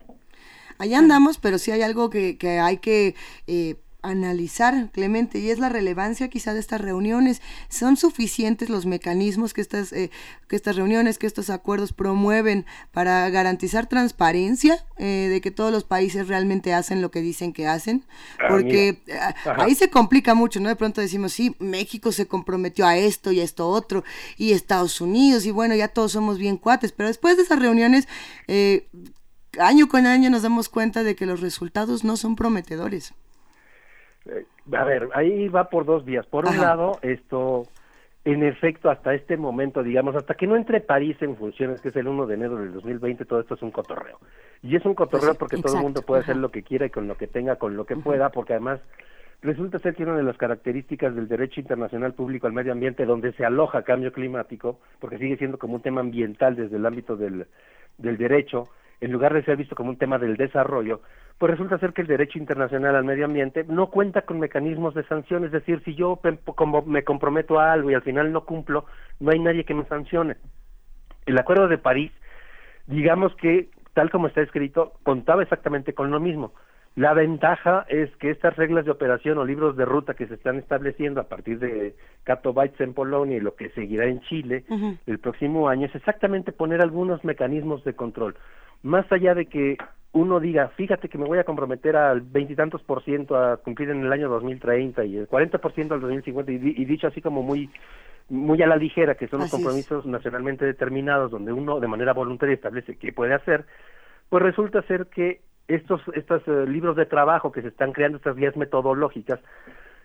Ahí 0.80 0.96
andamos, 0.96 1.38
pero 1.38 1.60
sí 1.60 1.70
hay 1.70 1.84
algo 1.84 2.10
que, 2.10 2.40
que 2.40 2.60
hay 2.60 2.78
que... 2.78 3.14
Eh, 3.46 3.76
analizar, 4.02 4.90
Clemente, 4.91 5.40
y 5.40 5.49
es 5.49 5.60
la 5.60 5.69
relevancia 5.69 6.30
quizá 6.30 6.53
de 6.53 6.60
estas 6.60 6.82
reuniones. 6.82 7.41
¿Son 7.69 7.98
suficientes 7.98 8.69
los 8.69 8.86
mecanismos 8.86 9.53
que 9.53 9.61
estas, 9.61 9.91
eh, 9.94 10.11
que 10.48 10.56
estas 10.56 10.76
reuniones, 10.76 11.18
que 11.18 11.28
estos 11.28 11.49
acuerdos 11.49 11.94
promueven 11.94 12.65
para 12.91 13.30
garantizar 13.30 13.88
transparencia 13.88 14.86
eh, 14.98 15.28
de 15.30 15.41
que 15.41 15.52
todos 15.52 15.72
los 15.72 15.84
países 15.84 16.28
realmente 16.28 16.74
hacen 16.74 17.02
lo 17.02 17.11
que 17.11 17.22
dicen 17.22 17.53
que 17.53 17.68
hacen? 17.68 18.06
Ah, 18.40 18.48
Porque 18.49 19.02
ah, 19.19 19.36
ahí 19.57 19.76
se 19.76 19.90
complica 19.90 20.34
mucho, 20.34 20.60
¿no? 20.60 20.69
De 20.69 20.76
pronto 20.76 21.02
decimos, 21.02 21.34
sí, 21.34 21.56
México 21.60 22.11
se 22.11 22.28
comprometió 22.28 22.86
a 22.86 22.98
esto 22.98 23.32
y 23.32 23.40
a 23.40 23.44
esto 23.44 23.68
otro, 23.68 24.03
y 24.38 24.52
Estados 24.52 25.02
Unidos, 25.02 25.45
y 25.45 25.52
bueno, 25.52 25.76
ya 25.76 25.88
todos 25.88 26.11
somos 26.11 26.38
bien 26.38 26.57
cuates, 26.57 26.91
pero 26.91 27.07
después 27.07 27.38
de 27.38 27.44
esas 27.44 27.60
reuniones... 27.60 28.07
Eh, 28.48 28.88
año 29.60 29.88
con 29.88 30.06
año 30.06 30.30
nos 30.30 30.44
damos 30.44 30.69
cuenta 30.69 31.03
de 31.03 31.15
que 31.15 31.26
los 31.26 31.41
resultados 31.41 32.03
no 32.03 32.15
son 32.18 32.36
prometedores. 32.36 33.14
Eh, 34.30 34.45
A 34.74 34.84
ver, 34.84 35.10
ahí 35.14 35.48
va 35.49 35.70
por 35.70 35.86
dos 35.86 36.04
vías. 36.06 36.26
Por 36.28 36.45
un 36.45 36.54
Ajá. 36.54 36.62
lado, 36.62 36.99
esto, 37.02 37.68
en 38.26 38.44
efecto, 38.44 38.90
hasta 38.90 39.14
este 39.14 39.38
momento, 39.38 39.84
digamos, 39.84 40.16
hasta 40.16 40.36
que 40.36 40.48
no 40.48 40.56
entre 40.56 40.82
París 40.82 41.18
en 41.22 41.36
funciones, 41.38 41.80
que 41.82 41.90
es 41.90 41.95
el 41.95 42.08
1 42.08 42.26
de 42.28 42.34
enero 42.36 42.58
del 42.58 42.74
2020, 42.74 43.26
todo 43.26 43.40
esto 43.40 43.56
es 43.56 43.62
un 43.62 43.72
cotorreo. 43.72 44.20
Y 44.62 44.76
es 44.76 44.86
un 44.86 44.95
cotorreo 44.95 45.30
Pues, 45.36 45.40
porque 45.40 45.58
todo 45.58 45.76
el 45.76 45.82
mundo 45.84 46.02
puede 46.02 46.22
ajá. 46.22 46.32
hacer 46.32 46.41
lo 46.41 46.52
que 46.52 46.64
quiera 46.64 46.86
y 46.86 46.90
con 46.90 47.08
lo 47.08 47.16
que 47.16 47.28
tenga, 47.28 47.56
con 47.58 47.78
lo 47.78 47.86
que 47.86 47.95
pueda, 47.95 48.30
porque 48.30 48.54
además 48.54 48.82
resulta 49.41 49.80
ser 49.80 49.95
que 49.95 50.04
una 50.04 50.18
de 50.18 50.24
las 50.24 50.36
características 50.38 51.16
del 51.16 51.28
derecho 51.28 51.62
internacional 51.62 52.14
público 52.14 52.48
al 52.48 52.54
medio 52.54 52.72
ambiente, 52.72 53.06
donde 53.06 53.34
se 53.34 53.45
aloja 53.45 53.84
cambio 53.84 54.12
climático, 54.12 54.80
porque 54.99 55.20
sigue 55.20 55.38
siendo 55.38 55.58
como 55.60 55.76
un 55.76 55.82
tema 55.82 56.02
ambiental 56.02 56.56
desde 56.56 56.76
el 56.76 56.86
ámbito 56.86 57.16
del, 57.16 57.45
del 57.98 58.18
derecho, 58.18 58.68
en 58.99 59.11
lugar 59.11 59.34
de 59.34 59.44
ser 59.44 59.57
visto 59.57 59.76
como 59.76 59.90
un 59.90 59.98
tema 59.98 60.18
del 60.18 60.38
desarrollo, 60.38 61.02
pues 61.38 61.52
resulta 61.52 61.78
ser 61.78 61.94
que 61.94 62.02
el 62.02 62.07
derecho 62.07 62.40
internacional 62.40 62.95
al 62.95 63.03
medio 63.03 63.26
ambiente 63.26 63.64
no 63.68 63.88
cuenta 63.88 64.24
con 64.24 64.40
mecanismos 64.40 64.95
de 64.95 65.03
sanción, 65.03 65.45
es 65.45 65.52
decir, 65.52 65.82
si 65.86 65.94
yo 65.95 66.19
como 66.56 66.82
me 66.82 67.03
comprometo 67.03 67.60
a 67.60 67.74
algo 67.74 67.91
y 67.91 67.94
al 67.94 68.02
final 68.02 68.32
no 68.32 68.45
cumplo, 68.45 68.86
no 69.19 69.32
hay 69.32 69.40
nadie 69.40 69.64
que 69.64 69.76
me 69.76 69.86
sancione. 69.86 70.38
El 71.26 71.38
Acuerdo 71.38 71.68
de 71.68 71.78
París, 71.78 72.11
digamos 72.88 73.36
que, 73.36 73.69
tal 73.94 74.10
como 74.10 74.28
está 74.28 74.41
escrito, 74.41 74.94
contaba 75.03 75.44
exactamente 75.44 75.94
con 75.94 76.10
lo 76.10 76.19
mismo. 76.19 76.53
La 76.95 77.14
ventaja 77.14 77.86
es 77.90 78.10
que 78.15 78.32
estas 78.32 78.56
reglas 78.56 78.86
de 78.86 78.90
operación 78.90 79.38
o 79.38 79.45
libros 79.45 79.78
de 79.78 79.86
ruta 79.86 80.15
que 80.15 80.26
se 80.26 80.34
están 80.34 80.57
estableciendo 80.57 81.22
a 81.22 81.26
partir 81.26 81.60
de 81.60 81.95
Katowice 82.24 82.84
en 82.84 82.95
Polonia 82.95 83.38
y 83.38 83.40
lo 83.40 83.53
que 83.53 83.69
seguirá 83.69 84.06
en 84.06 84.22
Chile 84.22 84.64
el 85.06 85.19
próximo 85.19 85.69
año 85.69 85.86
es 85.86 85.94
exactamente 85.94 86.52
poner 86.52 86.82
algunos 86.82 87.24
mecanismos 87.24 87.84
de 87.84 87.94
control. 87.94 88.36
Más 88.84 89.10
allá 89.12 89.34
de 89.34 89.45
que 89.48 89.78
uno 90.14 90.40
diga, 90.40 90.70
fíjate 90.70 91.10
que 91.10 91.18
me 91.18 91.26
voy 91.26 91.40
a 91.40 91.44
comprometer 91.44 91.95
al 91.95 92.22
veintitantos 92.22 92.82
por 92.84 93.04
ciento 93.04 93.36
a 93.36 93.58
cumplir 93.58 93.90
en 93.90 94.04
el 94.04 94.12
año 94.12 94.30
2030 94.30 95.06
y 95.06 95.18
el 95.18 95.28
40 95.28 95.58
por 95.60 95.74
ciento 95.74 95.94
al 95.94 96.02
2050 96.02 96.52
y, 96.52 96.56
y 96.56 96.86
dicho 96.86 97.08
así 97.08 97.22
como 97.22 97.44
muy 97.44 97.70
muy 98.30 98.62
a 98.62 98.68
la 98.68 98.76
ligera, 98.76 99.16
que 99.16 99.28
son 99.28 99.40
los 99.40 99.48
es. 99.48 99.52
compromisos 99.52 100.06
nacionalmente 100.06 100.66
determinados 100.66 101.32
donde 101.32 101.54
uno 101.54 101.80
de 101.80 101.88
manera 101.88 102.14
voluntaria 102.14 102.56
establece 102.56 102.98
qué 102.98 103.14
puede 103.14 103.34
hacer, 103.34 103.66
pues 104.30 104.44
resulta 104.44 104.82
ser 104.84 105.08
que 105.08 105.41
estos, 105.68 106.02
estos 106.14 106.41
eh, 106.48 106.66
libros 106.68 106.95
de 106.95 107.06
trabajo 107.06 107.52
que 107.52 107.62
se 107.62 107.70
están 107.70 107.91
creando, 107.91 108.18
estas 108.18 108.36
guías 108.36 108.56
metodológicas, 108.58 109.40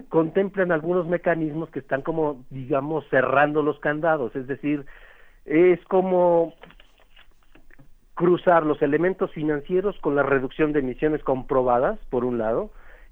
contemplan 0.09 0.73
algunos 0.73 1.07
mecanismos 1.07 1.71
que 1.71 1.81
están 1.81 2.03
como, 2.03 2.45
digamos, 2.51 3.05
cerrando 3.11 3.63
los 3.63 3.79
candados, 3.81 4.35
es 4.35 4.47
decir, 4.47 4.85
es 5.45 5.83
como 5.85 6.55
cruzar 8.15 8.65
los 8.65 8.83
elementos 8.83 9.31
financieros 9.33 9.99
con 10.01 10.15
la 10.15 10.23
reducción 10.23 10.73
de 10.73 10.81
emisiones 10.81 11.23
comprobadas, 11.23 11.99
por 12.11 12.25
un 12.25 12.39
lado, 12.39 12.71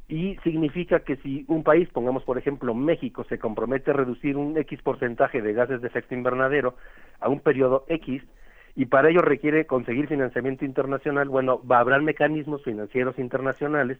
y 0.09 0.37
significa 0.43 1.01
que 1.01 1.17
si 1.17 1.45
un 1.49 1.63
país, 1.63 1.89
pongamos 1.91 2.25
por 2.25 2.37
ejemplo 2.37 2.75
México, 2.75 3.25
se 3.29 3.39
compromete 3.39 3.93
a 3.93 3.95
reducir 3.95 4.37
un 4.37 4.57
X 4.59 4.83
porcentaje 4.83 5.41
de 5.41 5.53
gases 5.53 5.81
de 5.81 5.89
efecto 5.89 6.15
invernadero 6.15 6.75
a 7.21 7.29
un 7.29 7.41
periodo 7.41 7.85
X, 7.89 8.23
y 8.77 8.87
para 8.87 9.11
ello 9.11 9.21
requiere 9.21 9.67
conseguir 9.67 10.09
financiamiento 10.09 10.65
internacional, 10.65 11.29
bueno, 11.29 11.61
va, 11.67 11.81
habrán 11.81 12.05
mecanismos 12.05 12.63
financieros 12.63 13.19
internacionales 13.19 13.99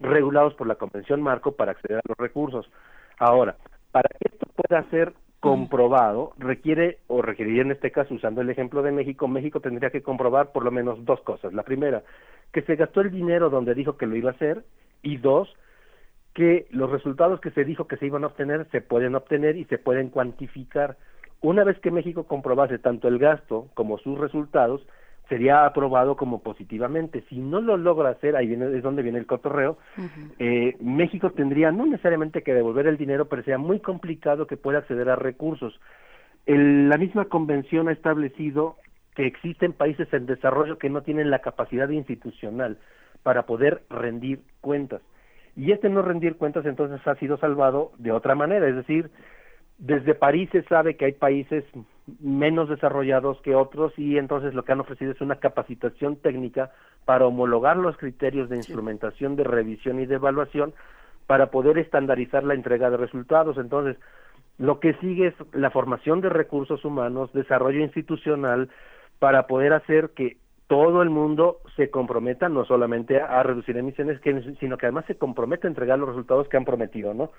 regulados 0.00 0.54
por 0.54 0.66
la 0.66 0.74
Convención 0.74 1.22
Marco 1.22 1.52
para 1.52 1.72
acceder 1.72 1.98
a 1.98 2.08
los 2.08 2.18
recursos. 2.18 2.70
Ahora, 3.18 3.56
para 3.90 4.08
que 4.08 4.28
esto 4.30 4.46
pueda 4.56 4.82
ser 4.90 5.12
comprobado, 5.42 6.34
requiere, 6.38 7.00
o 7.08 7.20
requeriría 7.20 7.62
en 7.62 7.72
este 7.72 7.90
caso, 7.90 8.14
usando 8.14 8.40
el 8.42 8.48
ejemplo 8.48 8.80
de 8.80 8.92
México, 8.92 9.26
México 9.26 9.58
tendría 9.58 9.90
que 9.90 10.00
comprobar 10.00 10.52
por 10.52 10.64
lo 10.64 10.70
menos 10.70 11.04
dos 11.04 11.20
cosas. 11.22 11.52
La 11.52 11.64
primera, 11.64 12.04
que 12.52 12.62
se 12.62 12.76
gastó 12.76 13.00
el 13.00 13.10
dinero 13.10 13.50
donde 13.50 13.74
dijo 13.74 13.96
que 13.96 14.06
lo 14.06 14.14
iba 14.14 14.30
a 14.30 14.34
hacer, 14.34 14.62
y 15.02 15.16
dos, 15.16 15.52
que 16.32 16.68
los 16.70 16.88
resultados 16.88 17.40
que 17.40 17.50
se 17.50 17.64
dijo 17.64 17.88
que 17.88 17.96
se 17.96 18.06
iban 18.06 18.22
a 18.22 18.28
obtener 18.28 18.68
se 18.70 18.82
pueden 18.82 19.16
obtener 19.16 19.56
y 19.56 19.64
se 19.64 19.78
pueden 19.78 20.10
cuantificar. 20.10 20.96
Una 21.40 21.64
vez 21.64 21.76
que 21.80 21.90
México 21.90 22.22
comprobase 22.28 22.78
tanto 22.78 23.08
el 23.08 23.18
gasto 23.18 23.66
como 23.74 23.98
sus 23.98 24.16
resultados, 24.20 24.86
sería 25.32 25.64
aprobado 25.64 26.14
como 26.14 26.42
positivamente. 26.42 27.24
Si 27.30 27.38
no 27.38 27.62
lo 27.62 27.78
logra 27.78 28.10
hacer, 28.10 28.36
ahí 28.36 28.46
viene, 28.48 28.76
es 28.76 28.82
donde 28.82 29.00
viene 29.02 29.18
el 29.18 29.24
cotorreo, 29.24 29.78
eh, 30.38 30.76
México 30.78 31.30
tendría 31.30 31.72
no 31.72 31.86
necesariamente 31.86 32.42
que 32.42 32.52
devolver 32.52 32.86
el 32.86 32.98
dinero, 32.98 33.24
pero 33.30 33.42
sería 33.42 33.56
muy 33.56 33.80
complicado 33.80 34.46
que 34.46 34.58
pueda 34.58 34.80
acceder 34.80 35.08
a 35.08 35.16
recursos. 35.16 35.80
El- 36.44 36.90
la 36.90 36.98
misma 36.98 37.24
convención 37.24 37.88
ha 37.88 37.92
establecido 37.92 38.76
que 39.14 39.24
existen 39.26 39.72
países 39.72 40.12
en 40.12 40.26
desarrollo 40.26 40.76
que 40.76 40.90
no 40.90 41.00
tienen 41.00 41.30
la 41.30 41.38
capacidad 41.38 41.88
institucional 41.88 42.76
para 43.22 43.46
poder 43.46 43.84
rendir 43.88 44.40
cuentas. 44.60 45.00
Y 45.56 45.72
este 45.72 45.88
no 45.88 46.02
rendir 46.02 46.36
cuentas 46.36 46.66
entonces 46.66 47.00
ha 47.06 47.14
sido 47.14 47.38
salvado 47.38 47.92
de 47.96 48.12
otra 48.12 48.34
manera, 48.34 48.68
es 48.68 48.76
decir, 48.76 49.10
desde 49.78 50.14
París 50.14 50.50
se 50.52 50.62
sabe 50.64 50.96
que 50.96 51.06
hay 51.06 51.12
países 51.12 51.64
menos 52.20 52.68
desarrollados 52.68 53.40
que 53.42 53.54
otros 53.54 53.92
y 53.96 54.18
entonces 54.18 54.54
lo 54.54 54.64
que 54.64 54.72
han 54.72 54.80
ofrecido 54.80 55.12
es 55.12 55.20
una 55.20 55.36
capacitación 55.36 56.16
técnica 56.16 56.70
para 57.04 57.26
homologar 57.26 57.76
los 57.76 57.96
criterios 57.96 58.48
de 58.48 58.56
instrumentación, 58.56 59.36
de 59.36 59.44
revisión 59.44 60.00
y 60.00 60.06
de 60.06 60.16
evaluación 60.16 60.74
para 61.26 61.50
poder 61.50 61.78
estandarizar 61.78 62.44
la 62.44 62.54
entrega 62.54 62.90
de 62.90 62.96
resultados. 62.96 63.56
Entonces, 63.56 63.96
lo 64.58 64.80
que 64.80 64.94
sigue 64.94 65.28
es 65.28 65.34
la 65.52 65.70
formación 65.70 66.20
de 66.20 66.28
recursos 66.28 66.84
humanos, 66.84 67.32
desarrollo 67.32 67.80
institucional, 67.80 68.68
para 69.18 69.46
poder 69.46 69.72
hacer 69.72 70.10
que 70.10 70.36
todo 70.66 71.02
el 71.02 71.10
mundo 71.10 71.58
se 71.76 71.90
comprometa 71.90 72.48
no 72.48 72.64
solamente 72.64 73.20
a, 73.20 73.42
reducir 73.42 73.76
emisiones, 73.76 74.20
sino 74.58 74.78
que 74.78 74.86
además 74.86 75.04
se 75.06 75.16
comprometa 75.16 75.66
a 75.66 75.70
entregar 75.70 75.98
los 75.98 76.08
resultados 76.08 76.48
que 76.48 76.56
han 76.56 76.64
prometido, 76.64 77.12
¿no? 77.12 77.30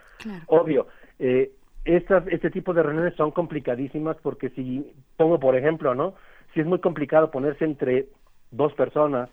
Obvio, 0.47 0.87
eh, 1.19 1.51
estas, 1.85 2.25
este 2.27 2.49
tipo 2.49 2.73
de 2.73 2.83
reuniones 2.83 3.15
son 3.15 3.31
complicadísimas 3.31 4.17
porque 4.21 4.49
si 4.51 4.91
pongo 5.17 5.39
por 5.39 5.55
ejemplo, 5.55 5.93
¿no? 5.95 6.13
Si 6.53 6.59
es 6.59 6.65
muy 6.65 6.79
complicado 6.79 7.31
ponerse 7.31 7.65
entre 7.65 8.07
dos 8.51 8.73
personas 8.73 9.29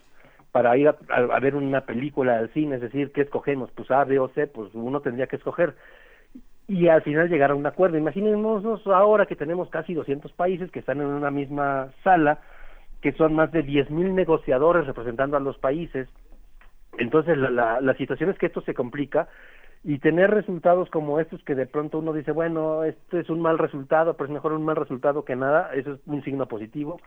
para 0.51 0.75
ir 0.75 0.89
a, 0.89 1.39
ver 1.39 1.55
una 1.55 1.85
película 1.85 2.37
al 2.37 2.49
cine, 2.49 2.75
es 2.75 2.81
decir, 2.81 3.11
¿qué 3.13 3.21
escogemos? 3.21 3.71
Pues 3.71 3.89
A, 3.89 4.03
B 4.03 4.19
o 4.19 4.27
C, 4.29 4.47
pues 4.47 4.69
uno 4.73 4.99
tendría 4.99 5.27
que 5.27 5.37
escoger 5.37 5.75
y 6.67 6.87
al 6.87 7.01
final 7.03 7.29
llegar 7.29 7.51
a 7.51 7.55
un 7.55 7.65
acuerdo. 7.65 7.97
Imaginémonos 7.97 8.85
ahora 8.87 9.25
que 9.25 9.35
tenemos 9.35 9.69
casi 9.69 9.93
200 9.93 10.31
países 10.33 10.71
que 10.71 10.79
están 10.79 10.99
en 10.99 11.07
una 11.07 11.31
misma 11.31 11.91
sala, 12.03 12.39
que 13.01 13.13
son 13.13 13.33
más 13.33 13.51
de 13.51 13.63
10.000 13.63 14.13
negociadores 14.13 14.85
representando 14.85 15.37
a 15.37 15.41
los 15.41 15.57
países. 15.57 16.09
Entonces 16.97 17.37
la, 17.37 17.49
la, 17.49 17.81
la 17.81 17.93
situación 17.95 18.29
es 18.29 18.37
que 18.37 18.47
esto 18.47 18.61
se 18.61 18.73
complica 18.73 19.29
y 19.83 19.99
tener 19.99 20.29
resultados 20.29 20.89
como 20.89 21.19
estos 21.19 21.43
que 21.43 21.55
de 21.55 21.65
pronto 21.65 21.99
uno 21.99 22.13
dice, 22.13 22.31
bueno, 22.31 22.83
esto 22.83 23.17
es 23.17 23.29
un 23.29 23.41
mal 23.41 23.57
resultado, 23.57 24.13
pero 24.13 24.25
es 24.25 24.33
mejor 24.33 24.53
un 24.53 24.63
mal 24.63 24.75
resultado 24.75 25.25
que 25.25 25.35
nada, 25.35 25.73
eso 25.73 25.93
es 25.93 25.99
un 26.05 26.23
signo 26.23 26.47
positivo. 26.47 26.99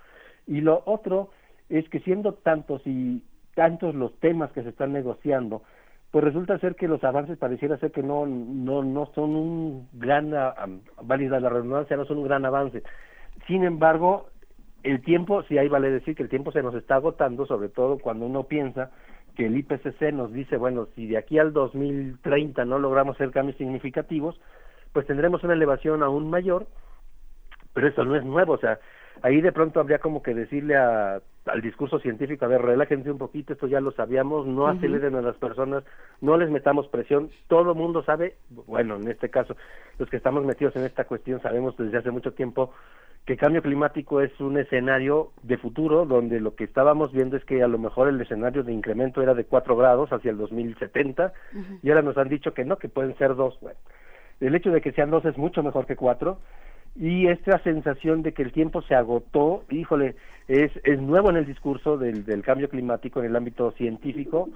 Y 0.47 0.61
lo 0.61 0.83
otro 0.85 1.31
es 1.69 1.89
que 1.89 2.01
siendo 2.01 2.35
tantos 2.35 2.83
y 2.85 3.23
tantos 3.55 3.95
los 3.95 4.19
temas 4.19 4.51
que 4.53 4.63
se 4.63 4.71
están 4.71 4.93
negociando, 4.93 5.63
pues 6.11 6.25
resulta 6.25 6.59
ser 6.59 6.77
que 6.77 6.87
los 6.87 7.03
avances 7.03 7.39
pareciera 7.39 7.77
ser 7.79 7.91
que 7.91 8.03
no 8.03 8.25
no 8.25 8.85
no 8.85 9.07
son 9.17 9.35
un 9.35 9.89
gran 9.95 10.33
válida 11.03 11.41
la 11.41 11.49
redundancia 11.49 11.97
no 11.97 12.05
son 12.05 12.19
un 12.19 12.25
gran 12.25 12.45
avance 12.45 12.85
sin 13.49 13.65
embargo 13.65 14.29
el 14.85 15.03
tiempo 15.03 15.43
sí 15.43 15.59
ahí 15.59 15.67
vale 15.67 15.91
decir 15.91 16.15
que 16.15 16.23
el 16.23 16.29
tiempo 16.29 16.53
se 16.53 16.63
nos 16.63 16.77
está 16.77 16.95
agotando 16.95 17.47
sobre 17.47 17.69
todo 17.69 17.99
cuando 17.99 18.27
uno 18.27 18.45
piensa 18.45 18.93
que 19.35 19.47
el 19.47 19.57
IPCC 19.57 20.13
nos 20.13 20.33
dice 20.33 20.57
bueno 20.57 20.87
si 20.95 21.07
de 21.07 21.19
aquí 21.19 21.39
al 21.39 21.53
2030 21.53 22.65
no 22.65 22.79
logramos 22.79 23.17
hacer 23.17 23.31
cambios 23.31 23.59
significativos 23.59 24.41
pues 24.93 25.07
tendremos 25.07 25.43
una 25.45 25.55
elevación 25.55 26.03
aún 26.03 26.31
mayor 26.31 26.67
pero 27.75 27.89
eso 27.89 28.05
no 28.05 28.17
es 28.17 28.25
nuevo, 28.25 28.55
o 28.55 28.59
sea, 28.59 28.79
ahí 29.23 29.41
de 29.41 29.53
pronto 29.53 29.81
habría 29.81 29.99
como 29.99 30.23
que 30.23 30.35
decirle 30.35 30.77
a, 30.77 31.21
al 31.47 31.61
discurso 31.61 31.99
científico, 31.99 32.45
a 32.45 32.49
ver, 32.49 32.63
relájense 32.63 33.11
un 33.11 33.19
poquito, 33.19 33.53
esto 33.53 33.67
ya 33.67 33.81
lo 33.81 33.93
sabíamos, 33.93 34.47
no 34.47 34.67
aceleren 34.67 35.15
a 35.15 35.23
las 35.23 35.37
personas, 35.37 35.85
no 36.21 36.37
les 36.37 36.51
metamos 36.51 36.89
presión, 36.89 37.31
todo 37.49 37.73
el 37.73 37.79
mundo 37.79 38.03
sabe, 38.05 38.37
bueno, 38.67 38.97
en 38.97 39.09
este 39.09 39.29
caso, 39.29 39.57
los 39.99 40.09
que 40.09 40.17
estamos 40.17 40.45
metidos 40.45 40.75
en 40.77 40.85
esta 40.85 41.05
cuestión 41.05 41.41
sabemos 41.43 41.77
desde 41.77 41.99
hace 41.99 42.11
mucho 42.11 42.33
tiempo 42.33 42.73
que 43.27 43.37
cambio 43.39 43.63
climático 43.63 44.21
es 44.21 44.39
un 44.39 44.59
escenario 44.59 45.31
de 45.43 45.57
futuro 45.57 46.05
donde 46.05 46.41
lo 46.41 46.55
que 46.55 46.65
estábamos 46.65 47.11
viendo 47.13 47.37
es 47.37 47.45
que 47.45 47.63
a 47.63 47.69
lo 47.69 47.79
mejor 47.79 48.09
el 48.09 48.21
escenario 48.21 48.63
de 48.63 48.73
incremento 48.73 49.23
era 49.23 49.33
de 49.33 49.45
4 49.45 49.77
grados 49.77 50.13
hacia 50.13 50.31
el 50.31 50.37
2070 50.37 51.33
y 51.83 51.89
ahora 51.89 52.03
nos 52.03 52.19
han 52.19 52.29
dicho 52.29 52.53
que 52.53 52.67
no, 52.67 52.77
que 52.77 52.91
pueden 52.91 53.17
ser 53.17 53.35
2. 53.35 53.59
Bueno, 53.63 53.79
el 54.41 54.55
hecho 54.55 54.71
de 54.71 54.83
que 54.83 54.93
sean 54.93 55.11
2 55.11 55.25
es 55.25 55.39
mucho 55.39 55.63
mejor 55.63 55.87
que 55.87 55.97
4 55.97 56.39
y 56.97 57.27
esta 57.27 57.59
sensación 57.61 58.23
de 58.23 58.33
que 58.33 58.43
el 58.43 58.53
tiempo 58.53 58.83
se 58.83 58.95
agotó, 58.95 59.65
híjole, 59.71 60.17
es, 60.47 60.71
es 60.85 61.01
nuevo 61.01 61.31
en 61.31 61.37
el 61.37 61.47
discurso 61.47 61.97
del, 61.97 62.25
del 62.25 62.43
cambio 62.43 62.69
climático 62.69 63.21
en 63.21 63.27
el 63.27 63.37
ámbito 63.37 63.73
científico. 63.73 64.49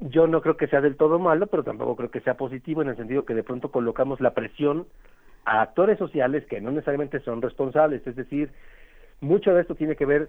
Yo 0.00 0.26
no 0.26 0.42
creo 0.42 0.56
que 0.56 0.68
sea 0.68 0.80
del 0.80 0.96
todo 0.96 1.18
malo, 1.18 1.46
pero 1.46 1.64
tampoco 1.64 1.96
creo 1.96 2.10
que 2.10 2.20
sea 2.20 2.34
positivo 2.34 2.82
en 2.82 2.88
el 2.88 2.96
sentido 2.96 3.24
que 3.24 3.34
de 3.34 3.42
pronto 3.42 3.70
colocamos 3.70 4.20
la 4.20 4.34
presión 4.34 4.86
a 5.44 5.62
actores 5.62 5.98
sociales 5.98 6.44
que 6.46 6.60
no 6.60 6.70
necesariamente 6.70 7.20
son 7.20 7.42
responsables, 7.42 8.06
es 8.06 8.14
decir, 8.14 8.50
mucho 9.20 9.52
de 9.52 9.62
esto 9.62 9.74
tiene 9.74 9.96
que 9.96 10.06
ver 10.06 10.28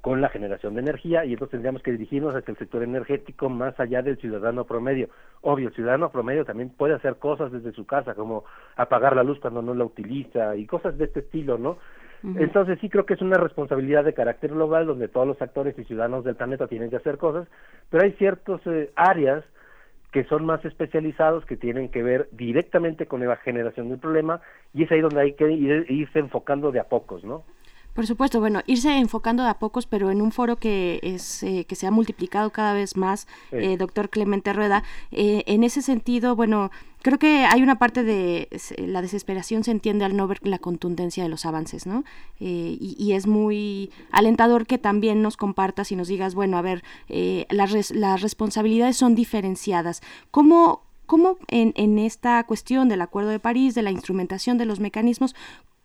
con 0.00 0.20
la 0.20 0.28
generación 0.28 0.74
de 0.74 0.80
energía 0.80 1.24
y 1.24 1.32
entonces 1.32 1.52
tendríamos 1.52 1.82
que 1.82 1.92
dirigirnos 1.92 2.34
hacia 2.34 2.52
el 2.52 2.58
sector 2.58 2.82
energético 2.82 3.48
más 3.48 3.78
allá 3.80 4.02
del 4.02 4.18
ciudadano 4.18 4.64
promedio. 4.64 5.08
Obvio, 5.42 5.68
el 5.68 5.74
ciudadano 5.74 6.10
promedio 6.10 6.44
también 6.44 6.70
puede 6.70 6.94
hacer 6.94 7.16
cosas 7.16 7.52
desde 7.52 7.72
su 7.72 7.86
casa, 7.86 8.14
como 8.14 8.44
apagar 8.76 9.16
la 9.16 9.22
luz 9.22 9.38
cuando 9.40 9.62
no 9.62 9.74
la 9.74 9.84
utiliza 9.84 10.56
y 10.56 10.66
cosas 10.66 10.96
de 10.98 11.04
este 11.06 11.20
estilo, 11.20 11.58
¿no? 11.58 11.78
Entonces 12.22 12.78
sí 12.80 12.88
creo 12.88 13.06
que 13.06 13.14
es 13.14 13.22
una 13.22 13.36
responsabilidad 13.36 14.04
de 14.04 14.12
carácter 14.12 14.50
global 14.50 14.86
donde 14.86 15.06
todos 15.06 15.26
los 15.26 15.40
actores 15.40 15.78
y 15.78 15.84
ciudadanos 15.84 16.24
del 16.24 16.34
planeta 16.34 16.66
tienen 16.66 16.90
que 16.90 16.96
hacer 16.96 17.16
cosas, 17.16 17.46
pero 17.90 18.02
hay 18.02 18.12
ciertas 18.14 18.60
eh, 18.66 18.90
áreas 18.96 19.44
que 20.10 20.24
son 20.24 20.44
más 20.44 20.64
especializados, 20.64 21.44
que 21.44 21.56
tienen 21.56 21.90
que 21.90 22.02
ver 22.02 22.28
directamente 22.32 23.06
con 23.06 23.24
la 23.24 23.36
generación 23.36 23.90
del 23.90 23.98
problema, 23.98 24.40
y 24.72 24.84
es 24.84 24.90
ahí 24.90 25.00
donde 25.00 25.20
hay 25.20 25.34
que 25.34 25.50
ir, 25.50 25.86
irse 25.88 26.18
enfocando 26.18 26.72
de 26.72 26.80
a 26.80 26.84
pocos, 26.84 27.22
¿no? 27.24 27.44
Por 27.98 28.06
supuesto, 28.06 28.38
bueno, 28.38 28.60
irse 28.68 28.96
enfocando 28.96 29.42
de 29.42 29.48
a 29.48 29.58
pocos, 29.58 29.86
pero 29.86 30.12
en 30.12 30.22
un 30.22 30.30
foro 30.30 30.54
que 30.54 31.00
es 31.02 31.42
eh, 31.42 31.64
que 31.64 31.74
se 31.74 31.84
ha 31.84 31.90
multiplicado 31.90 32.50
cada 32.50 32.72
vez 32.72 32.96
más, 32.96 33.26
eh, 33.50 33.76
doctor 33.76 34.08
Clemente 34.08 34.52
Rueda. 34.52 34.84
Eh, 35.10 35.42
en 35.46 35.64
ese 35.64 35.82
sentido, 35.82 36.36
bueno, 36.36 36.70
creo 37.02 37.18
que 37.18 37.44
hay 37.44 37.60
una 37.60 37.80
parte 37.80 38.04
de 38.04 38.48
la 38.78 39.02
desesperación 39.02 39.64
se 39.64 39.72
entiende 39.72 40.04
al 40.04 40.16
no 40.16 40.28
ver 40.28 40.38
la 40.46 40.60
contundencia 40.60 41.24
de 41.24 41.28
los 41.28 41.44
avances, 41.44 41.86
¿no? 41.88 42.04
y, 42.38 43.10
es 43.14 43.26
muy 43.26 43.90
alentador 44.12 44.68
que 44.68 44.78
también 44.78 45.20
nos 45.20 45.36
compartas 45.36 45.90
y 45.90 45.96
nos 45.96 46.06
digas, 46.06 46.36
bueno, 46.36 46.56
a 46.56 46.62
ver, 46.62 46.84
las, 47.50 47.90
las 47.90 48.22
responsabilidades 48.22 48.96
son 48.96 49.16
diferenciadas. 49.16 50.02
¿Cómo, 50.30 50.82
¿Cómo 51.06 51.38
en, 51.48 51.72
en, 51.74 51.98
esta 51.98 52.44
cuestión 52.44 52.88
del 52.88 53.00
Acuerdo 53.00 53.30
de 53.30 53.40
París, 53.40 53.74
de 53.74 53.82
la 53.82 53.90
instrumentación 53.90 54.56
de 54.56 54.66
los 54.66 54.78
mecanismos, 54.78 55.34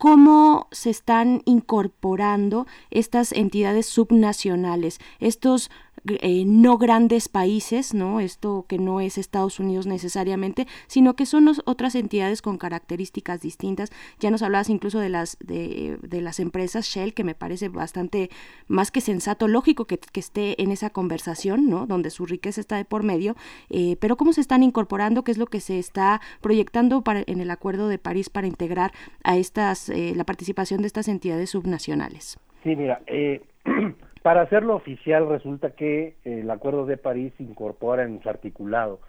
cómo 0.04 0.68
se 0.74 0.90
están 0.90 1.44
incorporando 1.46 2.68
estas 2.92 3.32
entidades 3.32 3.86
subnacionales, 3.86 5.00
estos 5.22 5.72
eh, 6.06 6.44
no 6.46 6.78
grandes 6.78 7.30
países, 7.30 7.94
¿no? 7.94 8.20
Esto 8.20 8.66
que 8.68 8.78
no 8.78 9.00
es 9.00 9.18
Estados 9.18 9.60
Unidos 9.60 9.88
necesariamente, 9.88 10.68
sino 10.88 11.16
que 11.16 11.26
son 11.26 11.50
otras 11.66 11.96
entidades 11.96 12.42
con 12.42 12.58
características 12.58 13.42
distintas. 13.42 13.92
Ya 14.20 14.30
nos 14.30 14.42
hablabas 14.42 14.70
incluso 14.70 15.00
de 15.00 15.10
las 15.10 15.38
de, 15.40 15.98
las 16.22 16.40
empresas 16.40 16.86
Shell, 16.86 17.14
que 17.14 17.24
me 17.24 17.36
parece 17.36 17.70
bastante 17.70 18.30
más 18.68 18.92
que 18.92 19.02
sensato, 19.02 19.48
lógico 19.48 19.86
que, 19.86 20.00
esté 20.14 20.62
en 20.62 20.72
esa 20.72 20.90
conversación, 20.90 21.70
¿no? 21.70 21.86
Donde 21.86 22.10
su 22.10 22.26
riqueza 22.26 22.62
está 22.62 22.78
de 22.78 22.86
por 22.86 23.04
medio, 23.04 23.36
eh, 23.70 23.98
pero 24.00 24.16
cómo 24.16 24.34
se 24.34 24.42
están 24.42 24.64
incorporando, 24.64 25.24
qué 25.24 25.32
es 25.32 25.38
lo 25.38 25.48
que 25.48 25.60
se 25.60 25.80
está 25.80 26.22
proyectando 26.42 27.02
para, 27.02 27.24
en 27.28 27.42
el 27.42 27.52
Acuerdo 27.52 27.88
de 27.88 27.98
París 27.98 28.30
para 28.30 28.48
integrar 28.48 28.94
a 29.24 29.38
estas 29.38 29.90
eh, 29.90 30.14
la 30.16 30.24
participación 30.24 30.82
de 30.82 30.88
estas 30.88 31.08
entidades 31.08 31.52
subnacionales. 31.52 32.38
Sí, 32.64 32.76
mira, 32.76 33.02
eh, 33.08 33.42
Para 34.24 34.42
hacerlo 34.42 34.76
oficial 34.76 35.28
resulta 35.28 35.72
que 35.72 36.16
el 36.24 36.50
Acuerdo 36.50 36.86
de 36.86 36.98
París 36.98 37.34
incorpora 37.40 38.04
en 38.04 38.22
su 38.24 38.30
articulado 38.30 39.00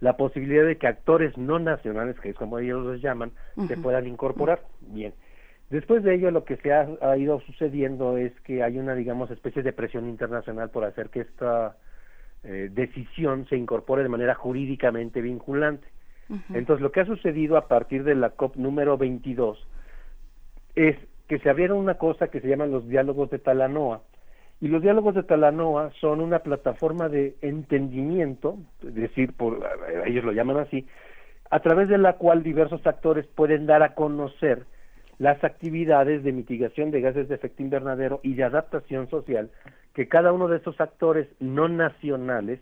la 0.00 0.16
posibilidad 0.16 0.64
de 0.64 0.76
que 0.76 0.86
actores 0.86 1.36
no 1.36 1.58
nacionales, 1.58 2.18
que 2.20 2.30
es 2.30 2.36
como 2.36 2.58
ellos 2.58 2.84
los 2.84 3.02
llaman, 3.02 3.32
se 3.68 3.76
puedan 3.76 4.06
incorporar. 4.06 4.60
Bien. 4.80 5.14
Después 5.70 6.04
de 6.04 6.14
ello, 6.14 6.30
lo 6.30 6.44
que 6.44 6.56
se 6.58 6.72
ha, 6.72 7.16
ido 7.16 7.40
sucediendo 7.40 8.16
es 8.16 8.32
que 8.42 8.62
hay 8.62 8.78
una, 8.78 8.94
digamos, 8.94 9.30
especie 9.30 9.62
de 9.62 9.72
presión 9.72 10.08
internacional 10.08 10.70
por 10.70 10.84
hacer 10.84 11.08
que 11.08 11.20
esta 11.20 11.76
eh, 12.42 12.68
decisión 12.70 13.46
se 13.48 13.56
incorpore 13.56 14.02
de 14.02 14.08
manera 14.08 14.34
jurídicamente 14.34 15.20
vinculante. 15.20 15.88
Entonces, 16.52 16.82
lo 16.82 16.90
que 16.90 17.00
ha 17.00 17.06
sucedido 17.06 17.56
a 17.56 17.68
partir 17.68 18.02
de 18.04 18.14
la 18.14 18.30
COP 18.30 18.56
número 18.56 18.96
22 18.96 19.58
es 20.74 20.96
que 21.28 21.38
se 21.38 21.50
abrieron 21.50 21.78
una 21.78 21.94
cosa 21.94 22.28
que 22.28 22.40
se 22.40 22.48
llaman 22.48 22.70
los 22.70 22.88
diálogos 22.88 23.30
de 23.30 23.38
Talanoa, 23.38 24.02
y 24.60 24.68
los 24.68 24.82
diálogos 24.82 25.14
de 25.14 25.22
Talanoa 25.22 25.90
son 26.00 26.20
una 26.20 26.38
plataforma 26.40 27.08
de 27.08 27.34
entendimiento, 27.42 28.58
es 28.82 28.94
decir, 28.94 29.32
por, 29.32 29.60
ellos 30.06 30.24
lo 30.24 30.32
llaman 30.32 30.58
así, 30.58 30.86
a 31.50 31.60
través 31.60 31.88
de 31.88 31.98
la 31.98 32.14
cual 32.14 32.42
diversos 32.42 32.86
actores 32.86 33.26
pueden 33.26 33.66
dar 33.66 33.82
a 33.82 33.94
conocer 33.94 34.64
las 35.18 35.42
actividades 35.44 36.24
de 36.24 36.32
mitigación 36.32 36.90
de 36.90 37.00
gases 37.00 37.28
de 37.28 37.36
efecto 37.36 37.62
invernadero 37.62 38.20
y 38.22 38.34
de 38.34 38.44
adaptación 38.44 39.08
social 39.08 39.50
que 39.94 40.08
cada 40.08 40.32
uno 40.32 40.48
de 40.48 40.56
estos 40.56 40.80
actores 40.80 41.28
no 41.38 41.68
nacionales 41.68 42.60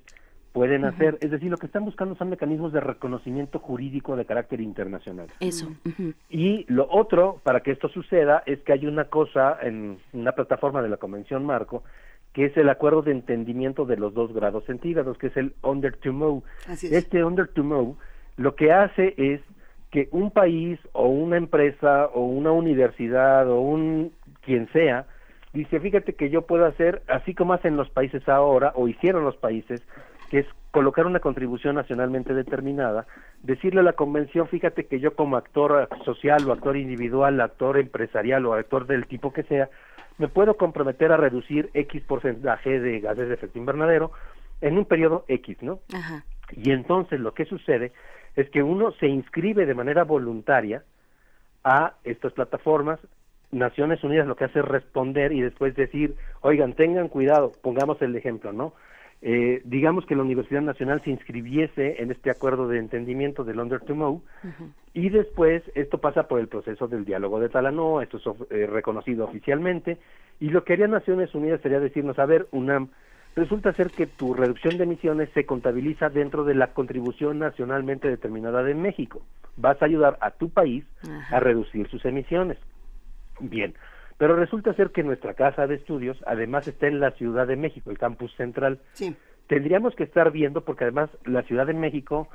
pueden 0.52 0.84
hacer. 0.84 1.18
Es 1.20 1.30
decir, 1.30 1.50
lo 1.50 1.56
que 1.56 1.66
están 1.66 1.84
buscando 1.84 2.14
son 2.16 2.30
mecanismos 2.30 2.72
de 2.72 2.80
reconocimiento 2.80 3.58
jurídico 3.58 4.16
de 4.16 4.24
carácter 4.24 4.60
internacional. 4.60 5.28
Eso. 5.40 5.68
Y 6.28 6.64
lo 6.72 6.86
otro, 6.90 7.40
para 7.42 7.60
que 7.60 7.72
esto 7.72 7.88
suceda, 7.88 8.42
es 8.46 8.60
que 8.60 8.72
hay 8.72 8.86
una 8.86 9.06
cosa 9.06 9.58
en 9.62 9.98
una 10.12 10.32
plataforma 10.32 10.82
de 10.82 10.88
la 10.88 10.98
Convención 10.98 11.44
Marco, 11.44 11.82
que 12.32 12.46
es 12.46 12.56
el 12.56 12.68
acuerdo 12.68 13.02
de 13.02 13.12
entendimiento 13.12 13.84
de 13.84 13.96
los 13.96 14.14
dos 14.14 14.32
grados 14.32 14.64
centígrados, 14.64 15.18
que 15.18 15.28
es 15.28 15.36
el 15.36 15.54
Under 15.62 15.96
to 15.96 16.12
Move. 16.12 16.42
Este 16.68 17.24
Under 17.24 17.48
to 17.48 17.64
Move 17.64 17.96
lo 18.36 18.54
que 18.54 18.72
hace 18.72 19.14
es 19.16 19.40
que 19.90 20.08
un 20.10 20.30
país 20.30 20.78
o 20.92 21.06
una 21.08 21.36
empresa 21.36 22.06
o 22.06 22.24
una 22.24 22.50
universidad 22.50 23.48
o 23.48 23.60
un 23.60 24.12
quien 24.40 24.68
sea, 24.72 25.06
dice, 25.52 25.80
fíjate 25.80 26.14
que 26.14 26.30
yo 26.30 26.42
puedo 26.42 26.64
hacer, 26.64 27.02
así 27.08 27.34
como 27.34 27.52
hacen 27.52 27.76
los 27.76 27.90
países 27.90 28.26
ahora, 28.28 28.72
o 28.74 28.88
hicieron 28.88 29.24
los 29.24 29.36
países, 29.36 29.82
que 30.32 30.38
es 30.38 30.46
colocar 30.70 31.04
una 31.04 31.20
contribución 31.20 31.74
nacionalmente 31.74 32.32
determinada, 32.32 33.06
decirle 33.42 33.80
a 33.80 33.82
la 33.82 33.92
convención, 33.92 34.48
fíjate 34.48 34.86
que 34.86 34.98
yo 34.98 35.14
como 35.14 35.36
actor 35.36 35.90
social 36.06 36.48
o 36.48 36.52
actor 36.54 36.78
individual, 36.78 37.38
actor 37.38 37.76
empresarial 37.76 38.46
o 38.46 38.54
actor 38.54 38.86
del 38.86 39.06
tipo 39.06 39.34
que 39.34 39.42
sea, 39.42 39.68
me 40.16 40.28
puedo 40.28 40.56
comprometer 40.56 41.12
a 41.12 41.18
reducir 41.18 41.68
X 41.74 42.02
porcentaje 42.04 42.80
de 42.80 43.00
gases 43.00 43.28
de 43.28 43.34
efecto 43.34 43.58
invernadero 43.58 44.10
en 44.62 44.78
un 44.78 44.86
periodo 44.86 45.26
X, 45.28 45.58
¿no? 45.60 45.80
Y 46.56 46.70
entonces 46.70 47.20
lo 47.20 47.34
que 47.34 47.44
sucede 47.44 47.92
es 48.34 48.48
que 48.48 48.62
uno 48.62 48.92
se 48.92 49.08
inscribe 49.08 49.66
de 49.66 49.74
manera 49.74 50.04
voluntaria 50.04 50.82
a 51.62 51.92
estas 52.04 52.32
plataformas, 52.32 52.98
Naciones 53.50 54.02
Unidas 54.02 54.26
lo 54.26 54.36
que 54.36 54.44
hace 54.44 54.60
es 54.60 54.64
responder 54.64 55.32
y 55.32 55.42
después 55.42 55.76
decir, 55.76 56.16
oigan, 56.40 56.72
tengan 56.72 57.08
cuidado, 57.08 57.52
pongamos 57.60 58.00
el 58.00 58.16
ejemplo, 58.16 58.54
¿no? 58.54 58.72
Eh, 59.24 59.62
digamos 59.64 60.04
que 60.04 60.16
la 60.16 60.22
Universidad 60.22 60.62
Nacional 60.62 61.00
se 61.04 61.10
inscribiese 61.10 62.02
en 62.02 62.10
este 62.10 62.28
acuerdo 62.28 62.66
de 62.66 62.78
entendimiento 62.78 63.44
del 63.44 63.60
Under 63.60 63.80
to 63.80 63.94
Move 63.94 64.20
y 64.94 65.10
después 65.10 65.62
esto 65.76 65.98
pasa 65.98 66.26
por 66.26 66.40
el 66.40 66.48
proceso 66.48 66.88
del 66.88 67.04
diálogo 67.04 67.38
de 67.38 67.48
Talanoa, 67.48 68.02
esto 68.02 68.16
es 68.16 68.50
eh, 68.50 68.66
reconocido 68.66 69.24
oficialmente 69.24 69.98
y 70.40 70.50
lo 70.50 70.64
que 70.64 70.72
haría 70.72 70.88
Naciones 70.88 71.32
Unidas 71.36 71.60
sería 71.60 71.78
decirnos, 71.78 72.18
a 72.18 72.26
ver, 72.26 72.48
UNAM, 72.50 72.88
resulta 73.36 73.72
ser 73.74 73.90
que 73.90 74.08
tu 74.08 74.34
reducción 74.34 74.76
de 74.76 74.84
emisiones 74.84 75.30
se 75.34 75.46
contabiliza 75.46 76.08
dentro 76.08 76.42
de 76.42 76.56
la 76.56 76.72
contribución 76.72 77.38
nacionalmente 77.38 78.08
determinada 78.08 78.64
de 78.64 78.74
México. 78.74 79.22
Vas 79.56 79.80
a 79.80 79.84
ayudar 79.84 80.18
a 80.20 80.32
tu 80.32 80.50
país 80.50 80.84
a 81.30 81.38
reducir 81.38 81.88
sus 81.88 82.04
emisiones. 82.04 82.58
Bien, 83.38 83.74
pero 84.22 84.36
resulta 84.36 84.72
ser 84.74 84.90
que 84.90 85.02
nuestra 85.02 85.34
casa 85.34 85.66
de 85.66 85.74
estudios 85.74 86.16
además 86.28 86.68
está 86.68 86.86
en 86.86 87.00
la 87.00 87.10
Ciudad 87.10 87.44
de 87.44 87.56
México, 87.56 87.90
el 87.90 87.98
campus 87.98 88.32
central. 88.36 88.78
Sí. 88.92 89.16
Tendríamos 89.48 89.96
que 89.96 90.04
estar 90.04 90.30
viendo, 90.30 90.60
porque 90.60 90.84
además 90.84 91.10
la 91.24 91.42
Ciudad 91.42 91.66
de 91.66 91.74
México, 91.74 92.28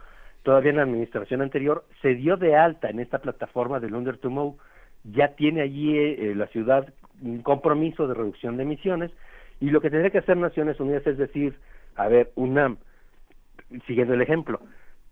todavía 0.44 0.72
en 0.72 0.76
la 0.76 0.84
administración 0.84 1.42
anterior, 1.42 1.86
se 2.02 2.14
dio 2.16 2.36
de 2.36 2.58
alta 2.58 2.90
en 2.90 3.00
esta 3.00 3.20
plataforma 3.20 3.80
del 3.80 3.96
Under 3.96 4.18
to 4.18 4.30
Move, 4.30 4.58
ya 5.06 5.30
tiene 5.36 5.62
allí 5.62 5.98
eh, 5.98 6.34
la 6.36 6.48
ciudad 6.48 6.94
un 7.22 7.42
compromiso 7.42 8.06
de 8.06 8.16
reducción 8.16 8.58
de 8.58 8.64
emisiones, 8.64 9.12
y 9.62 9.70
lo 9.70 9.80
que 9.80 9.90
tendría 9.90 10.12
que 10.12 10.18
hacer 10.18 10.36
Naciones 10.36 10.78
Unidas 10.82 11.08
es 11.08 11.18
decir, 11.18 11.56
a 11.96 12.10
ver, 12.10 12.34
UNAM, 12.36 12.80
siguiendo 13.86 14.14
el 14.14 14.22
ejemplo, 14.22 14.60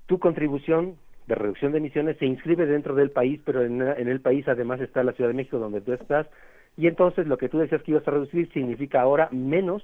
tu 0.08 0.20
contribución 0.20 0.98
de 1.28 1.36
reducción 1.36 1.72
de 1.72 1.78
emisiones 1.78 2.18
se 2.18 2.26
inscribe 2.26 2.66
dentro 2.66 2.96
del 2.96 3.12
país, 3.12 3.40
pero 3.46 3.64
en, 3.64 3.82
en 3.82 4.10
el 4.10 4.20
país 4.20 4.46
además 4.50 4.82
está 4.82 5.06
la 5.06 5.14
Ciudad 5.14 5.30
de 5.30 5.38
México 5.38 5.58
donde 5.58 5.80
tú 5.80 5.94
estás, 5.94 6.28
y 6.78 6.88
entonces 6.88 7.28
lo 7.28 7.38
que 7.38 7.50
tú 7.50 7.60
decías 7.60 7.82
que 7.84 7.92
ibas 7.92 8.08
a 8.08 8.12
reducir 8.12 8.52
significa 8.52 9.02
ahora 9.02 9.30
menos 9.32 9.84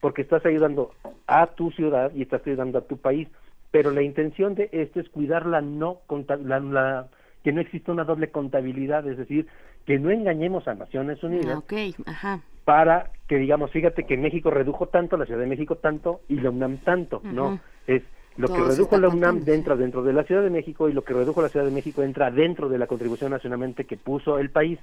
porque 0.00 0.22
estás 0.22 0.44
ayudando 0.44 0.92
a 1.26 1.46
tu 1.48 1.70
ciudad 1.70 2.12
y 2.14 2.22
estás 2.22 2.46
ayudando 2.46 2.78
a 2.78 2.82
tu 2.82 2.98
país. 2.98 3.28
Pero 3.70 3.90
la 3.90 4.02
intención 4.02 4.54
de 4.54 4.68
esto 4.72 5.00
es 5.00 5.08
cuidar 5.08 5.46
la 5.46 5.60
no 5.60 6.00
la, 6.44 6.60
la, 6.60 7.08
que 7.42 7.52
no 7.52 7.60
exista 7.60 7.92
una 7.92 8.04
doble 8.04 8.30
contabilidad, 8.30 9.06
es 9.06 9.18
decir, 9.18 9.46
que 9.86 9.98
no 9.98 10.10
engañemos 10.10 10.68
a 10.68 10.74
Naciones 10.74 11.22
Unidas 11.22 11.56
Ah, 11.56 11.58
ok, 11.58 11.72
ajá. 12.06 12.40
para 12.64 13.10
que 13.28 13.36
digamos, 13.36 13.70
fíjate 13.70 14.04
que 14.04 14.16
México 14.16 14.50
redujo 14.50 14.88
tanto, 14.88 15.16
la 15.16 15.26
Ciudad 15.26 15.40
de 15.40 15.46
México 15.46 15.76
tanto 15.76 16.20
y 16.28 16.36
la 16.36 16.50
UNAM 16.50 16.78
tanto, 16.78 17.20
no, 17.24 17.58
es 17.86 18.02
lo 18.36 18.48
Todo 18.48 18.56
que 18.56 18.62
redujo 18.64 18.98
la 18.98 19.08
UNAM 19.08 19.36
contando, 19.36 19.52
entra 19.52 19.76
dentro 19.76 20.02
de 20.02 20.12
la 20.12 20.24
Ciudad 20.24 20.42
de 20.42 20.50
México 20.50 20.88
y 20.88 20.92
lo 20.92 21.02
que 21.02 21.14
redujo 21.14 21.40
la 21.40 21.48
Ciudad 21.48 21.66
de 21.66 21.72
México 21.72 22.02
entra 22.02 22.30
dentro 22.30 22.68
de 22.68 22.78
la 22.78 22.86
contribución 22.86 23.30
nacionalmente 23.30 23.84
que 23.84 23.96
puso 23.96 24.38
el 24.38 24.50
país. 24.50 24.78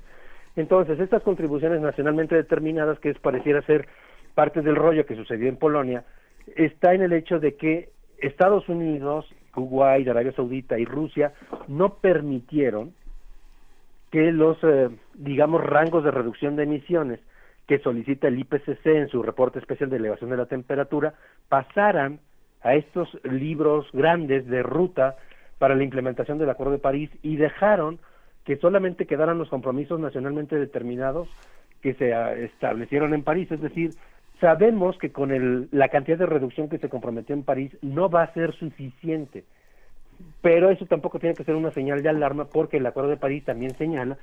Entonces, 0.56 1.00
estas 1.00 1.24
contribuciones 1.24 1.82
nacionalmente 1.82 2.36
determinadas, 2.36 3.00
que 3.00 3.10
es 3.10 3.20
pareciera 3.20 3.62
ser 3.64 3.88
parte 4.36 4.62
del 4.62 4.76
rollo 4.76 5.06
que 5.06 5.16
sucedió 5.16 5.48
en 5.48 5.58
Polonia, 5.58 6.04
está 6.56 6.94
en 6.94 7.02
el 7.02 7.14
hecho 7.14 7.40
de 7.40 7.56
que 7.56 7.90
Estados 8.20 8.68
Unidos, 8.70 9.26
Kuwait, 9.54 10.08
Arabia 10.08 10.34
Saudita 10.34 10.78
y 10.78 10.86
Rusia 10.86 11.34
no 11.68 11.96
permitieron 11.96 12.94
que 14.12 14.32
los, 14.32 14.58
eh, 14.64 14.90
digamos, 15.16 15.64
rangos 15.64 16.04
de 16.04 16.12
reducción 16.12 16.56
de 16.56 16.64
emisiones 16.64 17.20
que 17.68 17.80
solicita 17.80 18.28
el 18.28 18.40
IPCC 18.40 18.86
en 18.88 19.08
su 19.08 19.24
reporte 19.24 19.60
especial 19.60 19.90
de 19.90 19.98
elevación 19.98 20.30
de 20.30 20.38
la 20.38 20.46
temperatura 20.46 21.14
pasaran 21.48 22.20
a 22.62 22.76
estos 22.76 23.10
libros 23.24 23.88
grandes 23.94 24.46
de 24.48 24.62
ruta 24.62 25.16
para 25.58 25.76
la 25.76 25.84
implementación 25.84 26.38
del 26.38 26.50
Acuerdo 26.50 26.74
de 26.74 26.80
París 26.80 27.10
y 27.22 27.38
dejaron 27.38 28.00
que 28.46 28.58
solamente 28.58 29.06
quedaran 29.06 29.38
los 29.38 29.50
compromisos 29.50 30.00
nacionalmente 30.00 30.58
determinados 30.58 31.28
que 31.82 31.94
se 31.96 32.14
ah, 32.14 32.34
establecieron 32.34 33.14
en 33.14 33.24
París, 33.24 33.52
es 33.52 33.62
decir, 33.62 33.92
sabemos 34.40 34.98
que 34.98 35.12
con 35.12 35.32
el, 35.32 35.68
la 35.72 35.90
cantidad 35.90 36.18
de 36.18 36.26
reducción 36.26 36.70
que 36.70 36.78
se 36.78 36.90
comprometió 36.90 37.36
en 37.36 37.44
París 37.44 37.76
no 37.82 38.10
va 38.10 38.24
a 38.24 38.34
ser 38.34 38.54
suficiente, 38.54 39.44
pero 40.42 40.70
eso 40.70 40.86
tampoco 40.86 41.20
tiene 41.20 41.36
que 41.36 41.44
ser 41.44 41.56
una 41.56 41.72
señal 41.72 42.02
de 42.02 42.10
alarma 42.10 42.46
porque 42.46 42.78
el 42.78 42.86
Acuerdo 42.86 43.10
de 43.10 43.18
París 43.18 43.44
también 43.46 43.76
señala 43.76 44.18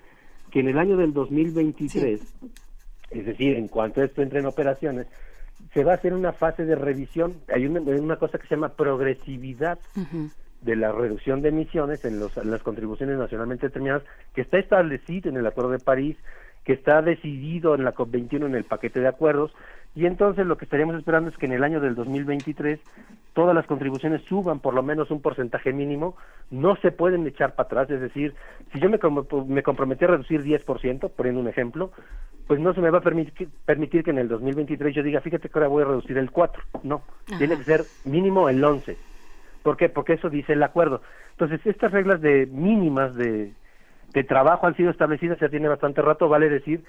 que 0.51 0.61
en 0.61 0.69
el 0.69 0.78
año 0.78 0.97
del 0.97 1.12
2023, 1.12 2.20
es 3.11 3.27
decir, 3.27 3.57
en 3.57 3.69
cuanto 3.69 4.03
esto 4.03 4.23
entre 4.23 4.40
en 4.40 4.47
operaciones, 4.47 5.07
se 5.73 5.85
va 5.85 5.93
a 5.93 5.95
hacer 5.97 6.15
una 6.15 6.32
fase 6.32 6.65
de 6.65 6.74
revisión, 6.74 7.35
hay 7.53 7.66
una, 7.66 7.81
una 7.81 8.16
cosa 8.16 8.39
que 8.39 8.47
se 8.47 8.55
llama 8.55 8.70
progresividad 8.70 9.78
de 10.61 10.77
la 10.77 10.93
reducción 10.93 11.41
de 11.43 11.51
emisiones 11.51 12.05
en, 12.05 12.19
los, 12.19 12.37
en 12.37 12.51
las 12.51 12.63
contribuciones 12.63 13.19
nacionalmente 13.19 13.67
determinadas, 13.67 14.03
que 14.35 14.41
está 14.43 14.59
establecido 14.59 15.29
en 15.31 15.37
el 15.37 15.47
Acuerdo 15.47 15.71
de 15.71 15.79
París, 15.79 16.17
que 16.65 16.73
está 16.73 17.01
decidido 17.01 17.75
en 17.75 17.85
la 17.85 17.95
COP21 17.95 18.45
en 18.45 18.55
el 18.55 18.65
paquete 18.65 19.01
de 19.01 19.09
acuerdos, 19.09 19.55
y 19.95 20.05
entonces 20.07 20.47
lo 20.47 20.57
que 20.59 20.67
estaríamos 20.67 20.97
esperando 20.97 21.31
es 21.31 21.37
que 21.39 21.47
en 21.47 21.53
el 21.53 21.65
año 21.65 21.81
del 21.81 21.95
2023 21.95 22.79
todas 23.33 23.55
las 23.55 23.67
contribuciones 23.67 24.21
suban 24.29 24.61
por 24.61 24.75
lo 24.75 24.83
menos 24.83 25.11
un 25.11 25.23
porcentaje 25.23 25.73
mínimo, 25.73 26.17
no 26.51 26.77
se 26.77 26.91
pueden 26.93 27.27
echar 27.27 27.55
para 27.55 27.67
atrás, 27.67 27.91
es 27.91 28.01
decir, 28.01 28.35
si 28.73 28.81
yo 28.81 28.91
me, 28.91 28.99
com- 28.99 29.25
me 29.47 29.63
comprometí 29.63 30.05
a 30.05 30.09
reducir 30.09 30.43
10%, 30.43 31.11
poniendo 31.17 31.41
un 31.41 31.49
ejemplo, 31.49 31.93
pues 32.47 32.61
no 32.61 32.75
se 32.75 32.81
me 32.81 32.91
va 32.91 32.99
a 32.99 33.03
permitir, 33.03 33.49
permitir 33.65 34.03
que 34.03 34.11
en 34.11 34.19
el 34.19 34.29
2023 34.29 34.95
yo 34.95 35.03
diga, 35.03 35.21
fíjate 35.21 35.49
que 35.49 35.59
ahora 35.59 35.69
voy 35.69 35.83
a 35.85 35.87
reducir 35.87 36.19
el 36.19 36.31
4, 36.31 36.63
no, 36.83 37.03
Ajá. 37.29 37.39
tiene 37.39 37.57
que 37.59 37.65
ser 37.65 37.87
mínimo 38.05 38.49
el 38.49 38.63
11. 38.63 38.99
¿Por 39.63 39.77
qué? 39.77 39.89
Porque 39.89 40.15
eso 40.15 40.31
dice 40.31 40.53
el 40.55 40.63
acuerdo. 40.63 41.03
Entonces, 41.33 41.61
estas 41.67 41.93
reglas 41.93 42.21
de 42.21 42.47
mínimas 42.47 43.15
de, 43.15 43.53
trabajo 44.27 44.67
han 44.67 44.75
sido 44.77 44.91
establecidas 44.91 45.39
ya 45.39 45.49
tiene 45.49 45.69
bastante 45.69 46.03
rato, 46.03 46.29
vale 46.29 46.49
decir 46.49 46.83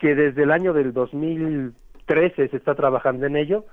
que 0.00 0.14
desde 0.14 0.42
el 0.42 0.50
año 0.50 0.72
del 0.74 0.92
2013 0.92 2.48
se 2.48 2.56
está 2.56 2.74
trabajando 2.74 3.26
en 3.26 3.36
ello, 3.36 3.64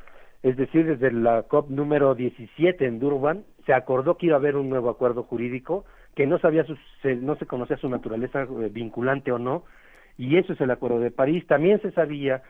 es 0.44 0.56
decir, 0.58 0.86
desde 0.86 1.12
la 1.12 1.44
COP 1.44 1.70
número 1.70 2.16
17 2.16 2.86
en 2.86 3.00
Durban, 3.00 3.44
se 3.66 3.74
acordó 3.74 4.18
que 4.18 4.28
iba 4.28 4.36
a 4.36 4.40
haber 4.40 4.56
un 4.56 4.70
nuevo 4.70 4.90
acuerdo 4.90 5.24
jurídico, 5.24 5.86
que 6.16 6.26
no, 6.28 6.40
sabía 6.40 6.64
su- 6.64 6.78
se- 7.02 7.16
no 7.16 7.36
se 7.36 7.46
conocía 7.46 7.78
su 7.78 7.90
naturaleza 7.90 8.44
eh, 8.44 8.70
vinculante 8.72 9.32
o 9.32 9.40
no, 9.40 9.64
y 10.18 10.38
eso 10.38 10.54
es 10.54 10.62
el 10.62 10.72
Acuerdo 10.72 11.00
de 11.00 11.12
París. 11.12 11.46
También 11.48 11.82
se 11.82 11.92
sabía 11.92 12.42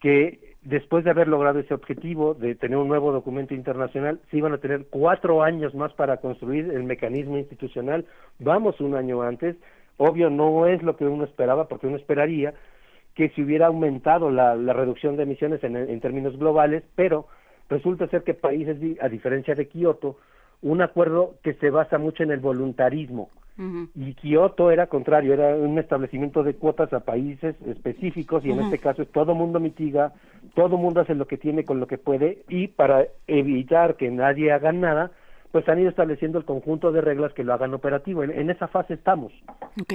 que 0.00 0.56
después 0.62 1.04
de 1.04 1.10
haber 1.10 1.28
logrado 1.28 1.58
ese 1.58 1.74
objetivo 1.74 2.34
de 2.34 2.54
tener 2.54 2.76
un 2.78 2.88
nuevo 2.88 3.12
documento 3.12 3.54
internacional, 3.54 4.20
se 4.30 4.36
iban 4.36 4.52
a 4.52 4.58
tener 4.58 4.86
cuatro 4.90 5.42
años 5.42 5.74
más 5.74 5.92
para 5.94 6.18
construir 6.18 6.70
el 6.70 6.84
mecanismo 6.84 7.38
institucional. 7.38 8.04
Vamos 8.38 8.80
un 8.80 8.94
año 8.94 9.22
antes. 9.22 9.56
Obvio, 9.96 10.30
no 10.30 10.66
es 10.66 10.82
lo 10.82 10.96
que 10.96 11.06
uno 11.06 11.24
esperaba, 11.24 11.68
porque 11.68 11.86
uno 11.86 11.96
esperaría 11.96 12.54
que 13.14 13.30
se 13.30 13.42
hubiera 13.42 13.66
aumentado 13.66 14.30
la, 14.30 14.54
reducción 14.54 15.16
de 15.16 15.24
emisiones 15.24 15.64
en, 15.64 15.76
en 15.76 16.00
términos 16.00 16.38
globales, 16.38 16.84
pero 16.94 17.26
resulta 17.68 18.06
ser 18.08 18.22
que 18.22 18.34
países, 18.34 18.76
a 19.00 19.08
diferencia 19.08 19.54
de 19.54 19.66
Kioto, 19.66 20.18
un 20.62 20.82
acuerdo 20.82 21.34
que 21.42 21.54
se 21.54 21.70
basa 21.70 21.98
mucho 21.98 22.22
en 22.22 22.30
el 22.30 22.40
voluntarismo. 22.40 23.30
Y 23.94 24.14
Kioto 24.14 24.70
era 24.70 24.86
contrario, 24.86 25.32
era 25.32 25.56
un 25.56 25.78
establecimiento 25.78 26.44
de 26.44 26.54
cuotas 26.54 26.92
a 26.92 27.00
países 27.00 27.56
específicos 27.66 28.44
y 28.44 28.50
en 28.50 28.60
este 28.60 28.78
caso 28.78 29.02
es 29.02 29.10
todo 29.10 29.34
mundo 29.34 29.58
mitiga, 29.58 30.12
todo 30.54 30.76
mundo 30.76 31.00
hace 31.00 31.16
lo 31.16 31.26
que 31.26 31.38
tiene 31.38 31.64
con 31.64 31.80
lo 31.80 31.88
que 31.88 31.98
puede 31.98 32.44
y 32.48 32.68
para 32.68 33.06
evitar 33.26 33.96
que 33.96 34.10
nadie 34.10 34.52
haga 34.52 34.70
nada, 34.70 35.10
pues 35.50 35.68
han 35.68 35.80
ido 35.80 35.90
estableciendo 35.90 36.38
el 36.38 36.44
conjunto 36.44 36.92
de 36.92 37.00
reglas 37.00 37.32
que 37.32 37.42
lo 37.42 37.52
hagan 37.52 37.74
operativo. 37.74 38.22
En, 38.22 38.30
en 38.30 38.50
esa 38.50 38.68
fase 38.68 38.94
estamos. 38.94 39.32
Ok. 39.80 39.94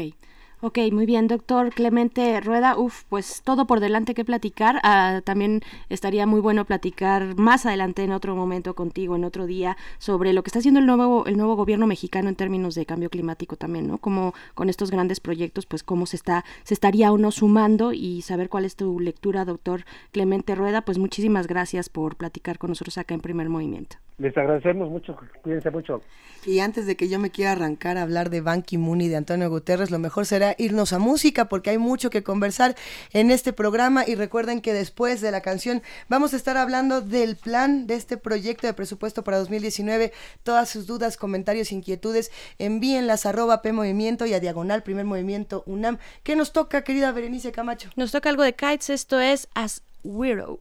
Ok, 0.66 0.80
muy 0.94 1.06
bien, 1.06 1.28
doctor 1.28 1.72
Clemente 1.74 2.40
Rueda. 2.40 2.78
Uf, 2.78 3.04
pues 3.10 3.42
todo 3.44 3.68
por 3.68 3.82
delante 3.82 4.14
que 4.14 4.24
platicar. 4.24 4.80
Ah, 4.84 5.20
también 5.26 5.60
estaría 5.90 6.26
muy 6.26 6.40
bueno 6.40 6.64
platicar 6.64 7.38
más 7.38 7.66
adelante 7.66 8.02
en 8.02 8.14
otro 8.14 8.34
momento 8.34 8.74
contigo, 8.74 9.18
en 9.18 9.26
otro 9.26 9.46
día, 9.46 9.76
sobre 9.98 10.32
lo 10.32 10.42
que 10.42 10.48
está 10.48 10.60
haciendo 10.60 10.80
el 10.80 10.86
nuevo, 10.86 11.26
el 11.26 11.36
nuevo 11.36 11.58
gobierno 11.58 11.86
mexicano 11.86 12.30
en 12.30 12.38
términos 12.38 12.76
de 12.76 12.86
cambio 12.86 13.10
climático 13.10 13.58
también, 13.58 13.90
¿no? 13.90 13.98
Como 13.98 14.34
con 14.54 14.70
estos 14.70 14.90
grandes 14.90 15.20
proyectos, 15.20 15.66
pues 15.66 15.84
cómo 15.84 16.06
se 16.06 16.16
está, 16.16 16.46
se 16.64 16.76
estaría 16.76 17.12
uno 17.12 17.32
sumando 17.32 17.92
y 17.92 18.22
saber 18.22 18.48
cuál 18.48 18.64
es 18.64 18.78
tu 18.78 19.02
lectura, 19.02 19.44
doctor 19.44 19.84
Clemente 20.14 20.56
Rueda. 20.56 20.84
Pues 20.84 20.98
muchísimas 20.98 21.48
gracias 21.48 21.90
por 21.90 22.16
platicar 22.16 22.58
con 22.58 22.70
nosotros 22.70 22.98
acá 22.98 23.14
en 23.14 23.20
Primer 23.20 23.50
Movimiento. 23.50 23.98
Les 24.18 24.38
agradecemos 24.38 24.90
mucho, 24.90 25.18
cuídense 25.42 25.72
mucho. 25.72 26.02
Y 26.46 26.60
antes 26.60 26.86
de 26.86 26.96
que 26.96 27.10
yo 27.10 27.20
me 27.20 27.32
quiera 27.32 27.54
arrancar 27.54 27.98
a 27.98 28.04
hablar 28.04 28.30
de 28.30 28.42
Ban 28.42 28.62
Ki-moon 28.62 29.02
y 29.02 29.08
de 29.08 29.16
Antonio 29.16 29.50
Guterres, 29.50 29.92
lo 29.92 30.00
mejor 30.00 30.26
será 30.26 30.53
irnos 30.58 30.94
a 30.94 31.00
música 31.00 31.50
porque 31.50 31.72
hay 31.72 31.78
mucho 31.78 32.10
que 32.10 32.24
conversar 32.24 32.76
en 33.12 33.32
este 33.32 33.54
programa 33.54 34.06
y 34.08 34.16
recuerden 34.16 34.62
que 34.62 34.74
después 34.74 35.22
de 35.22 35.32
la 35.32 35.42
canción 35.42 35.82
vamos 36.10 36.34
a 36.34 36.38
estar 36.38 36.58
hablando 36.58 37.02
del 37.02 37.36
plan 37.36 37.88
de 37.88 37.96
este 37.96 38.18
proyecto 38.18 38.68
de 38.68 38.74
presupuesto 38.74 39.24
para 39.24 39.38
2019. 39.40 40.14
Todas 40.44 40.70
sus 40.70 40.88
dudas, 40.88 41.18
comentarios, 41.18 41.72
inquietudes, 41.72 42.32
envíenlas 42.58 43.26
a 43.26 43.34
arroba 43.34 43.62
P 43.62 43.74
Movimiento 43.74 44.26
y 44.26 44.34
a 44.34 44.40
Diagonal 44.40 44.84
Primer 44.84 45.06
Movimiento 45.06 45.64
UNAM. 45.66 45.98
¿Qué 46.24 46.36
nos 46.36 46.54
toca, 46.54 46.84
querida 46.84 47.12
Berenice 47.12 47.52
Camacho? 47.52 47.90
Nos 47.96 48.12
toca 48.12 48.30
algo 48.30 48.44
de 48.44 48.54
Kites, 48.54 48.90
esto 48.90 49.20
es 49.20 49.48
As 49.56 49.82
Weirdo. 50.04 50.60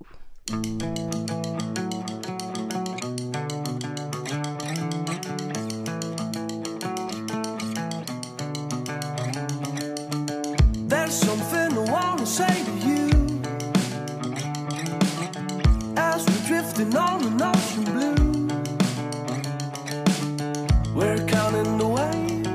We're 20.94 21.26
counting 21.26 21.78
the 21.78 21.88
waves. 21.88 22.48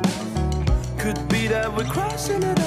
Could 1.00 1.28
be 1.28 1.48
that 1.48 1.74
we're 1.76 1.86
crossing 1.86 2.44
an 2.44 2.67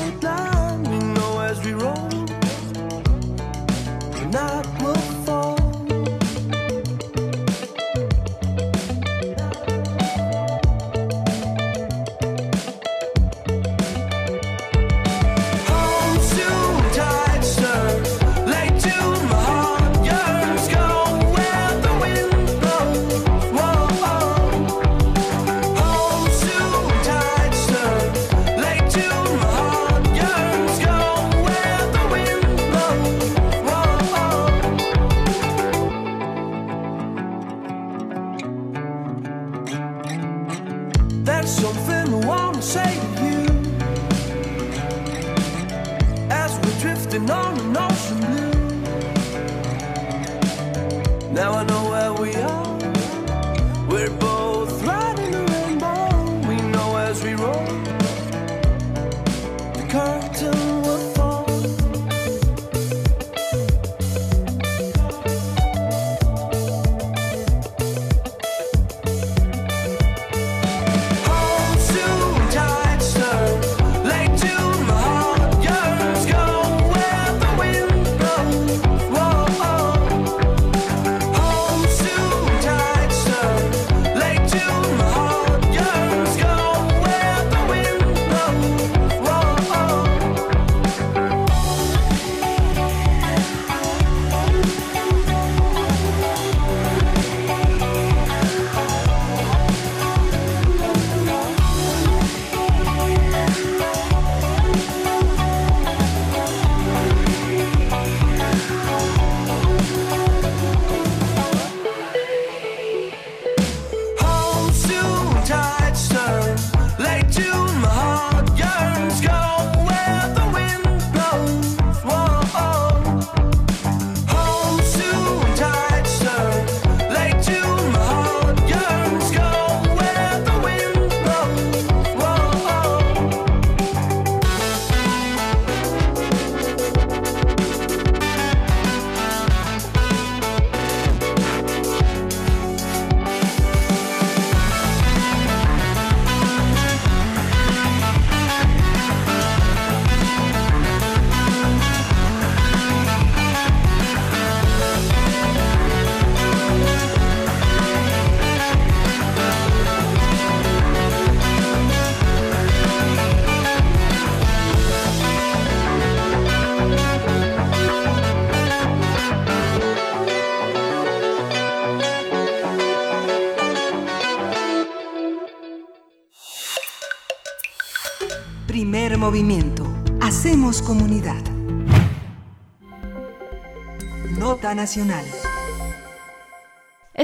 Nacional. 184.80 185.39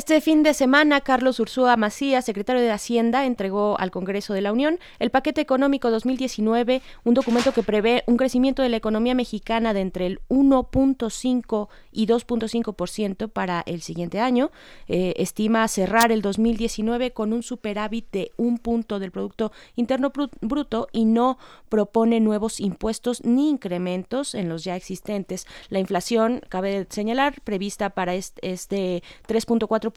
Este 0.06 0.20
fin 0.20 0.44
de 0.44 0.54
semana, 0.54 1.00
Carlos 1.00 1.40
Ursúa 1.40 1.76
Macías, 1.76 2.24
secretario 2.24 2.62
de 2.62 2.70
Hacienda, 2.70 3.26
entregó 3.26 3.76
al 3.80 3.90
Congreso 3.90 4.34
de 4.34 4.40
la 4.40 4.52
Unión 4.52 4.78
el 5.00 5.10
paquete 5.10 5.40
económico 5.40 5.90
2019, 5.90 6.80
un 7.02 7.14
documento 7.14 7.50
que 7.50 7.64
prevé 7.64 8.04
un 8.06 8.16
crecimiento 8.16 8.62
de 8.62 8.68
la 8.68 8.76
economía 8.76 9.16
mexicana 9.16 9.74
de 9.74 9.80
entre 9.80 10.06
el 10.06 10.20
1.5 10.28 11.68
y 11.90 12.06
2.5% 12.06 13.28
para 13.28 13.64
el 13.66 13.82
siguiente 13.82 14.20
año. 14.20 14.52
Eh, 14.86 15.14
estima 15.16 15.66
cerrar 15.66 16.12
el 16.12 16.22
2019 16.22 17.10
con 17.10 17.32
un 17.32 17.42
superávit 17.42 18.08
de 18.12 18.30
un 18.36 18.58
punto 18.58 19.00
del 19.00 19.10
Producto 19.10 19.50
Interno 19.74 20.12
Bruto 20.40 20.86
y 20.92 21.04
no 21.04 21.36
propone 21.68 22.20
nuevos 22.20 22.60
impuestos 22.60 23.24
ni 23.24 23.50
incrementos 23.50 24.36
en 24.36 24.48
los 24.48 24.62
ya 24.62 24.76
existentes. 24.76 25.48
La 25.68 25.80
inflación, 25.80 26.42
cabe 26.48 26.86
señalar, 26.90 27.40
prevista 27.40 27.90
para 27.90 28.14
este, 28.14 28.52
este 28.52 29.02
3.4 29.26 29.95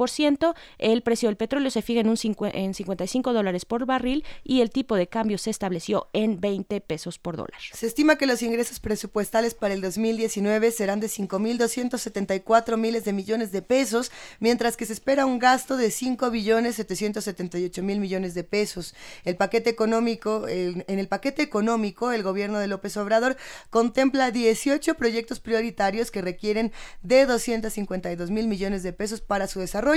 el 0.77 1.01
precio 1.01 1.29
del 1.29 1.37
petróleo 1.37 1.71
se 1.71 1.81
fija 1.81 2.01
en, 2.01 2.09
un 2.09 2.17
en 2.53 2.73
55 2.73 3.33
dólares 3.33 3.65
por 3.65 3.85
barril 3.85 4.23
y 4.43 4.61
el 4.61 4.69
tipo 4.69 4.95
de 4.95 5.07
cambio 5.07 5.37
se 5.37 5.49
estableció 5.49 6.09
en 6.13 6.39
20 6.39 6.81
pesos 6.81 7.19
por 7.19 7.35
dólar. 7.35 7.59
Se 7.73 7.87
estima 7.87 8.17
que 8.17 8.25
los 8.25 8.41
ingresos 8.41 8.79
presupuestales 8.79 9.53
para 9.53 9.73
el 9.73 9.81
2019 9.81 10.71
serán 10.71 10.99
de 10.99 11.07
5.274 11.07 12.77
miles 12.77 13.05
de 13.05 13.13
millones 13.13 13.51
de 13.51 13.61
pesos, 13.61 14.11
mientras 14.39 14.77
que 14.77 14.85
se 14.85 14.93
espera 14.93 15.25
un 15.25 15.39
gasto 15.39 15.77
de 15.77 15.91
5 15.91 16.29
billones 16.29 16.75
778 16.75 17.83
mil 17.83 17.99
millones 17.99 18.33
de 18.33 18.43
pesos. 18.43 18.95
El 19.25 19.35
paquete 19.35 19.69
económico, 19.69 20.47
el, 20.47 20.85
en 20.87 20.99
el 20.99 21.07
paquete 21.07 21.41
económico, 21.41 22.11
el 22.11 22.23
gobierno 22.23 22.59
de 22.59 22.67
López 22.67 22.95
Obrador 22.97 23.37
contempla 23.69 24.31
18 24.31 24.95
proyectos 24.95 25.39
prioritarios 25.39 26.11
que 26.11 26.21
requieren 26.21 26.71
de 27.01 27.25
252 27.25 28.31
mil 28.31 28.47
millones 28.47 28.83
de 28.83 28.93
pesos 28.93 29.21
para 29.21 29.47
su 29.47 29.59
desarrollo. 29.59 29.88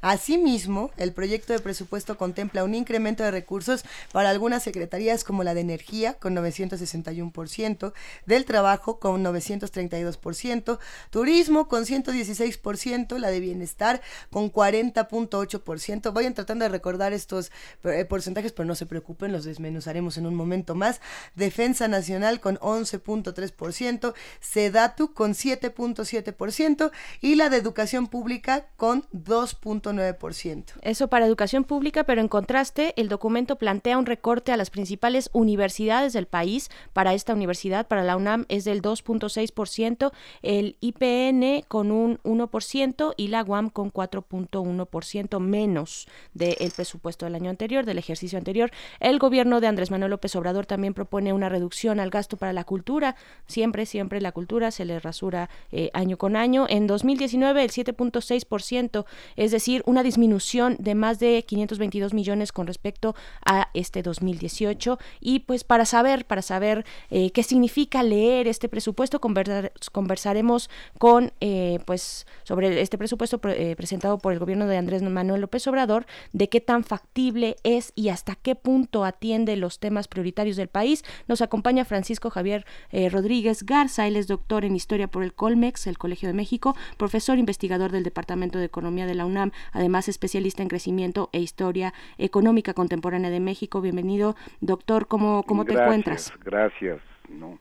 Asimismo, 0.00 0.90
el 0.96 1.12
proyecto 1.12 1.52
de 1.52 1.58
presupuesto 1.58 2.16
contempla 2.16 2.64
un 2.64 2.74
incremento 2.74 3.22
de 3.22 3.30
recursos 3.30 3.84
para 4.10 4.30
algunas 4.30 4.62
secretarías 4.62 5.22
como 5.22 5.44
la 5.44 5.52
de 5.52 5.60
Energía 5.60 6.14
con 6.14 6.34
961%, 6.34 7.92
del 8.24 8.44
Trabajo 8.46 8.98
con 8.98 9.22
932%, 9.22 10.78
Turismo 11.10 11.68
con 11.68 11.84
116%, 11.84 13.18
la 13.18 13.30
de 13.30 13.40
Bienestar 13.40 14.00
con 14.30 14.50
40.8%. 14.50 16.12
Vayan 16.12 16.34
tratando 16.34 16.64
de 16.64 16.70
recordar 16.70 17.12
estos 17.12 17.52
eh, 17.84 18.04
porcentajes, 18.06 18.52
pero 18.52 18.66
no 18.66 18.74
se 18.74 18.86
preocupen, 18.86 19.32
los 19.32 19.44
desmenuzaremos 19.44 20.16
en 20.16 20.26
un 20.26 20.34
momento 20.34 20.74
más. 20.74 21.00
Defensa 21.34 21.86
Nacional 21.88 22.40
con 22.40 22.56
11.3%, 22.58 24.14
Sedatu 24.40 25.12
con 25.12 25.32
7.7% 25.34 26.90
y 27.20 27.34
la 27.34 27.50
de 27.50 27.58
Educación 27.58 28.06
Pública 28.06 28.66
con 28.76 29.06
2.9%. 29.34 30.64
Eso 30.82 31.08
para 31.08 31.26
educación 31.26 31.64
pública, 31.64 32.04
pero 32.04 32.20
en 32.20 32.28
contraste, 32.28 32.94
el 32.96 33.08
documento 33.08 33.56
plantea 33.56 33.98
un 33.98 34.06
recorte 34.06 34.52
a 34.52 34.56
las 34.56 34.70
principales 34.70 35.28
universidades 35.32 36.12
del 36.12 36.26
país. 36.26 36.70
Para 36.92 37.14
esta 37.14 37.34
universidad, 37.34 37.88
para 37.88 38.04
la 38.04 38.16
UNAM, 38.16 38.46
es 38.48 38.64
del 38.64 38.80
2.6%, 38.80 40.12
el 40.42 40.76
IPN 40.80 41.64
con 41.66 41.90
un 41.90 42.18
1% 42.22 43.14
y 43.16 43.28
la 43.28 43.42
UAM 43.42 43.70
con 43.70 43.92
4.1% 43.92 45.40
menos 45.40 46.06
del 46.32 46.72
presupuesto 46.74 47.26
del 47.26 47.34
año 47.34 47.50
anterior, 47.50 47.84
del 47.84 47.98
ejercicio 47.98 48.38
anterior. 48.38 48.70
El 49.00 49.18
gobierno 49.18 49.60
de 49.60 49.66
Andrés 49.66 49.90
Manuel 49.90 50.10
López 50.10 50.36
Obrador 50.36 50.66
también 50.66 50.94
propone 50.94 51.32
una 51.32 51.48
reducción 51.48 51.98
al 51.98 52.10
gasto 52.10 52.36
para 52.36 52.52
la 52.52 52.64
cultura. 52.64 53.16
Siempre, 53.46 53.86
siempre 53.86 54.20
la 54.20 54.32
cultura 54.32 54.70
se 54.70 54.84
le 54.84 55.00
rasura 55.00 55.50
eh, 55.72 55.90
año 55.92 56.18
con 56.18 56.36
año. 56.36 56.66
En 56.68 56.86
2019, 56.86 57.64
el 57.64 57.70
7.6% 57.70 59.04
es 59.36 59.50
decir, 59.50 59.82
una 59.86 60.02
disminución 60.02 60.76
de 60.78 60.94
más 60.94 61.18
de 61.18 61.44
522 61.46 62.14
millones 62.14 62.52
con 62.52 62.66
respecto 62.66 63.14
a 63.44 63.70
este 63.74 64.02
2018. 64.02 64.98
Y 65.20 65.40
pues 65.40 65.64
para 65.64 65.84
saber, 65.84 66.26
para 66.26 66.42
saber 66.42 66.84
eh, 67.10 67.30
qué 67.30 67.42
significa 67.42 68.02
leer 68.02 68.48
este 68.48 68.68
presupuesto, 68.68 69.20
conversar, 69.20 69.72
conversaremos 69.92 70.70
con, 70.98 71.32
eh, 71.40 71.78
pues, 71.86 72.26
sobre 72.44 72.80
este 72.80 72.98
presupuesto 72.98 73.40
eh, 73.44 73.74
presentado 73.76 74.18
por 74.18 74.32
el 74.32 74.38
gobierno 74.38 74.66
de 74.66 74.76
Andrés 74.76 75.02
Manuel 75.02 75.40
López 75.40 75.66
Obrador, 75.66 76.06
de 76.32 76.48
qué 76.48 76.60
tan 76.60 76.84
factible 76.84 77.56
es 77.62 77.92
y 77.94 78.08
hasta 78.08 78.34
qué 78.34 78.54
punto 78.54 79.04
atiende 79.04 79.56
los 79.56 79.78
temas 79.78 80.08
prioritarios 80.08 80.56
del 80.56 80.68
país. 80.68 81.04
Nos 81.28 81.40
acompaña 81.40 81.84
Francisco 81.84 82.30
Javier 82.30 82.64
Rodríguez 83.10 83.64
Garza, 83.64 84.06
él 84.06 84.16
es 84.16 84.26
doctor 84.26 84.64
en 84.64 84.76
Historia 84.76 85.08
por 85.08 85.22
el 85.22 85.34
Colmex, 85.34 85.86
el 85.86 85.98
Colegio 85.98 86.28
de 86.28 86.34
México, 86.34 86.76
profesor 86.96 87.38
investigador 87.38 87.92
del 87.92 88.02
Departamento 88.02 88.58
de 88.58 88.64
Economía 88.64 89.06
de 89.06 89.13
la 89.14 89.26
UNAM, 89.26 89.52
además 89.72 90.08
especialista 90.08 90.62
en 90.62 90.68
crecimiento 90.68 91.30
e 91.32 91.40
historia 91.40 91.92
económica 92.18 92.74
contemporánea 92.74 93.30
de 93.30 93.40
México. 93.40 93.80
Bienvenido, 93.80 94.36
doctor, 94.60 95.06
¿cómo, 95.06 95.42
cómo 95.44 95.64
te 95.64 95.74
encuentras? 95.74 96.32
Gracias, 96.44 97.00
¿no? 97.28 97.58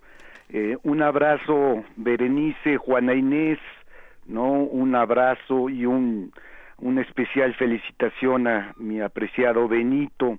Eh, 0.49 0.77
un 0.83 1.01
abrazo, 1.01 1.83
Berenice, 1.95 2.77
Juana 2.77 3.15
Inés, 3.15 3.59
¿no? 4.27 4.51
Un 4.51 4.95
abrazo 4.95 5.69
y 5.69 5.85
un, 5.85 6.31
una 6.77 7.01
especial 7.01 7.53
felicitación 7.55 8.47
a 8.47 8.73
mi 8.77 9.01
apreciado 9.01 9.67
Benito 9.67 10.37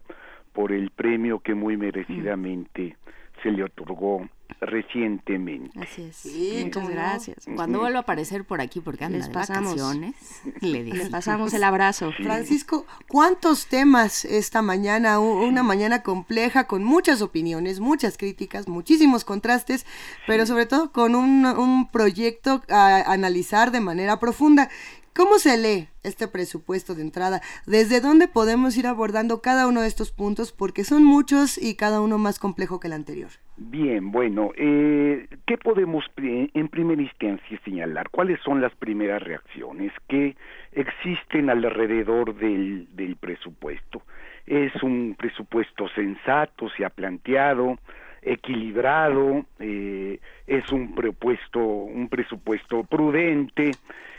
por 0.53 0.73
el 0.73 0.91
premio 0.91 1.41
que 1.41 1.55
muy 1.55 1.77
merecidamente 1.77 2.97
se 3.45 3.51
le 3.53 3.63
otorgó 3.63 4.29
recientemente. 4.61 5.79
Así 5.81 6.03
es. 6.03 6.17
Sí, 6.17 6.63
muchas 6.65 6.89
gracias. 6.89 7.45
Cuando 7.55 7.81
vuelva 7.81 7.99
a 8.01 8.03
aparecer 8.03 8.45
por 8.45 8.61
aquí, 8.61 8.81
porque 8.81 9.05
anda 9.05 9.19
Les 9.19 9.29
de 9.29 9.35
pasamos. 9.35 9.77
vacaciones, 9.77 10.15
le 10.61 10.85
Les 10.85 11.09
pasamos 11.11 11.53
el 11.55 11.63
abrazo. 11.65 12.11
Francisco, 12.13 12.87
¿cuántos 13.09 13.67
temas 13.67 14.25
esta 14.25 14.63
mañana? 14.63 15.19
Una 15.21 15.63
mañana 15.63 16.03
compleja, 16.03 16.65
con 16.67 16.83
muchas 16.83 17.21
opiniones, 17.23 17.81
muchas 17.81 18.17
críticas, 18.17 18.67
muchísimos 18.67 19.25
contrastes, 19.25 19.87
pero 20.27 20.47
sobre 20.47 20.67
todo 20.67 20.91
con 20.93 21.15
un, 21.15 21.45
un 21.47 21.89
proyecto 21.91 22.63
a 22.71 23.13
analizar 23.13 23.71
de 23.71 23.81
manera 23.81 24.19
profunda. 24.19 24.71
¿Cómo 25.17 25.39
se 25.39 25.57
lee 25.57 25.87
este 26.03 26.27
presupuesto 26.27 26.97
de 26.97 27.03
entrada? 27.03 27.41
¿Desde 27.69 28.01
dónde 28.01 28.27
podemos 28.27 28.77
ir 28.77 28.89
abordando 28.89 29.43
cada 29.43 29.69
uno 29.69 29.83
de 29.83 29.87
estos 29.87 30.11
puntos? 30.11 30.51
Porque 30.51 30.83
son 30.83 31.05
muchos 31.05 31.57
y 31.57 31.77
cada 31.77 32.01
uno 32.01 32.19
más 32.19 32.41
complejo 32.41 32.81
que 32.81 32.89
el 32.89 32.95
anterior. 32.95 33.31
Bien, 33.57 34.11
bueno, 34.11 34.51
eh, 34.57 35.29
¿qué 35.47 35.57
podemos 35.57 36.05
en 36.17 36.69
primera 36.69 37.01
instancia 37.01 37.61
señalar? 37.65 38.11
¿Cuáles 38.11 38.41
son 38.41 38.61
las 38.61 38.75
primeras 38.75 39.23
reacciones 39.23 39.93
que 40.09 40.37
existen 40.73 41.49
alrededor 41.49 42.35
del, 42.35 43.17
presupuesto? 43.21 44.03
Es 44.47 44.75
un 44.83 45.15
presupuesto 45.17 45.89
sensato, 45.91 46.69
se 46.71 46.85
ha 46.85 46.91
planteado, 46.91 47.79
equilibrado, 48.21 49.47
eh, 49.61 50.19
es 50.49 50.73
un 50.73 50.93
presupuesto, 50.97 51.61
un 51.61 52.09
presupuesto 52.09 52.83
prudente. 52.83 53.71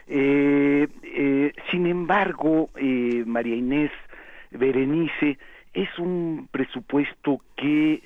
Eh, 0.07 0.88
eh, 1.03 1.53
sin 1.72 1.88
embargo, 1.88 2.69
eh, 2.76 3.23
María 3.26 3.56
Inés 3.56 3.91
Berenice, 4.52 5.38
es 5.73 5.90
un 5.99 6.48
presupuesto 6.52 7.41
que 7.57 8.02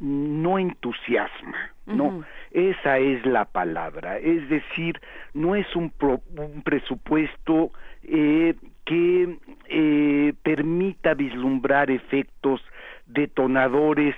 no 0.00 0.58
entusiasma, 0.58 1.72
¿no? 1.86 2.24
Esa 2.52 2.98
es 2.98 3.24
la 3.26 3.44
palabra. 3.44 4.18
Es 4.18 4.48
decir, 4.48 5.00
no 5.34 5.54
es 5.54 5.74
un, 5.76 5.90
pro- 5.90 6.22
un 6.36 6.62
presupuesto 6.62 7.72
eh, 8.04 8.54
que 8.84 9.36
eh, 9.68 10.32
permita 10.42 11.14
vislumbrar 11.14 11.90
efectos 11.90 12.62
detonadores 13.06 14.14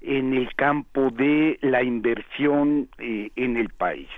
en 0.00 0.34
el 0.34 0.54
campo 0.54 1.10
de 1.10 1.58
la 1.62 1.82
inversión 1.82 2.88
eh, 2.98 3.30
en 3.36 3.56
el 3.56 3.68
país. 3.70 4.08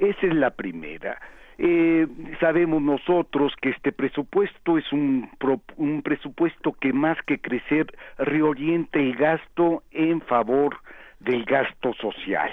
Esa 0.00 0.26
es 0.26 0.34
la 0.34 0.50
primera. 0.50 1.20
Eh, 1.58 2.06
sabemos 2.40 2.80
nosotros 2.80 3.52
que 3.60 3.68
este 3.68 3.92
presupuesto 3.92 4.78
es 4.78 4.92
un, 4.92 5.28
pro- 5.38 5.60
un 5.76 6.00
presupuesto 6.00 6.72
que 6.72 6.92
más 6.94 7.18
que 7.26 7.38
crecer 7.38 7.86
reorienta 8.16 8.98
el 8.98 9.14
gasto 9.14 9.82
en 9.90 10.22
favor 10.22 10.78
del 11.18 11.44
gasto 11.44 11.92
social. 12.00 12.50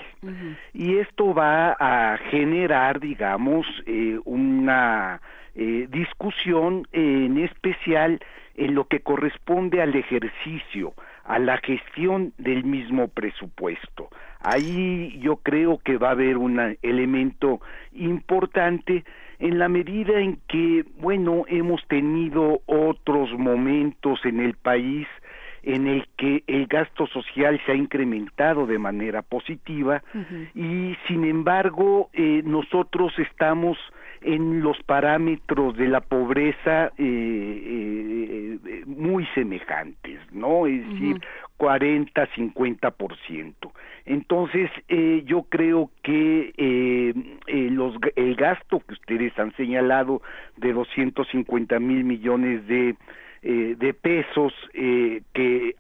Y 0.74 0.98
esto 0.98 1.34
va 1.34 1.78
a 1.80 2.18
generar, 2.30 3.00
digamos, 3.00 3.66
eh, 3.86 4.20
una 4.26 5.22
eh, 5.56 5.88
discusión 5.90 6.86
en 6.92 7.38
especial 7.38 8.20
en 8.56 8.76
lo 8.76 8.90
que 8.90 9.00
corresponde 9.00 9.82
al 9.82 9.96
ejercicio, 9.96 10.94
a 11.28 11.40
la 11.40 11.58
gestión 11.58 12.34
del 12.38 12.64
mismo 12.64 13.10
presupuesto. 13.10 14.10
Ahí 14.40 15.20
yo 15.20 15.38
creo 15.38 15.78
que 15.80 15.98
va 15.98 16.10
a 16.10 16.12
haber 16.12 16.38
un 16.38 16.78
elemento 16.82 17.60
importante 17.94 19.04
en 19.40 19.60
la 19.60 19.68
medida 19.68 20.20
en 20.20 20.40
que, 20.48 20.86
bueno, 21.00 21.44
hemos 21.48 21.86
tenido 21.88 22.62
otros 22.66 23.32
momentos 23.38 24.20
en 24.24 24.40
el 24.40 24.56
país 24.56 25.08
en 25.64 25.88
el 25.88 26.08
que 26.16 26.44
el 26.48 26.66
gasto 26.68 27.08
social 27.08 27.60
se 27.66 27.74
ha 27.74 27.76
incrementado 27.76 28.66
de 28.66 28.80
manera 28.80 29.22
positiva 29.22 30.02
y 30.56 30.96
sin 31.08 31.26
embargo 31.26 32.10
eh, 32.14 32.42
nosotros 32.46 33.12
estamos 33.18 33.78
en 34.22 34.62
los 34.62 34.82
parámetros 34.84 35.76
de 35.78 35.88
la 35.88 36.02
pobreza 36.02 36.88
eh, 36.88 37.00
eh, 37.00 38.60
eh, 38.66 38.84
muy 38.86 39.26
semejantes, 39.36 40.20
¿no? 40.32 40.68
Es 40.68 40.88
decir, 40.90 41.22
40, 41.58 42.28
50%. 42.36 43.54
Entonces, 44.06 44.70
eh, 44.88 45.24
yo 45.26 45.44
creo 45.44 45.92
que 46.04 46.54
eh, 46.58 47.14
eh, 47.48 47.70
los, 47.72 47.96
el 48.16 48.36
gasto 48.36 48.80
que 48.80 48.94
ustedes 48.94 49.38
han 49.38 49.54
señalado 49.58 50.22
de 50.56 50.72
250 50.72 51.80
mil 51.80 52.04
millones 52.04 52.66
de, 52.68 52.96
eh, 53.44 53.76
de 53.78 53.94
pesos 53.94 54.54
eh, 54.74 55.22
que 55.34 55.76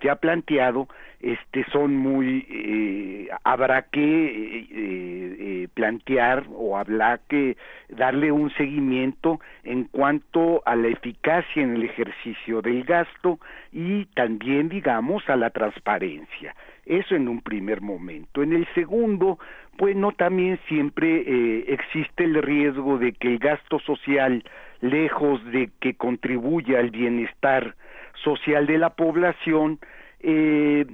se 0.00 0.10
ha, 0.10 0.16
planteado 0.16 0.88
este 1.20 1.64
son 1.72 1.96
muy 1.96 2.46
eh, 2.48 3.28
habrá 3.42 3.82
que 3.82 4.00
eh, 4.00 4.66
eh, 4.70 5.68
plantear 5.74 6.44
o 6.52 6.76
habrá 6.76 7.18
que 7.28 7.56
darle 7.88 8.30
un 8.30 8.50
seguimiento 8.54 9.40
en 9.64 9.84
cuanto 9.84 10.62
a 10.64 10.76
la 10.76 10.88
eficacia 10.88 11.62
en 11.62 11.74
el 11.74 11.84
ejercicio 11.84 12.62
del 12.62 12.84
gasto 12.84 13.40
y 13.72 14.06
también 14.14 14.68
digamos 14.68 15.28
a 15.28 15.36
la 15.36 15.50
transparencia. 15.50 16.54
Eso 16.86 17.16
en 17.16 17.28
un 17.28 17.42
primer 17.42 17.80
momento. 17.80 18.42
En 18.42 18.52
el 18.52 18.66
segundo 18.74 19.38
bueno 19.76 20.12
también 20.12 20.58
siempre 20.68 21.24
eh, 21.26 21.64
existe 21.68 22.24
el 22.24 22.40
riesgo 22.42 22.98
de 22.98 23.12
que 23.12 23.28
el 23.28 23.38
gasto 23.38 23.80
social 23.80 24.44
lejos 24.80 25.44
de 25.46 25.70
que 25.80 25.94
contribuya 25.94 26.78
al 26.78 26.90
bienestar 26.90 27.74
social 28.22 28.66
de 28.66 28.78
la 28.78 28.90
población 28.90 29.80
eh, 30.20 30.86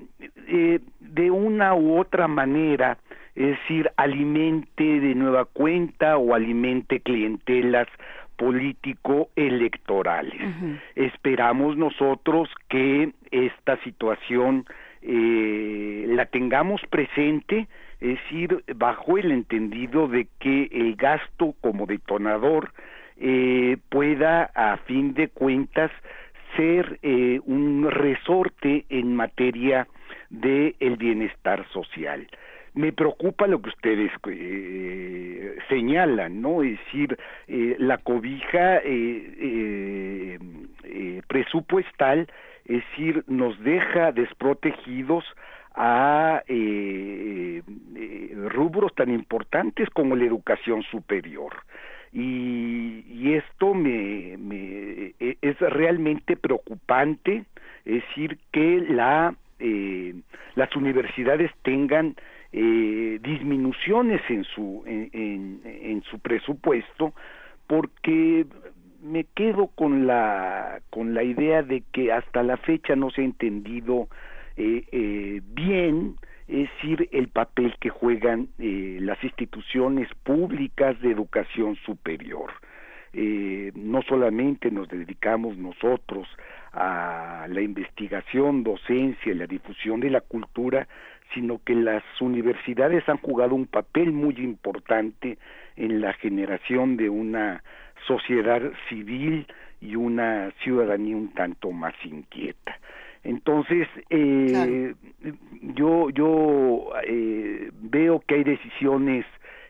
eh, 0.48 0.80
de 1.00 1.30
una 1.30 1.74
u 1.74 1.98
otra 1.98 2.28
manera, 2.28 2.98
es 3.34 3.58
decir, 3.58 3.90
alimente 3.96 5.00
de 5.00 5.14
nueva 5.14 5.46
cuenta 5.46 6.18
o 6.18 6.34
alimente 6.34 7.00
clientelas 7.00 7.88
político-electorales. 8.36 10.40
Esperamos 10.94 11.76
nosotros 11.76 12.48
que 12.68 13.12
esta 13.30 13.76
situación 13.84 14.66
eh, 15.02 16.06
la 16.08 16.26
tengamos 16.26 16.80
presente, 16.90 17.68
es 18.00 18.18
decir, 18.18 18.64
bajo 18.74 19.18
el 19.18 19.30
entendido 19.30 20.08
de 20.08 20.26
que 20.40 20.68
el 20.72 20.96
gasto 20.96 21.54
como 21.60 21.86
detonador 21.86 22.72
eh, 23.16 23.76
pueda, 23.88 24.50
a 24.54 24.76
fin 24.78 25.14
de 25.14 25.28
cuentas, 25.28 25.90
ser 26.56 26.98
eh, 27.02 27.40
un 27.44 27.90
resorte 27.90 28.84
en 28.88 29.14
materia 29.14 29.86
de 30.30 30.74
el 30.80 30.96
bienestar 30.96 31.66
social. 31.72 32.26
Me 32.74 32.92
preocupa 32.92 33.46
lo 33.46 33.62
que 33.62 33.68
ustedes 33.68 34.10
eh, 34.28 35.56
señalan, 35.68 36.40
¿no? 36.40 36.62
Es 36.62 36.78
decir, 36.84 37.16
eh, 37.46 37.76
la 37.78 37.98
cobija 37.98 38.80
eh, 38.84 40.38
presupuestal, 41.28 42.26
es 42.64 42.82
decir, 42.90 43.24
nos 43.28 43.58
deja 43.62 44.10
desprotegidos 44.10 45.24
a 45.76 46.42
eh, 46.48 47.62
rubros 48.48 48.94
tan 48.94 49.10
importantes 49.10 49.88
como 49.90 50.16
la 50.16 50.24
educación 50.24 50.82
superior 50.84 51.52
y, 52.14 53.04
y 53.08 53.34
esto 53.34 53.74
me, 53.74 54.36
me- 54.38 55.14
e- 55.18 55.36
es 55.42 55.58
realmente 55.60 56.36
preocupante 56.36 57.44
es 57.84 58.02
decir 58.06 58.38
que 58.52 58.80
la 58.88 59.34
eh, 59.58 60.14
las 60.54 60.74
universidades 60.76 61.50
tengan 61.62 62.14
eh, 62.52 63.18
disminuciones 63.22 64.22
en 64.28 64.44
su 64.44 64.84
en, 64.86 65.10
en- 65.12 65.60
en 65.64 66.02
su 66.04 66.18
presupuesto 66.20 67.12
porque 67.66 68.46
me 69.02 69.24
quedo 69.34 69.66
con 69.74 70.06
la 70.06 70.80
con 70.90 71.14
la 71.14 71.24
idea 71.24 71.62
de 71.62 71.82
que 71.92 72.12
hasta 72.12 72.42
la 72.44 72.56
fecha 72.58 72.94
no 72.96 73.10
se 73.10 73.22
ha 73.22 73.24
entendido 73.24 74.08
eh, 74.56 74.84
eh, 74.92 75.40
bien 75.52 76.14
es 76.46 76.68
decir, 76.70 77.08
el 77.12 77.28
papel 77.28 77.74
que 77.80 77.88
juegan 77.88 78.48
eh, 78.58 78.98
las 79.00 79.22
instituciones 79.24 80.08
públicas 80.22 81.00
de 81.00 81.10
educación 81.10 81.76
superior. 81.86 82.52
Eh, 83.12 83.70
no 83.76 84.02
solamente 84.02 84.70
nos 84.70 84.88
dedicamos 84.88 85.56
nosotros 85.56 86.28
a 86.72 87.46
la 87.48 87.60
investigación, 87.60 88.64
docencia 88.64 89.32
y 89.32 89.36
la 89.36 89.46
difusión 89.46 90.00
de 90.00 90.10
la 90.10 90.20
cultura, 90.20 90.88
sino 91.32 91.60
que 91.64 91.74
las 91.74 92.02
universidades 92.20 93.08
han 93.08 93.18
jugado 93.18 93.54
un 93.54 93.66
papel 93.66 94.12
muy 94.12 94.34
importante 94.38 95.38
en 95.76 96.00
la 96.00 96.12
generación 96.14 96.96
de 96.96 97.08
una 97.08 97.62
sociedad 98.06 98.60
civil 98.88 99.46
y 99.80 99.96
una 99.96 100.50
ciudadanía 100.62 101.16
un 101.16 101.32
tanto 101.34 101.70
más 101.70 101.94
inquieta. 102.04 102.78
Entonces, 103.24 103.88
eh, 104.10 104.94
yo, 105.62 106.10
yo 106.10 106.90
eh, 107.06 107.70
veo 107.72 108.20
que 108.20 108.34
hay 108.36 108.44
decisiones 108.44 109.24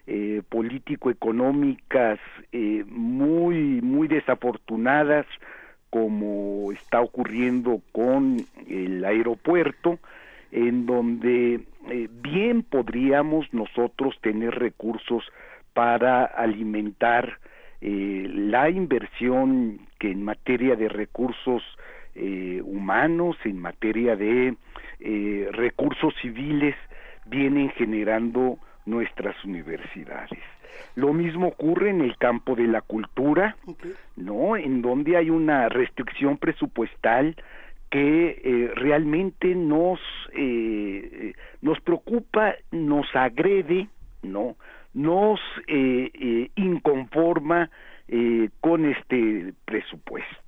eh, 0.07 0.43
político-económicas 0.49 2.19
eh, 2.53 2.85
muy, 2.89 3.81
muy 3.81 4.09
desafortunadas, 4.09 5.27
como 5.89 6.73
está 6.73 7.01
ocurriendo 7.01 7.81
con 7.93 8.39
el 8.69 9.05
aeropuerto, 9.05 10.01
en 10.51 10.87
donde 10.87 11.61
eh, 11.91 12.09
bien 12.11 12.65
podríamos 12.65 13.47
nosotros 13.55 14.19
tener 14.21 14.57
recursos 14.57 15.25
para 15.73 16.25
alimentar 16.25 17.39
eh, 17.81 18.27
la 18.29 18.71
inversión 18.71 19.79
que 19.99 20.11
en 20.11 20.25
materia 20.25 20.75
de 20.75 20.89
recursos 20.89 21.63
eh, 22.15 22.61
humanos, 22.65 23.37
en 23.45 23.59
materia 23.59 24.17
de 24.17 24.55
eh, 25.01 25.49
recursos 25.53 26.15
civiles, 26.21 26.75
vienen 27.27 27.71
generando 27.71 28.59
nuestras 28.87 29.43
universidades. 29.45 30.39
Lo 30.97 31.13
mismo 31.13 31.49
ocurre 31.49 31.91
en 31.91 32.01
el 32.01 32.17
campo 32.17 32.55
de 32.55 32.67
la 32.67 32.81
cultura, 32.81 33.57
¿no? 34.17 34.57
En 34.57 34.83
donde 34.83 35.17
hay 35.17 35.31
una 35.31 35.69
restricción 35.69 36.37
presupuestal 36.37 37.37
que 37.91 38.41
eh, 38.43 38.71
realmente 38.75 39.55
nos 39.55 40.01
eh, 40.33 41.33
nos 41.63 41.81
preocupa, 41.81 42.55
nos 42.73 43.07
agrede, 43.15 43.89
¿no? 44.23 44.57
Nos 44.93 45.41
eh, 45.67 46.11
eh, 46.13 46.51
inconforma 46.57 47.71
eh, 48.09 48.51
con 48.61 48.85
este 48.85 49.55
presupuesto. 49.65 50.44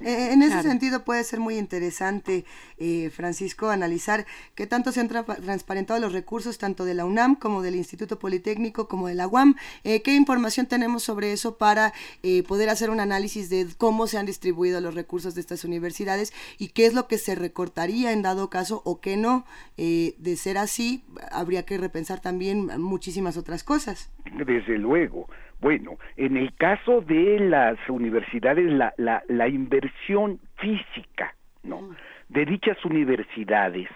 Eh, 0.00 0.32
en 0.32 0.42
ese 0.42 0.62
sentido 0.62 1.04
puede 1.04 1.22
ser 1.24 1.38
muy 1.38 1.56
interesante, 1.58 2.44
eh, 2.78 3.10
Francisco, 3.14 3.68
analizar 3.68 4.26
qué 4.54 4.66
tanto 4.66 4.90
se 4.90 5.00
han 5.00 5.08
tra- 5.08 5.36
transparentado 5.42 6.00
los 6.00 6.12
recursos 6.12 6.58
tanto 6.58 6.84
de 6.84 6.94
la 6.94 7.04
UNAM 7.04 7.36
como 7.36 7.62
del 7.62 7.76
Instituto 7.76 8.18
Politécnico 8.18 8.88
como 8.88 9.08
de 9.08 9.14
la 9.14 9.28
UAM. 9.28 9.54
Eh, 9.84 10.02
¿Qué 10.02 10.14
información 10.14 10.66
tenemos 10.66 11.02
sobre 11.02 11.32
eso 11.32 11.56
para 11.56 11.92
eh, 12.22 12.42
poder 12.42 12.68
hacer 12.68 12.90
un 12.90 13.00
análisis 13.00 13.48
de 13.48 13.66
cómo 13.78 14.06
se 14.06 14.18
han 14.18 14.26
distribuido 14.26 14.80
los 14.80 14.94
recursos 14.94 15.34
de 15.34 15.40
estas 15.40 15.64
universidades 15.64 16.32
y 16.58 16.68
qué 16.68 16.86
es 16.86 16.94
lo 16.94 17.06
que 17.06 17.18
se 17.18 17.34
recortaría 17.34 18.12
en 18.12 18.22
dado 18.22 18.50
caso 18.50 18.82
o 18.84 19.00
qué 19.00 19.16
no? 19.16 19.44
Eh, 19.76 20.14
de 20.18 20.36
ser 20.36 20.58
así, 20.58 21.04
habría 21.30 21.64
que 21.64 21.78
repensar 21.78 22.20
también 22.20 22.66
muchísimas 22.80 23.36
otras 23.36 23.62
cosas. 23.62 24.10
Desde 24.46 24.78
luego. 24.78 25.28
Bueno, 25.62 25.96
en 26.16 26.36
el 26.36 26.52
caso 26.56 27.02
de 27.02 27.38
las 27.38 27.78
universidades, 27.88 28.64
la, 28.64 28.92
la, 28.96 29.22
la 29.28 29.46
inversión 29.46 30.40
física, 30.56 31.36
¿no? 31.62 31.90
De 32.28 32.44
dichas 32.44 32.84
universidades, 32.84 33.88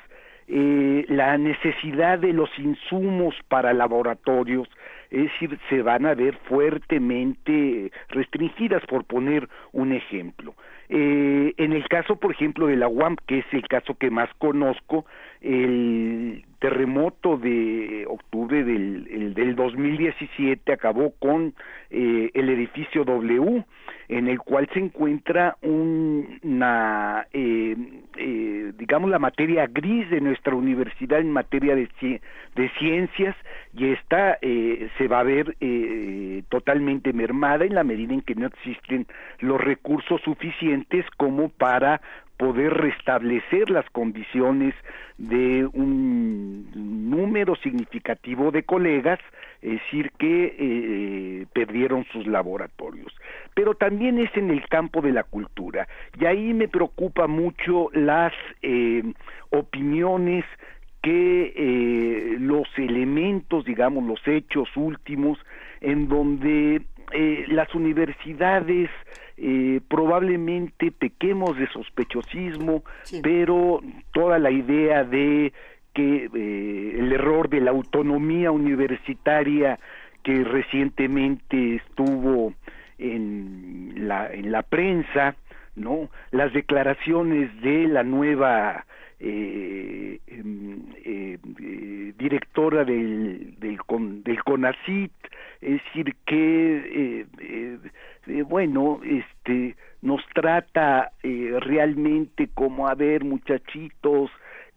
eh, 0.47 1.05
la 1.09 1.37
necesidad 1.37 2.21
de 2.21 2.33
los 2.33 2.57
insumos 2.57 3.35
para 3.49 3.73
laboratorios, 3.73 4.69
es 5.11 5.25
decir, 5.25 5.59
se 5.69 5.83
van 5.83 6.07
a 6.07 6.15
ver 6.15 6.37
fuertemente 6.49 7.91
restringidas, 8.11 8.87
por 8.87 9.05
poner 9.05 9.49
un 9.73 9.93
ejemplo. 9.93 10.55
Eh, 10.89 11.53
en 11.57 11.73
el 11.73 11.89
caso, 11.89 12.15
por 12.15 12.31
ejemplo, 12.31 12.69
de 12.69 12.77
la 12.77 12.87
UAM, 12.87 13.17
que 13.27 13.39
es 13.39 13.47
el 13.51 13.67
caso 13.67 13.97
que 13.97 14.09
más 14.09 14.33
conozco, 14.39 15.05
el 15.47 16.45
terremoto 16.59 17.37
de 17.37 18.05
octubre 18.09 18.65
del, 18.65 19.07
el 19.11 19.35
del 19.35 19.55
2017 19.55 20.73
acabó 20.73 21.13
con 21.19 21.55
eh, 21.91 22.31
el 22.35 22.49
edificio 22.49 23.05
W, 23.05 23.63
en 24.09 24.29
el 24.29 24.39
cual 24.41 24.69
se 24.73 24.81
encuentra 24.81 25.57
un- 25.63 26.41
una, 26.43 27.27
eh, 27.33 27.77
eh, 28.17 28.73
digamos, 28.77 29.11
la 29.11 29.19
materia 29.19 29.67
gris 29.67 30.09
de 30.11 30.21
nuestra 30.21 30.55
universidad 30.55 31.21
en 31.21 31.31
materia 31.31 31.77
de, 31.77 31.89
de 32.57 32.69
ciencias, 32.79 33.37
y 33.75 33.89
esta 33.93 34.39
eh, 34.43 34.89
se 34.99 35.07
va 35.09 35.21
a 35.21 35.25
ver 35.25 35.57
eh, 35.61 36.43
totalmente 36.49 37.13
mermada 37.13 37.65
en 37.65 37.75
la 37.75 37.85
medida 37.85 38.15
en 38.15 38.23
que 38.23 38.35
no 38.35 38.47
existen 38.47 39.07
los 39.41 39.61
recursos 39.61 40.21
suficientes 40.23 41.05
como 41.19 41.51
para 41.51 42.01
poder 42.37 42.75
restablecer 42.75 43.71
las 43.71 43.89
condiciones 43.91 44.75
de 45.19 45.67
un 45.73 46.69
número 47.11 47.57
significativo 47.57 48.51
de 48.51 48.63
colegas, 48.63 49.19
es 49.63 49.81
decir, 49.81 50.11
que 50.19 50.55
eh, 50.59 51.47
perdieron 51.53 52.05
sus 52.13 52.27
laboratorios. 52.27 53.13
Pero 53.55 53.75
también 53.75 54.19
es 54.19 54.35
en 54.37 54.51
el 54.51 54.67
campo 54.69 55.01
de 55.01 55.13
la 55.13 55.23
cultura. 55.23 55.89
Y 56.21 56.27
ahí 56.27 56.53
me 56.53 56.69
preocupa 56.69 57.27
mucho 57.27 57.89
las 57.93 58.33
eh, 58.63 59.03
opiniones 59.51 60.45
que 61.03 61.53
eh, 61.55 62.37
los 62.41 62.67
elementos, 62.77 63.65
digamos, 63.65 64.05
los 64.05 64.21
hechos 64.27 64.69
últimos, 64.77 65.39
en 65.81 66.09
donde 66.09 66.83
eh, 67.13 67.45
las 67.47 67.73
universidades 67.77 68.91
eh, 69.39 69.81
probablemente 69.89 70.91
pequemos 70.91 71.59
de 71.59 71.69
sospechosismo, 71.69 72.83
pero 73.23 73.81
toda 74.13 74.39
la 74.39 74.51
idea 74.51 75.05
de 75.05 75.53
que 75.93 76.29
eh, 76.35 76.97
el 76.99 77.13
error 77.13 77.49
de 77.49 77.61
la 77.61 77.71
autonomía 77.71 78.51
universitaria 78.51 79.79
que 80.23 80.43
recientemente 80.43 81.77
estuvo 81.77 82.55
en 82.99 84.09
la, 84.09 84.33
en 84.33 84.53
la 84.53 84.63
prensa, 84.63 85.37
¿no? 85.75 86.09
Las 86.31 86.53
declaraciones 86.53 87.61
de 87.61 87.87
la 87.89 88.03
nueva 88.03 88.87
eh, 89.21 90.21
em, 90.27 90.81
eh, 91.05 91.39
eh, 91.61 92.13
directora 92.19 92.85
del, 92.85 93.55
del, 93.59 93.79
con, 93.85 94.23
del 94.23 94.43
CONACIT, 94.45 95.13
es 95.61 95.83
decir, 95.85 96.15
que, 96.27 97.27
eh, 97.41 97.79
eh, 98.27 98.43
bueno, 98.43 99.01
este, 99.05 99.77
nos 100.03 100.23
trata 100.35 101.13
eh, 101.23 101.55
realmente 101.61 102.49
como 102.55 102.89
a 102.89 102.95
ver 102.95 103.25
muchachitos, 103.25 104.31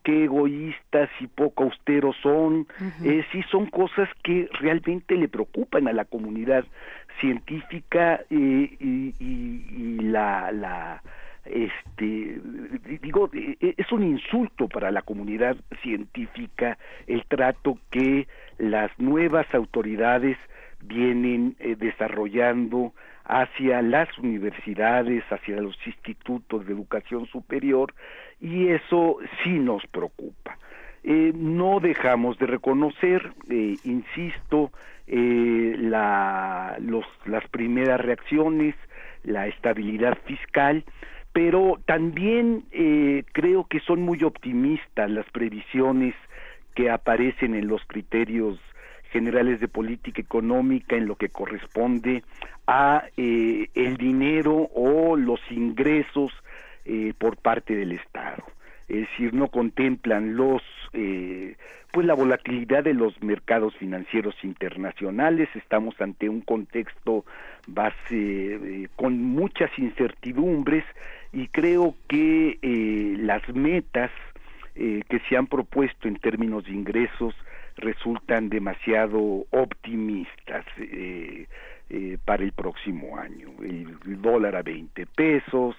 qué 0.04 0.24
egoístas 0.24 1.10
y 1.20 1.28
poco 1.28 1.66
austeros 1.66 2.16
son, 2.24 2.68
eh, 3.04 3.24
sí 3.34 3.42
son 3.52 3.66
cosas 3.70 4.08
que 4.24 4.48
realmente 4.60 5.16
le 5.16 5.28
preocupan 5.28 5.90
a 5.90 5.94
la 5.94 6.06
comunidad 6.06 6.64
científica 7.20 8.22
eh, 8.30 8.78
y, 8.80 9.14
y- 9.20 9.66
y 10.00 10.00
la, 10.00 10.52
la 10.54 11.04
este 11.50 12.40
digo 13.02 13.30
eh, 13.34 13.76
es 13.78 13.92
un 13.92 14.04
insulto 14.04 14.68
para 14.68 14.92
la 14.92 15.02
comunidad 15.02 15.58
científica 15.82 16.78
el 17.08 17.26
trato 17.26 17.78
que 17.90 18.28
las 18.58 18.92
nuevas 19.00 19.48
autoridades 19.54 20.38
vienen 20.82 21.56
eh, 21.60 21.76
desarrollando 21.78 22.94
hacia 23.26 23.82
las 23.82 24.18
universidades, 24.18 25.24
hacia 25.30 25.62
los 25.62 25.76
institutos 25.86 26.66
de 26.66 26.74
educación 26.74 27.28
superior 27.28 27.94
y 28.40 28.70
eso 28.70 29.18
sí 29.44 29.60
nos 29.60 29.86
preocupa. 29.88 30.58
Eh, 31.04 31.32
no 31.36 31.80
dejamos 31.80 32.38
de 32.40 32.48
reconocer, 32.48 33.32
eh, 33.50 33.76
insisto, 33.84 34.72
la, 35.12 36.78
las 37.26 37.48
primeras 37.50 38.00
reacciones, 38.00 38.76
la 39.24 39.48
estabilidad 39.48 40.16
fiscal, 40.26 40.84
pero 41.34 41.80
también 41.86 42.64
eh, 42.72 43.24
creo 43.32 43.66
que 43.66 43.80
son 43.82 44.02
muy 44.02 44.24
optimistas 44.24 45.10
las 45.10 45.30
previsiones 45.32 46.16
que 46.76 46.90
aparecen 46.90 47.56
en 47.56 47.68
los 47.68 47.82
criterios 47.86 48.60
generales 49.12 49.60
de 49.60 49.68
política 49.68 50.22
económica 50.22 50.96
en 50.96 51.08
lo 51.08 51.16
que 51.16 51.30
corresponde 51.30 52.24
a 52.68 53.06
eh, 53.18 53.70
el 53.74 53.98
dinero 53.98 54.70
o 54.74 55.16
los 55.16 55.40
ingresos 55.50 56.32
eh, 56.86 57.14
por 57.18 57.38
parte 57.38 57.76
del 57.76 57.94
Estado. 57.94 58.44
Es 58.88 59.08
decir, 59.10 59.34
no 59.34 59.50
contemplan 59.50 60.36
los 60.36 60.64
eh, 60.94 61.56
pues 61.92 62.06
la 62.06 62.14
volatilidad 62.14 62.84
de 62.84 62.94
los 62.94 63.22
mercados 63.22 63.76
financieros 63.76 64.36
internacionales. 64.44 65.50
Estamos 65.56 66.00
ante 66.00 66.30
un 66.30 66.42
contexto 66.42 67.26
base 67.68 67.96
eh, 68.12 68.88
con 68.96 69.22
muchas 69.24 69.72
incertidumbres 69.78 70.84
y 71.32 71.48
creo 71.48 71.96
que 72.08 72.58
eh, 72.62 73.16
las 73.18 73.48
metas 73.50 74.12
eh, 74.76 75.04
que 75.10 75.20
se 75.28 75.36
han 75.36 75.48
propuesto 75.48 76.08
en 76.08 76.16
términos 76.18 76.66
de 76.66 76.72
ingresos 76.72 77.36
resultan 77.76 78.50
demasiado 78.50 79.46
optimistas 79.52 80.66
eh, 80.78 81.48
eh, 81.90 82.18
para 82.24 82.44
el 82.44 82.52
próximo 82.52 83.18
año. 83.18 83.50
El, 83.62 84.22
dólar 84.22 84.56
a 84.56 84.62
20 84.62 85.06
pesos, 85.08 85.76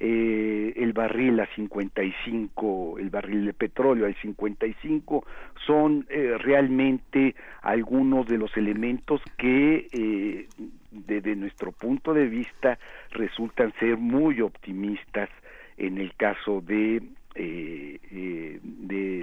eh, 0.00 0.72
el 0.76 0.92
barril 0.92 1.40
a 1.40 1.46
55, 1.54 2.98
el 2.98 3.10
barril 3.10 3.46
de 3.46 3.52
petróleo 3.52 4.06
al 4.06 4.14
55, 4.16 5.24
son 5.66 6.06
eh, 6.08 6.36
realmente 6.38 7.34
algunos 7.60 8.26
de 8.26 8.38
los 8.38 8.56
elementos 8.56 9.20
que 9.38 9.88
eh, 9.92 10.48
desde 10.90 11.36
nuestro 11.36 11.72
punto 11.72 12.12
de 12.12 12.26
vista 12.26 12.78
resultan 13.10 13.72
ser 13.78 13.96
muy 13.96 14.40
optimistas 14.40 15.28
en 15.76 15.98
el 15.98 16.14
caso 16.14 16.60
de, 16.60 17.02
eh, 17.34 17.98
eh, 18.10 18.60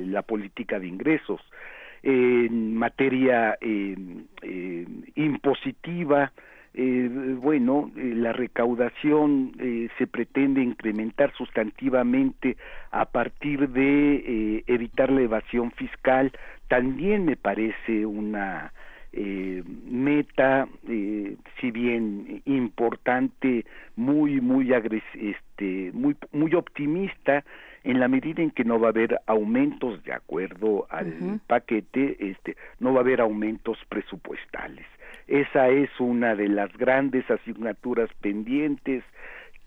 la 0.05 0.21
política 0.23 0.79
de 0.79 0.87
ingresos. 0.87 1.41
En 2.01 2.75
materia 2.75 3.57
eh, 3.61 3.95
eh, 4.41 4.85
impositiva, 5.15 6.31
eh, 6.73 7.09
bueno, 7.41 7.91
eh, 7.97 8.13
la 8.15 8.31
recaudación 8.31 9.53
eh, 9.59 9.89
se 9.97 10.07
pretende 10.07 10.61
incrementar 10.61 11.33
sustantivamente 11.33 12.57
a 12.91 13.05
partir 13.05 13.69
de 13.69 14.15
eh, 14.15 14.63
evitar 14.67 15.11
la 15.11 15.21
evasión 15.21 15.71
fiscal. 15.71 16.31
También 16.67 17.25
me 17.25 17.35
parece 17.35 18.05
una 18.05 18.71
eh, 19.11 19.63
meta, 19.85 20.67
si 21.59 21.71
bien 21.71 22.43
importante, 22.45 23.65
muy, 23.95 24.39
muy, 24.39 24.71
agres 24.71 25.03
este, 25.15 25.91
muy, 25.93 26.15
muy 26.31 26.53
optimista, 26.53 27.43
en 27.83 27.99
la 27.99 28.07
medida 28.07 28.43
en 28.43 28.51
que 28.51 28.63
no 28.63 28.79
va 28.79 28.87
a 28.87 28.91
haber 28.91 29.19
aumentos 29.25 30.03
de 30.03 30.13
acuerdo 30.13 30.85
al 30.89 31.41
paquete, 31.47 32.17
este, 32.19 32.55
no 32.79 32.93
va 32.93 32.99
a 32.99 33.03
haber 33.03 33.21
aumentos 33.21 33.77
presupuestales. 33.89 34.85
Esa 35.29 35.69
es 35.69 35.91
una 35.99 36.33
de 36.35 36.47
las 36.47 36.75
grandes 36.75 37.29
asignaturas 37.29 38.09
pendientes 38.19 39.03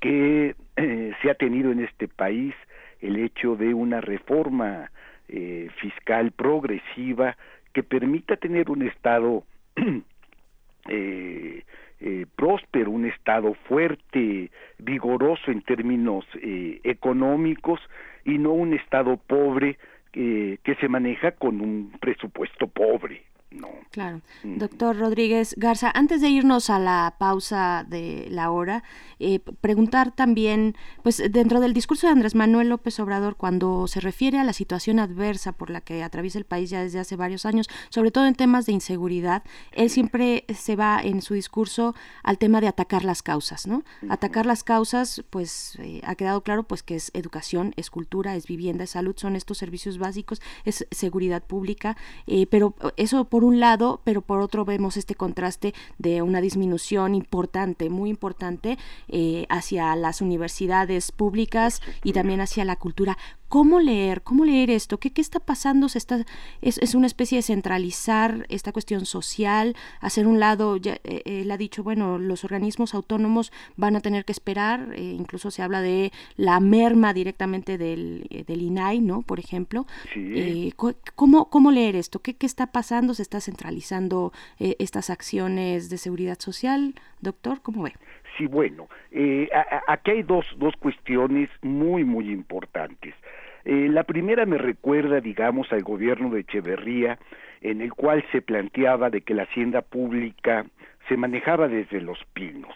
que 0.01 0.57
eh, 0.77 1.13
se 1.23 1.31
ha 1.31 1.35
tenido 1.35 1.71
en 1.71 1.85
este 1.85 2.09
país, 2.09 2.53
el 3.01 3.17
hecho 3.17 3.55
de 3.55 3.73
una 3.73 4.01
reforma 4.01 4.91
eh, 5.29 5.69
fiscal 5.81 6.33
progresiva 6.33 7.37
que 7.73 7.85
permita 7.85 8.37
tener 8.37 8.71
un 8.71 8.83
Estado 8.83 9.45
eh, 10.89 11.63
eh, 12.01 12.27
próspero, 12.35 12.91
un 12.91 13.07
Estado 13.07 13.55
fuerte, 13.69 14.51
vigoroso 14.79 15.53
en 15.53 15.63
términos 15.63 16.25
eh, 16.43 16.81
económicos 16.83 17.79
y 18.25 18.39
no 18.39 18.51
un 18.51 18.75
Estado 18.75 19.17
pobre 19.17 19.79
eh, 20.13 20.59
que 20.65 20.75
se 20.75 20.89
maneja 20.89 21.31
con 21.31 21.61
un 21.61 21.93
presupuesto 22.01 22.67
pobre. 22.67 23.23
No. 23.55 23.69
Claro. 23.91 24.23
Mm. 24.43 24.59
Doctor 24.59 24.99
Rodríguez 24.99 25.55
Garza, 25.59 25.91
antes 25.95 26.21
de 26.21 26.29
irnos 26.29 26.71
a 26.71 26.79
la 26.79 27.15
pausa 27.19 27.85
de 27.89 28.27
la 28.31 28.51
hora, 28.51 28.83
eh, 29.19 29.41
preguntar 29.61 30.13
también, 30.13 30.75
pues 31.03 31.23
dentro 31.31 31.61
del 31.61 31.75
discurso 31.75 32.07
de 32.07 32.13
Andrés 32.13 32.35
Manuel 32.35 32.69
López 32.69 32.99
Obrador, 33.01 33.37
cuando 33.37 33.87
se 33.87 34.01
refiere 34.01 34.39
a 34.39 34.45
la 34.45 34.53
situación 34.53 34.99
adversa 34.99 35.53
por 35.53 35.71
la 35.71 35.81
que 35.81 36.03
atraviesa 36.03 36.39
el 36.39 36.45
país 36.45 36.71
ya 36.71 36.83
desde 36.83 36.99
hace 36.99 37.17
varios 37.17 37.47
años, 37.47 37.69
sobre 37.91 38.11
todo 38.11 38.27
en 38.27 38.35
temas 38.35 38.67
de 38.67 38.73
inseguridad, 38.73 39.43
él 39.73 39.91
siempre 39.91 40.45
se 40.55 40.77
va 40.77 41.01
en 41.03 41.23
su 41.23 41.35
discurso 41.35 41.95
al 42.23 42.39
tema 42.39 42.61
de 42.61 42.69
atacar 42.69 43.05
las 43.05 43.23
causas, 43.23 43.67
¿no? 43.67 43.83
Atacar 44.09 44.47
las 44.47 44.65
causas, 44.65 45.23
pues 45.31 45.77
eh, 45.79 46.01
ha 46.05 46.15
quedado 46.15 46.43
claro 46.43 46.63
pues 46.65 46.83
que 46.83 46.97
es 46.97 47.11
educación, 47.15 47.75
es 47.77 47.91
cultura, 47.91 48.35
es 48.35 48.47
vivienda, 48.47 48.85
es 48.85 48.91
salud, 48.91 49.15
son 49.17 49.37
estos 49.37 49.59
servicios 49.59 49.99
básicos, 49.99 50.41
es 50.65 50.87
seguridad 50.91 51.43
pública, 51.43 51.97
eh, 52.27 52.47
pero 52.47 52.75
eso 52.97 53.25
por 53.27 53.42
un 53.45 53.61
lado, 53.61 54.01
pero 54.05 54.23
por 54.23 54.41
otro 54.41 54.65
vemos 54.65 54.97
este 54.97 55.15
contraste 55.15 55.75
de 55.99 56.23
una 56.23 56.41
disminución 56.41 57.15
importante, 57.15 57.91
muy 57.91 58.11
importante, 58.11 58.79
eh, 59.09 59.47
hacia 59.49 59.95
las 59.97 60.21
universidades 60.21 61.13
públicas 61.13 61.81
y 62.03 62.13
también 62.13 62.41
hacia 62.41 62.65
la 62.65 62.77
cultura. 62.77 63.19
¿Cómo 63.53 63.81
leer? 63.81 64.23
¿Cómo 64.23 64.47
leer 64.47 64.71
esto? 64.71 64.97
¿Qué, 64.97 65.11
qué 65.13 65.21
está 65.21 65.39
pasando? 65.39 65.91
¿Se 65.91 65.99
está, 65.99 66.25
es, 66.63 66.79
es 66.79 66.95
una 66.95 67.07
especie 67.07 67.37
de 67.37 67.43
centralizar 67.43 68.47
esta 68.49 68.73
cuestión 68.73 69.05
social, 69.05 69.77
hacer 70.01 70.27
un 70.27 70.41
lado, 70.41 70.79
ya, 70.79 70.95
eh, 71.05 71.21
él 71.27 71.51
ha 71.51 71.59
dicho, 71.59 71.83
bueno, 71.83 72.17
los 72.17 72.45
organismos 72.45 72.95
autónomos 72.95 73.53
van 73.77 73.95
a 73.95 74.01
tener 74.01 74.25
que 74.25 74.33
esperar, 74.33 74.95
eh, 74.95 75.03
incluso 75.03 75.51
se 75.51 75.61
habla 75.63 75.83
de 75.83 76.13
la 76.37 76.61
merma 76.61 77.13
directamente 77.13 77.77
del, 77.77 78.27
eh, 78.31 78.45
del 78.45 78.63
INAI, 78.63 79.01
¿no? 79.03 79.21
Por 79.21 79.39
ejemplo. 79.39 79.85
Eh, 80.17 80.73
cu- 80.75 80.95
¿cómo, 81.15 81.51
¿Cómo 81.51 81.71
leer 81.73 81.95
esto? 81.95 82.21
¿Qué, 82.21 82.33
qué 82.33 82.47
está 82.47 82.69
pasando? 82.69 83.13
¿Se 83.13 83.21
está 83.21 83.39
centralizando 83.43 84.33
estas 84.59 85.11
acciones 85.11 85.91
de 85.91 85.99
seguridad 85.99 86.39
social? 86.39 86.95
Doctor, 87.21 87.61
¿cómo 87.61 87.83
ve? 87.83 87.93
Sí, 88.39 88.47
bueno, 88.47 88.89
eh, 89.11 89.47
a- 89.55 89.77
a- 89.91 89.93
aquí 89.93 90.13
hay 90.13 90.23
dos, 90.23 90.47
dos 90.57 90.73
cuestiones 90.79 91.51
muy, 91.61 92.03
muy 92.03 92.31
importantes. 92.33 93.15
Eh, 93.65 93.89
la 93.91 94.05
primera 94.05 94.47
me 94.47 94.59
recuerda, 94.59 95.21
digamos, 95.21 95.73
al 95.73 95.83
gobierno 95.83 96.31
de 96.31 96.41
Echeverría, 96.41 97.19
en 97.61 97.81
el 97.81 97.93
cual 97.93 98.25
se 98.33 98.43
planteaba 98.43 99.11
de 99.11 99.21
que 99.21 99.35
la 99.35 99.45
hacienda 99.45 99.83
pública 99.83 100.67
se 101.09 101.17
manejaba 101.17 101.69
desde 101.69 102.01
los 102.01 102.19
pinos. 102.33 102.75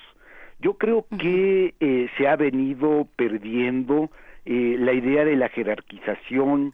Yo 0.61 0.75
creo 0.75 1.07
que 1.19 1.75
eh, 1.81 2.09
se 2.17 2.29
ha 2.29 2.37
venido 2.37 3.07
perdiendo 3.17 4.11
eh, 4.49 4.77
la 4.79 4.93
idea 4.93 5.25
de 5.25 5.35
la 5.35 5.49
jerarquización 5.49 6.73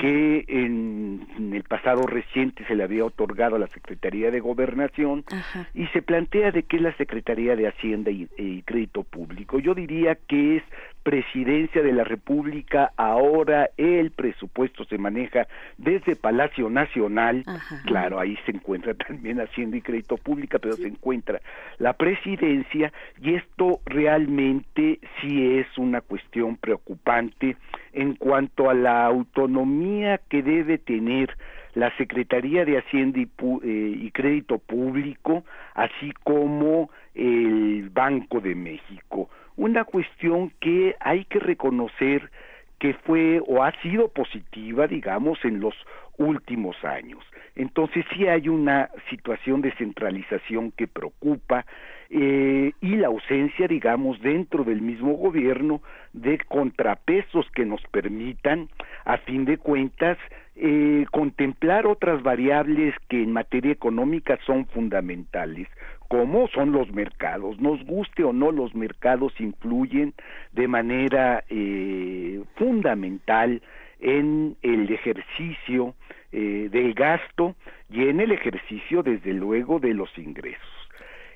que 0.00 0.44
en, 0.48 1.24
en 1.36 1.54
el 1.54 1.62
pasado 1.62 2.04
reciente 2.04 2.64
se 2.66 2.74
le 2.74 2.82
había 2.82 3.04
otorgado 3.04 3.54
a 3.54 3.58
la 3.60 3.68
Secretaría 3.68 4.32
de 4.32 4.40
Gobernación 4.40 5.24
y 5.72 5.86
se 5.88 6.02
plantea 6.02 6.50
de 6.50 6.64
que 6.64 6.76
es 6.76 6.82
la 6.82 6.96
Secretaría 6.96 7.54
de 7.54 7.68
Hacienda 7.68 8.10
y, 8.10 8.28
y 8.36 8.62
Crédito 8.62 9.04
Público. 9.04 9.60
Yo 9.60 9.72
diría 9.72 10.16
que 10.16 10.56
es 10.56 10.64
Presidencia 11.02 11.82
de 11.82 11.92
la 11.92 12.04
República, 12.04 12.92
ahora 12.96 13.70
el 13.76 14.12
presupuesto 14.12 14.84
se 14.84 14.98
maneja 14.98 15.48
desde 15.76 16.14
Palacio 16.14 16.70
Nacional, 16.70 17.44
claro, 17.86 18.20
ahí 18.20 18.38
se 18.46 18.52
encuentra 18.52 18.94
también 19.08 19.40
Hacienda 19.40 19.76
y 19.76 19.82
Crédito 19.82 20.16
Pública, 20.16 20.58
pero 20.58 20.74
se 20.74 20.86
encuentra 20.86 21.40
la 21.78 21.94
presidencia 21.94 22.92
y 23.20 23.34
esto 23.34 23.80
realmente 23.84 25.00
sí 25.20 25.58
es 25.58 25.66
una 25.76 26.00
cuestión 26.00 26.56
preocupante 26.56 27.56
en 27.92 28.14
cuanto 28.14 28.70
a 28.70 28.74
la 28.74 29.04
autonomía 29.04 30.20
que 30.28 30.42
debe 30.42 30.78
tener 30.78 31.36
la 31.74 31.94
Secretaría 31.96 32.64
de 32.64 32.78
Hacienda 32.78 33.18
y, 33.18 33.28
eh, 33.64 33.96
y 34.02 34.10
Crédito 34.10 34.58
Público, 34.58 35.44
así 35.74 36.12
como 36.22 36.90
el 37.14 37.90
Banco 37.90 38.40
de 38.40 38.54
México. 38.54 39.30
Una 39.56 39.84
cuestión 39.84 40.52
que 40.60 40.96
hay 41.00 41.24
que 41.24 41.38
reconocer 41.38 42.30
que 42.78 42.94
fue 42.94 43.40
o 43.46 43.62
ha 43.62 43.72
sido 43.80 44.08
positiva, 44.08 44.88
digamos, 44.88 45.38
en 45.44 45.60
los 45.60 45.74
últimos 46.18 46.76
años. 46.84 47.24
Entonces 47.54 48.04
sí 48.12 48.26
hay 48.26 48.48
una 48.48 48.90
situación 49.10 49.60
de 49.60 49.72
centralización 49.72 50.72
que 50.72 50.86
preocupa 50.86 51.66
eh, 52.10 52.72
y 52.80 52.96
la 52.96 53.08
ausencia, 53.08 53.68
digamos, 53.68 54.20
dentro 54.20 54.64
del 54.64 54.82
mismo 54.82 55.12
gobierno 55.14 55.80
de 56.12 56.38
contrapesos 56.38 57.46
que 57.54 57.64
nos 57.64 57.82
permitan, 57.90 58.68
a 59.04 59.18
fin 59.18 59.44
de 59.44 59.58
cuentas, 59.58 60.18
eh, 60.56 61.06
contemplar 61.10 61.86
otras 61.86 62.22
variables 62.22 62.94
que 63.08 63.22
en 63.22 63.32
materia 63.32 63.72
económica 63.72 64.38
son 64.44 64.66
fundamentales, 64.66 65.68
como 66.12 66.46
son 66.48 66.72
los 66.72 66.92
mercados. 66.92 67.58
Nos 67.58 67.82
guste 67.86 68.22
o 68.22 68.34
no, 68.34 68.52
los 68.52 68.74
mercados 68.74 69.32
influyen 69.40 70.12
de 70.52 70.68
manera 70.68 71.42
eh, 71.48 72.42
fundamental 72.56 73.62
en 73.98 74.54
el 74.60 74.92
ejercicio 74.92 75.94
eh, 76.30 76.68
del 76.70 76.92
gasto 76.92 77.54
y 77.88 78.08
en 78.08 78.20
el 78.20 78.30
ejercicio, 78.30 79.02
desde 79.02 79.32
luego, 79.32 79.80
de 79.80 79.94
los 79.94 80.10
ingresos. 80.18 80.60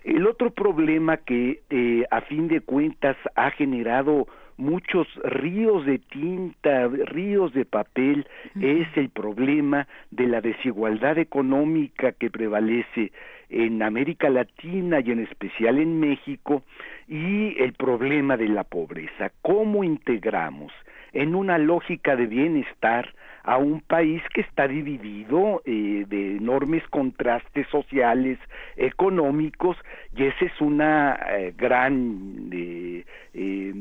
El 0.05 0.27
otro 0.27 0.51
problema 0.51 1.17
que 1.17 1.63
eh, 1.71 2.05
a 2.11 2.21
fin 2.21 2.47
de 2.47 2.61
cuentas 2.61 3.17
ha 3.35 3.51
generado 3.53 4.27
muchos 4.59 5.09
ríos 5.23 5.87
de 5.87 5.99
tinta, 5.99 6.89
ríos 6.89 7.53
de 7.55 7.65
papel, 7.65 8.27
es 8.61 8.89
el 8.97 9.09
problema 9.09 9.87
de 10.11 10.27
la 10.27 10.41
desigualdad 10.43 11.19
económica 11.19 12.13
que 12.13 12.31
prevalece 12.31 13.13
en 13.49 13.83
América 13.83 14.29
Latina 14.31 15.01
y 15.01 15.11
en 15.11 15.21
especial 15.21 15.79
en 15.79 16.01
México 16.01 16.63
y 17.09 17.61
el 17.61 17.73
problema 17.75 18.37
de 18.37 18.49
la 18.49 18.65
pobreza. 18.65 19.31
¿Cómo 19.43 19.85
integramos 19.85 20.73
en 21.13 21.35
una 21.35 21.57
lógica 21.59 22.17
de 22.17 22.27
bienestar 22.27 23.15
a 23.43 23.59
un 23.59 23.81
país 23.81 24.23
que 24.35 24.41
está 24.41 24.67
dividido 24.67 25.63
eh, 25.65 26.05
de 26.09 26.37
enormes 26.37 26.83
contrastes 26.89 27.67
sociales, 27.69 28.39
económicos, 28.77 29.77
y 30.17 30.25
esa 30.25 30.45
es 30.45 30.61
una 30.61 31.19
eh, 31.31 31.55
gran 31.57 32.51
eh, 32.53 33.05
eh, 33.35 33.73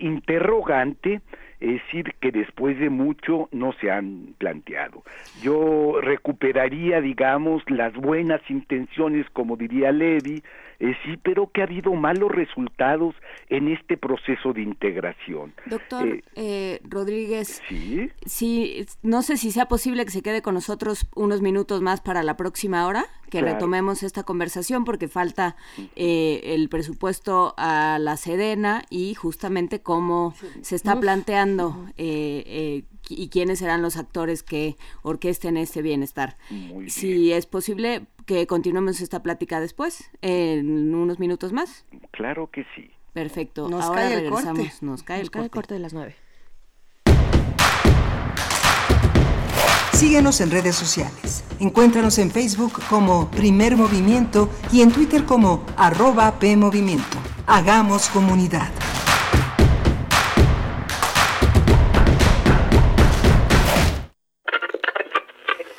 interrogante, 0.00 1.22
decir, 1.66 2.14
que 2.20 2.32
después 2.32 2.78
de 2.78 2.90
mucho 2.90 3.48
no 3.52 3.72
se 3.74 3.90
han 3.90 4.34
planteado. 4.38 5.02
Yo 5.42 6.00
recuperaría, 6.00 7.00
digamos, 7.00 7.62
las 7.68 7.94
buenas 7.94 8.40
intenciones, 8.48 9.26
como 9.32 9.56
diría 9.56 9.92
Levi, 9.92 10.42
eh, 10.80 10.94
sí, 11.04 11.16
pero 11.22 11.50
que 11.52 11.60
ha 11.60 11.64
habido 11.64 11.92
malos 11.94 12.30
resultados 12.32 13.14
en 13.48 13.68
este 13.68 13.96
proceso 13.96 14.52
de 14.52 14.62
integración. 14.62 15.52
Doctor 15.66 16.06
Eh, 16.08 16.22
eh, 16.34 16.80
Rodríguez, 16.84 17.62
sí. 17.68 18.10
sí, 18.24 18.86
no 19.02 19.22
sé 19.22 19.36
si 19.36 19.50
sea 19.52 19.66
posible 19.66 20.04
que 20.04 20.10
se 20.10 20.22
quede 20.22 20.42
con 20.42 20.54
nosotros 20.54 21.06
unos 21.14 21.40
minutos 21.42 21.80
más 21.82 22.00
para 22.00 22.22
la 22.22 22.36
próxima 22.36 22.86
hora, 22.86 23.04
que 23.30 23.38
Claro. 23.40 23.54
retomemos 23.54 24.02
esta 24.02 24.22
conversación 24.22 24.84
porque 24.84 25.08
falta 25.08 25.56
eh, 25.96 26.40
el 26.54 26.68
presupuesto 26.68 27.54
a 27.56 27.98
la 28.00 28.16
Sedena 28.16 28.84
y 28.90 29.14
justamente 29.14 29.80
cómo 29.82 30.34
se 30.62 30.76
está 30.76 30.94
Uf. 30.94 31.00
planteando 31.00 31.86
eh, 31.96 32.44
eh, 32.46 32.84
y 33.08 33.28
quiénes 33.28 33.58
serán 33.60 33.82
los 33.82 33.96
actores 33.96 34.42
que 34.42 34.76
orquesten 35.02 35.56
este 35.56 35.82
bienestar. 35.82 36.36
Si 36.88 37.32
es 37.32 37.46
posible 37.46 38.06
que 38.26 38.46
continuemos 38.46 39.00
esta 39.00 39.22
plática 39.22 39.60
después, 39.60 40.10
en 40.22 40.94
unos 40.94 41.18
minutos 41.18 41.52
más. 41.52 41.84
Claro 42.12 42.50
que 42.50 42.64
sí. 42.74 42.90
Perfecto. 43.12 43.68
Nos 43.68 43.84
Ahora 43.84 44.02
cae 44.02 44.14
el 44.24 44.30
corte. 44.30 44.44
regresamos. 44.52 44.82
Nos 44.82 45.02
cae 45.02 45.20
el 45.20 45.30
cae 45.30 45.42
el 45.44 45.50
corte. 45.50 45.54
corte 45.54 45.74
de 45.74 45.80
las 45.80 45.92
nueve. 45.94 46.16
Síguenos 49.92 50.40
en 50.42 50.50
redes 50.50 50.76
sociales. 50.76 51.42
Encuéntranos 51.58 52.18
en 52.18 52.30
Facebook 52.30 52.74
como 52.90 53.30
Primer 53.30 53.76
Movimiento 53.76 54.50
y 54.70 54.82
en 54.82 54.92
Twitter 54.92 55.24
como 55.24 55.64
arroba 55.76 56.38
PMovimiento. 56.38 57.16
Hagamos 57.46 58.10
comunidad. 58.10 58.68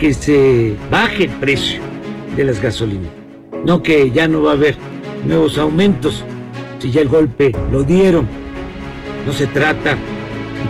Que 0.00 0.14
se 0.14 0.74
baje 0.90 1.24
el 1.24 1.30
precio 1.30 1.82
de 2.34 2.44
las 2.44 2.60
gasolinas. 2.62 3.10
No 3.66 3.82
que 3.82 4.10
ya 4.10 4.26
no 4.26 4.42
va 4.42 4.52
a 4.52 4.54
haber 4.54 4.74
nuevos 5.26 5.58
aumentos 5.58 6.24
si 6.78 6.90
ya 6.90 7.02
el 7.02 7.08
golpe 7.08 7.52
lo 7.70 7.82
dieron. 7.82 8.26
No 9.26 9.32
se 9.34 9.46
trata 9.46 9.98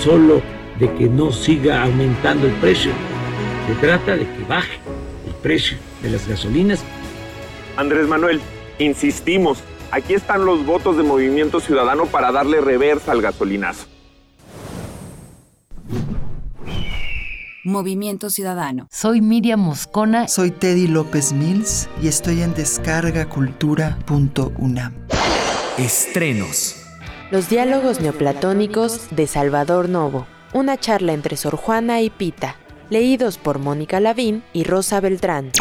solo 0.00 0.42
de 0.80 0.92
que 0.94 1.08
no 1.08 1.30
siga 1.30 1.84
aumentando 1.84 2.48
el 2.48 2.52
precio. 2.54 2.90
Se 3.68 3.74
trata 3.86 4.16
de 4.16 4.24
que 4.24 4.44
baje 4.48 4.80
el 5.28 5.34
precio 5.34 5.78
de 6.02 6.10
las 6.10 6.26
gasolinas. 6.26 6.82
Andrés 7.76 8.08
Manuel, 8.08 8.40
insistimos, 8.80 9.58
aquí 9.92 10.14
están 10.14 10.44
los 10.44 10.66
votos 10.66 10.96
de 10.96 11.04
Movimiento 11.04 11.60
Ciudadano 11.60 12.06
para 12.06 12.32
darle 12.32 12.60
reversa 12.60 13.12
al 13.12 13.22
gasolinazo. 13.22 13.89
Movimiento 17.64 18.30
Ciudadano. 18.30 18.88
Soy 18.90 19.20
Miriam 19.20 19.60
Moscona. 19.60 20.28
Soy 20.28 20.50
Teddy 20.50 20.86
López 20.86 21.32
Mills 21.32 21.88
y 22.02 22.08
estoy 22.08 22.42
en 22.42 22.54
descargacultura.unam. 22.54 24.94
Estrenos. 25.76 26.76
Los 27.30 27.48
diálogos 27.48 28.00
neoplatónicos 28.00 29.08
de 29.10 29.26
Salvador 29.26 29.88
Novo. 29.88 30.26
Una 30.52 30.78
charla 30.78 31.12
entre 31.12 31.36
Sor 31.36 31.56
Juana 31.56 32.00
y 32.00 32.10
Pita. 32.10 32.56
leídos 32.88 33.38
por 33.38 33.60
Mónica 33.60 34.00
Lavín 34.00 34.42
y 34.52 34.64
Rosa 34.64 35.00
Beltrán. 35.00 35.52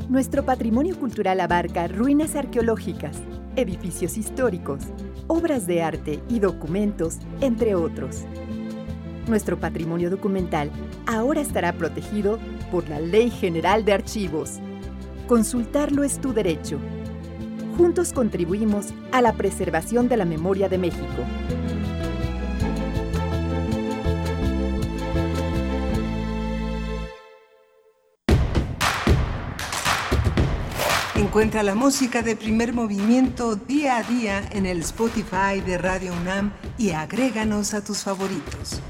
Nuestro 0.08 0.44
patrimonio 0.44 0.98
cultural 0.98 1.38
abarca 1.40 1.86
ruinas 1.88 2.34
arqueológicas, 2.34 3.18
edificios 3.56 4.16
históricos, 4.16 4.84
obras 5.26 5.66
de 5.66 5.82
arte 5.82 6.22
y 6.28 6.38
documentos, 6.40 7.18
entre 7.40 7.74
otros. 7.74 8.24
Nuestro 9.28 9.58
patrimonio 9.58 10.10
documental 10.10 10.70
ahora 11.06 11.40
estará 11.40 11.72
protegido 11.72 12.38
por 12.70 12.88
la 12.88 13.00
Ley 13.00 13.30
General 13.30 13.84
de 13.84 13.92
Archivos. 13.92 14.60
Consultarlo 15.26 16.04
es 16.04 16.20
tu 16.20 16.32
derecho. 16.32 16.78
Juntos 17.76 18.12
contribuimos 18.12 18.86
a 19.10 19.20
la 19.20 19.32
preservación 19.32 20.08
de 20.08 20.16
la 20.16 20.24
memoria 20.24 20.68
de 20.68 20.78
México. 20.78 21.24
Encuentra 31.16 31.64
la 31.64 31.74
música 31.74 32.22
de 32.22 32.36
primer 32.36 32.72
movimiento 32.72 33.56
día 33.56 33.96
a 33.96 34.02
día 34.04 34.48
en 34.52 34.66
el 34.66 34.80
Spotify 34.80 35.60
de 35.66 35.76
Radio 35.78 36.12
UNAM 36.12 36.52
y 36.78 36.90
agréganos 36.90 37.74
a 37.74 37.82
tus 37.82 38.04
favoritos. 38.04 38.80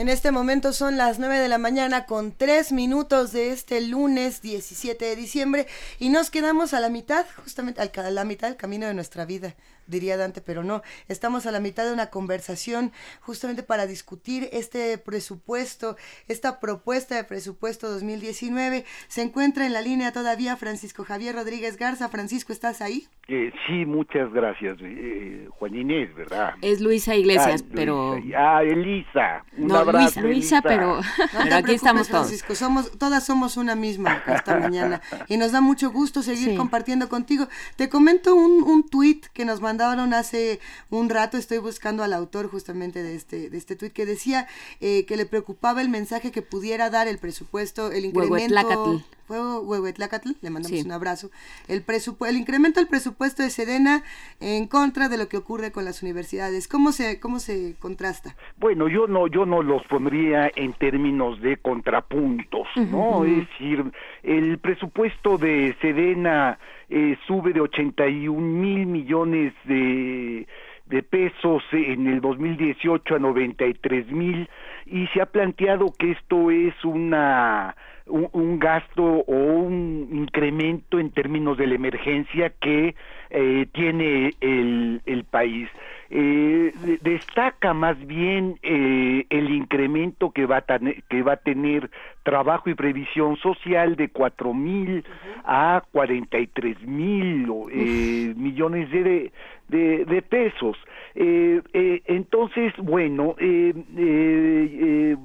En 0.00 0.08
este 0.08 0.30
momento 0.30 0.72
son 0.72 0.96
las 0.96 1.18
9 1.18 1.38
de 1.40 1.48
la 1.48 1.58
mañana 1.58 2.06
con 2.06 2.32
3 2.32 2.72
minutos 2.72 3.32
de 3.32 3.52
este 3.52 3.82
lunes 3.82 4.40
17 4.40 5.04
de 5.04 5.14
diciembre 5.14 5.66
y 5.98 6.08
nos 6.08 6.30
quedamos 6.30 6.72
a 6.72 6.80
la 6.80 6.88
mitad, 6.88 7.26
justamente 7.44 7.82
a 7.82 8.10
la 8.10 8.24
mitad 8.24 8.48
del 8.48 8.56
camino 8.56 8.86
de 8.86 8.94
nuestra 8.94 9.26
vida, 9.26 9.56
diría 9.90 10.16
Dante, 10.16 10.40
pero 10.40 10.62
no, 10.64 10.82
estamos 11.08 11.46
a 11.46 11.50
la 11.50 11.60
mitad 11.60 11.84
de 11.84 11.92
una 11.92 12.06
conversación 12.10 12.92
justamente 13.20 13.62
para 13.62 13.86
discutir 13.86 14.48
este 14.52 14.96
presupuesto, 14.98 15.96
esta 16.28 16.60
propuesta 16.60 17.14
de 17.16 17.24
presupuesto 17.24 17.90
2019. 17.90 18.84
Se 19.08 19.22
encuentra 19.22 19.66
en 19.66 19.72
la 19.72 19.80
línea 19.82 20.12
todavía 20.12 20.56
Francisco 20.56 21.04
Javier 21.04 21.34
Rodríguez 21.34 21.76
Garza. 21.76 22.08
Francisco, 22.08 22.52
¿estás 22.52 22.80
ahí? 22.80 23.06
Eh, 23.28 23.52
sí, 23.66 23.84
muchas 23.86 24.32
gracias, 24.32 24.76
eh, 24.80 25.46
Juan 25.50 25.74
Inés, 25.74 26.12
¿verdad? 26.14 26.54
Es 26.62 26.80
Luisa 26.80 27.14
Iglesias, 27.14 27.62
Ah, 27.64 27.70
pero... 27.74 28.16
Luisa. 28.16 28.38
Ah, 28.56 28.62
Elisa. 28.62 29.44
Un 29.56 29.68
No, 29.68 29.76
abrazo, 29.76 30.20
Luisa, 30.20 30.20
Luisa, 30.22 30.62
pero, 30.62 30.96
No 30.96 31.02
pero 31.44 31.56
aquí 31.56 31.74
estamos 31.74 32.08
todos. 32.08 32.26
Francisco, 32.26 32.54
somos, 32.54 32.90
todas 32.98 33.24
somos 33.24 33.56
una 33.56 33.74
misma 33.76 34.22
esta 34.26 34.58
mañana 34.58 35.00
y 35.28 35.36
nos 35.36 35.52
da 35.52 35.60
mucho 35.60 35.90
gusto 35.90 36.22
seguir 36.22 36.50
Sí. 36.50 36.56
compartiendo 36.56 37.08
contigo. 37.08 37.46
Te 37.76 37.88
comento 37.88 38.34
un, 38.34 38.62
un 38.62 38.88
tuit 38.88 39.26
que 39.32 39.44
nos 39.44 39.60
mandaron 39.80 40.14
hace 40.14 40.60
un 40.90 41.08
rato, 41.08 41.36
estoy 41.38 41.58
buscando 41.58 42.02
al 42.02 42.12
autor 42.12 42.48
justamente 42.50 43.02
de 43.02 43.14
este, 43.14 43.48
de 43.50 43.56
este 43.58 43.76
tuit, 43.76 43.92
que 43.92 44.04
decía 44.06 44.46
eh, 44.80 45.06
que 45.06 45.16
le 45.16 45.24
preocupaba 45.26 45.80
el 45.80 45.88
mensaje 45.88 46.30
que 46.30 46.42
pudiera 46.42 46.90
dar 46.90 47.08
el 47.08 47.18
presupuesto, 47.18 47.90
el 47.92 48.04
incremento... 48.06 49.02
Fue 49.30 49.38
Huehuetlacatl, 49.60 50.30
le 50.40 50.50
mandamos 50.50 50.80
Sí. 50.80 50.84
un 50.84 50.90
abrazo. 50.90 51.30
El, 51.68 51.86
presupu- 51.86 52.26
el 52.26 52.36
incremento 52.36 52.80
del 52.80 52.88
presupuesto 52.88 53.44
de 53.44 53.50
Sedena 53.50 54.02
en 54.40 54.66
contra 54.66 55.08
de 55.08 55.16
lo 55.18 55.28
que 55.28 55.36
ocurre 55.36 55.70
con 55.70 55.84
las 55.84 56.02
universidades. 56.02 56.66
¿Cómo 56.66 56.90
se, 56.90 57.20
cómo 57.20 57.38
se 57.38 57.76
contrasta? 57.78 58.34
Bueno, 58.56 58.88
yo 58.88 59.06
no, 59.06 59.28
yo 59.28 59.46
no 59.46 59.62
los 59.62 59.84
pondría 59.86 60.50
en 60.56 60.72
términos 60.72 61.40
de 61.42 61.58
contrapuntos, 61.58 62.66
¿no? 62.74 63.24
Es 63.24 63.46
decir, 63.48 63.92
el 64.24 64.58
presupuesto 64.58 65.38
de 65.38 65.76
Sedena 65.80 66.58
eh, 66.90 67.16
sube 67.26 67.52
de 67.52 67.60
81 67.60 68.40
mil 68.40 68.86
millones 68.86 69.54
de, 69.64 70.46
de 70.86 71.02
pesos 71.02 71.62
en 71.72 72.06
el 72.08 72.20
2018 72.20 73.14
a 73.14 73.18
93 73.18 74.10
mil 74.10 74.48
y 74.86 75.06
se 75.08 75.20
ha 75.20 75.26
planteado 75.26 75.86
que 75.98 76.10
esto 76.10 76.50
es 76.50 76.74
una 76.84 77.76
un, 78.06 78.58
gasto 78.58 79.02
o 79.04 79.34
un 79.34 80.08
incremento 80.12 80.98
en 80.98 81.10
términos 81.10 81.56
de 81.56 81.68
la 81.68 81.76
emergencia 81.76 82.50
que 82.60 82.94
eh, 83.30 83.66
tiene 83.72 84.34
el, 84.40 85.00
el 85.06 85.24
país. 85.24 85.68
Eh, 86.12 86.72
de- 86.74 86.98
destaca 87.02 87.72
más 87.72 87.96
bien 88.04 88.56
eh, 88.62 89.26
el 89.30 89.48
incremento 89.50 90.32
que 90.32 90.44
va, 90.44 90.56
a 90.56 90.66
tane- 90.66 91.04
que 91.08 91.22
va 91.22 91.34
a 91.34 91.36
tener 91.36 91.88
trabajo 92.24 92.68
y 92.68 92.74
previsión 92.74 93.36
social 93.36 93.94
de 93.94 94.08
cuatro 94.08 94.52
mil 94.52 95.04
a 95.44 95.84
43 95.92 96.82
mil 96.82 97.46
eh, 97.70 98.34
millones 98.36 98.90
de, 98.90 99.30
de, 99.68 100.04
de 100.04 100.22
pesos. 100.22 100.76
Eh, 101.14 101.62
eh, 101.74 102.02
entonces, 102.06 102.72
bueno, 102.78 103.36
eh, 103.38 103.72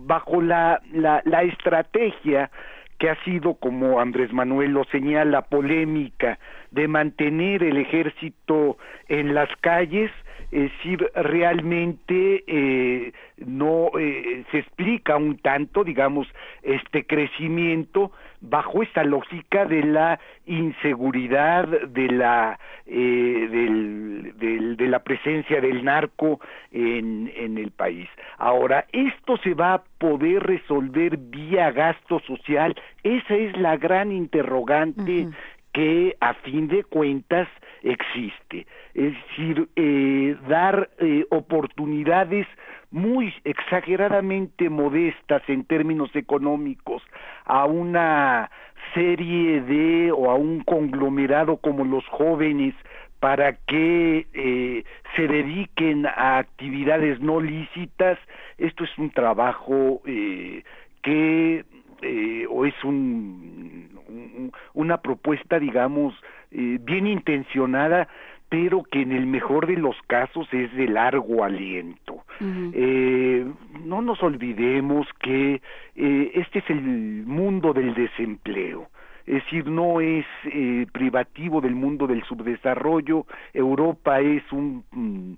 bajo 0.05 0.41
la, 0.41 0.81
la, 0.93 1.21
la 1.25 1.43
estrategia 1.43 2.51
que 2.99 3.09
ha 3.09 3.21
sido, 3.23 3.55
como 3.55 3.99
Andrés 3.99 4.31
Manuel 4.31 4.71
lo 4.71 4.83
señala, 4.85 5.41
polémica, 5.41 6.39
de 6.71 6.87
mantener 6.87 7.63
el 7.63 7.77
ejército 7.77 8.77
en 9.09 9.33
las 9.33 9.49
calles, 9.61 10.11
es 10.51 10.71
decir, 10.71 11.09
realmente 11.15 12.43
eh, 12.47 13.11
no 13.37 13.89
eh, 13.99 14.43
se 14.51 14.59
explica 14.59 15.17
un 15.17 15.37
tanto, 15.37 15.83
digamos, 15.83 16.27
este 16.63 17.05
crecimiento 17.05 18.11
bajo 18.41 18.83
esta 18.83 19.03
lógica 19.03 19.65
de 19.65 19.83
la 19.83 20.19
inseguridad, 20.45 21.67
de 21.67 22.07
la 22.09 22.59
eh, 22.85 23.47
del- 23.49 24.33
del- 24.37 24.77
de 24.77 24.87
la 24.87 24.99
presencia 24.99 25.59
del 25.61 25.83
narco 25.83 26.39
en, 26.71 27.31
en 27.35 27.57
el 27.57 27.71
país. 27.71 28.07
Ahora, 28.37 28.85
esto 28.91 29.37
se 29.37 29.53
va 29.53 29.73
a 29.75 29.83
poder 29.97 30.43
resolver 30.43 31.17
vía 31.17 31.71
gasto 31.71 32.19
social. 32.21 32.75
Esa 33.03 33.35
es 33.35 33.57
la 33.57 33.77
gran 33.77 34.11
interrogante 34.11 35.27
que 35.73 36.15
a 36.21 36.33
fin 36.35 36.67
de 36.67 36.83
cuentas 36.83 37.47
existe. 37.85 38.65
Es 38.93 39.13
decir, 39.13 39.67
eh, 39.75 40.35
dar 40.49 40.89
eh, 40.99 41.25
oportunidades 41.29 42.47
muy 42.91 43.33
exageradamente 43.43 44.69
modestas 44.69 45.41
en 45.47 45.63
términos 45.65 46.09
económicos 46.15 47.03
a 47.45 47.65
una 47.65 48.49
serie 48.93 49.61
de 49.61 50.11
o 50.11 50.29
a 50.29 50.35
un 50.35 50.61
conglomerado 50.63 51.57
como 51.57 51.83
los 51.85 52.05
jóvenes 52.07 52.73
para 53.19 53.53
que 53.53 54.27
eh, 54.33 54.83
se 55.15 55.27
dediquen 55.27 56.05
a 56.05 56.37
actividades 56.37 57.19
no 57.21 57.39
lícitas, 57.39 58.17
esto 58.57 58.83
es 58.83 58.97
un 58.97 59.09
trabajo 59.11 60.01
eh, 60.05 60.63
que 61.01 61.65
eh, 62.01 62.45
o 62.49 62.65
es 62.65 62.75
un, 62.83 63.89
un- 64.07 64.51
una 64.73 64.97
propuesta, 64.97 65.59
digamos, 65.59 66.13
eh, 66.57 66.79
bien 66.81 67.07
intencionada, 67.07 68.07
pero 68.49 68.83
que 68.83 69.01
en 69.01 69.11
el 69.11 69.25
mejor 69.25 69.67
de 69.67 69.75
los 69.75 69.95
casos 70.07 70.47
es 70.53 70.73
de 70.75 70.87
largo 70.87 71.43
aliento. 71.43 72.23
Eh, 72.41 73.45
no 73.83 74.01
nos 74.01 74.21
olvidemos 74.21 75.07
que 75.19 75.61
eh, 75.95 76.31
este 76.35 76.59
es 76.59 76.69
el 76.69 76.81
mundo 77.25 77.73
del 77.73 77.93
desempleo. 77.93 78.87
Es 79.25 79.43
decir, 79.43 79.65
no 79.67 80.01
es 80.01 80.25
eh, 80.45 80.85
privativo 80.91 81.59
del 81.59 81.73
mundo 81.73 82.05
del 82.05 82.23
subdesarrollo. 82.23 83.25
Europa 83.53 84.19
es 84.21 84.43
un, 84.51 84.83
mm, 84.91 85.33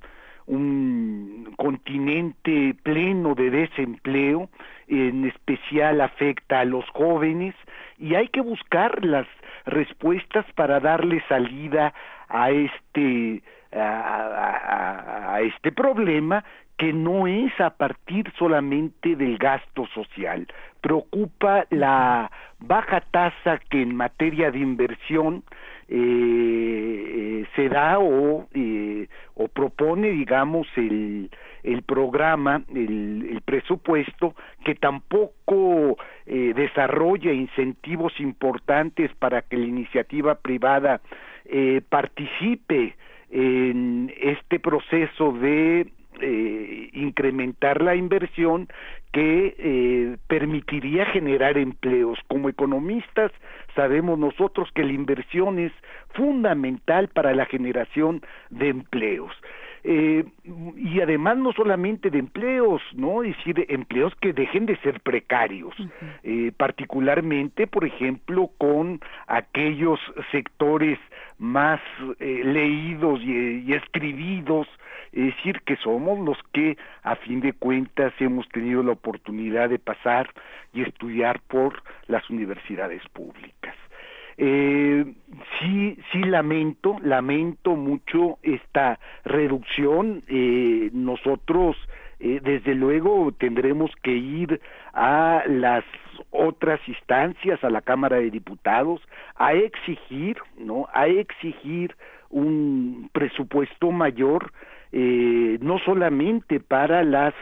un 0.47 1.53
continente 1.57 2.75
pleno 2.83 3.35
de 3.35 3.49
desempleo, 3.49 4.49
en 4.87 5.25
especial 5.25 6.01
afecta 6.01 6.61
a 6.61 6.65
los 6.65 6.85
jóvenes 6.89 7.53
y 7.97 8.15
hay 8.15 8.29
que 8.29 8.41
buscar 8.41 9.03
las 9.03 9.27
respuestas 9.65 10.45
para 10.55 10.79
darle 10.79 11.21
salida 11.27 11.93
a 12.29 12.51
este 12.51 13.41
a, 13.73 13.79
a- 13.79 15.35
a 15.35 15.41
este 15.41 15.71
problema 15.73 16.43
que 16.77 16.93
no 16.93 17.27
es 17.27 17.51
a 17.59 17.71
partir 17.71 18.31
solamente 18.37 19.15
del 19.15 19.37
gasto 19.37 19.87
social. 19.87 20.47
Preocupa 20.81 21.65
la 21.71 22.31
baja 22.59 23.01
tasa 23.11 23.59
que 23.69 23.81
en 23.81 23.95
materia 23.95 24.51
de 24.51 24.59
inversión 24.59 25.43
eh, 25.89 27.45
se 27.55 27.69
da 27.69 27.99
o, 27.99 28.47
eh, 28.53 29.07
o 29.35 29.47
propone, 29.47 30.09
digamos, 30.09 30.67
el, 30.75 31.29
el 31.63 31.81
programa, 31.83 32.63
el, 32.73 33.27
el 33.31 33.41
presupuesto, 33.41 34.35
que 34.63 34.75
tampoco 34.75 35.97
eh, 36.25 36.53
desarrolla 36.55 37.31
incentivos 37.31 38.19
importantes 38.19 39.11
para 39.15 39.41
que 39.41 39.57
la 39.57 39.65
iniciativa 39.65 40.35
privada 40.35 41.01
eh, 41.45 41.81
participe 41.87 42.95
en 43.29 44.13
este 44.21 44.59
proceso 44.59 45.31
de 45.33 45.87
eh, 46.21 46.89
incrementar 46.93 47.81
la 47.81 47.95
inversión 47.95 48.67
que 49.11 49.55
eh, 49.57 50.17
permitiría 50.27 51.05
generar 51.07 51.57
empleos. 51.57 52.19
Como 52.27 52.49
economistas 52.49 53.31
sabemos 53.75 54.19
nosotros 54.19 54.69
que 54.73 54.83
la 54.83 54.93
inversión 54.93 55.59
es 55.59 55.71
fundamental 56.13 57.07
para 57.09 57.33
la 57.33 57.45
generación 57.45 58.21
de 58.49 58.69
empleos. 58.69 59.31
Eh, 59.89 60.25
y 60.75 60.99
además 60.99 61.37
no 61.37 61.53
solamente 61.53 62.09
de 62.09 62.19
empleos, 62.19 62.81
¿no? 62.93 63.23
Es 63.23 63.37
decir, 63.37 63.65
empleos 63.69 64.13
que 64.15 64.33
dejen 64.33 64.65
de 64.65 64.75
ser 64.77 64.99
precarios, 64.99 65.73
eh, 66.23 66.51
particularmente, 66.57 67.67
por 67.67 67.85
ejemplo, 67.85 68.49
con 68.57 68.99
aquellos 69.27 69.97
sectores 70.31 70.99
más 71.37 71.79
eh, 72.19 72.41
leídos 72.43 73.21
y, 73.21 73.63
y 73.65 73.73
escribidos, 73.73 74.67
es 75.17 75.35
decir, 75.35 75.61
que 75.65 75.77
somos 75.77 76.19
los 76.19 76.37
que 76.53 76.77
a 77.01 77.15
fin 77.15 77.41
de 77.41 77.53
cuentas 77.53 78.13
hemos 78.19 78.47
tenido 78.49 78.83
la 78.83 78.91
oportunidad 78.91 79.69
de 79.69 79.79
pasar 79.79 80.29
y 80.73 80.83
estudiar 80.83 81.39
por 81.47 81.81
las 82.07 82.29
universidades 82.29 83.01
públicas. 83.13 83.75
Eh, 84.37 85.05
sí, 85.59 85.97
sí 86.11 86.19
lamento, 86.19 86.97
lamento 87.01 87.75
mucho 87.75 88.37
esta 88.43 88.99
reducción. 89.25 90.21
Eh, 90.27 90.91
nosotros, 90.93 91.75
eh, 92.19 92.39
desde 92.43 92.75
luego, 92.75 93.31
tendremos 93.31 93.89
que 94.03 94.11
ir 94.11 94.61
a 94.93 95.41
las 95.47 95.83
otras 96.29 96.79
instancias, 96.87 97.63
a 97.63 97.71
la 97.71 97.81
Cámara 97.81 98.17
de 98.17 98.29
Diputados, 98.29 99.01
a 99.35 99.53
exigir, 99.53 100.37
¿no? 100.59 100.87
A 100.93 101.07
exigir 101.07 101.95
un 102.29 103.09
presupuesto 103.13 103.91
mayor, 103.91 104.51
eh, 104.91 105.57
no 105.61 105.79
solamente 105.79 106.59
para 106.59 107.03
las 107.03 107.33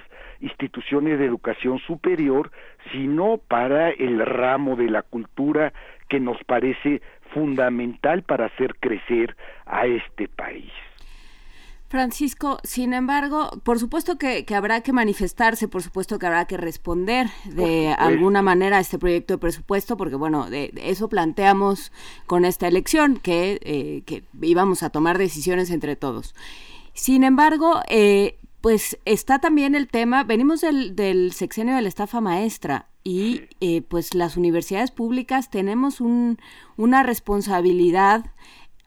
instituciones 0.41 1.19
de 1.19 1.25
educación 1.25 1.79
superior, 1.79 2.51
sino 2.91 3.37
para 3.37 3.89
el 3.89 4.19
ramo 4.25 4.75
de 4.75 4.89
la 4.89 5.01
cultura 5.01 5.73
que 6.09 6.19
nos 6.19 6.37
parece 6.43 7.01
fundamental 7.33 8.23
para 8.23 8.45
hacer 8.45 8.75
crecer 8.79 9.35
a 9.65 9.87
este 9.87 10.27
país. 10.27 10.71
Francisco, 11.87 12.57
sin 12.63 12.93
embargo, 12.93 13.51
por 13.63 13.79
supuesto 13.79 14.17
que, 14.17 14.43
que, 14.43 14.55
habrá 14.55 14.81
que 14.81 14.91
manifestarse, 14.91 15.67
por 15.67 15.83
supuesto 15.83 16.17
que 16.17 16.25
habrá 16.25 16.45
que 16.45 16.57
responder 16.57 17.27
de 17.45 17.93
alguna 17.97 18.41
manera 18.41 18.77
a 18.77 18.79
este 18.79 18.97
proyecto 18.97 19.35
de 19.35 19.37
presupuesto, 19.37 19.95
porque 19.95 20.15
bueno, 20.15 20.49
de, 20.49 20.71
de 20.73 20.89
eso 20.89 21.07
planteamos 21.09 21.91
con 22.25 22.43
esta 22.43 22.67
elección, 22.67 23.17
que, 23.17 23.59
eh, 23.63 24.01
que, 24.05 24.23
íbamos 24.41 24.81
a 24.81 24.89
tomar 24.89 25.17
decisiones 25.17 25.69
entre 25.69 25.95
todos. 25.95 26.33
Sin 26.95 27.25
embargo, 27.25 27.81
eh, 27.89 28.39
pues 28.61 28.97
está 29.03 29.39
también 29.39 29.75
el 29.75 29.89
tema, 29.89 30.23
venimos 30.23 30.61
del, 30.61 30.95
del 30.95 31.33
sexenio 31.33 31.75
de 31.75 31.81
la 31.81 31.89
estafa 31.89 32.21
maestra 32.21 32.89
y 33.03 33.41
eh, 33.59 33.81
pues 33.81 34.15
las 34.15 34.37
universidades 34.37 34.91
públicas 34.91 35.49
tenemos 35.49 35.99
un, 36.01 36.39
una 36.77 37.03
responsabilidad 37.03 38.31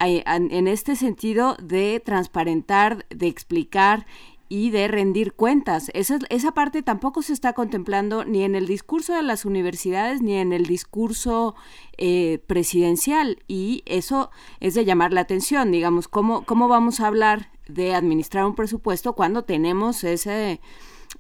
en 0.00 0.68
este 0.68 0.94
sentido 0.94 1.56
de 1.60 2.00
transparentar, 2.04 3.04
de 3.10 3.26
explicar 3.26 4.06
y 4.48 4.70
de 4.70 4.88
rendir 4.88 5.34
cuentas. 5.34 5.90
Esa, 5.92 6.18
esa 6.30 6.52
parte 6.52 6.82
tampoco 6.82 7.20
se 7.22 7.32
está 7.32 7.52
contemplando 7.52 8.24
ni 8.24 8.42
en 8.44 8.54
el 8.54 8.66
discurso 8.66 9.14
de 9.14 9.22
las 9.22 9.44
universidades 9.44 10.22
ni 10.22 10.34
en 10.34 10.52
el 10.52 10.66
discurso 10.66 11.54
eh, 11.98 12.40
presidencial 12.46 13.42
y 13.46 13.82
eso 13.86 14.30
es 14.60 14.74
de 14.74 14.84
llamar 14.84 15.12
la 15.12 15.20
atención, 15.20 15.70
digamos, 15.70 16.08
¿cómo, 16.08 16.44
cómo 16.44 16.68
vamos 16.68 17.00
a 17.00 17.08
hablar 17.08 17.50
de 17.68 17.94
administrar 17.94 18.44
un 18.44 18.54
presupuesto 18.54 19.14
cuando 19.14 19.42
tenemos 19.42 20.02
ese 20.04 20.60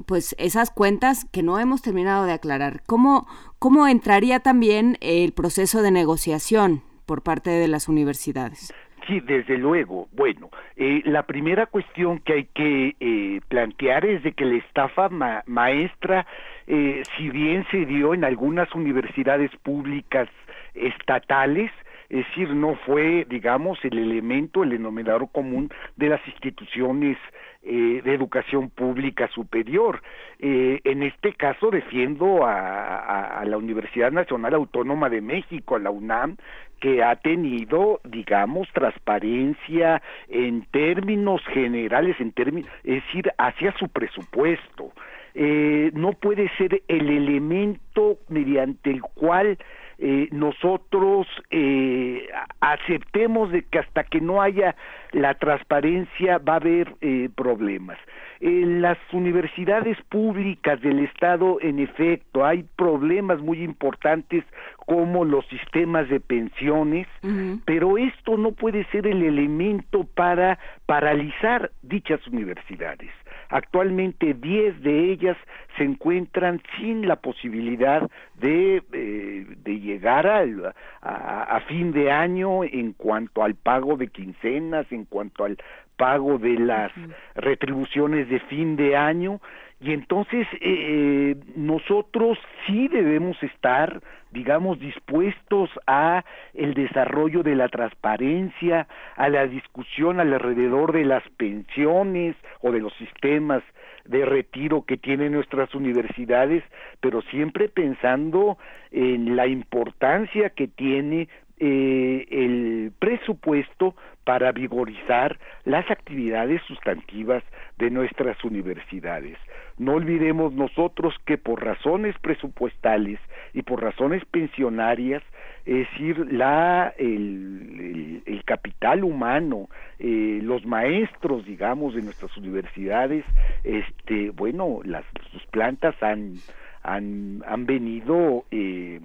pues 0.06 0.36
esas 0.38 0.70
cuentas 0.70 1.24
que 1.32 1.42
no 1.42 1.58
hemos 1.58 1.82
terminado 1.82 2.26
de 2.26 2.32
aclarar. 2.32 2.82
¿Cómo, 2.86 3.26
cómo 3.58 3.88
entraría 3.88 4.40
también 4.40 4.96
el 5.00 5.32
proceso 5.32 5.82
de 5.82 5.90
negociación 5.90 6.82
por 7.06 7.22
parte 7.22 7.50
de 7.50 7.68
las 7.68 7.88
universidades? 7.88 8.72
Sí, 9.06 9.20
desde 9.20 9.56
luego. 9.56 10.06
Bueno, 10.12 10.50
eh, 10.76 11.00
la 11.06 11.22
primera 11.22 11.64
cuestión 11.64 12.18
que 12.18 12.32
hay 12.34 12.44
que 12.44 12.94
eh, 13.00 13.40
plantear 13.48 14.04
es 14.04 14.22
de 14.22 14.32
que 14.32 14.44
la 14.44 14.56
estafa 14.56 15.08
ma 15.08 15.42
maestra, 15.46 16.26
eh, 16.66 17.02
si 17.16 17.30
bien 17.30 17.66
se 17.70 17.86
dio 17.86 18.12
en 18.12 18.24
algunas 18.24 18.72
universidades 18.74 19.50
públicas 19.62 20.28
estatales, 20.74 21.70
es 22.08 22.26
decir, 22.26 22.50
no 22.54 22.74
fue, 22.86 23.26
digamos, 23.28 23.78
el 23.84 23.98
elemento, 23.98 24.62
el 24.62 24.70
denominador 24.70 25.30
común 25.30 25.68
de 25.96 26.08
las 26.08 26.26
instituciones 26.26 27.18
eh, 27.62 28.00
de 28.02 28.14
educación 28.14 28.70
pública 28.70 29.28
superior. 29.28 30.00
Eh, 30.38 30.80
en 30.84 31.02
este 31.02 31.34
caso 31.34 31.70
defiendo 31.70 32.46
a, 32.46 33.42
la 33.44 33.58
Universidad 33.58 34.10
Nacional 34.10 34.54
Autónoma 34.54 35.10
de 35.10 35.20
México, 35.20 35.76
a 35.76 35.80
la 35.80 35.90
UNAM, 35.90 36.36
que 36.80 37.02
ha 37.02 37.16
tenido, 37.16 38.00
digamos, 38.04 38.68
transparencia 38.72 40.00
en 40.28 40.64
términos 40.70 41.42
generales, 41.52 42.16
en 42.20 42.32
términos, 42.32 42.70
es 42.84 43.04
decir, 43.04 43.30
hacia 43.36 43.76
su 43.76 43.88
presupuesto. 43.88 44.92
Eh, 45.34 45.90
no 45.94 46.12
puede 46.12 46.48
ser 46.56 46.82
el 46.88 47.10
elemento 47.10 48.18
mediante 48.28 48.90
el 48.90 49.02
cual 49.02 49.58
eh, 50.00 50.28
nosotros 50.30 51.26
eh, 51.50 52.28
aceptemos 52.60 53.50
de 53.50 53.62
que 53.62 53.80
hasta 53.80 54.04
que 54.04 54.20
no 54.20 54.40
haya 54.40 54.76
la 55.10 55.34
transparencia 55.34 56.38
va 56.38 56.54
a 56.54 56.56
haber 56.56 56.94
eh, 57.00 57.28
problemas. 57.34 57.98
En 58.40 58.80
las 58.80 58.98
universidades 59.12 59.98
públicas 60.08 60.80
del 60.82 61.00
Estado, 61.00 61.58
en 61.60 61.80
efecto, 61.80 62.44
hay 62.44 62.64
problemas 62.76 63.40
muy 63.40 63.62
importantes 63.64 64.44
como 64.86 65.24
los 65.24 65.44
sistemas 65.48 66.08
de 66.08 66.20
pensiones, 66.20 67.08
uh 67.24 67.26
-huh. 67.26 67.60
pero 67.64 67.98
esto 67.98 68.36
no 68.36 68.52
puede 68.52 68.84
ser 68.92 69.08
el 69.08 69.24
elemento 69.24 70.04
para 70.04 70.60
paralizar 70.86 71.72
dichas 71.82 72.24
universidades. 72.28 73.10
Actualmente 73.48 74.34
10 74.34 74.82
de 74.82 75.12
ellas 75.12 75.36
se 75.76 75.84
encuentran 75.84 76.60
sin 76.76 77.06
la 77.08 77.16
posibilidad 77.16 78.08
de, 78.34 78.82
eh, 78.92 79.46
de 79.64 79.80
llegar 79.80 80.26
al, 80.26 80.74
a, 81.00 81.42
a, 81.42 81.60
fin 81.62 81.92
de 81.92 82.10
año 82.10 82.64
en 82.64 82.92
cuanto 82.92 83.42
al 83.42 83.54
pago 83.54 83.96
de 83.96 84.08
quincenas, 84.08 84.90
en 84.90 85.04
cuanto 85.04 85.44
al 85.44 85.56
pago 85.96 86.38
de 86.38 86.58
las 86.58 86.92
retribuciones 87.34 88.28
de 88.28 88.38
fin 88.40 88.76
de 88.76 88.96
año 88.96 89.40
y 89.80 89.92
entonces 89.92 90.46
eh, 90.60 91.36
nosotros 91.54 92.38
sí 92.66 92.88
debemos 92.88 93.40
estar 93.42 94.00
digamos 94.32 94.78
dispuestos 94.80 95.70
a 95.86 96.24
el 96.52 96.74
desarrollo 96.74 97.42
de 97.42 97.54
la 97.54 97.68
transparencia 97.68 98.88
a 99.16 99.28
la 99.28 99.46
discusión 99.46 100.20
alrededor 100.20 100.92
de 100.92 101.04
las 101.04 101.22
pensiones 101.36 102.34
o 102.60 102.72
de 102.72 102.80
los 102.80 102.92
sistemas 102.94 103.62
de 104.04 104.24
retiro 104.24 104.82
que 104.82 104.96
tienen 104.96 105.32
nuestras 105.32 105.72
universidades 105.74 106.64
pero 107.00 107.22
siempre 107.22 107.68
pensando 107.68 108.58
en 108.90 109.36
la 109.36 109.46
importancia 109.46 110.50
que 110.50 110.66
tiene 110.66 111.28
eh, 111.60 112.26
el 112.30 112.92
presupuesto 112.98 113.94
para 114.24 114.52
vigorizar 114.52 115.38
las 115.64 115.90
actividades 115.90 116.60
sustantivas 116.66 117.42
de 117.78 117.90
nuestras 117.90 118.42
universidades. 118.44 119.38
No 119.78 119.94
olvidemos 119.94 120.52
nosotros 120.52 121.14
que 121.24 121.38
por 121.38 121.64
razones 121.64 122.14
presupuestales 122.20 123.18
y 123.54 123.62
por 123.62 123.82
razones 123.82 124.24
pensionarias, 124.26 125.22
es 125.64 125.88
decir, 125.88 126.30
la, 126.32 126.92
el, 126.98 128.22
el, 128.26 128.44
capital 128.44 129.04
humano, 129.04 129.68
eh, 129.98 130.40
los 130.42 130.66
maestros, 130.66 131.46
digamos, 131.46 131.94
de 131.94 132.02
nuestras 132.02 132.36
universidades, 132.36 133.24
este, 133.64 134.30
bueno, 134.30 134.80
las, 134.84 135.04
sus 135.30 135.46
plantas 135.46 135.94
han, 136.02 136.34
han, 136.82 137.42
han 137.46 137.66
venido 137.66 138.44
eh, 138.50 139.00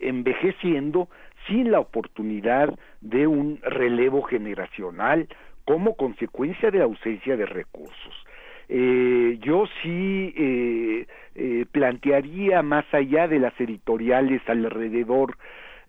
envejeciendo 0.00 1.08
sin 1.46 1.70
la 1.70 1.80
oportunidad 1.80 2.78
de 3.00 3.26
un 3.26 3.60
relevo 3.62 4.22
generacional 4.22 5.28
como 5.64 5.96
consecuencia 5.96 6.70
de 6.70 6.78
la 6.78 6.84
ausencia 6.84 7.36
de 7.36 7.46
recursos. 7.46 8.26
Eh, 8.68 9.38
yo 9.40 9.66
sí 9.82 10.32
eh, 10.36 11.06
eh, 11.34 11.66
plantearía 11.72 12.62
más 12.62 12.84
allá 12.92 13.26
de 13.26 13.40
las 13.40 13.58
editoriales 13.60 14.42
alrededor 14.46 15.36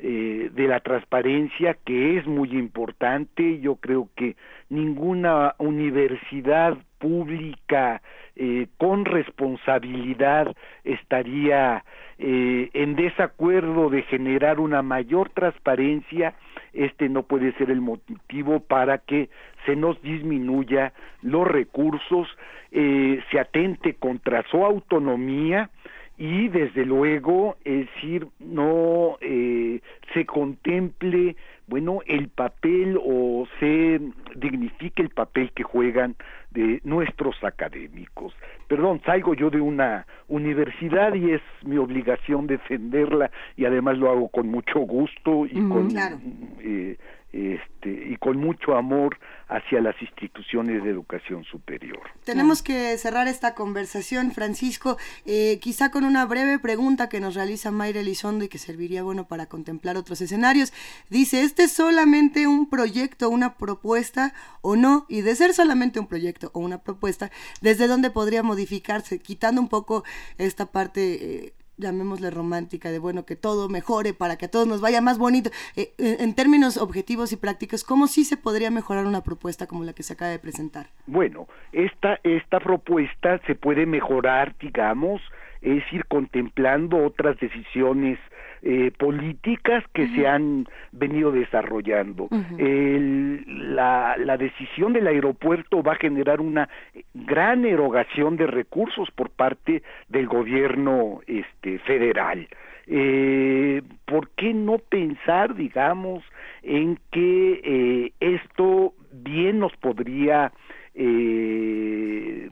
eh, 0.03 0.49
de 0.51 0.67
la 0.67 0.79
transparencia 0.79 1.77
que 1.85 2.17
es 2.17 2.25
muy 2.25 2.57
importante 2.57 3.59
yo 3.59 3.75
creo 3.75 4.09
que 4.15 4.35
ninguna 4.67 5.53
universidad 5.59 6.75
pública 6.97 8.01
eh, 8.35 8.65
con 8.77 9.05
responsabilidad 9.05 10.55
estaría 10.83 11.85
eh, 12.23 12.69
en 12.73 12.95
desacuerdo 12.95 13.89
de 13.89 14.03
generar 14.03 14.59
una 14.59 14.83
mayor 14.83 15.31
transparencia, 15.31 16.35
este 16.71 17.09
no 17.09 17.23
puede 17.23 17.51
ser 17.53 17.71
el 17.71 17.81
motivo 17.81 18.59
para 18.59 18.99
que 18.99 19.29
se 19.65 19.75
nos 19.75 19.99
disminuya 20.03 20.93
los 21.23 21.47
recursos, 21.47 22.27
eh, 22.71 23.19
se 23.31 23.39
atente 23.39 23.95
contra 23.95 24.43
su 24.51 24.63
autonomía 24.63 25.71
y 26.15 26.49
desde 26.49 26.85
luego, 26.85 27.57
es 27.65 27.87
decir, 27.87 28.27
no 28.39 29.17
eh, 29.19 29.79
se 30.13 30.23
contemple 30.27 31.35
bueno, 31.71 31.99
el 32.05 32.27
papel 32.27 32.99
o 33.01 33.47
se 33.57 34.01
dignifique 34.35 35.01
el 35.01 35.07
papel 35.09 35.53
que 35.53 35.63
juegan 35.63 36.17
de 36.51 36.81
nuestros 36.83 37.41
académicos. 37.45 38.33
Perdón, 38.67 39.01
salgo 39.05 39.33
yo 39.35 39.49
de 39.49 39.61
una 39.61 40.05
universidad 40.27 41.13
y 41.13 41.31
es 41.31 41.41
mi 41.63 41.77
obligación 41.77 42.45
defenderla 42.45 43.31
y 43.55 43.63
además 43.63 43.97
lo 43.97 44.11
hago 44.11 44.27
con 44.27 44.49
mucho 44.49 44.79
gusto 44.79 45.45
y 45.45 45.65
con 45.69 45.91
claro. 45.91 46.17
eh, 46.59 46.97
este 47.33 48.11
y 48.11 48.17
con 48.17 48.37
mucho 48.37 48.75
amor 48.75 49.17
hacia 49.47 49.81
las 49.81 49.99
instituciones 50.01 50.83
de 50.83 50.89
educación 50.89 51.43
superior. 51.45 52.01
Tenemos 52.23 52.61
que 52.61 52.97
cerrar 52.97 53.27
esta 53.27 53.53
conversación, 53.53 54.31
Francisco, 54.31 54.97
eh, 55.25 55.59
quizá 55.59 55.91
con 55.91 56.05
una 56.05 56.25
breve 56.25 56.59
pregunta 56.59 57.09
que 57.09 57.19
nos 57.19 57.35
realiza 57.35 57.71
Mayra 57.71 57.99
Elizondo 57.99 58.45
y 58.45 58.47
que 58.47 58.57
serviría 58.57 59.03
bueno 59.03 59.27
para 59.27 59.47
contemplar 59.47 59.97
otros 59.97 60.21
escenarios. 60.21 60.73
Dice, 61.09 61.41
¿este 61.43 61.63
es 61.63 61.73
solamente 61.73 62.47
un 62.47 62.69
proyecto, 62.69 63.29
una 63.29 63.55
propuesta 63.55 64.33
o 64.61 64.75
no? 64.75 65.05
Y 65.09 65.21
de 65.21 65.35
ser 65.35 65.53
solamente 65.53 65.99
un 65.99 66.07
proyecto 66.07 66.51
o 66.53 66.59
una 66.59 66.79
propuesta, 66.79 67.31
¿desde 67.61 67.87
dónde 67.87 68.09
podría 68.09 68.43
modificarse? 68.43 69.19
Quitando 69.19 69.61
un 69.61 69.69
poco 69.69 70.03
esta 70.37 70.65
parte... 70.65 71.45
eh, 71.45 71.53
llamémosle 71.81 72.31
romántica, 72.31 72.89
de 72.91 72.99
bueno, 72.99 73.25
que 73.25 73.35
todo 73.35 73.67
mejore 73.69 74.13
para 74.13 74.37
que 74.37 74.45
a 74.45 74.51
todos 74.51 74.67
nos 74.67 74.81
vaya 74.81 75.01
más 75.01 75.17
bonito. 75.17 75.49
Eh, 75.75 75.93
en 75.97 76.31
en 76.31 76.35
términos 76.35 76.77
objetivos 76.77 77.33
y 77.33 77.35
prácticos, 77.35 77.83
¿cómo 77.83 78.07
sí 78.07 78.23
se 78.23 78.37
podría 78.37 78.71
mejorar 78.71 79.05
una 79.05 79.21
propuesta 79.21 79.67
como 79.67 79.83
la 79.83 79.91
que 79.91 80.01
se 80.01 80.13
acaba 80.13 80.31
de 80.31 80.39
presentar? 80.39 80.87
Bueno, 81.07 81.45
esta, 81.73 82.21
esta 82.23 82.61
propuesta 82.61 83.41
se 83.47 83.55
puede 83.55 83.85
mejorar, 83.85 84.55
digamos, 84.61 85.21
es 85.61 85.75
decir, 85.83 86.05
contemplando 86.05 87.03
otras 87.03 87.37
decisiones 87.39 88.17
eh, 88.63 88.91
políticas 88.97 89.83
que 89.93 90.07
se 90.09 90.27
han 90.27 90.67
venido 90.91 91.31
desarrollando. 91.31 92.27
El- 92.57 93.75
la, 93.75 94.15
la 94.17 94.37
decisión 94.37 94.93
del 94.93 95.07
aeropuerto 95.07 95.81
va 95.81 95.93
a 95.93 95.95
generar 95.95 96.41
una 96.41 96.69
gran 97.13 97.65
erogación 97.65 98.37
de 98.37 98.47
recursos 98.47 99.09
por 99.11 99.29
parte 99.29 99.81
del 100.09 100.27
gobierno 100.27 101.21
este, 101.27 101.79
federal. 101.79 102.47
Eh, 102.87 103.81
¿Por 104.05 104.29
qué 104.31 104.53
no 104.53 104.77
pensar, 104.77 105.55
digamos, 105.55 106.23
en 106.61 106.99
que 107.11 107.61
eh, 107.63 108.11
esto 108.19 108.93
bien 109.11 109.59
nos 109.59 109.75
podría 109.77 110.51
eh, 110.93 112.49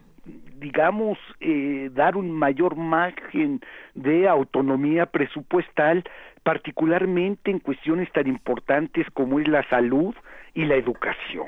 digamos, 0.60 1.18
eh, 1.40 1.90
dar 1.94 2.16
un 2.16 2.32
mayor 2.32 2.76
margen 2.76 3.62
de 3.96 4.28
autonomía 4.28 5.06
presupuestal, 5.06 6.04
particularmente 6.44 7.52
en 7.52 7.60
cuestiones 7.60 8.12
tan 8.12 8.28
importantes 8.28 9.08
como 9.14 9.40
es 9.40 9.48
la 9.48 9.68
salud 9.70 10.16
y 10.54 10.66
la 10.66 10.76
educación. 10.76 11.48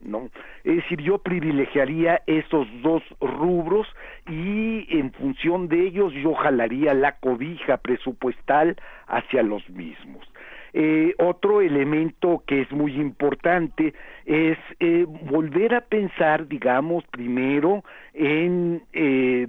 ¿no? 0.00 0.30
Es 0.64 0.76
decir, 0.76 1.00
yo 1.00 1.18
privilegiaría 1.18 2.22
esos 2.26 2.66
dos 2.82 3.02
rubros 3.20 3.86
y 4.28 4.86
en 4.98 5.12
función 5.12 5.68
de 5.68 5.86
ellos 5.86 6.12
yo 6.14 6.34
jalaría 6.34 6.94
la 6.94 7.16
cobija 7.18 7.76
presupuestal 7.76 8.76
hacia 9.06 9.42
los 9.42 9.68
mismos. 9.70 10.26
Eh, 10.74 11.14
otro 11.18 11.60
elemento 11.60 12.42
que 12.46 12.62
es 12.62 12.72
muy 12.72 12.94
importante 12.98 13.92
es 14.24 14.56
eh, 14.80 15.04
volver 15.30 15.74
a 15.74 15.82
pensar, 15.82 16.48
digamos, 16.48 17.04
primero 17.10 17.84
en 18.14 18.82
eh, 18.94 19.46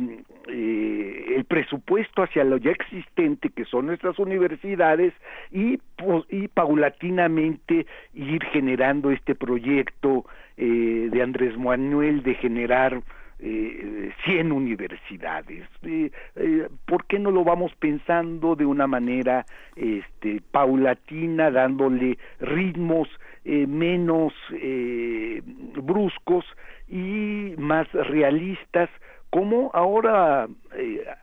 eh, 0.50 1.34
el 1.38 1.46
presupuesto 1.46 2.24
hacia 2.24 2.44
lo 2.44 2.58
ya 2.58 2.72
existente 2.72 3.50
que 3.50 3.64
son 3.66 3.86
nuestras 3.86 4.20
universidades 4.20 5.14
y, 5.52 5.78
po- 5.98 6.26
y 6.30 6.50
paulatinamente 6.50 7.86
ir 8.14 8.44
generando 8.52 9.12
este 9.12 9.36
proyecto 9.36 10.26
eh, 10.58 11.08
de 11.12 11.22
Andrés 11.22 11.58
Manuel 11.58 12.24
de 12.24 12.36
generar 12.36 13.02
eh, 13.46 14.12
100 14.26 14.52
universidades. 14.52 15.68
Eh, 15.84 16.12
eh, 16.36 16.70
¿Por 16.86 17.06
qué 17.06 17.20
no 17.20 17.30
lo 17.30 17.44
vamos 17.44 17.74
pensando 17.76 18.56
de 18.56 18.66
una 18.66 18.88
manera 18.88 19.46
este, 19.76 20.42
paulatina, 20.52 21.52
dándole 21.52 22.18
ritmos 22.40 23.10
eh, 23.44 23.68
menos 23.68 24.34
bruscos 25.76 26.46
y 26.88 27.54
más 27.58 27.92
realistas, 27.92 28.90
como 29.30 29.72
ahora 29.74 30.48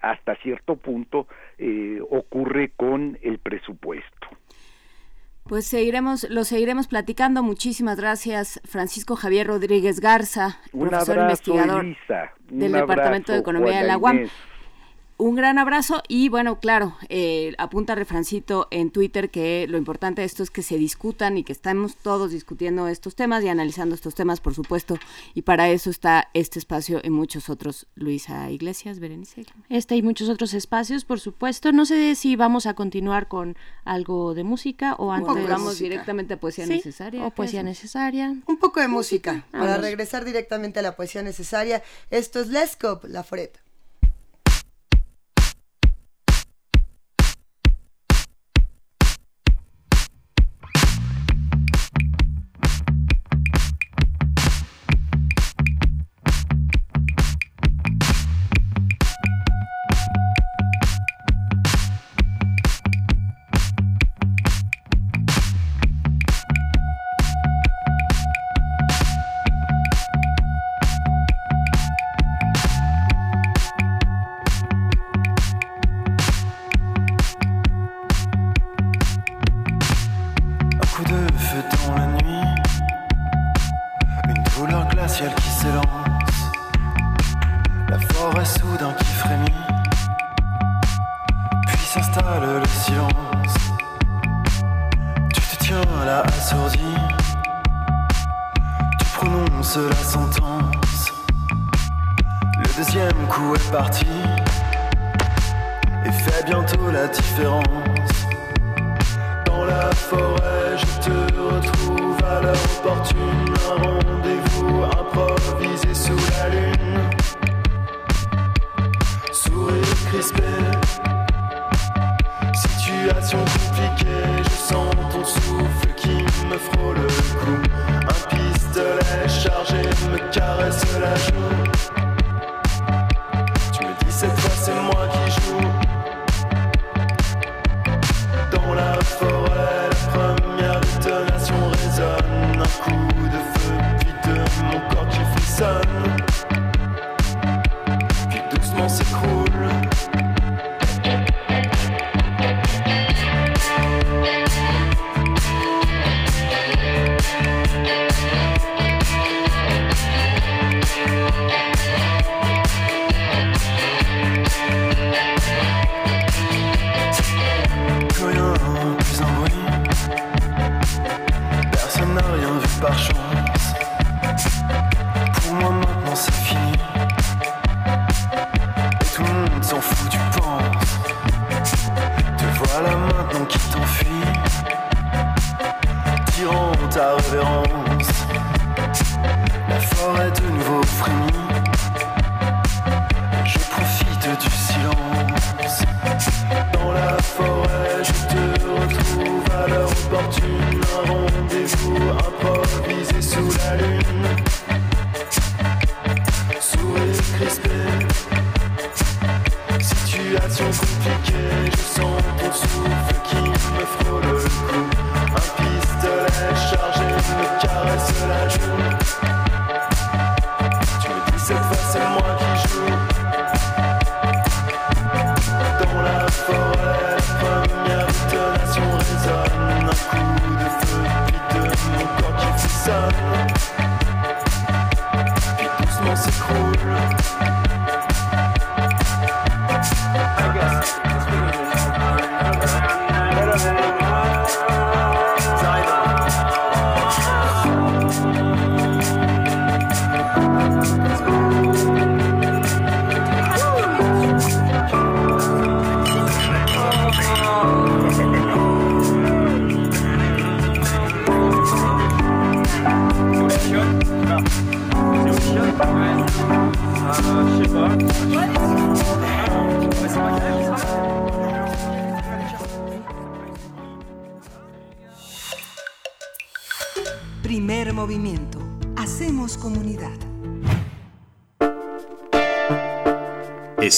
hasta 0.02 0.34
cierto 0.36 0.76
punto 0.76 1.26
ocurre 2.10 2.72
con 2.76 3.18
el 3.22 3.38
presupuesto? 3.38 4.28
Pues 5.51 5.66
seguiremos, 5.66 6.31
lo 6.31 6.44
seguiremos 6.44 6.86
platicando. 6.86 7.43
Muchísimas 7.43 7.98
gracias, 7.98 8.60
Francisco 8.62 9.16
Javier 9.16 9.48
Rodríguez 9.48 9.98
Garza, 9.98 10.60
Un 10.72 10.90
profesor 10.90 11.18
abrazo, 11.18 11.51
investigador. 11.51 11.85
Un 11.85 11.97
del 12.51 12.70
Departamento 12.70 13.32
de 13.32 13.39
Economía 13.40 13.81
de 13.81 13.89
la 13.89 13.98
UAM. 13.98 14.18
Inés. 14.18 14.31
Un 15.20 15.34
gran 15.34 15.59
abrazo 15.59 16.02
y 16.09 16.30
bueno, 16.30 16.60
claro, 16.60 16.97
eh, 17.10 17.52
apunta 17.59 17.94
Refrancito 17.94 18.68
en 18.70 18.90
Twitter 18.90 19.28
que 19.28 19.66
lo 19.68 19.76
importante 19.76 20.22
de 20.22 20.26
esto 20.26 20.42
es 20.42 20.51
que 20.51 20.62
se 20.62 20.78
discutan 20.78 21.36
y 21.36 21.44
que 21.44 21.52
estamos 21.52 21.97
todos 21.97 22.30
discutiendo 22.30 22.88
estos 22.88 23.16
temas 23.16 23.44
y 23.44 23.48
analizando 23.48 23.94
estos 23.94 24.14
temas, 24.14 24.40
por 24.40 24.55
supuesto, 24.55 24.98
y 25.34 25.42
para 25.42 25.68
eso 25.68 25.90
está 25.90 26.30
este 26.32 26.59
espacio 26.59 27.02
y 27.05 27.10
muchos 27.10 27.51
otros. 27.51 27.86
Luisa 27.97 28.51
Iglesias, 28.51 28.98
Berenice. 28.98 29.44
Este 29.68 29.94
y 29.94 30.01
muchos 30.02 30.30
otros 30.30 30.55
espacios, 30.55 31.05
por 31.05 31.20
supuesto. 31.20 31.70
No 31.70 31.84
sé 31.84 32.14
si 32.14 32.34
vamos 32.34 32.64
a 32.64 32.72
continuar 32.72 33.28
con 33.28 33.59
algo 33.84 34.32
de 34.32 34.44
música 34.44 34.94
o 34.94 35.12
antes 35.12 35.47
vamos 35.47 35.60
música. 35.64 35.82
directamente 35.84 36.32
a 36.32 36.40
poesía 36.40 36.64
Sí, 36.64 36.76
necesaria, 36.76 37.26
O 37.26 37.30
¿qué 37.30 37.36
poesía 37.36 37.62
necesaria. 37.62 38.34
Un 38.47 38.56
poco 38.56 38.80
de 38.80 38.88
música, 38.88 39.44
para 39.52 39.76
regresar 39.76 40.24
directamente 40.24 40.78
a 40.78 40.82
la 40.82 40.97
poesía 40.97 41.22
necesaria. 41.22 41.82
Esto 42.09 42.40
es 42.40 42.48
Lescop, 42.48 43.05
La 43.05 43.22
Foret. 43.22 43.60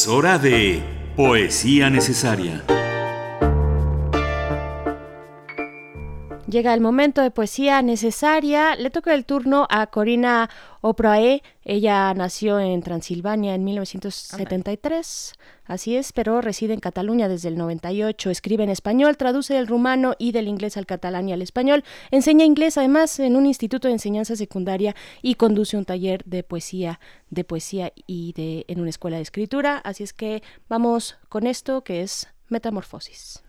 Hora 0.09 0.39
de 0.39 0.83
Poesía 1.17 1.89
Necesaria. 1.89 2.65
Llega 6.49 6.75
el 6.75 6.81
momento 6.81 7.23
de 7.23 7.31
poesía 7.31 7.81
necesaria. 7.83 8.75
Le 8.77 8.91
toca 8.91 9.15
el 9.15 9.25
turno 9.25 9.67
a 9.71 9.87
Corina 9.87 10.51
Oprae. 10.81 11.43
Ella 11.65 12.13
nació 12.15 12.59
en 12.59 12.83
Transilvania 12.83 13.55
en 13.55 13.65
1973. 13.65 15.35
Así 15.65 15.97
es, 15.97 16.13
pero 16.13 16.41
reside 16.41 16.75
en 16.75 16.81
Cataluña 16.81 17.29
desde 17.29 17.49
el 17.49 17.57
98. 17.57 18.31
Escribe 18.31 18.65
en 18.65 18.71
español, 18.71 19.17
traduce 19.17 19.55
del 19.55 19.69
rumano 19.69 20.15
y 20.19 20.33
del 20.33 20.49
inglés 20.49 20.77
al 20.77 20.87
catalán 20.87 21.29
y 21.29 21.33
al 21.33 21.43
español. 21.43 21.85
Enseña 22.11 22.45
inglés 22.45 22.79
además 22.79 23.19
en 23.21 23.37
un 23.37 23.47
instituto 23.47 23.89
de 23.89 23.95
enseñanza 23.95 24.35
secundaria 24.35 24.97
y 25.23 25.37
conduce 25.37 25.77
un 25.77 25.85
taller 25.85 26.25
de 26.25 26.43
poesía, 26.43 26.99
de 27.31 27.45
poesía 27.45 27.93
y 28.07 28.33
de 28.33 28.65
en 28.69 28.81
una 28.81 28.91
escuela 28.91 29.17
de 29.17 29.23
escritura. 29.23 29.79
Así 29.79 30.03
es 30.03 30.13
que 30.13 30.43
vamos 30.69 31.17
con 31.29 31.47
esto 31.47 31.85
que 31.85 32.03
es 32.03 32.29
Metamorfosis. 32.49 33.43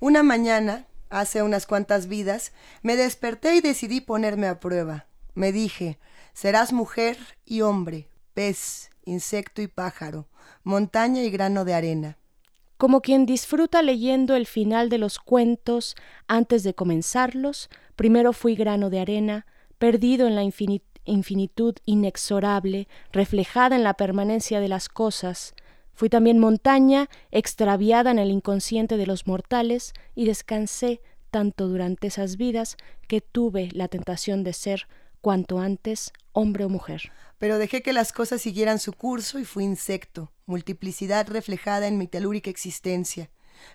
Una 0.00 0.22
mañana, 0.22 0.86
hace 1.10 1.42
unas 1.42 1.66
cuantas 1.66 2.06
vidas, 2.08 2.52
me 2.82 2.96
desperté 2.96 3.54
y 3.54 3.60
decidí 3.60 4.00
ponerme 4.00 4.46
a 4.46 4.58
prueba. 4.58 5.06
Me 5.34 5.52
dije, 5.52 5.98
serás 6.32 6.72
mujer 6.72 7.18
y 7.44 7.60
hombre, 7.60 8.08
pez, 8.34 8.90
insecto 9.04 9.62
y 9.62 9.68
pájaro, 9.68 10.28
montaña 10.64 11.22
y 11.22 11.30
grano 11.30 11.64
de 11.64 11.74
arena. 11.74 12.18
Como 12.76 13.00
quien 13.00 13.24
disfruta 13.24 13.80
leyendo 13.80 14.36
el 14.36 14.46
final 14.46 14.90
de 14.90 14.98
los 14.98 15.18
cuentos 15.18 15.94
antes 16.28 16.62
de 16.62 16.74
comenzarlos, 16.74 17.70
primero 17.94 18.32
fui 18.32 18.54
grano 18.54 18.90
de 18.90 19.00
arena, 19.00 19.46
perdido 19.78 20.26
en 20.26 20.34
la 20.34 20.42
infini- 20.42 20.82
infinitud 21.04 21.74
inexorable, 21.86 22.88
reflejada 23.12 23.76
en 23.76 23.84
la 23.84 23.94
permanencia 23.94 24.60
de 24.60 24.68
las 24.68 24.88
cosas. 24.88 25.54
Fui 25.94 26.10
también 26.10 26.38
montaña, 26.38 27.08
extraviada 27.30 28.10
en 28.10 28.18
el 28.18 28.30
inconsciente 28.30 28.98
de 28.98 29.06
los 29.06 29.26
mortales, 29.26 29.94
y 30.14 30.26
descansé 30.26 31.00
tanto 31.30 31.68
durante 31.68 32.08
esas 32.08 32.36
vidas 32.36 32.76
que 33.08 33.22
tuve 33.22 33.70
la 33.72 33.88
tentación 33.88 34.44
de 34.44 34.52
ser, 34.52 34.88
cuanto 35.22 35.58
antes, 35.58 36.12
hombre 36.32 36.64
o 36.64 36.68
mujer. 36.68 37.10
Pero 37.38 37.58
dejé 37.58 37.82
que 37.82 37.94
las 37.94 38.12
cosas 38.12 38.42
siguieran 38.42 38.78
su 38.78 38.92
curso 38.92 39.38
y 39.38 39.44
fui 39.44 39.64
insecto, 39.64 40.30
multiplicidad 40.46 41.28
reflejada 41.28 41.86
en 41.86 41.98
mi 41.98 42.06
telúrica 42.06 42.50
existencia. 42.50 43.30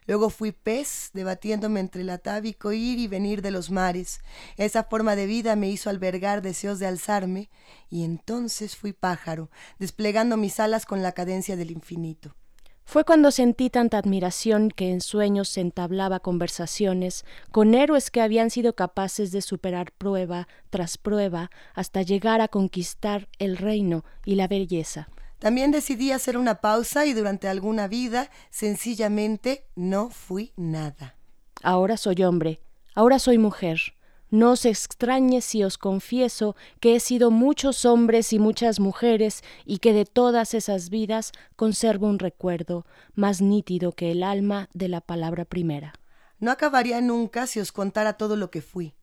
Luego 0.06 0.30
fui 0.30 0.52
pez, 0.52 1.10
debatiéndome 1.14 1.80
entre 1.80 2.02
el 2.02 2.10
atávico 2.10 2.72
ir 2.72 3.00
y 3.00 3.08
venir 3.08 3.42
de 3.42 3.52
los 3.52 3.72
mares. 3.72 4.22
Esa 4.58 4.84
forma 4.84 5.16
de 5.16 5.26
vida 5.26 5.56
me 5.56 5.70
hizo 5.70 5.90
albergar 5.90 6.42
deseos 6.42 6.80
de 6.80 6.88
alzarme, 6.88 7.50
y 7.90 8.04
entonces 8.04 8.76
fui 8.76 8.94
pájaro, 8.94 9.50
desplegando 9.80 10.38
mis 10.38 10.60
alas 10.60 10.86
con 10.86 11.02
la 11.02 11.12
cadencia 11.12 11.56
del 11.56 11.72
infinito. 11.72 12.36
Fue 12.84 13.06
cuando 13.06 13.32
sentí 13.32 13.70
tanta 13.70 13.98
admiración 13.98 14.70
que 14.70 14.90
en 14.90 15.00
sueños 15.00 15.48
se 15.48 15.62
entablaba 15.62 16.20
conversaciones 16.20 17.26
con 17.52 17.74
héroes 17.74 18.12
que 18.12 18.22
habían 18.22 18.50
sido 18.50 18.76
capaces 18.76 19.32
de 19.32 19.42
superar 19.42 19.94
prueba 19.94 20.48
tras 20.70 20.98
prueba 20.98 21.52
hasta 21.74 22.02
llegar 22.02 22.42
a 22.42 22.50
conquistar 22.50 23.30
el 23.40 23.56
reino 23.56 24.04
y 24.26 24.36
la 24.36 24.50
belleza. 24.50 25.08
También 25.42 25.72
decidí 25.72 26.12
hacer 26.12 26.38
una 26.38 26.62
pausa 26.62 27.08
y 27.08 27.14
durante 27.14 27.48
alguna 27.48 27.88
vida 27.88 28.30
sencillamente 28.52 29.66
no 29.76 30.12
fui 30.12 30.54
nada. 30.56 31.16
Ahora 31.64 31.98
soy 31.98 32.22
hombre, 32.22 32.62
ahora 32.94 33.18
soy 33.18 33.40
mujer. 33.40 33.96
No 34.30 34.52
os 34.52 34.66
extrañe 34.66 35.42
si 35.42 35.64
os 35.64 35.80
confieso 35.80 36.56
que 36.80 36.96
he 36.96 37.00
sido 37.00 37.32
muchos 37.32 37.86
hombres 37.86 38.34
y 38.34 38.38
muchas 38.38 38.80
mujeres 38.80 39.44
y 39.66 39.80
que 39.80 39.94
de 39.94 40.06
todas 40.06 40.54
esas 40.54 40.92
vidas 40.92 41.32
conservo 41.56 42.06
un 42.06 42.20
recuerdo 42.20 42.86
más 43.16 43.42
nítido 43.42 43.94
que 43.94 44.12
el 44.12 44.22
alma 44.22 44.70
de 44.76 44.90
la 44.90 45.02
palabra 45.02 45.46
primera. 45.46 45.94
No 46.38 46.52
acabaría 46.52 47.02
nunca 47.02 47.48
si 47.48 47.60
os 47.60 47.72
contara 47.72 48.14
todo 48.14 48.36
lo 48.36 48.52
que 48.52 48.62
fui. 48.62 48.94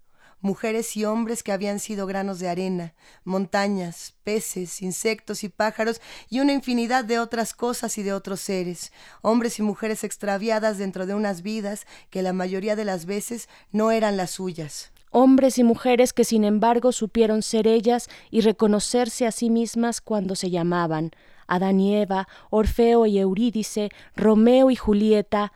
Mujeres 0.40 0.96
y 0.96 1.04
hombres 1.04 1.42
que 1.42 1.50
habían 1.50 1.80
sido 1.80 2.06
granos 2.06 2.38
de 2.38 2.48
arena, 2.48 2.94
montañas, 3.24 4.14
peces, 4.22 4.82
insectos 4.82 5.42
y 5.42 5.48
pájaros 5.48 6.00
y 6.28 6.38
una 6.38 6.52
infinidad 6.52 7.04
de 7.04 7.18
otras 7.18 7.54
cosas 7.54 7.98
y 7.98 8.04
de 8.04 8.12
otros 8.12 8.40
seres, 8.40 8.92
hombres 9.20 9.58
y 9.58 9.62
mujeres 9.62 10.04
extraviadas 10.04 10.78
dentro 10.78 11.06
de 11.06 11.14
unas 11.14 11.42
vidas 11.42 11.86
que 12.10 12.22
la 12.22 12.32
mayoría 12.32 12.76
de 12.76 12.84
las 12.84 13.04
veces 13.04 13.48
no 13.72 13.90
eran 13.90 14.16
las 14.16 14.30
suyas. 14.30 14.92
Hombres 15.10 15.58
y 15.58 15.64
mujeres 15.64 16.12
que 16.12 16.24
sin 16.24 16.44
embargo 16.44 16.92
supieron 16.92 17.42
ser 17.42 17.66
ellas 17.66 18.08
y 18.30 18.42
reconocerse 18.42 19.26
a 19.26 19.32
sí 19.32 19.50
mismas 19.50 20.00
cuando 20.00 20.36
se 20.36 20.50
llamaban, 20.50 21.10
Adán 21.48 21.80
y 21.80 21.96
Eva, 21.96 22.28
Orfeo 22.50 23.06
y 23.06 23.18
Eurídice, 23.18 23.88
Romeo 24.14 24.70
y 24.70 24.76
Julieta, 24.76 25.52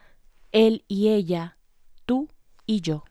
él 0.50 0.84
y 0.88 1.10
ella, 1.10 1.58
tú 2.04 2.28
y 2.66 2.80
yo. 2.80 3.04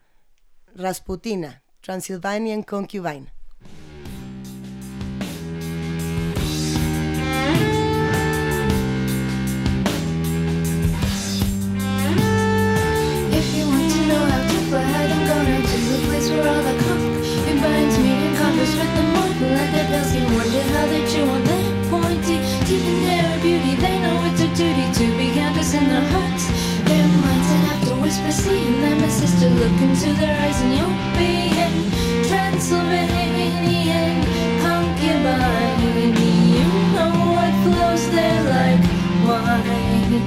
Rasputina, 0.75 1.61
Transylvanian 1.81 2.63
Concubine. 2.63 3.31
Sister, 29.41 29.55
look 29.55 29.81
into 29.81 30.13
their 30.19 30.35
eyes, 30.41 30.61
and 30.61 30.73
you'll 30.77 30.97
be 31.17 31.49
in 31.65 31.73
Transylvanian 32.29 34.21
concubine. 34.61 36.15
You 36.55 36.67
know 36.95 37.13
what 37.35 37.53
flows 37.63 38.05
there 38.11 38.43
like 38.55 38.83
wine. 39.25 40.23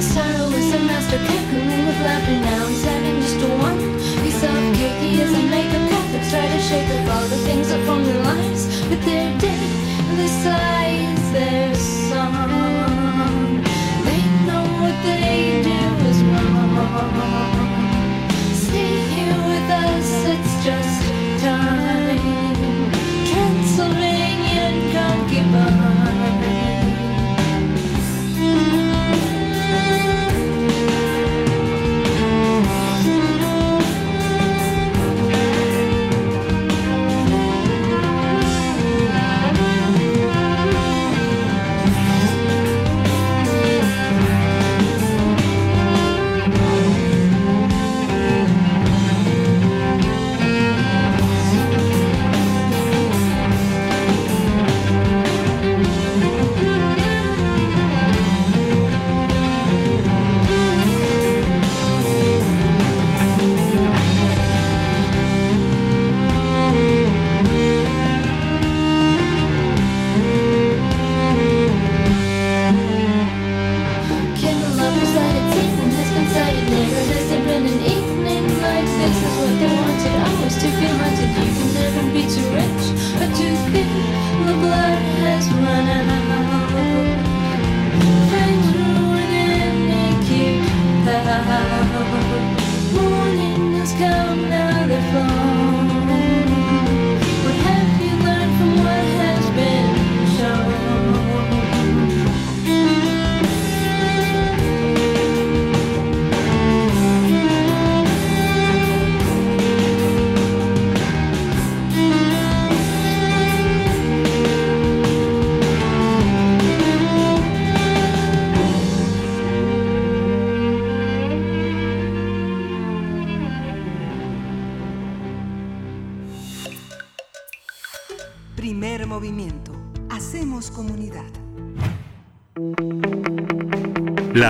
Sorrow 0.00 0.48
is 0.50 0.74
a 0.74 0.80
master 0.80 1.18
cackling 1.18 1.86
with 1.86 2.00
laughter 2.06 2.40
now. 2.40 2.66
He's 2.66 2.84
having 2.84 3.20
just 3.20 3.36
a 3.36 3.48
one 3.68 3.78
piece 4.22 4.42
of 4.42 4.54
cake. 4.76 4.98
He 5.00 5.20
is 5.20 5.32
a 5.32 5.42
makeup 5.54 5.88
Catholics 5.90 6.30
try 6.30 6.46
to 6.46 6.60
shake 6.68 6.88
up 6.90 7.14
all 7.14 7.26
the 7.28 7.38
things 7.46 7.68
that 7.68 7.84
form 7.86 8.04
their 8.04 8.22
lives. 8.22 8.62
But 8.88 9.00
they're 9.04 9.38
dead. 9.38 9.60
This 10.16 10.32
is 10.32 11.32
their 11.32 11.74
song. 11.74 13.62
They 14.06 14.22
know 14.46 14.64
what 14.80 14.96
they 15.02 15.53
It's 19.86 20.64
just 20.64 20.93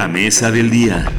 La 0.05 0.09
mesa 0.09 0.51
del 0.51 0.69
día. 0.69 1.11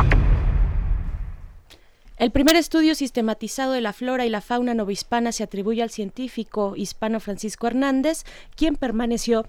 El 2.18 2.30
primer 2.30 2.56
estudio 2.56 2.94
sistematizado 2.94 3.72
de 3.72 3.82
la 3.82 3.94
flora 3.94 4.28
y 4.28 4.30
la 4.30 4.42
fauna 4.42 4.76
novohispana 4.76 5.32
se 5.32 5.42
atribuye 5.42 5.82
al 5.82 5.90
científico 5.90 6.76
hispano 6.76 7.20
Francisco 7.20 7.66
Hernández, 7.66 8.26
quien 8.56 8.76
permaneció 8.76 9.48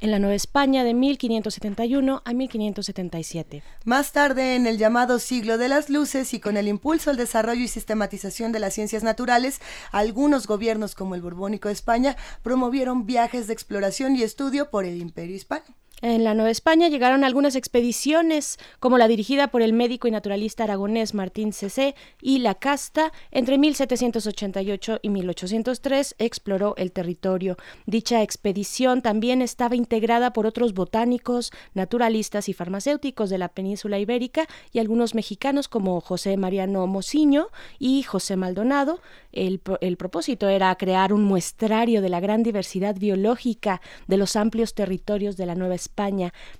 en 0.00 0.12
la 0.12 0.20
Nueva 0.20 0.36
España 0.36 0.84
de 0.84 0.94
1571 0.94 2.22
a 2.24 2.32
1577. 2.32 3.64
Más 3.84 4.12
tarde, 4.12 4.54
en 4.54 4.68
el 4.68 4.78
llamado 4.78 5.18
siglo 5.18 5.58
de 5.58 5.68
las 5.68 5.90
luces 5.90 6.32
y 6.32 6.38
con 6.38 6.56
el 6.56 6.68
impulso 6.68 7.10
al 7.10 7.16
desarrollo 7.16 7.62
y 7.62 7.68
sistematización 7.68 8.52
de 8.52 8.60
las 8.60 8.74
ciencias 8.74 9.02
naturales, 9.02 9.60
algunos 9.90 10.46
gobiernos 10.46 10.94
como 10.94 11.16
el 11.16 11.22
Borbónico 11.22 11.66
de 11.66 11.74
España 11.74 12.16
promovieron 12.44 13.06
viajes 13.06 13.48
de 13.48 13.54
exploración 13.54 14.14
y 14.14 14.22
estudio 14.22 14.70
por 14.70 14.84
el 14.84 14.98
Imperio 14.98 15.34
Hispano. 15.34 15.64
En 16.04 16.24
la 16.24 16.34
Nueva 16.34 16.50
España 16.50 16.88
llegaron 16.88 17.22
algunas 17.22 17.54
expediciones, 17.54 18.58
como 18.80 18.98
la 18.98 19.06
dirigida 19.06 19.52
por 19.52 19.62
el 19.62 19.72
médico 19.72 20.08
y 20.08 20.10
naturalista 20.10 20.64
aragonés 20.64 21.14
Martín 21.14 21.52
Cecé 21.52 21.94
y 22.20 22.40
La 22.40 22.56
Casta, 22.56 23.12
entre 23.30 23.56
1788 23.56 24.98
y 25.00 25.08
1803 25.10 26.16
exploró 26.18 26.74
el 26.76 26.90
territorio. 26.90 27.56
Dicha 27.86 28.20
expedición 28.20 29.00
también 29.00 29.42
estaba 29.42 29.76
integrada 29.76 30.32
por 30.32 30.44
otros 30.44 30.74
botánicos, 30.74 31.52
naturalistas 31.72 32.48
y 32.48 32.52
farmacéuticos 32.52 33.30
de 33.30 33.38
la 33.38 33.50
península 33.50 34.00
ibérica 34.00 34.48
y 34.72 34.80
algunos 34.80 35.14
mexicanos 35.14 35.68
como 35.68 36.00
José 36.00 36.36
Mariano 36.36 36.84
Mociño 36.88 37.46
y 37.78 38.02
José 38.02 38.34
Maldonado. 38.34 38.98
El, 39.30 39.60
el 39.80 39.96
propósito 39.96 40.48
era 40.48 40.74
crear 40.74 41.12
un 41.12 41.22
muestrario 41.22 42.02
de 42.02 42.08
la 42.08 42.18
gran 42.18 42.42
diversidad 42.42 42.96
biológica 42.96 43.80
de 44.08 44.16
los 44.16 44.34
amplios 44.34 44.74
territorios 44.74 45.36
de 45.36 45.46
la 45.46 45.54
Nueva 45.54 45.76
España, 45.76 45.91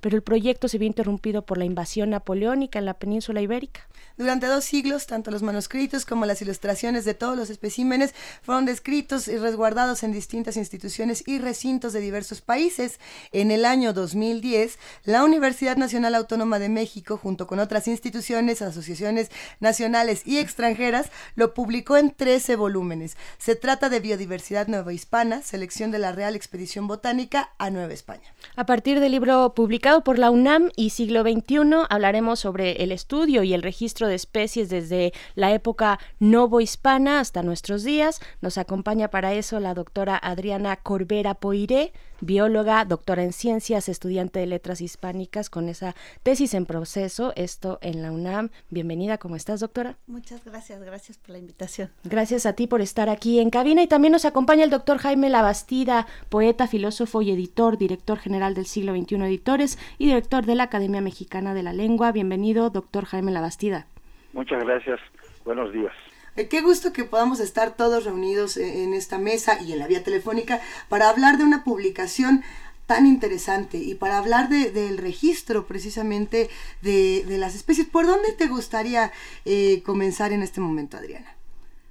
pero 0.01 0.17
el 0.17 0.23
proyecto 0.23 0.69
se 0.69 0.79
vio 0.79 0.87
interrumpido 0.87 1.43
por 1.43 1.59
la 1.59 1.65
invasión 1.65 2.11
napoleónica 2.11 2.79
en 2.79 2.85
la 2.85 2.95
península 2.95 3.41
ibérica. 3.41 3.89
Durante 4.17 4.47
dos 4.47 4.65
siglos, 4.65 5.07
tanto 5.07 5.31
los 5.31 5.43
manuscritos 5.43 6.05
como 6.05 6.27
las 6.27 6.43
ilustraciones 6.43 7.05
de 7.05 7.15
todos 7.15 7.37
los 7.37 7.51
especímenes 7.51 8.15
fueron 8.43 8.65
descritos 8.65 9.29
y 9.29 9.37
resguardados 9.37 10.03
en 10.03 10.13
distintas 10.13 10.57
instituciones 10.57 11.25
y 11.27 11.39
recintos 11.39 11.93
de 11.93 12.01
diversos 12.01 12.41
países. 12.41 13.01
En 13.33 13.51
el 13.51 13.65
año 13.65 13.93
2010, 13.93 14.79
la 15.05 15.25
Universidad 15.25 15.77
Nacional 15.77 16.15
Autónoma 16.15 16.59
de 16.59 16.69
México, 16.69 17.17
junto 17.17 17.47
con 17.47 17.59
otras 17.59 17.89
instituciones, 17.89 18.63
asociaciones 18.63 19.31
nacionales 19.61 20.23
y 20.27 20.39
extranjeras, 20.39 21.11
lo 21.35 21.55
publicó 21.55 21.97
en 21.97 22.11
13 22.11 22.57
volúmenes. 22.57 23.17
Se 23.39 23.57
trata 23.57 23.89
de 23.89 24.01
Biodiversidad 24.01 24.69
Nueva 24.69 24.93
Hispana, 24.93 25.43
selección 25.43 25.91
de 25.91 25.99
la 25.99 26.13
Real 26.13 26.37
Expedición 26.37 26.87
Botánica 26.87 27.51
a 27.59 27.71
Nueva 27.71 27.93
España. 27.93 28.35
A 28.57 28.67
partir 28.67 29.01
del 29.01 29.13
libro 29.13 29.55
publicado 29.55 30.05
por 30.05 30.19
la 30.19 30.31
UNAM 30.31 30.71
y 30.77 30.91
siglo 30.91 31.23
XXI, 31.23 31.87
hablaremos 31.89 32.41
sobre 32.41 32.83
el 32.83 32.93
estudio 32.93 33.43
y 33.43 33.55
el 33.55 33.63
registro 33.63 34.02
de 34.07 34.15
especies 34.15 34.69
desde 34.69 35.13
la 35.35 35.53
época 35.53 35.99
novohispana 36.19 37.21
hasta 37.21 37.43
nuestros 37.43 37.85
días. 37.85 38.21
Nos 38.41 38.59
acompaña 38.59 39.09
para 39.09 39.33
eso 39.35 39.61
la 39.61 39.75
doctora 39.75 40.17
Adriana 40.17 40.77
Corbera 40.77 41.35
Poiré 41.35 41.93
bióloga, 42.23 42.85
doctora 42.85 43.25
en 43.25 43.33
ciencias, 43.33 43.89
estudiante 43.89 44.41
de 44.41 44.47
letras 44.47 44.81
hispánicas 44.81 45.51
con 45.51 45.69
esa 45.69 45.95
tesis 46.23 46.55
en 46.55 46.67
proceso, 46.67 47.33
esto 47.37 47.79
en 47.83 48.01
la 48.01 48.13
UNAM. 48.13 48.51
Bienvenida, 48.71 49.19
¿cómo 49.19 49.37
estás, 49.37 49.61
doctora? 49.61 49.99
Muchas 50.07 50.45
gracias, 50.45 50.81
gracias 50.83 51.19
por 51.19 51.31
la 51.31 51.39
invitación. 51.39 51.91
Gracias 52.05 52.47
a 52.47 52.55
ti 52.55 52.67
por 52.67 52.81
estar 52.81 53.09
aquí 53.09 53.41
en 53.41 53.51
cabina 53.51 53.83
y 53.83 53.89
también 53.89 54.13
nos 54.13 54.25
acompaña 54.25 54.65
el 54.65 54.71
doctor 54.71 54.99
Jaime 54.99 55.29
Labastida, 55.29 56.07
poeta, 56.29 56.67
filósofo 56.69 57.23
y 57.23 57.33
editor, 57.33 57.77
director 57.77 58.19
general 58.19 58.55
del 58.55 58.67
siglo 58.67 58.95
XXI 58.95 59.17
Editores 59.23 59.79
y 59.99 60.07
director 60.07 60.47
de 60.47 60.55
la 60.55 60.65
Academia 60.65 61.01
Mexicana 61.01 61.55
de 61.55 61.63
la 61.63 61.73
Lengua. 61.73 62.13
Bienvenido, 62.13 62.71
doctor 62.71 63.05
Jaime 63.05 63.33
Labastida. 63.33 63.89
Muchas 64.33 64.63
gracias. 64.65 65.01
Buenos 65.45 65.73
días. 65.73 65.93
Eh, 66.37 66.49
Qué 66.49 66.63
gusto 66.63 66.93
que 66.93 67.05
podamos 67.05 67.41
estar 67.41 67.77
todos 67.77 68.05
reunidos 68.05 68.57
eh, 68.57 68.85
en 68.85 68.95
esta 68.95 69.19
mesa 69.19 69.61
y 69.63 69.73
en 69.73 69.79
la 69.79 69.87
vía 69.87 70.03
telefónica 70.03 70.61
para 70.89 71.09
hablar 71.11 71.37
de 71.39 71.45
una 71.45 71.65
publicación 71.65 72.43
tan 72.87 73.07
interesante 73.07 73.79
y 73.79 73.95
para 73.95 74.19
hablar 74.19 74.49
de- 74.49 74.71
del 74.71 74.99
registro 74.99 75.67
precisamente 75.67 76.49
de, 76.83 77.25
de 77.27 77.39
las 77.39 77.55
especies. 77.55 77.87
¿Por 77.87 78.07
dónde 78.07 78.33
te 78.33 78.49
gustaría 78.49 79.13
eh, 79.45 79.83
comenzar 79.85 80.33
en 80.33 80.43
este 80.43 80.61
momento, 80.61 80.97
Adriana? 80.97 81.37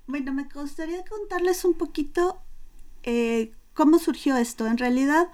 Bueno, 0.08 0.34
me 0.34 0.44
gustaría 0.54 1.04
contarles 1.06 1.64
un 1.64 1.76
poquito 1.76 2.42
eh, 3.04 3.52
cómo 3.74 4.00
surgió 4.00 4.36
esto. 4.38 4.68
En 4.68 4.78
realidad, 4.78 5.28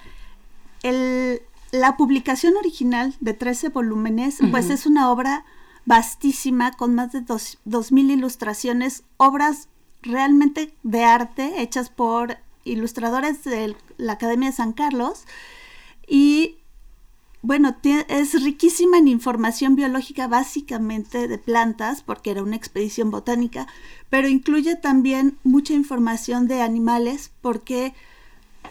el- 0.83 1.41
la 1.71 1.97
publicación 1.97 2.55
original 2.57 3.15
de 3.19 3.33
13 3.33 3.69
volúmenes, 3.69 4.37
pues 4.51 4.69
es 4.69 4.85
una 4.85 5.11
obra 5.11 5.43
vastísima 5.87 6.73
con 6.73 6.93
más 6.93 7.13
de 7.13 7.21
dos, 7.21 7.59
2.000 7.65 8.11
ilustraciones, 8.11 9.03
obras 9.15 9.69
realmente 10.01 10.75
de 10.83 11.03
arte 11.05 11.61
hechas 11.61 11.89
por 11.89 12.37
ilustradores 12.65 13.45
de 13.45 13.75
la 13.95 14.13
Academia 14.13 14.49
de 14.49 14.55
San 14.55 14.73
Carlos. 14.73 15.23
Y 16.05 16.57
bueno, 17.41 17.77
es 18.09 18.43
riquísima 18.43 18.97
en 18.97 19.07
información 19.07 19.77
biológica 19.77 20.27
básicamente 20.27 21.29
de 21.29 21.37
plantas, 21.37 22.03
porque 22.03 22.31
era 22.31 22.43
una 22.43 22.57
expedición 22.57 23.09
botánica, 23.09 23.65
pero 24.09 24.27
incluye 24.27 24.75
también 24.75 25.37
mucha 25.43 25.73
información 25.73 26.49
de 26.49 26.61
animales, 26.61 27.31
porque 27.41 27.93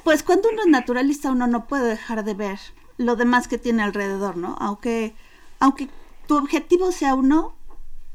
pues 0.04 0.22
cuando 0.22 0.50
uno 0.50 0.62
es 0.62 0.68
naturalista 0.68 1.30
uno 1.30 1.46
no 1.46 1.66
puede 1.66 1.88
dejar 1.88 2.24
de 2.24 2.34
ver 2.34 2.58
lo 2.98 3.16
demás 3.16 3.48
que 3.48 3.56
tiene 3.56 3.82
alrededor, 3.82 4.36
¿no? 4.36 4.54
Aunque, 4.60 5.14
aunque 5.60 5.88
tu 6.26 6.36
objetivo 6.36 6.92
sea 6.92 7.14
uno, 7.14 7.54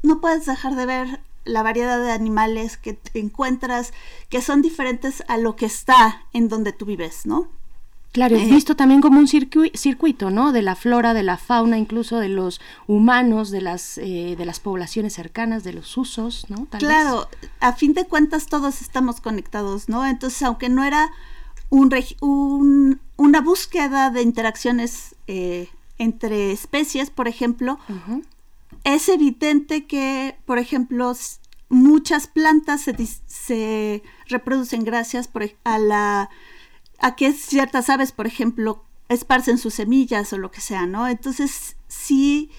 no 0.02 0.20
puedes 0.20 0.46
dejar 0.46 0.74
de 0.76 0.86
ver 0.86 1.20
la 1.44 1.62
variedad 1.62 1.98
de 2.00 2.12
animales 2.12 2.76
que 2.76 2.98
encuentras 3.14 3.92
que 4.28 4.40
son 4.42 4.62
diferentes 4.62 5.24
a 5.28 5.36
lo 5.38 5.56
que 5.56 5.66
está 5.66 6.22
en 6.32 6.48
donde 6.48 6.72
tú 6.72 6.84
vives, 6.86 7.26
¿no? 7.26 7.48
Claro, 8.12 8.36
es 8.36 8.42
Eh, 8.42 8.50
visto 8.50 8.76
también 8.76 9.00
como 9.00 9.18
un 9.18 9.26
circui- 9.26 9.74
circuito, 9.74 10.30
¿no? 10.30 10.52
De 10.52 10.60
la 10.60 10.76
flora, 10.76 11.14
de 11.14 11.22
la 11.22 11.38
fauna, 11.38 11.78
incluso 11.78 12.18
de 12.18 12.28
los 12.28 12.60
humanos, 12.86 13.50
de 13.50 13.62
las, 13.62 13.96
eh, 13.96 14.34
de 14.36 14.44
las 14.44 14.60
poblaciones 14.60 15.14
cercanas, 15.14 15.64
de 15.64 15.72
los 15.72 15.96
usos, 15.96 16.44
¿no? 16.50 16.66
Tal 16.70 16.80
vez. 16.80 16.90
claro, 16.90 17.26
a 17.60 17.72
fin 17.72 17.94
de 17.94 18.04
cuentas 18.04 18.46
todos 18.46 18.82
estamos 18.82 19.20
conectados, 19.22 19.88
¿no? 19.88 20.04
Entonces, 20.06 20.42
aunque 20.42 20.68
no 20.68 20.84
era 20.84 21.10
un- 21.70 23.00
una 23.16 23.40
búsqueda 23.40 24.10
de 24.10 24.22
interacciones 24.22 25.14
eh, 25.26 25.68
entre 25.98 26.52
especies, 26.52 27.10
por 27.10 27.28
ejemplo, 27.28 27.78
es 28.84 29.08
evidente 29.08 29.86
que, 29.86 30.36
por 30.46 30.58
ejemplo, 30.58 31.12
muchas 31.68 32.26
plantas 32.26 32.86
se, 33.26 34.02
reproducen 34.26 34.84
gracias 34.84 35.28
por 35.28 35.50
a 35.64 35.78
la 35.78 36.30
a 36.98 37.16
que 37.16 37.32
ciertas 37.32 37.90
aves, 37.90 38.12
por 38.12 38.26
ejemplo, 38.28 38.84
esparcen 39.08 39.58
sus 39.58 39.74
semillas 39.74 40.32
o 40.32 40.38
lo 40.38 40.52
que 40.52 40.60
sea, 40.60 40.86
¿no? 40.86 41.08
Entonces, 41.08 41.76
sí 41.88 42.50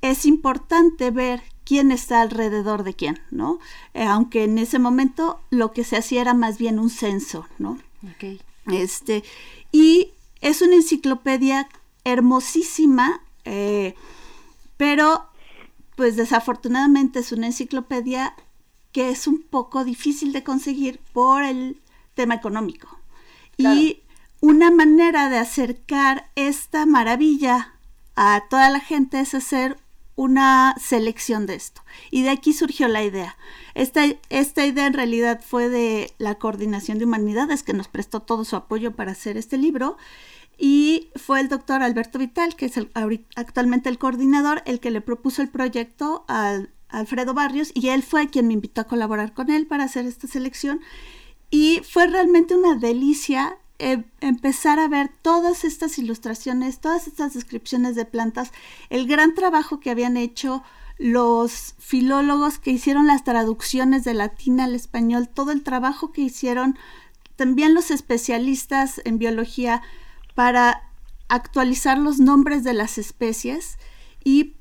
es 0.00 0.24
importante 0.24 1.10
ver 1.10 1.42
quién 1.64 1.92
está 1.92 2.22
alrededor 2.22 2.82
de 2.82 2.94
quién, 2.94 3.20
¿no? 3.30 3.58
Eh, 3.92 4.04
aunque 4.04 4.44
en 4.44 4.58
ese 4.58 4.78
momento 4.78 5.40
lo 5.50 5.72
que 5.72 5.84
se 5.84 5.96
hacía 5.96 6.22
era 6.22 6.34
más 6.34 6.58
bien 6.58 6.78
un 6.78 6.90
censo, 6.90 7.46
¿no? 7.58 7.78
Este, 8.66 9.22
y 9.70 10.12
es 10.40 10.62
una 10.62 10.76
enciclopedia 10.76 11.68
hermosísima, 12.04 13.22
eh, 13.44 13.94
pero 14.76 15.26
pues 15.96 16.16
desafortunadamente 16.16 17.18
es 17.18 17.32
una 17.32 17.46
enciclopedia 17.46 18.34
que 18.92 19.10
es 19.10 19.26
un 19.26 19.42
poco 19.42 19.84
difícil 19.84 20.32
de 20.32 20.42
conseguir 20.42 21.00
por 21.12 21.42
el 21.42 21.80
tema 22.14 22.34
económico. 22.34 22.88
Y 23.56 24.02
una 24.40 24.70
manera 24.70 25.28
de 25.28 25.38
acercar 25.38 26.30
esta 26.34 26.86
maravilla 26.86 27.74
a 28.16 28.44
toda 28.48 28.70
la 28.70 28.80
gente 28.80 29.20
es 29.20 29.34
hacer 29.34 29.76
una 30.16 30.74
selección 30.78 31.46
de 31.46 31.54
esto. 31.54 31.82
Y 32.10 32.22
de 32.22 32.30
aquí 32.30 32.52
surgió 32.52 32.88
la 32.88 33.02
idea. 33.02 33.36
Esta, 33.74 34.02
esta 34.28 34.66
idea 34.66 34.86
en 34.86 34.92
realidad 34.92 35.40
fue 35.42 35.68
de 35.68 36.12
la 36.18 36.34
Coordinación 36.34 36.98
de 36.98 37.06
Humanidades 37.06 37.62
que 37.62 37.72
nos 37.72 37.88
prestó 37.88 38.20
todo 38.20 38.44
su 38.44 38.56
apoyo 38.56 38.92
para 38.92 39.12
hacer 39.12 39.36
este 39.36 39.56
libro. 39.56 39.96
Y 40.62 41.08
fue 41.16 41.40
el 41.40 41.48
doctor 41.48 41.82
Alberto 41.82 42.18
Vital, 42.18 42.54
que 42.54 42.66
es 42.66 42.74
actualmente 43.34 43.88
el 43.88 43.96
coordinador, 43.96 44.62
el 44.66 44.78
que 44.78 44.90
le 44.90 45.00
propuso 45.00 45.40
el 45.40 45.48
proyecto 45.48 46.26
a 46.28 46.60
Alfredo 46.90 47.32
Barrios 47.32 47.70
y 47.72 47.88
él 47.88 48.02
fue 48.02 48.28
quien 48.28 48.46
me 48.46 48.52
invitó 48.52 48.82
a 48.82 48.86
colaborar 48.86 49.32
con 49.32 49.50
él 49.50 49.66
para 49.66 49.84
hacer 49.84 50.04
esta 50.04 50.26
selección. 50.26 50.80
Y 51.50 51.80
fue 51.88 52.06
realmente 52.06 52.54
una 52.54 52.74
delicia 52.74 53.56
eh, 53.78 54.04
empezar 54.20 54.78
a 54.78 54.88
ver 54.88 55.10
todas 55.22 55.64
estas 55.64 55.98
ilustraciones, 55.98 56.78
todas 56.78 57.06
estas 57.06 57.32
descripciones 57.32 57.96
de 57.96 58.04
plantas, 58.04 58.52
el 58.90 59.06
gran 59.06 59.34
trabajo 59.34 59.80
que 59.80 59.88
habían 59.88 60.18
hecho 60.18 60.62
los 60.98 61.74
filólogos 61.78 62.58
que 62.58 62.72
hicieron 62.72 63.06
las 63.06 63.24
traducciones 63.24 64.04
de 64.04 64.12
latín 64.12 64.60
al 64.60 64.74
español, 64.74 65.30
todo 65.32 65.52
el 65.52 65.62
trabajo 65.62 66.12
que 66.12 66.20
hicieron 66.20 66.76
también 67.36 67.72
los 67.72 67.90
especialistas 67.90 69.00
en 69.06 69.16
biología 69.16 69.80
para 70.34 70.90
actualizar 71.28 71.98
los 71.98 72.18
nombres 72.18 72.64
de 72.64 72.74
las 72.74 72.98
especies 72.98 73.78
y 74.24 74.54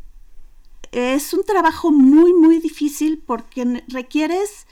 es 0.92 1.34
un 1.34 1.44
trabajo 1.44 1.92
muy 1.92 2.34
muy 2.34 2.60
difícil 2.60 3.22
porque 3.26 3.84
requieres 3.88 4.68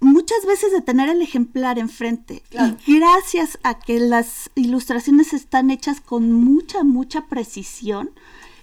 muchas 0.00 0.44
veces 0.46 0.72
de 0.72 0.80
tener 0.80 1.08
el 1.08 1.22
ejemplar 1.22 1.78
enfrente 1.78 2.42
y 2.86 2.98
gracias 2.98 3.58
a 3.62 3.78
que 3.78 4.00
las 4.00 4.50
ilustraciones 4.54 5.32
están 5.32 5.70
hechas 5.70 6.00
con 6.00 6.32
mucha 6.32 6.84
mucha 6.84 7.26
precisión 7.26 8.10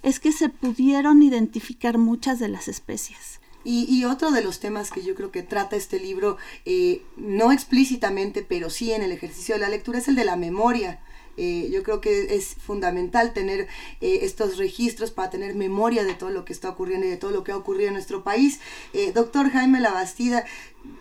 es 0.04 0.20
que 0.20 0.32
se 0.32 0.50
pudieron 0.50 1.22
identificar 1.22 1.98
muchas 1.98 2.40
de 2.40 2.48
las 2.48 2.68
especies. 2.68 3.40
Y, 3.64 3.86
y 3.94 4.06
otro 4.06 4.32
de 4.32 4.42
los 4.42 4.60
temas 4.60 4.90
que 4.90 5.04
yo 5.04 5.16
creo 5.16 5.32
que 5.32 5.44
trata 5.44 5.76
este 5.76 6.00
libro, 6.00 6.38
eh, 6.66 7.04
no 7.18 7.52
explícitamente, 7.52 8.42
pero 8.42 8.70
sí 8.70 8.94
en 8.94 9.02
el 9.02 9.12
ejercicio 9.12 9.56
de 9.56 9.62
la 9.62 9.70
lectura, 9.70 10.00
es 10.00 10.08
el 10.08 10.16
de 10.16 10.24
la 10.24 10.38
memoria. 10.38 11.02
Eh, 11.40 11.70
yo 11.72 11.84
creo 11.84 12.02
que 12.02 12.36
es 12.36 12.56
fundamental 12.56 13.34
tener 13.34 13.62
eh, 14.02 14.20
estos 14.24 14.58
registros 14.58 15.12
para 15.12 15.30
tener 15.30 15.56
memoria 15.56 16.04
de 16.04 16.14
todo 16.14 16.30
lo 16.30 16.44
que 16.44 16.54
está 16.54 16.70
ocurriendo 16.70 17.08
y 17.08 17.10
de 17.10 17.18
todo 17.18 17.32
lo 17.32 17.44
que 17.44 17.54
ha 17.54 17.58
ocurrido 17.58 17.88
en 17.88 17.94
nuestro 17.94 18.24
país. 18.24 18.62
Eh, 18.94 19.14
doctor 19.14 19.50
Jaime 19.50 19.80
Labastida, 19.80 20.44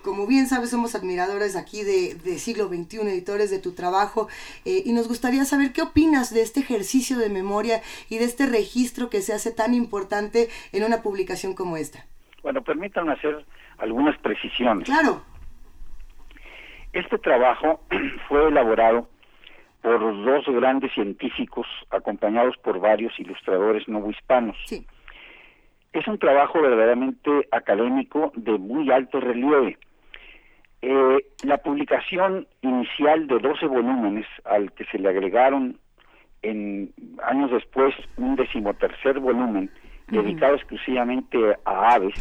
como 0.02 0.26
bien 0.26 0.47
sabes, 0.47 0.70
somos 0.70 0.94
admiradores 0.94 1.57
aquí 1.57 1.83
de, 1.83 2.15
de 2.15 2.39
Siglo 2.39 2.68
XXI, 2.68 3.00
editores 3.08 3.50
de 3.50 3.58
tu 3.58 3.73
trabajo, 3.73 4.28
eh, 4.65 4.83
y 4.84 4.92
nos 4.92 5.08
gustaría 5.08 5.44
saber 5.44 5.73
qué 5.73 5.83
opinas 5.83 6.33
de 6.33 6.42
este 6.42 6.60
ejercicio 6.60 7.18
de 7.18 7.28
memoria 7.28 7.83
y 8.08 8.18
de 8.18 8.25
este 8.25 8.47
registro 8.47 9.10
que 9.10 9.20
se 9.20 9.33
hace 9.33 9.52
tan 9.52 9.75
importante 9.75 10.49
en 10.73 10.84
una 10.84 11.02
publicación 11.02 11.55
como 11.55 11.76
esta. 11.76 12.07
Bueno, 12.42 12.62
permítanme 12.62 13.12
hacer 13.12 13.44
algunas 13.78 14.17
precisiones. 14.18 14.84
Claro. 14.84 15.23
Este 16.92 17.18
trabajo 17.18 17.81
fue 18.28 18.49
elaborado 18.49 19.08
por 19.89 20.25
dos 20.25 20.44
grandes 20.47 20.92
científicos 20.92 21.67
acompañados 21.91 22.57
por 22.58 22.78
varios 22.78 23.18
ilustradores 23.18 23.89
novohispanos. 23.89 24.57
Sí. 24.67 24.86
Es 25.92 26.07
un 26.07 26.18
trabajo 26.18 26.60
verdaderamente 26.60 27.31
académico 27.50 28.33
de 28.36 28.58
muy 28.58 28.91
alto 28.91 29.18
relieve. 29.20 29.78
Eh, 30.83 31.18
la 31.42 31.58
publicación 31.58 32.47
inicial 32.60 33.26
de 33.26 33.39
12 33.39 33.67
volúmenes 33.67 34.26
al 34.44 34.70
que 34.73 34.84
se 34.84 34.99
le 34.99 35.08
agregaron 35.08 35.78
en 36.42 36.92
años 37.25 37.50
después 37.50 37.94
un 38.17 38.36
decimotercer 38.36 39.18
volumen 39.18 39.70
dedicado 40.08 40.55
exclusivamente 40.55 41.39
a 41.65 41.94
aves, 41.94 42.15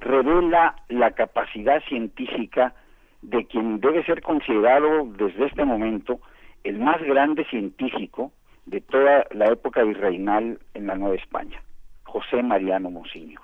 revela 0.00 0.76
la 0.88 1.12
capacidad 1.12 1.82
científica 1.84 2.74
de 3.22 3.46
quien 3.46 3.80
debe 3.80 4.04
ser 4.04 4.22
considerado 4.22 5.06
desde 5.16 5.46
este 5.46 5.64
momento 5.64 6.20
el 6.64 6.78
más 6.78 7.02
grande 7.02 7.44
científico 7.46 8.32
de 8.66 8.80
toda 8.80 9.26
la 9.30 9.46
época 9.46 9.82
virreinal 9.82 10.58
en 10.74 10.86
la 10.86 10.94
Nueva 10.94 11.16
España, 11.16 11.62
José 12.04 12.42
Mariano 12.42 12.90
Mociño. 12.90 13.40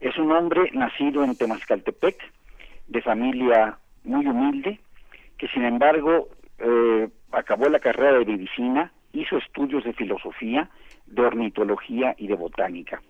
Es 0.00 0.16
un 0.18 0.32
hombre 0.32 0.70
nacido 0.72 1.22
en 1.22 1.36
Temascaltepec, 1.36 2.16
de 2.88 3.02
familia 3.02 3.78
muy 4.04 4.26
humilde, 4.26 4.80
que 5.38 5.48
sin 5.48 5.64
embargo 5.64 6.28
eh, 6.58 7.08
acabó 7.30 7.68
la 7.68 7.78
carrera 7.78 8.18
de 8.18 8.24
medicina, 8.24 8.92
hizo 9.12 9.36
estudios 9.38 9.84
de 9.84 9.92
filosofía, 9.92 10.68
de 11.06 11.22
ornitología 11.22 12.14
y 12.18 12.26
de 12.26 12.34
botánica. 12.34 13.00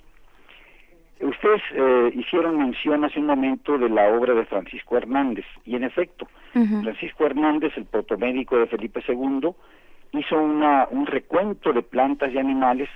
Ustedes 1.23 1.62
eh, 1.73 2.12
hicieron 2.15 2.59
mención 2.59 3.05
hace 3.05 3.20
un 3.20 3.26
momento 3.26 3.78
de 3.78 3.89
la 3.89 4.09
obra 4.09 4.34
de 4.34 4.44
Francisco 4.44 4.97
Hernández, 4.97 5.44
y 5.65 5.76
en 5.76 5.84
efecto, 5.84 6.26
Francisco 6.52 7.25
Hernández, 7.25 7.73
el 7.76 7.86
protomédico 7.86 8.59
de 8.59 8.67
Felipe 8.67 9.02
II, 9.07 9.51
hizo 10.12 10.36
una, 10.36 10.89
un 10.91 11.07
recuento 11.07 11.73
de 11.73 11.83
plantas 11.83 12.33
y 12.33 12.39
animales, 12.39 12.89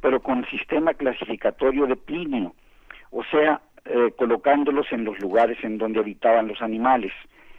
pero 0.00 0.20
con 0.20 0.38
el 0.38 0.46
sistema 0.48 0.94
clasificatorio 0.94 1.86
de 1.86 1.96
Plinio, 1.96 2.54
o 3.10 3.22
sea, 3.24 3.60
eh, 3.84 4.12
colocándolos 4.16 4.86
en 4.90 5.04
los 5.04 5.18
lugares 5.20 5.58
en 5.62 5.78
donde 5.78 6.00
habitaban 6.00 6.48
los 6.48 6.62
animales, 6.62 7.12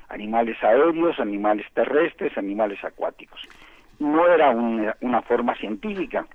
animales 0.09 0.57
aéreos, 0.63 1.19
animales 1.19 1.65
terrestres, 1.73 2.37
animales 2.37 2.83
acuáticos. 2.83 3.41
No 3.99 4.27
era 4.27 4.49
una, 4.49 4.97
una 5.01 5.21
forma 5.21 5.55
científica, 5.55 6.25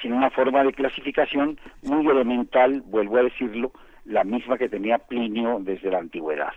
sino 0.00 0.16
una 0.16 0.30
forma 0.30 0.64
de 0.64 0.72
clasificación 0.72 1.58
muy 1.82 2.06
elemental, 2.06 2.82
vuelvo 2.86 3.18
a 3.18 3.22
decirlo, 3.22 3.72
la 4.04 4.24
misma 4.24 4.58
que 4.58 4.68
tenía 4.68 4.98
Plinio 4.98 5.58
desde 5.60 5.90
la 5.90 5.98
antigüedad. 5.98 6.52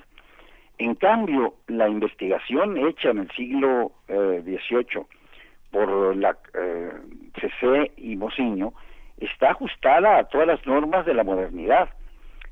En 0.77 0.95
cambio, 0.95 1.55
la 1.67 1.87
investigación 1.87 2.77
hecha 2.77 3.11
en 3.11 3.19
el 3.19 3.31
siglo 3.31 3.91
XVIII 4.07 5.05
por 5.71 6.15
la 6.15 6.37
eh, 6.53 6.91
CC 7.39 7.91
y 7.97 8.15
Mociño 8.15 8.73
está 9.19 9.51
ajustada 9.51 10.17
a 10.17 10.23
todas 10.25 10.47
las 10.47 10.65
normas 10.65 11.05
de 11.05 11.13
la 11.13 11.23
modernidad. 11.23 11.89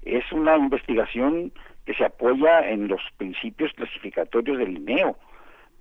Es 0.04 0.32
una 0.32 0.58
investigación 0.58 1.52
que 1.86 1.94
se 1.94 2.06
apoya 2.06 2.70
en 2.70 2.88
los 2.88 3.02
principios 3.18 3.72
clasificatorios 3.74 4.58
del 4.58 4.74
Linneo, 4.76 5.18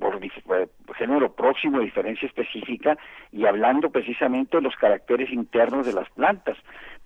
por 0.01 0.19
eh, 0.25 0.69
género 0.97 1.33
próximo, 1.33 1.79
diferencia 1.79 2.27
específica, 2.27 2.97
y 3.31 3.47
hablando 3.47 3.91
precisamente 3.91 4.57
de 4.57 4.63
los 4.63 4.75
caracteres 4.77 5.31
internos 5.31 5.87
de 5.87 5.93
las 5.93 6.11
plantas. 6.11 6.57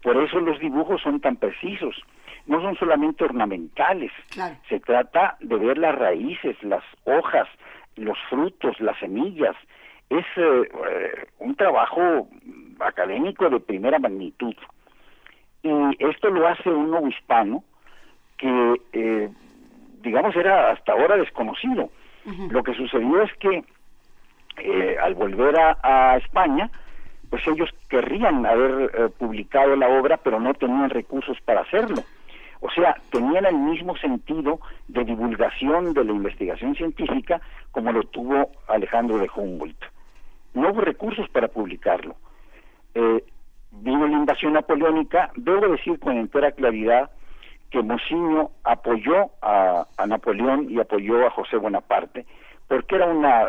Por 0.03 0.17
eso 0.23 0.41
los 0.41 0.59
dibujos 0.61 1.03
son 1.03 1.21
tan 1.21 1.37
precisos. 1.37 2.01
No 2.47 2.61
son 2.61 2.77
solamente 2.77 3.25
ornamentales, 3.25 4.13
se 4.69 4.79
trata 4.81 5.37
de 5.41 5.57
ver 5.57 5.79
las 5.79 5.95
raíces, 5.95 6.63
las 6.63 6.85
hojas, 7.05 7.49
los 7.97 8.19
frutos, 8.29 8.79
las 8.81 8.99
semillas. 8.99 9.57
Es 10.11 10.27
eh, 10.37 10.63
eh, 10.89 11.27
un 11.39 11.55
trabajo 11.57 12.29
académico 12.81 13.49
de 13.49 13.61
primera 13.61 13.99
magnitud. 13.99 14.55
Y 15.63 15.71
esto 15.99 16.29
lo 16.29 16.47
hace 16.47 16.69
un 16.69 16.91
nuevo 16.91 17.09
hispano 17.09 17.65
que, 18.37 18.81
eh, 18.93 19.31
digamos, 20.03 20.37
era 20.37 20.73
hasta 20.73 20.93
ahora 20.93 21.17
desconocido. 21.17 21.89
Lo 22.51 22.63
que 22.63 22.75
sucedió 22.75 23.23
es 23.23 23.33
que 23.35 23.65
eh, 24.57 24.97
al 25.03 25.15
volver 25.15 25.57
a, 25.59 26.17
España, 26.17 26.71
pues 27.29 27.47
ellos 27.49 27.71
querrían 27.89 28.47
haber 28.47 28.91
eh, 28.95 29.09
publicado 29.19 29.77
la 29.77 29.89
obra, 29.89 30.17
pero 30.17 30.41
no 30.41 30.55
tenían 30.55 30.91
recursos 30.91 31.39
para 31.45 31.63
hacerlo. 31.63 32.03
O 32.61 32.71
sea, 32.71 32.97
tenían 33.11 33.45
el 33.45 33.57
mismo 33.57 33.97
sentido 33.97 34.61
de 34.89 35.05
divulgación 35.05 35.93
de 35.93 36.05
la 36.05 36.13
investigación 36.13 36.75
científica 36.75 37.41
como 37.73 37.93
lo 37.93 38.05
tuvo 38.05 38.53
Alejandro 38.69 39.19
de 39.19 39.29
Humboldt. 39.35 39.85
No 40.55 40.71
hubo 40.71 40.81
recursos 40.81 41.29
para 41.29 41.49
publicarlo. 41.49 42.17
Eh, 42.95 43.25
vino 43.73 44.07
la 44.07 44.17
invasión 44.17 44.53
napoleónica, 44.53 45.31
debo 45.35 45.69
decir 45.69 45.99
con 45.99 46.17
entera 46.17 46.53
claridad 46.53 47.11
que 47.75 47.83
Mociño 47.83 48.51
apoyó 48.63 49.33
a, 49.43 49.85
a 49.97 50.07
Napoleón 50.07 50.69
y 50.71 50.79
apoyó 50.79 51.27
a 51.27 51.31
José 51.31 51.57
Bonaparte, 51.57 52.25
porque 52.69 52.95
era 52.95 53.07
una, 53.07 53.49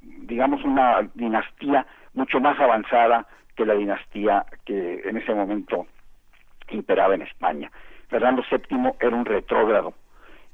digamos, 0.00 0.62
una 0.62 1.10
dinastía 1.14 1.84
mucho 2.14 2.38
más 2.38 2.56
avanzada 2.60 3.26
que 3.56 3.66
la 3.66 3.74
dinastía 3.74 4.46
que 4.64 5.02
en 5.04 5.16
ese 5.16 5.34
momento 5.34 5.88
imperaba 6.70 7.16
en 7.16 7.22
España. 7.22 7.68
Fernando 8.06 8.44
VII 8.48 8.92
era 9.00 9.16
un 9.16 9.24
retrógrado 9.24 9.92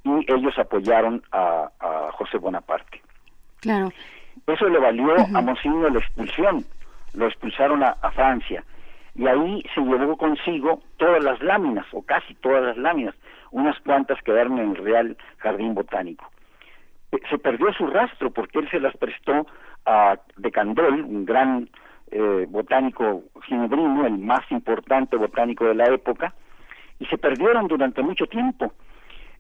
y 0.04 0.32
ellos 0.32 0.58
apoyaron 0.58 1.22
a, 1.30 1.68
a 1.80 2.10
José 2.12 2.38
Bonaparte. 2.38 3.02
Claro. 3.60 3.90
Eso 4.46 4.66
le 4.66 4.78
valió 4.78 5.14
a 5.14 5.40
Monsignor 5.42 5.92
la 5.92 5.98
expulsión, 5.98 6.64
lo 7.12 7.26
expulsaron 7.26 7.82
a, 7.82 7.96
a 8.00 8.10
Francia 8.12 8.64
y 9.14 9.26
ahí 9.26 9.62
se 9.74 9.80
llevó 9.80 10.16
consigo 10.16 10.82
todas 10.96 11.22
las 11.22 11.42
láminas, 11.42 11.86
o 11.92 12.02
casi 12.02 12.34
todas 12.34 12.62
las 12.62 12.76
láminas, 12.76 13.14
unas 13.50 13.78
cuantas 13.80 14.22
quedaron 14.22 14.58
en 14.58 14.70
el 14.70 14.76
Real 14.76 15.16
Jardín 15.38 15.74
Botánico. 15.74 16.30
Eh, 17.12 17.18
Se 17.30 17.38
perdió 17.38 17.72
su 17.72 17.86
rastro 17.86 18.30
porque 18.30 18.58
él 18.58 18.70
se 18.70 18.80
las 18.80 18.96
prestó 18.96 19.46
a 19.86 20.18
De 20.36 20.50
Candolle, 20.50 21.02
un 21.02 21.24
gran 21.24 21.68
eh, 22.10 22.46
botánico 22.48 23.24
ginebrino, 23.44 24.06
el 24.06 24.18
más 24.18 24.50
importante 24.50 25.16
botánico 25.16 25.64
de 25.64 25.74
la 25.74 25.86
época, 25.86 26.34
y 26.98 27.06
se 27.06 27.18
perdieron 27.18 27.68
durante 27.68 28.02
mucho 28.02 28.26
tiempo. 28.26 28.72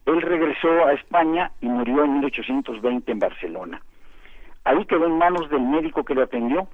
Él 0.06 0.22
regresó 0.22 0.86
a 0.86 0.92
España 0.94 1.50
y 1.60 1.66
murió 1.66 2.04
en 2.04 2.14
1820 2.20 3.12
en 3.12 3.18
Barcelona. 3.18 3.82
Ahí 4.64 4.84
quedó 4.86 5.06
en 5.06 5.18
manos 5.18 5.50
del 5.50 5.60
médico 5.60 6.04
que 6.04 6.14
lo 6.14 6.22
atendió 6.22 6.68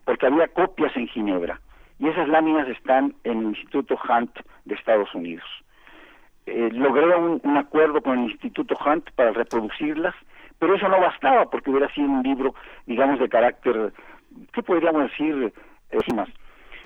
porque 0.03 0.25
había 0.25 0.47
copias 0.47 0.97
en 0.97 1.07
Ginebra, 1.07 1.61
y 1.99 2.07
esas 2.07 2.27
láminas 2.27 2.67
están 2.67 3.13
en 3.23 3.37
el 3.37 3.49
Instituto 3.49 3.95
Hunt 4.09 4.39
de 4.65 4.73
Estados 4.73 5.13
Unidos. 5.13 5.45
Eh, 6.47 6.71
logré 6.73 7.15
un, 7.15 7.39
un 7.43 7.57
acuerdo 7.57 8.01
con 8.01 8.17
el 8.17 8.31
Instituto 8.31 8.75
Hunt 8.83 9.11
para 9.11 9.31
reproducirlas, 9.31 10.15
pero 10.57 10.73
eso 10.73 10.89
no 10.89 10.99
bastaba 10.99 11.51
porque 11.51 11.69
hubiera 11.69 11.93
sido 11.93 12.07
un 12.07 12.23
libro, 12.23 12.55
digamos, 12.87 13.19
de 13.19 13.29
carácter, 13.29 13.93
¿qué 14.53 14.63
podríamos 14.63 15.03
decir? 15.03 15.53
Eh, 15.91 16.13
más. 16.15 16.29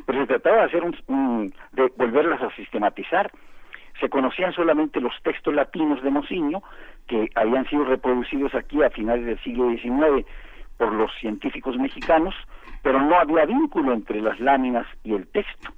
Pero 0.06 0.19
se 0.22 0.27
trataba 0.27 0.57
de 0.57 0.64
hacer 0.64 0.83
un, 0.83 0.95
un- 1.07 1.53
de 1.72 1.91
volverlas 1.98 2.41
a 2.41 2.49
sistematizar. 2.56 3.32
Se 3.99 4.09
conocían 4.09 4.53
solamente 4.53 4.99
los 4.99 5.14
textos 5.23 5.53
latinos 5.53 6.01
de 6.03 6.09
Mociño, 6.09 6.61
que 7.07 7.30
habían 7.35 7.65
sido 7.69 7.85
reproducidos 7.85 8.53
aquí 8.56 8.82
a 8.82 8.90
finales 8.90 9.25
del 9.25 9.40
siglo 9.43 9.69
XIX 9.72 10.25
por 10.77 10.91
los 10.93 11.11
científicos 11.19 11.77
mexicanos, 11.77 12.33
pero 12.82 12.99
no 13.01 13.15
había 13.15 13.45
vínculo 13.45 13.93
entre 13.93 14.22
las 14.22 14.40
láminas 14.40 14.88
y 15.03 15.14
el 15.14 15.27
texto. 15.27 15.72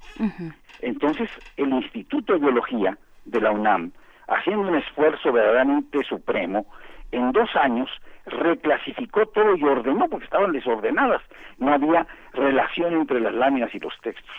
Entonces, 0.80 1.28
el 1.56 1.70
Instituto 1.70 2.32
de 2.32 2.38
Biología 2.40 2.96
de 3.24 3.40
la 3.40 3.50
UNAM, 3.50 3.92
haciendo 4.28 4.68
un 4.68 4.76
esfuerzo 4.76 5.32
verdaderamente 5.32 6.02
supremo, 6.04 6.66
en 7.12 7.32
dos 7.32 7.54
años 7.56 7.90
reclasificó 8.26 9.26
todo 9.26 9.56
y 9.56 9.62
ordenó, 9.64 10.08
porque 10.08 10.24
estaban 10.24 10.52
desordenadas, 10.52 11.22
no 11.58 11.72
había 11.72 12.06
relación 12.32 12.94
entre 12.94 13.20
las 13.20 13.34
láminas 13.34 13.74
y 13.74 13.78
los 13.78 13.94
textos. 14.00 14.34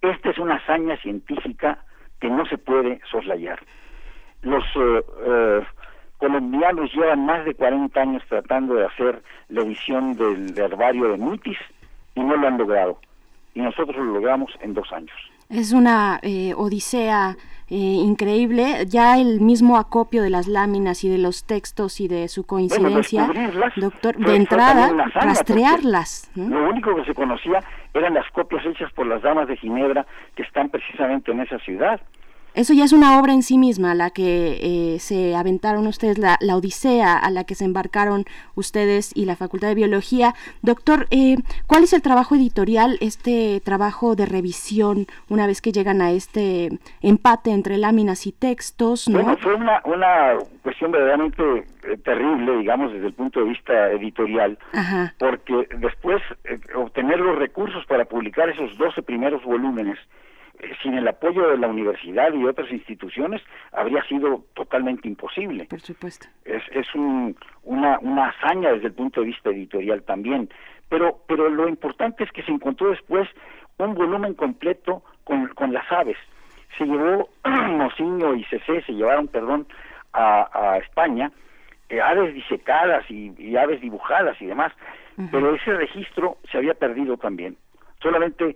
Esta 0.00 0.30
es 0.30 0.38
una 0.38 0.56
hazaña 0.56 0.96
científica 0.98 1.78
que 2.20 2.30
no 2.30 2.46
se 2.46 2.58
puede 2.58 3.00
soslayar. 3.10 3.60
Los 4.42 4.64
eh, 4.76 5.04
eh, 5.26 5.66
colombianos 6.18 6.92
llevan 6.94 7.26
más 7.26 7.44
de 7.44 7.54
40 7.54 8.00
años 8.00 8.22
tratando 8.28 8.74
de 8.74 8.86
hacer 8.86 9.22
la 9.48 9.62
edición 9.62 10.14
del 10.14 10.56
herbario 10.58 11.08
de 11.08 11.18
Mutis 11.18 11.58
y 12.14 12.20
no 12.20 12.36
lo 12.36 12.46
han 12.46 12.58
logrado. 12.58 12.98
Y 13.54 13.60
nosotros 13.60 13.96
lo 13.96 14.14
logramos 14.14 14.52
en 14.60 14.74
dos 14.74 14.92
años. 14.92 15.16
Es 15.48 15.72
una 15.72 16.18
eh, 16.22 16.52
odisea 16.56 17.36
eh, 17.68 17.74
increíble. 17.74 18.86
Ya 18.86 19.18
el 19.18 19.40
mismo 19.40 19.76
acopio 19.76 20.22
de 20.22 20.30
las 20.30 20.46
láminas 20.46 21.02
y 21.04 21.08
de 21.08 21.18
los 21.18 21.44
textos 21.44 22.00
y 22.00 22.08
de 22.08 22.28
su 22.28 22.44
coincidencia, 22.46 23.22
descubrirlas 23.26 23.72
doctor, 23.76 24.14
fue- 24.16 24.24
de 24.24 24.36
entrada, 24.36 24.90
rastrearlas. 25.14 26.30
¿no? 26.34 26.60
Lo 26.60 26.70
único 26.70 26.94
que 26.96 27.04
se 27.04 27.14
conocía 27.14 27.60
eran 27.94 28.14
las 28.14 28.28
copias 28.32 28.64
hechas 28.66 28.92
por 28.92 29.06
las 29.06 29.22
damas 29.22 29.48
de 29.48 29.56
Ginebra 29.56 30.06
que 30.34 30.42
están 30.42 30.68
precisamente 30.68 31.30
en 31.32 31.40
esa 31.40 31.58
ciudad. 31.60 32.00
Eso 32.56 32.72
ya 32.72 32.84
es 32.84 32.94
una 32.94 33.20
obra 33.20 33.34
en 33.34 33.42
sí 33.42 33.58
misma, 33.58 33.94
la 33.94 34.08
que 34.08 34.58
eh, 34.62 34.98
se 34.98 35.36
aventaron 35.36 35.86
ustedes, 35.86 36.16
la, 36.16 36.38
la 36.40 36.56
odisea 36.56 37.18
a 37.18 37.30
la 37.30 37.44
que 37.44 37.54
se 37.54 37.66
embarcaron 37.66 38.24
ustedes 38.54 39.12
y 39.14 39.26
la 39.26 39.36
Facultad 39.36 39.68
de 39.68 39.74
Biología. 39.74 40.32
Doctor, 40.62 41.06
eh, 41.10 41.36
¿cuál 41.66 41.84
es 41.84 41.92
el 41.92 42.00
trabajo 42.00 42.34
editorial, 42.34 42.96
este 43.02 43.60
trabajo 43.60 44.16
de 44.16 44.24
revisión, 44.24 45.06
una 45.28 45.46
vez 45.46 45.60
que 45.60 45.70
llegan 45.70 46.00
a 46.00 46.12
este 46.12 46.70
empate 47.02 47.50
entre 47.50 47.76
láminas 47.76 48.26
y 48.26 48.32
textos? 48.32 49.06
¿no? 49.06 49.20
Bueno, 49.20 49.36
fue 49.36 49.54
una, 49.54 49.82
una 49.84 50.38
cuestión 50.62 50.92
verdaderamente 50.92 51.42
eh, 51.84 51.98
terrible, 51.98 52.56
digamos, 52.56 52.90
desde 52.90 53.08
el 53.08 53.12
punto 53.12 53.40
de 53.40 53.50
vista 53.50 53.92
editorial, 53.92 54.58
Ajá. 54.72 55.14
porque 55.18 55.68
después 55.76 56.22
eh, 56.44 56.58
obtener 56.74 57.20
los 57.20 57.36
recursos 57.36 57.84
para 57.84 58.06
publicar 58.06 58.48
esos 58.48 58.78
12 58.78 59.02
primeros 59.02 59.44
volúmenes 59.44 59.98
sin 60.82 60.94
el 60.94 61.06
apoyo 61.08 61.48
de 61.48 61.58
la 61.58 61.68
universidad 61.68 62.32
y 62.32 62.44
otras 62.44 62.70
instituciones 62.70 63.42
habría 63.72 64.02
sido 64.04 64.44
totalmente 64.54 65.08
imposible. 65.08 65.64
Por 65.66 65.80
supuesto. 65.80 66.26
Es, 66.44 66.62
es 66.72 66.94
un- 66.94 67.36
una, 67.64 67.98
una 68.00 68.28
hazaña 68.28 68.72
desde 68.72 68.88
el 68.88 68.94
punto 68.94 69.20
de 69.20 69.26
vista 69.28 69.50
editorial 69.50 70.02
también. 70.02 70.48
Pero, 70.88 71.18
pero 71.26 71.48
lo 71.48 71.68
importante 71.68 72.24
es 72.24 72.30
que 72.32 72.42
se 72.42 72.52
encontró 72.52 72.90
después 72.90 73.28
un 73.78 73.94
volumen 73.94 74.34
completo 74.34 75.02
con, 75.24 75.48
con 75.48 75.72
las 75.72 75.90
aves. 75.90 76.16
Se 76.78 76.84
llevó 76.84 77.28
Mociño 77.44 78.34
y 78.34 78.44
CC, 78.44 78.82
se 78.82 78.92
llevaron, 78.92 79.28
perdón, 79.28 79.66
a, 80.12 80.48
a 80.52 80.78
España, 80.78 81.30
eh, 81.88 82.00
aves 82.00 82.34
disecadas 82.34 83.04
y, 83.10 83.32
y 83.38 83.56
aves 83.56 83.80
dibujadas 83.80 84.40
y 84.40 84.46
demás, 84.46 84.72
pero 85.30 85.54
ese 85.54 85.72
registro 85.74 86.36
se 86.50 86.58
había 86.58 86.74
perdido 86.74 87.16
también. 87.16 87.56
Solamente 88.02 88.54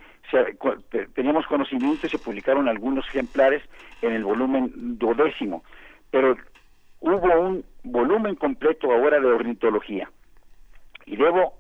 teníamos 1.15 1.47
conocimiento 1.47 2.07
y 2.07 2.11
se 2.11 2.19
publicaron 2.19 2.69
algunos 2.69 3.07
ejemplares 3.09 3.63
en 4.03 4.13
el 4.13 4.25
volumen 4.25 4.71
duodécimo, 4.75 5.65
pero 6.11 6.37
hubo 7.01 7.41
un 7.41 7.65
volumen 7.83 8.35
completo 8.37 8.93
ahora 8.93 9.21
de 9.21 9.27
ornitología. 9.27 10.11
Y 11.07 11.17
debo 11.17 11.55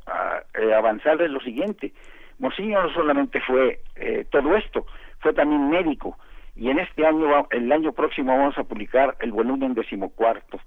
eh, 0.55 0.73
avanzarles 0.74 1.31
lo 1.31 1.40
siguiente. 1.40 1.92
Mociño 2.39 2.82
no 2.82 2.92
solamente 2.92 3.40
fue 3.40 3.81
eh, 3.97 4.24
todo 4.31 4.57
esto, 4.57 4.86
fue 5.20 5.32
también 5.32 5.70
médico. 5.70 6.16
Y 6.55 6.68
en 6.70 6.78
este 6.78 7.07
año, 7.07 7.47
el 7.50 7.70
año 7.73 7.92
próximo, 7.92 8.36
vamos 8.36 8.58
a 8.58 8.65
publicar 8.65 9.16
el 9.20 9.32
volumen 9.32 9.74
decimocuarto 9.74 10.60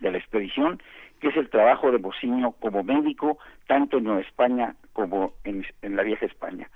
de 0.00 0.10
la 0.10 0.18
expedición, 0.18 0.80
que 1.20 1.28
es 1.28 1.36
el 1.36 1.50
trabajo 1.50 1.90
de 1.90 1.98
Mociño 1.98 2.52
como 2.52 2.82
médico, 2.82 3.38
tanto 3.66 3.98
en 3.98 4.04
Nueva 4.04 4.20
España 4.20 4.74
como 4.92 5.34
en, 5.44 5.64
en 5.82 5.96
la 5.96 6.02
Vieja 6.02 6.26
España. 6.26 6.68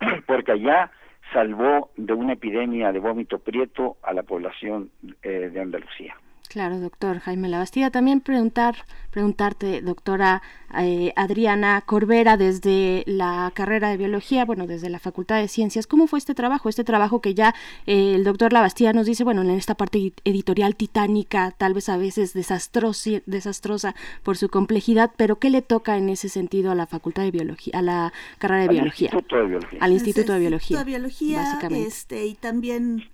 Porque 0.26 0.52
allá 0.52 0.90
salvó 1.32 1.90
de 1.96 2.12
una 2.12 2.34
epidemia 2.34 2.92
de 2.92 3.00
vómito 3.00 3.38
prieto 3.38 3.96
a 4.02 4.12
la 4.12 4.22
población 4.22 4.90
eh, 5.22 5.50
de 5.52 5.60
Andalucía. 5.60 6.16
Claro, 6.48 6.80
doctor 6.80 7.18
Jaime 7.20 7.46
Labastida. 7.48 7.90
También 7.90 8.22
preguntar, 8.22 8.86
preguntarte, 9.10 9.82
doctora 9.82 10.40
eh, 10.78 11.12
Adriana 11.14 11.82
Corbera, 11.84 12.38
desde 12.38 13.04
la 13.06 13.52
carrera 13.54 13.90
de 13.90 13.98
biología, 13.98 14.46
bueno, 14.46 14.66
desde 14.66 14.88
la 14.88 14.98
Facultad 14.98 15.36
de 15.40 15.48
Ciencias, 15.48 15.86
¿cómo 15.86 16.06
fue 16.06 16.18
este 16.18 16.34
trabajo? 16.34 16.70
Este 16.70 16.84
trabajo 16.84 17.20
que 17.20 17.34
ya 17.34 17.54
eh, 17.86 18.14
el 18.14 18.24
doctor 18.24 18.54
Labastida 18.54 18.94
nos 18.94 19.04
dice, 19.04 19.24
bueno, 19.24 19.42
en 19.42 19.50
esta 19.50 19.74
parte 19.74 19.98
edi- 19.98 20.14
editorial 20.24 20.74
titánica, 20.74 21.50
tal 21.56 21.74
vez 21.74 21.90
a 21.90 21.98
veces 21.98 22.32
desastrosa, 22.32 23.10
desastrosa 23.26 23.94
por 24.22 24.38
su 24.38 24.48
complejidad, 24.48 25.10
pero 25.18 25.38
¿qué 25.38 25.50
le 25.50 25.60
toca 25.60 25.98
en 25.98 26.08
ese 26.08 26.30
sentido 26.30 26.70
a 26.70 26.74
la 26.74 26.86
Facultad 26.86 27.24
de 27.24 27.30
Biología, 27.30 27.74
a 27.78 27.82
la 27.82 28.12
carrera 28.38 28.62
de 28.62 28.68
Al 28.68 28.74
biología? 28.74 29.10
Instituto 29.12 29.36
de 29.36 29.46
Biología. 29.46 29.78
Al 29.82 29.92
Instituto 29.92 30.32
de 30.32 30.38
Biología. 30.38 30.76
Instituto 30.78 30.78
de 30.78 30.84
Biología, 30.98 31.42
básicamente. 31.42 31.88
este, 31.88 32.26
y 32.26 32.34
también 32.34 33.04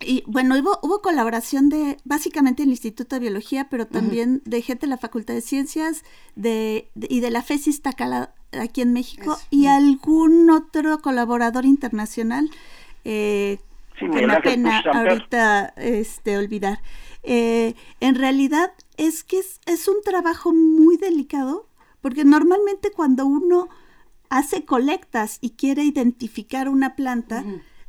y 0.00 0.22
bueno, 0.26 0.56
hubo, 0.58 0.78
hubo 0.82 1.00
colaboración 1.00 1.68
de 1.68 1.96
básicamente 2.04 2.62
el 2.64 2.68
Instituto 2.70 3.16
de 3.16 3.20
Biología, 3.20 3.68
pero 3.70 3.86
también 3.86 4.42
de 4.44 4.60
gente 4.62 4.86
de 4.86 4.90
la 4.90 4.98
Facultad 4.98 5.34
de 5.34 5.40
Ciencias 5.40 6.02
de, 6.34 6.88
de- 6.94 7.06
y 7.10 7.20
de 7.20 7.30
la 7.30 7.42
FESIS 7.42 7.82
Tacala 7.82 8.34
aquí 8.52 8.80
en 8.82 8.92
México 8.92 9.38
y 9.50 9.66
algún 9.66 10.50
otro 10.50 10.98
colaborador 11.00 11.64
internacional 11.64 12.50
eh, 13.04 13.58
Sí, 13.98 14.06
que 14.10 14.24
Ángel 14.36 14.42
pena 14.42 14.82
ahorita 14.92 15.72
este, 15.76 16.36
olvidar. 16.36 16.80
Eh, 17.22 17.74
en 18.00 18.14
realidad 18.14 18.72
es 18.98 19.24
que 19.24 19.38
es, 19.38 19.60
es 19.64 19.88
un 19.88 19.96
trabajo 20.04 20.52
muy 20.52 20.98
delicado 20.98 21.66
porque 22.02 22.24
normalmente 22.24 22.90
cuando 22.90 23.24
uno 23.26 23.68
hace 24.28 24.64
colectas 24.66 25.38
y 25.40 25.50
quiere 25.50 25.82
identificar 25.84 26.68
una 26.68 26.94
planta, 26.94 27.42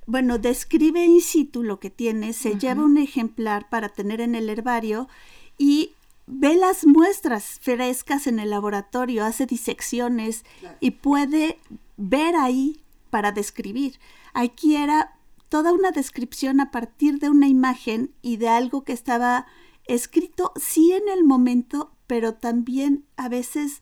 bueno, 0.08 0.40
describe 0.40 1.04
in 1.04 1.22
situ 1.22 1.64
lo 1.64 1.80
que 1.80 1.90
tiene, 1.90 2.32
se 2.32 2.58
lleva 2.58 2.84
un 2.84 2.98
ejemplar 2.98 3.70
para 3.70 3.90
tener 3.90 4.22
en 4.22 4.36
el 4.36 4.50
herbario 4.50 5.10
y 5.58 5.92
ve 6.28 6.56
las 6.56 6.86
muestras 6.86 7.60
frescas 7.62 8.26
en 8.26 8.40
el 8.40 8.50
laboratorio, 8.50 9.26
hace 9.26 9.46
disecciones 9.46 10.46
y 10.80 10.92
puede 10.92 11.60
ver 11.98 12.36
ahí 12.38 12.82
para 13.10 13.34
describir. 13.34 14.00
Aquí 14.34 14.78
era 14.78 15.18
toda 15.50 15.74
una 15.74 15.92
descripción 15.92 16.62
a 16.62 16.72
partir 16.72 17.20
de 17.20 17.30
una 17.30 17.50
imagen 17.50 18.12
y 18.22 18.38
de 18.38 18.48
algo 18.48 18.86
que 18.86 18.94
estaba 18.94 19.46
escrito, 19.86 20.54
sí 20.56 20.94
en 20.94 21.10
el 21.10 21.26
momento, 21.26 21.92
pero 22.08 22.34
también 22.34 23.06
a 23.18 23.28
veces 23.28 23.82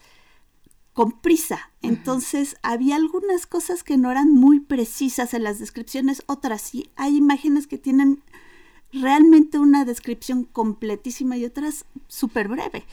con 0.95 1.11
prisa. 1.11 1.71
Entonces 1.81 2.55
había 2.63 2.95
algunas 2.95 3.45
cosas 3.45 3.83
que 3.83 3.97
no 3.97 4.09
eran 4.09 4.33
muy 4.33 4.61
precisas 4.61 5.33
en 5.33 5.43
las 5.43 5.59
descripciones, 5.59 6.23
otras 6.25 6.61
sí. 6.61 6.89
Hay 6.95 7.17
imágenes 7.17 7.67
que 7.67 7.77
tienen 7.77 8.23
realmente 8.93 9.59
una 9.59 9.83
descripción 9.83 10.45
completísima 10.45 11.35
y 11.35 11.43
otras 11.43 11.85
súper 12.07 12.47
breve. 12.47 12.85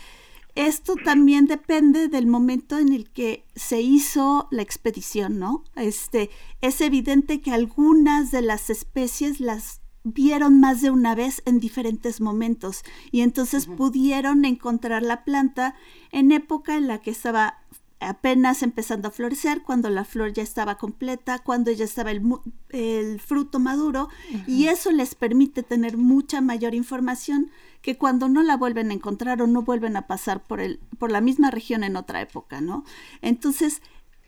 Esto 0.56 0.97
también 0.97 1.47
depende 1.47 2.08
del 2.08 2.26
momento 2.26 2.76
en 2.76 2.92
el 2.92 3.08
que 3.08 3.44
se 3.55 3.81
hizo 3.81 4.48
la 4.50 4.62
expedición, 4.62 5.39
¿no? 5.39 5.62
Este, 5.76 6.28
es 6.60 6.81
evidente 6.81 7.40
que 7.40 7.52
algunas 7.52 8.32
de 8.32 8.42
las 8.42 8.68
especies 8.68 9.39
las 9.39 9.81
vieron 10.02 10.58
más 10.58 10.82
de 10.82 10.90
una 10.90 11.14
vez 11.14 11.40
en 11.47 11.60
diferentes 11.60 12.20
momentos 12.20 12.82
y 13.12 13.20
entonces 13.20 13.66
pudieron 13.66 14.44
encontrar 14.44 15.05
la 15.05 15.22
planta 15.22 15.76
en 16.10 16.32
época 16.32 16.76
en 16.76 16.89
la 16.89 16.98
que 16.98 17.12
estaba 17.12 17.62
apenas 18.02 18.62
empezando 18.62 19.08
a 19.08 19.10
florecer, 19.10 19.62
cuando 19.62 19.89
la 19.90 20.05
flor 20.05 20.32
ya 20.32 20.42
estaba 20.42 20.76
completa, 20.76 21.39
cuando 21.39 21.70
ya 21.70 21.84
estaba 21.84 22.10
el, 22.10 23.20
fruto 23.20 23.58
maduro, 23.58 24.08
y 24.47 24.68
eso 24.68 24.90
les 24.90 25.14
permite 25.14 25.62
tener 25.62 25.97
mucha 25.97 26.40
mayor 26.40 26.74
información 26.74 27.50
que 27.81 27.98
cuando 27.98 28.28
no 28.28 28.42
la 28.42 28.56
vuelven 28.56 28.90
a 28.90 28.94
encontrar 28.94 29.42
o 29.42 29.47
no 29.47 29.62
vuelven 29.62 29.97
a 29.97 30.06
pasar 30.06 30.42
por, 30.42 30.60
el, 30.60 30.78
por 30.98 31.10
la 31.10 31.20
misma 31.20 31.50
región 31.50 31.84
en 31.84 31.97
otra 31.97 32.20
época, 32.20 32.60
¿no? 32.60 32.84
Entonces, 33.22 33.82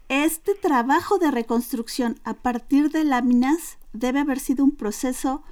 este 0.09 0.55
trabajo 0.55 1.19
de 1.19 1.31
reconstrucción 1.31 2.21
a 2.25 2.35
partir 2.35 2.91
de 2.91 3.05
láminas 3.05 3.79
debe 3.93 4.21
haber 4.21 4.41
sido 4.41 4.65
un 4.65 4.73
proceso 4.73 5.43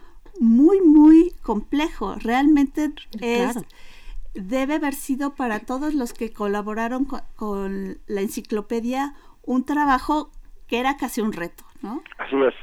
muy, 0.40 0.80
muy 0.80 1.32
complejo. 1.42 2.16
Realmente 2.16 2.92
es, 3.20 3.52
Claro. 3.52 3.66
Debe 4.34 4.74
haber 4.74 4.94
sido 4.94 5.34
para 5.34 5.60
todos 5.60 5.94
los 5.94 6.12
que 6.12 6.32
colaboraron 6.32 7.04
con, 7.04 7.20
con 7.36 7.98
la 8.06 8.20
enciclopedia 8.20 9.12
un 9.42 9.64
trabajo 9.64 10.30
que 10.68 10.80
era 10.80 10.96
casi 10.96 11.20
un 11.20 11.32
reto, 11.32 11.64
¿no? 11.82 12.02
Así 12.18 12.36
es. 12.36 12.54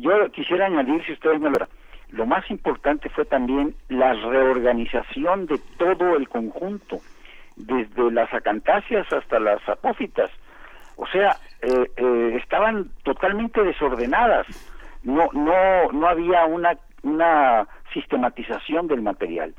Yo 0.00 0.30
quisiera 0.32 0.66
añadir, 0.66 1.04
si 1.04 1.12
ustedes 1.12 1.40
me 1.40 1.50
lo 1.50 1.66
lo 2.14 2.26
más 2.26 2.48
importante 2.48 3.08
fue 3.08 3.24
también 3.24 3.74
la 3.88 4.12
reorganización 4.12 5.46
de 5.46 5.58
todo 5.78 6.16
el 6.16 6.28
conjunto, 6.28 7.00
desde 7.56 8.10
las 8.12 8.32
acantáceas 8.32 9.12
hasta 9.12 9.40
las 9.40 9.68
apófitas. 9.68 10.30
O 10.96 11.06
sea, 11.08 11.36
eh, 11.62 11.90
eh, 11.96 12.38
estaban 12.40 12.90
totalmente 13.02 13.62
desordenadas. 13.64 14.46
No, 15.02 15.28
no, 15.32 15.90
no 15.92 16.06
había 16.06 16.44
una, 16.44 16.78
una 17.02 17.66
sistematización 17.92 18.86
del 18.86 19.02
material. 19.02 19.54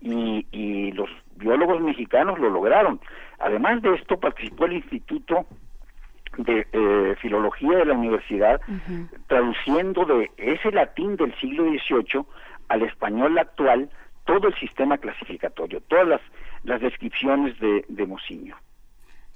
Y, 0.00 0.46
y 0.52 0.92
los 0.92 1.08
biólogos 1.36 1.80
mexicanos 1.80 2.38
lo 2.38 2.50
lograron. 2.50 3.00
Además 3.38 3.82
de 3.82 3.94
esto, 3.94 4.18
participó 4.18 4.66
el 4.66 4.74
Instituto 4.74 5.46
de 6.36 6.66
eh, 6.72 7.16
Filología 7.20 7.78
de 7.78 7.84
la 7.86 7.94
Universidad, 7.94 8.60
traduciendo 9.26 10.04
de 10.04 10.30
ese 10.36 10.70
latín 10.70 11.16
del 11.16 11.34
siglo 11.40 11.64
XVIII 11.64 12.24
al 12.68 12.82
español 12.82 13.38
actual 13.38 13.90
todo 14.24 14.48
el 14.48 14.54
sistema 14.56 14.98
clasificatorio, 14.98 15.80
todas 15.88 16.06
las, 16.06 16.20
las 16.62 16.80
descripciones 16.80 17.58
de, 17.60 17.84
de 17.88 18.06
Mociño. 18.06 18.56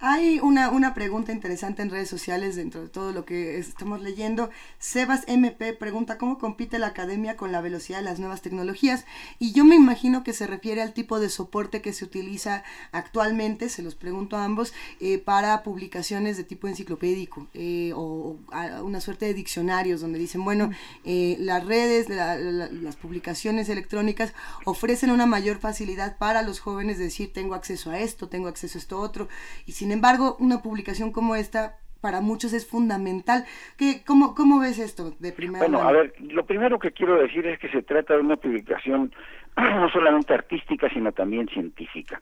Hay 0.05 0.41
una, 0.41 0.71
una 0.71 0.95
pregunta 0.95 1.31
interesante 1.31 1.81
en 1.81 1.89
redes 1.89 2.09
sociales 2.09 2.57
dentro 2.57 2.83
de 2.83 2.89
todo 2.89 3.13
lo 3.13 3.25
que 3.25 3.59
estamos 3.61 4.03
leyendo. 4.03 4.51
Sebas 4.81 5.23
MP 5.29 5.75
pregunta 5.75 6.19
cómo 6.19 6.39
compite 6.39 6.81
la 6.81 6.89
academia 6.89 7.37
con 7.37 7.53
la 7.53 7.61
velocidad 7.61 7.99
de 7.99 8.05
las 8.07 8.19
nuevas 8.19 8.43
tecnologías 8.43 9.05
y 9.39 9.53
yo 9.53 9.65
me 9.65 9.77
imagino 9.77 10.25
que 10.25 10.33
se 10.33 10.49
refiere 10.49 10.83
al 10.83 10.93
tipo 10.93 11.21
de 11.21 11.29
soporte 11.29 11.83
que 11.83 11.93
se 11.93 12.05
utiliza 12.05 12.65
actualmente, 12.91 13.69
se 13.69 13.83
los 13.85 13.95
pregunto 13.95 14.37
a 14.37 14.43
ambos, 14.45 14.73
eh, 14.99 15.19
para 15.19 15.63
publicaciones 15.63 16.37
de 16.37 16.43
tipo 16.43 16.67
enciclopédico 16.67 17.47
eh, 17.55 17.93
o, 17.95 18.01
o 18.03 18.39
a- 18.53 18.83
una 18.83 19.01
suerte 19.01 19.27
de 19.27 19.35
diccionarios 19.35 20.01
donde 20.01 20.19
dicen, 20.19 20.45
bueno, 20.45 20.71
eh, 21.05 21.37
las 21.39 21.65
redes, 21.65 22.09
la- 22.09 22.35
la- 22.35 22.67
las 22.73 22.97
publicaciones 22.97 23.69
electrónicas 23.69 24.33
ofrecen 24.65 25.13
una 25.13 25.27
mayor 25.27 25.61
facilidad 25.61 26.19
para 26.19 26.43
los 26.43 26.59
jóvenes 26.59 26.99
de 26.99 27.05
decir, 27.05 27.33
tengo 27.33 27.55
acceso 27.55 27.91
a 27.93 28.01
esto, 28.01 28.29
tengo 28.29 28.49
acceso 28.49 28.79
a 28.79 28.81
esto 28.81 28.99
otro, 28.99 29.29
y 29.65 29.73
sin 29.73 29.92
embargo, 29.93 30.37
una 30.41 30.63
publicación 30.63 31.13
como 31.13 31.35
esta 31.37 31.77
para 32.01 32.21
muchos 32.21 32.53
es 32.53 32.69
fundamental. 32.69 33.45
¿Qué, 33.79 34.03
cómo, 34.05 34.35
¿Cómo 34.35 34.59
ves 34.61 34.79
esto 34.81 35.13
de 35.21 35.33
primera 35.33 35.61
Bueno, 35.61 35.79
mano? 35.79 35.89
a 35.91 35.93
ver, 35.93 36.15
lo 36.21 36.45
primero 36.45 36.79
que 36.81 36.91
quiero 36.91 37.15
decir 37.23 37.47
es 37.47 37.61
que 37.61 37.69
se 37.69 37.83
trata 37.83 38.15
de 38.15 38.21
una 38.21 38.37
publicación 38.37 39.13
no 39.57 39.89
solamente 39.91 40.35
artística, 40.35 40.89
sino 40.91 41.13
también 41.13 41.47
científica. 41.49 42.19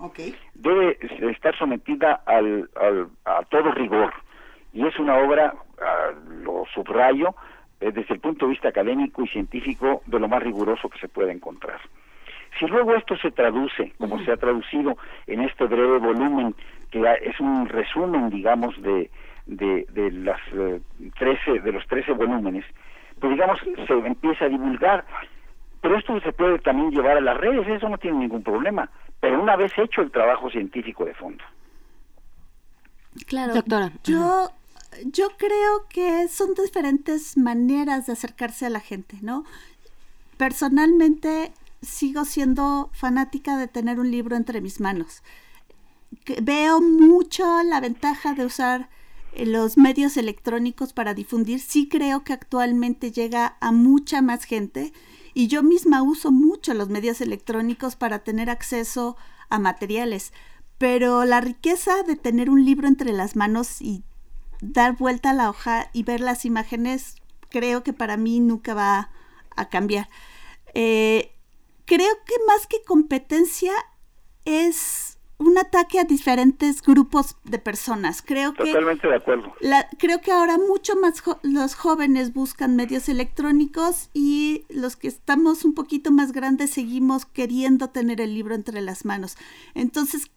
Debe 0.54 0.98
estar 1.30 1.56
sometida 1.56 2.20
al, 2.26 2.68
al- 2.78 3.08
a 3.24 3.42
todo 3.44 3.72
rigor. 3.72 4.12
Y 4.74 4.86
es 4.86 4.98
una 4.98 5.16
obra, 5.16 5.54
ah, 5.80 6.10
lo 6.44 6.64
subrayo, 6.74 7.34
eh, 7.80 7.90
desde 7.90 8.14
el 8.14 8.20
punto 8.20 8.44
de 8.46 8.50
vista 8.50 8.68
académico 8.68 9.22
y 9.24 9.28
científico 9.28 10.02
de 10.06 10.20
lo 10.20 10.28
más 10.28 10.42
riguroso 10.42 10.88
que 10.90 10.98
se 10.98 11.08
puede 11.08 11.32
encontrar. 11.32 11.80
Si 12.58 12.66
luego 12.66 12.94
esto 12.94 13.16
se 13.16 13.30
traduce, 13.30 13.92
como 13.98 14.22
se 14.24 14.32
ha 14.32 14.36
traducido 14.36 14.96
en 15.26 15.42
este 15.42 15.64
breve 15.64 15.98
volumen, 15.98 16.54
que 16.90 17.02
es 17.22 17.38
un 17.40 17.68
resumen, 17.68 18.30
digamos, 18.30 18.80
de, 18.82 19.10
de, 19.46 19.86
de 19.90 20.10
las 20.10 20.40
eh, 20.52 20.80
13, 21.18 21.60
de 21.60 21.72
los 21.72 21.86
13 21.86 22.12
volúmenes, 22.12 22.64
pues 23.20 23.32
digamos, 23.32 23.60
se 23.86 23.92
empieza 23.92 24.46
a 24.46 24.48
divulgar. 24.48 25.04
Pero 25.80 25.98
esto 25.98 26.20
se 26.20 26.32
puede 26.32 26.58
también 26.58 26.90
llevar 26.90 27.16
a 27.16 27.20
las 27.20 27.36
redes, 27.36 27.66
eso 27.68 27.88
no 27.88 27.98
tiene 27.98 28.18
ningún 28.18 28.42
problema. 28.42 28.90
Pero 29.20 29.40
una 29.40 29.56
vez 29.56 29.72
hecho 29.78 30.02
el 30.02 30.10
trabajo 30.10 30.50
científico 30.50 31.04
de 31.04 31.14
fondo. 31.14 31.44
Claro. 33.26 33.54
Doctora. 33.54 33.90
Yo, 34.04 34.50
yo 35.04 35.28
creo 35.38 35.86
que 35.88 36.28
son 36.28 36.54
diferentes 36.54 37.36
maneras 37.36 38.06
de 38.06 38.12
acercarse 38.12 38.66
a 38.66 38.70
la 38.70 38.80
gente, 38.80 39.16
¿no? 39.22 39.44
Personalmente 40.36 41.52
sigo 41.82 42.24
siendo 42.24 42.90
fanática 42.92 43.56
de 43.56 43.68
tener 43.68 44.00
un 44.00 44.10
libro 44.10 44.36
entre 44.36 44.60
mis 44.60 44.80
manos. 44.80 45.22
Veo 46.42 46.80
mucho 46.80 47.62
la 47.62 47.80
ventaja 47.80 48.34
de 48.34 48.44
usar 48.44 48.90
eh, 49.32 49.46
los 49.46 49.76
medios 49.76 50.16
electrónicos 50.16 50.92
para 50.92 51.14
difundir. 51.14 51.60
Sí 51.60 51.88
creo 51.88 52.24
que 52.24 52.32
actualmente 52.32 53.12
llega 53.12 53.56
a 53.60 53.72
mucha 53.72 54.22
más 54.22 54.44
gente 54.44 54.92
y 55.34 55.46
yo 55.46 55.62
misma 55.62 56.02
uso 56.02 56.32
mucho 56.32 56.74
los 56.74 56.88
medios 56.88 57.20
electrónicos 57.20 57.96
para 57.96 58.20
tener 58.20 58.50
acceso 58.50 59.16
a 59.48 59.58
materiales. 59.58 60.32
Pero 60.78 61.24
la 61.24 61.40
riqueza 61.40 62.02
de 62.02 62.16
tener 62.16 62.50
un 62.50 62.64
libro 62.64 62.88
entre 62.88 63.12
las 63.12 63.36
manos 63.36 63.80
y 63.80 64.02
dar 64.60 64.96
vuelta 64.96 65.30
a 65.30 65.34
la 65.34 65.50
hoja 65.50 65.90
y 65.92 66.02
ver 66.02 66.20
las 66.20 66.44
imágenes, 66.44 67.16
creo 67.50 67.82
que 67.82 67.92
para 67.92 68.16
mí 68.16 68.40
nunca 68.40 68.74
va 68.74 69.10
a 69.56 69.68
cambiar. 69.68 70.08
Eh, 70.74 71.32
creo 71.90 72.14
que 72.24 72.34
más 72.46 72.68
que 72.68 72.82
competencia 72.86 73.72
es 74.44 75.18
un 75.38 75.58
ataque 75.58 75.98
a 75.98 76.04
diferentes 76.04 76.82
grupos 76.82 77.34
de 77.44 77.58
personas. 77.58 78.22
Creo 78.22 78.52
que 78.54 78.66
Totalmente 78.66 79.08
de 79.08 79.16
acuerdo. 79.16 79.52
la- 79.60 79.88
creo 79.98 80.20
que 80.20 80.30
ahora 80.30 80.56
mucho 80.58 80.94
más 80.96 81.20
jo- 81.20 81.40
los 81.42 81.74
jóvenes 81.74 82.32
buscan 82.32 82.76
medios 82.76 83.08
electrónicos 83.08 84.10
y 84.14 84.66
los 84.68 84.94
que 84.94 85.08
estamos 85.08 85.64
un 85.64 85.74
poquito 85.74 86.12
más 86.12 86.32
grandes 86.32 86.70
seguimos 86.70 87.24
queriendo 87.26 87.88
tener 87.88 88.20
el 88.20 88.34
libro 88.34 88.54
entre 88.54 88.80
las 88.82 89.04
manos. 89.04 89.36
Entonces, 89.74 90.30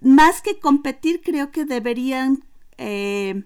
más 0.00 0.40
que 0.42 0.60
competir, 0.60 1.20
creo 1.22 1.50
que 1.50 1.64
deberían 1.64 2.44
eh, 2.78 3.44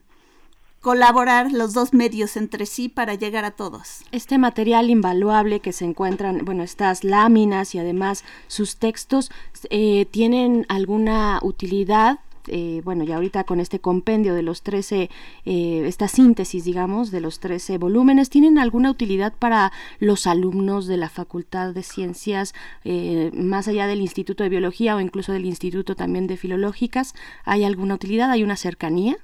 colaborar 0.84 1.50
los 1.50 1.72
dos 1.72 1.94
medios 1.94 2.36
entre 2.36 2.66
sí 2.66 2.90
para 2.90 3.14
llegar 3.14 3.46
a 3.46 3.52
todos. 3.52 4.02
Este 4.12 4.36
material 4.36 4.90
invaluable 4.90 5.60
que 5.60 5.72
se 5.72 5.86
encuentran, 5.86 6.44
bueno, 6.44 6.62
estas 6.62 7.04
láminas 7.04 7.74
y 7.74 7.78
además 7.78 8.22
sus 8.48 8.76
textos, 8.76 9.30
eh, 9.70 10.04
¿tienen 10.10 10.66
alguna 10.68 11.40
utilidad? 11.42 12.18
Eh, 12.48 12.82
bueno, 12.84 13.04
y 13.04 13.12
ahorita 13.12 13.44
con 13.44 13.60
este 13.60 13.78
compendio 13.78 14.34
de 14.34 14.42
los 14.42 14.60
13, 14.60 15.08
eh, 15.46 15.82
esta 15.86 16.06
síntesis, 16.06 16.64
digamos, 16.64 17.10
de 17.10 17.22
los 17.22 17.40
13 17.40 17.78
volúmenes, 17.78 18.28
¿tienen 18.28 18.58
alguna 18.58 18.90
utilidad 18.90 19.32
para 19.32 19.72
los 20.00 20.26
alumnos 20.26 20.86
de 20.86 20.98
la 20.98 21.08
Facultad 21.08 21.72
de 21.72 21.82
Ciencias, 21.82 22.52
eh, 22.84 23.30
más 23.32 23.68
allá 23.68 23.86
del 23.86 24.02
Instituto 24.02 24.42
de 24.42 24.50
Biología 24.50 24.96
o 24.96 25.00
incluso 25.00 25.32
del 25.32 25.46
Instituto 25.46 25.96
también 25.96 26.26
de 26.26 26.36
Filológicas? 26.36 27.14
¿Hay 27.44 27.64
alguna 27.64 27.94
utilidad? 27.94 28.30
¿Hay 28.30 28.42
una 28.42 28.56
cercanía? 28.56 29.16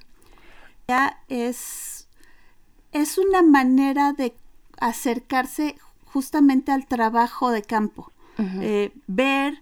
Es, 1.27 2.07
es 2.91 3.17
una 3.17 3.41
manera 3.41 4.13
de 4.13 4.35
acercarse 4.79 5.75
justamente 6.05 6.71
al 6.71 6.85
trabajo 6.87 7.51
de 7.51 7.61
campo, 7.61 8.11
Eh, 8.37 8.91
ver 9.07 9.61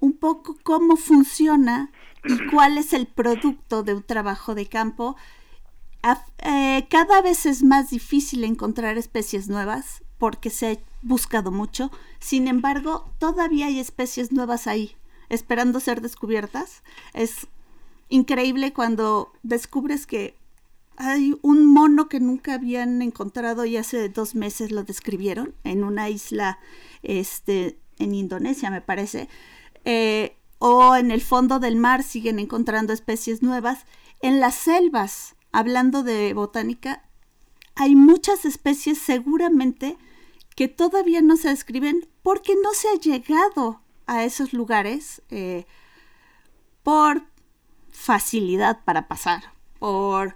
un 0.00 0.12
poco 0.12 0.56
cómo 0.64 0.96
funciona 0.96 1.90
y 2.24 2.36
cuál 2.50 2.76
es 2.76 2.92
el 2.92 3.06
producto 3.06 3.82
de 3.82 3.94
un 3.94 4.02
trabajo 4.02 4.54
de 4.54 4.66
campo. 4.66 5.16
Eh, 6.38 6.86
cada 6.90 7.22
vez 7.22 7.46
es 7.46 7.62
más 7.62 7.90
difícil 7.90 8.44
encontrar 8.44 8.98
especies 8.98 9.48
nuevas 9.48 10.02
porque 10.18 10.50
se 10.50 10.70
ha 10.70 10.76
buscado 11.02 11.52
mucho. 11.52 11.90
Sin 12.18 12.48
embargo, 12.48 13.10
todavía 13.18 13.66
hay 13.66 13.78
especies 13.78 14.32
nuevas 14.32 14.66
ahí, 14.66 14.96
esperando 15.28 15.78
ser 15.80 16.00
descubiertas. 16.00 16.82
Es 17.14 17.46
increíble 18.08 18.72
cuando 18.72 19.32
descubres 19.42 20.06
que 20.06 20.34
hay 20.98 21.38
un 21.42 21.64
mono 21.64 22.08
que 22.08 22.18
nunca 22.18 22.54
habían 22.54 23.00
encontrado 23.02 23.64
y 23.64 23.76
hace 23.76 24.08
dos 24.08 24.34
meses 24.34 24.72
lo 24.72 24.82
describieron 24.82 25.54
en 25.62 25.84
una 25.84 26.10
isla 26.10 26.58
este, 27.02 27.78
en 27.98 28.14
Indonesia, 28.14 28.68
me 28.70 28.80
parece. 28.80 29.28
Eh, 29.84 30.36
o 30.58 30.96
en 30.96 31.12
el 31.12 31.20
fondo 31.20 31.60
del 31.60 31.76
mar 31.76 32.02
siguen 32.02 32.40
encontrando 32.40 32.92
especies 32.92 33.42
nuevas. 33.42 33.86
En 34.20 34.40
las 34.40 34.56
selvas, 34.56 35.36
hablando 35.52 36.02
de 36.02 36.34
botánica, 36.34 37.04
hay 37.76 37.94
muchas 37.94 38.44
especies 38.44 38.98
seguramente 38.98 39.96
que 40.56 40.66
todavía 40.66 41.22
no 41.22 41.36
se 41.36 41.50
describen 41.50 42.08
porque 42.24 42.54
no 42.60 42.74
se 42.74 42.88
ha 42.88 42.94
llegado 42.94 43.80
a 44.08 44.24
esos 44.24 44.52
lugares 44.52 45.22
eh, 45.30 45.64
por 46.82 47.22
facilidad 47.92 48.82
para 48.84 49.06
pasar, 49.06 49.52
por, 49.78 50.34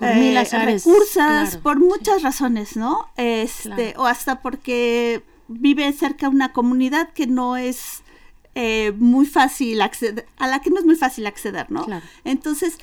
eh, 0.00 0.38
azares, 0.38 0.84
recursos, 0.84 1.14
claro, 1.14 1.60
por 1.62 1.80
muchas 1.80 2.22
razones, 2.22 2.76
¿no? 2.76 3.08
Este, 3.16 3.94
O 3.96 4.06
hasta 4.06 4.40
porque 4.40 5.22
vive 5.48 5.92
cerca 5.92 6.28
una 6.28 6.52
comunidad 6.52 7.12
que 7.12 7.26
no 7.26 7.56
es 7.56 8.02
eh, 8.54 8.92
muy 8.96 9.26
fácil 9.26 9.80
acceder, 9.80 10.26
a 10.38 10.46
la 10.46 10.60
que 10.60 10.70
no 10.70 10.78
es 10.78 10.84
muy 10.84 10.96
fácil 10.96 11.26
acceder, 11.26 11.70
¿no? 11.70 11.86
Entonces, 12.24 12.78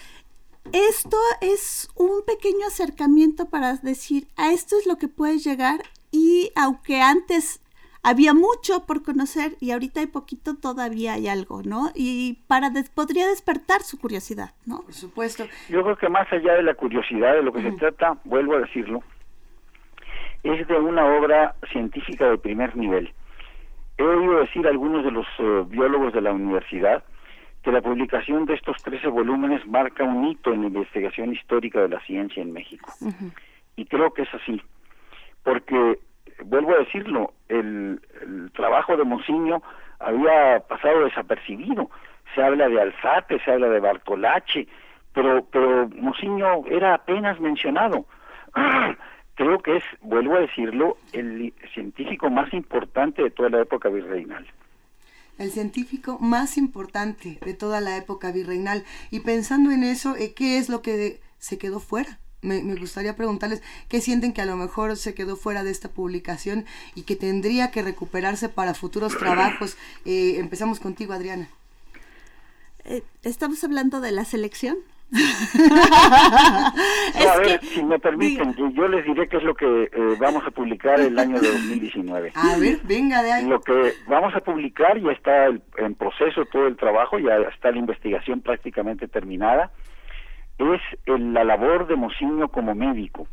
esto 0.72 1.18
es 1.42 1.90
un 1.96 2.24
pequeño 2.26 2.68
acercamiento 2.68 3.50
para 3.50 3.76
decir, 3.78 4.28
a 4.36 4.52
esto 4.52 4.78
es 4.78 4.86
lo 4.86 4.98
que 4.98 5.08
puedes 5.08 5.44
llegar 5.44 5.84
y 6.12 6.52
aunque 6.56 7.02
antes 7.02 7.60
había 8.04 8.34
mucho 8.34 8.86
por 8.86 9.04
conocer 9.04 9.54
y 9.60 9.72
ahorita 9.72 10.00
hay 10.00 10.08
poquito, 10.08 10.56
todavía 10.56 11.14
hay 11.14 11.28
algo, 11.28 11.62
¿no? 11.64 11.90
Y 11.96 12.40
para 12.48 12.70
des- 12.70 12.90
podría 12.90 13.28
despertar 13.28 13.82
su 13.82 14.00
curiosidad, 14.00 14.54
¿no? 14.66 14.82
Por 14.84 14.94
supuesto. 14.94 15.46
Yo 15.70 15.84
creo 15.84 15.98
que 15.98 16.10
más 16.10 16.32
allá 16.32 16.54
de 16.54 16.64
la 16.64 16.76
curiosidad, 16.76 17.34
de 17.36 17.44
lo 17.44 17.52
que 17.52 17.62
se 17.62 17.72
trata, 17.74 18.18
vuelvo 18.24 18.56
a 18.56 18.60
decirlo, 18.60 19.04
es 20.44 20.68
de 20.68 20.80
una 20.80 21.06
obra 21.06 21.56
científica 21.72 22.30
de 22.30 22.38
primer 22.38 22.76
nivel. 22.78 23.14
He 23.98 24.04
oído 24.04 24.40
decir 24.40 24.66
a 24.66 24.70
algunos 24.70 25.04
de 25.04 25.12
los 25.12 25.28
eh, 25.40 25.64
biólogos 25.68 26.14
de 26.14 26.22
la 26.22 26.32
universidad 26.32 27.04
que 27.64 27.72
la 27.74 27.82
publicación 27.82 28.46
de 28.46 28.54
estos 28.54 28.82
13 28.84 29.10
volúmenes 29.10 29.68
marca 29.68 30.06
un 30.06 30.26
hito 30.30 30.54
en 30.54 30.62
la 30.62 30.68
investigación 30.68 31.34
histórica 31.34 31.82
de 31.82 31.90
la 31.90 32.00
ciencia 32.06 32.42
en 32.42 32.54
México. 32.54 32.94
Y 33.76 33.86
creo 33.86 34.14
que 34.14 34.22
es 34.22 34.34
así, 34.34 34.62
porque, 35.44 36.00
vuelvo 36.46 36.74
a 36.74 36.80
decirlo, 36.80 37.34
el, 37.48 38.02
trabajo 38.54 38.98
de 38.98 39.04
Monsiño 39.04 39.62
había 40.00 40.60
pasado 40.68 41.04
desapercibido. 41.06 41.90
Se 42.36 42.44
habla 42.44 42.70
de 42.70 42.82
Alzate, 42.82 43.40
se 43.44 43.52
habla 43.52 43.70
de 43.70 43.80
Bartolache, 43.80 44.68
pero, 45.14 45.46
pero 45.52 45.90
Monsiño 45.90 46.66
era 46.68 46.96
apenas 46.96 47.40
mencionado. 47.40 48.06
Creo 49.36 49.60
que 49.60 49.78
es, 49.78 49.84
vuelvo 50.02 50.36
a 50.36 50.42
decirlo, 50.42 50.98
el 51.14 51.54
científico 51.74 52.30
más 52.30 52.54
importante 52.54 53.24
de 53.24 53.32
toda 53.32 53.50
la 53.50 53.62
época 53.62 53.90
virreinal. 53.90 54.46
el 55.38 55.52
científico 55.52 56.18
más 56.20 56.58
importante 56.58 57.40
de 57.46 57.54
toda 57.54 57.80
la 57.80 57.96
época 57.96 58.32
virreinal. 58.34 58.84
Y 59.12 59.22
pensando 59.22 59.72
en 59.72 59.84
eso, 59.84 60.16
eh, 60.18 60.34
¿qué 60.36 60.58
es 60.58 60.68
lo 60.68 60.82
que 60.82 61.22
se 61.38 61.58
quedó 61.58 61.80
fuera? 61.80 62.20
Me, 62.42 62.62
me 62.64 62.76
gustaría 62.76 63.16
preguntarles 63.16 63.62
qué 63.90 64.00
sienten 64.02 64.34
que 64.34 64.42
a 64.42 64.46
lo 64.46 64.56
mejor 64.56 64.96
se 64.96 65.14
quedó 65.14 65.36
fuera 65.36 65.64
de 65.64 65.72
esta 65.72 65.90
publicación 65.90 66.66
y 66.96 67.02
que 67.04 67.16
tendría 67.16 67.72
que 67.72 67.82
recuperarse 67.82 68.48
para 68.50 68.74
futuros 68.74 69.18
trabajos. 69.18 69.78
Eh, 70.06 70.36
empezamos 70.38 70.80
contigo, 70.80 71.14
Adriana. 71.14 71.48
Eh, 72.86 73.04
¿Estamos 73.24 73.64
hablando 73.64 74.00
de 74.00 74.12
la 74.12 74.24
selección? 74.26 74.78
A 75.90 77.38
ver, 77.40 77.60
si 77.74 77.84
me 77.84 78.00
permiten, 78.00 78.56
yo 78.74 78.88
les 78.88 79.06
diré 79.06 79.28
qué 79.28 79.38
es 79.38 79.44
lo 79.44 79.56
que 79.56 79.66
eh, 79.84 79.90
vamos 80.20 80.44
a 80.46 80.52
publicar 80.52 81.00
el 81.00 81.18
año 81.18 81.40
de 81.40 81.52
2019. 81.52 82.32
A 82.36 82.58
ver, 82.58 82.80
venga 82.84 83.22
de 83.24 83.32
ahí. 83.32 83.46
Lo 83.48 83.62
que 83.62 83.94
vamos 84.08 84.34
a 84.36 84.40
publicar 84.42 85.00
ya 85.02 85.12
está 85.12 85.46
el- 85.48 85.62
en 85.78 85.96
proceso 85.96 86.46
todo 86.46 86.68
el 86.68 86.78
trabajo, 86.78 87.18
ya 87.20 87.36
está 87.54 87.72
la 87.72 87.80
investigación 87.80 88.42
prácticamente 88.42 89.08
terminada, 89.08 89.72
es 90.60 90.82
el- 91.06 91.34
la 91.34 91.44
labor 91.44 91.88
de 91.88 91.96
Mociño 91.96 92.50
como 92.50 92.76
médico. 92.76 93.28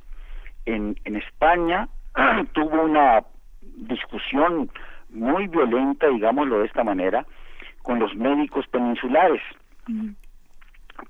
En, 0.65 0.97
en 1.05 1.17
España 1.17 1.89
tuvo 2.53 2.83
una 2.83 3.23
discusión 3.61 4.71
muy 5.11 5.47
violenta, 5.49 6.09
digámoslo 6.09 6.61
de 6.61 6.67
esta 6.67 6.83
manera, 6.85 7.27
con 7.83 7.99
los 7.99 8.15
médicos 8.17 8.67
peninsulares 8.69 9.43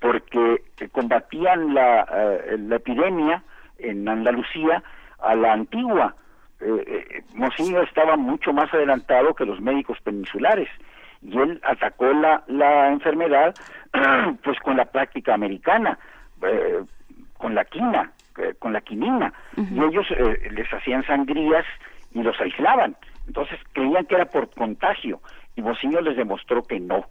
porque 0.01 0.63
combatían 0.93 1.75
la, 1.75 2.01
eh, 2.13 2.57
la 2.59 2.77
epidemia 2.77 3.43
en 3.79 4.09
Andalucía 4.09 4.83
a 5.21 5.35
la 5.35 5.53
antigua. 5.53 6.15
Eh, 6.61 6.85
eh, 6.87 7.23
Mocillo 7.35 7.83
estaba 7.83 8.17
mucho 8.17 8.53
más 8.53 8.73
adelantado 8.75 9.35
que 9.35 9.45
los 9.47 9.61
médicos 9.61 9.99
peninsulares 10.03 10.69
y 11.27 11.39
él 11.39 11.61
atacó 11.65 12.13
la, 12.13 12.43
la 12.47 12.89
enfermedad 12.89 13.55
pues 14.45 14.59
con 14.61 14.77
la 14.77 14.85
práctica 14.85 15.35
americana, 15.35 15.99
eh, 16.43 16.85
con 17.37 17.55
la 17.55 17.65
quina, 17.65 18.13
eh, 18.39 18.55
con 18.59 18.73
la 18.73 18.81
quinina, 18.81 19.33
y 19.57 19.83
ellos 19.83 20.07
eh, 20.11 20.51
les 20.53 20.73
hacían 20.73 21.05
sangrías 21.05 21.65
y 22.13 22.23
los 22.23 22.41
aislaban. 22.41 22.97
Entonces 23.27 23.59
creían 23.73 24.07
que 24.07 24.15
era 24.15 24.27
por 24.27 24.49
contagio 24.51 25.21
y 25.57 25.63
Mocillo 25.63 26.01
les 26.01 26.17
demostró 26.17 26.63
que 26.63 26.79
no. 26.79 27.07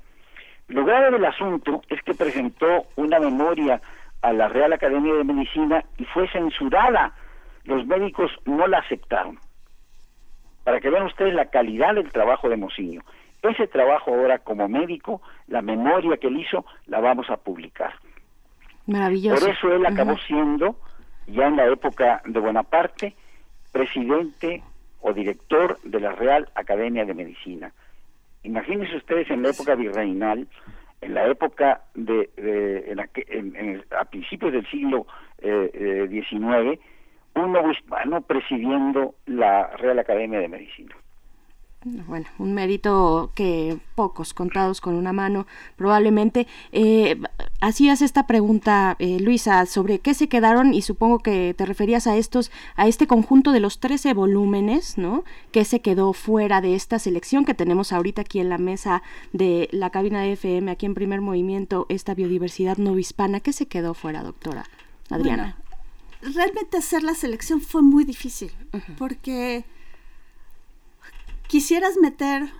Lo 0.67 0.85
grave 0.85 1.11
del 1.11 1.25
asunto 1.25 1.81
es 1.89 2.01
que 2.03 2.13
presentó 2.13 2.85
una 2.95 3.19
memoria 3.19 3.81
a 4.21 4.31
la 4.31 4.47
Real 4.47 4.73
Academia 4.73 5.13
de 5.13 5.23
Medicina 5.23 5.83
y 5.97 6.05
fue 6.05 6.27
censurada. 6.29 7.13
Los 7.65 7.85
médicos 7.85 8.31
no 8.45 8.65
la 8.67 8.79
aceptaron. 8.79 9.37
Para 10.63 10.79
que 10.79 10.89
vean 10.89 11.05
ustedes 11.05 11.33
la 11.33 11.49
calidad 11.49 11.93
del 11.93 12.11
trabajo 12.11 12.49
de 12.49 12.57
Ese 13.49 13.67
trabajo 13.67 14.11
ahora 14.13 14.39
como 14.39 14.67
médico, 14.67 15.21
la 15.47 15.61
memoria 15.61 16.17
que 16.17 16.27
él 16.27 16.39
hizo, 16.39 16.65
la 16.87 16.99
vamos 16.99 17.29
a 17.29 17.37
publicar. 17.37 17.93
Maravilloso. 18.87 19.39
Por 19.41 19.49
eso 19.49 19.71
él 19.73 19.85
acabó 19.85 20.17
siendo, 20.17 20.75
ya 21.27 21.47
en 21.47 21.55
la 21.57 21.65
época 21.67 22.21
de 22.25 22.39
Bonaparte, 22.39 23.15
presidente 23.71 24.63
o 25.01 25.13
director 25.13 25.77
de 25.83 25.99
la 25.99 26.11
Real 26.13 26.49
Academia 26.55 27.05
de 27.05 27.13
Medicina. 27.13 27.71
Imagínense 28.43 28.95
ustedes 28.97 29.29
en 29.29 29.41
la 29.43 29.49
época 29.49 29.75
virreinal, 29.75 30.47
en 31.01 31.13
la 31.13 31.27
época 31.27 31.81
de, 31.93 32.29
de- 32.37 32.91
en 32.91 32.97
la 32.97 33.07
que- 33.07 33.25
en- 33.27 33.83
a 33.99 34.05
principios 34.05 34.51
del 34.53 34.65
siglo 34.69 35.05
eh, 35.41 35.69
eh, 35.73 36.07
XIX, 36.09 36.79
un 37.35 37.51
nuevo 37.51 37.71
hispano 37.71 38.21
presidiendo 38.21 39.15
la 39.25 39.67
Real 39.77 39.99
Academia 39.99 40.39
de 40.39 40.47
Medicina. 40.47 40.95
Bueno, 41.87 42.25
un 42.39 42.55
mérito 42.55 43.29
que 43.35 43.77
pocos, 43.93 44.33
contados 44.33 44.81
con 44.81 44.95
una 44.95 45.13
mano, 45.13 45.45
probablemente. 45.75 46.47
Eh, 46.71 47.21
hacías 47.61 48.01
esta 48.01 48.25
pregunta, 48.25 48.95
eh, 48.97 49.19
Luisa, 49.19 49.67
sobre 49.67 49.99
qué 49.99 50.15
se 50.15 50.27
quedaron, 50.27 50.73
y 50.73 50.81
supongo 50.81 51.19
que 51.19 51.53
te 51.55 51.63
referías 51.63 52.07
a 52.07 52.17
estos, 52.17 52.49
a 52.75 52.87
este 52.87 53.05
conjunto 53.05 53.51
de 53.51 53.59
los 53.59 53.79
13 53.79 54.15
volúmenes, 54.15 54.97
¿no? 54.97 55.23
¿Qué 55.51 55.63
se 55.63 55.81
quedó 55.81 56.13
fuera 56.13 56.59
de 56.59 56.73
esta 56.73 56.97
selección 56.97 57.45
que 57.45 57.53
tenemos 57.53 57.93
ahorita 57.93 58.23
aquí 58.23 58.39
en 58.39 58.49
la 58.49 58.57
mesa 58.57 59.03
de 59.31 59.69
la 59.71 59.91
cabina 59.91 60.21
de 60.21 60.31
FM, 60.31 60.71
aquí 60.71 60.87
en 60.87 60.95
primer 60.95 61.21
movimiento, 61.21 61.85
esta 61.89 62.15
biodiversidad 62.15 62.77
no 62.77 62.97
hispana? 62.97 63.41
¿Qué 63.41 63.53
se 63.53 63.67
quedó 63.67 63.93
fuera, 63.93 64.23
doctora 64.23 64.65
Adriana? 65.11 65.59
Bueno, 66.19 66.35
realmente 66.35 66.77
hacer 66.77 67.03
la 67.03 67.13
selección 67.13 67.61
fue 67.61 67.83
muy 67.83 68.05
difícil, 68.05 68.51
porque 68.97 69.65
quisieras 71.47 71.97
meter 72.01 72.51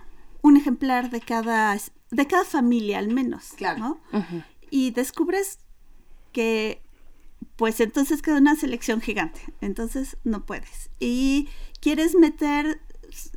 un 0.42 0.56
ejemplar 0.56 1.10
de 1.10 1.20
cada, 1.20 1.76
de 2.10 2.26
cada 2.26 2.44
familia 2.44 2.98
al 2.98 3.08
menos, 3.08 3.54
¿no? 3.78 4.00
Y 4.70 4.90
descubres 4.90 5.58
que 6.32 6.82
pues 7.56 7.80
entonces 7.80 8.22
queda 8.22 8.38
una 8.38 8.54
selección 8.54 9.00
gigante, 9.00 9.40
entonces 9.60 10.16
no 10.24 10.44
puedes. 10.44 10.90
Y 11.00 11.48
quieres 11.80 12.14
meter 12.14 12.80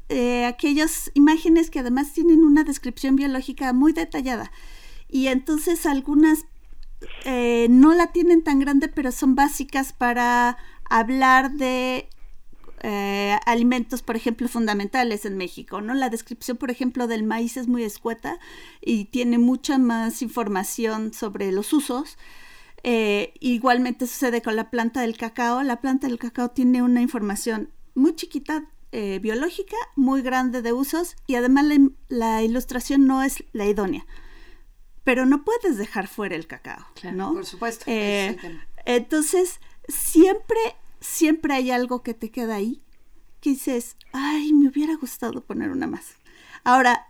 eh, 0.09 0.45
aquellas 0.45 1.11
imágenes 1.13 1.69
que 1.69 1.79
además 1.79 2.13
tienen 2.13 2.43
una 2.43 2.63
descripción 2.63 3.15
biológica 3.15 3.71
muy 3.73 3.93
detallada. 3.93 4.51
Y 5.07 5.27
entonces 5.27 5.85
algunas 5.85 6.45
eh, 7.25 7.67
no 7.69 7.93
la 7.93 8.11
tienen 8.11 8.43
tan 8.43 8.59
grande, 8.59 8.87
pero 8.87 9.11
son 9.11 9.35
básicas 9.35 9.93
para 9.93 10.57
hablar 10.89 11.53
de 11.53 12.09
eh, 12.81 13.37
alimentos, 13.45 14.01
por 14.01 14.15
ejemplo, 14.15 14.47
fundamentales 14.47 15.25
en 15.25 15.37
México, 15.37 15.81
¿no? 15.81 15.93
La 15.93 16.09
descripción, 16.09 16.57
por 16.57 16.71
ejemplo, 16.71 17.07
del 17.07 17.23
maíz 17.23 17.57
es 17.57 17.67
muy 17.67 17.83
escueta 17.83 18.39
y 18.81 19.05
tiene 19.05 19.37
mucha 19.37 19.77
más 19.77 20.21
información 20.21 21.13
sobre 21.13 21.51
los 21.51 21.73
usos. 21.73 22.17
Eh, 22.83 23.33
igualmente 23.39 24.07
sucede 24.07 24.41
con 24.41 24.55
la 24.55 24.69
planta 24.69 25.01
del 25.01 25.17
cacao. 25.17 25.63
La 25.63 25.81
planta 25.81 26.07
del 26.07 26.19
cacao 26.19 26.49
tiene 26.49 26.81
una 26.81 27.01
información 27.01 27.71
muy 27.95 28.15
chiquita 28.15 28.69
eh, 28.91 29.19
biológica, 29.21 29.75
muy 29.95 30.21
grande 30.21 30.61
de 30.61 30.73
usos 30.73 31.15
y 31.27 31.35
además 31.35 31.65
la, 31.65 31.89
la 32.07 32.43
ilustración 32.43 33.05
no 33.05 33.21
es 33.21 33.43
la 33.53 33.65
idónea. 33.65 34.05
Pero 35.03 35.25
no 35.25 35.43
puedes 35.43 35.77
dejar 35.77 36.07
fuera 36.07 36.35
el 36.35 36.47
cacao, 36.47 36.85
¿no? 37.13 37.33
Por 37.33 37.45
supuesto. 37.45 37.85
Eh, 37.87 38.37
entonces, 38.85 39.59
siempre, 39.87 40.59
siempre 40.99 41.53
hay 41.53 41.71
algo 41.71 42.03
que 42.03 42.13
te 42.13 42.31
queda 42.31 42.55
ahí 42.55 42.81
que 43.41 43.51
dices, 43.51 43.95
ay, 44.11 44.51
me 44.53 44.67
hubiera 44.67 44.95
gustado 44.95 45.41
poner 45.41 45.69
una 45.71 45.87
más. 45.87 46.15
Ahora, 46.63 47.07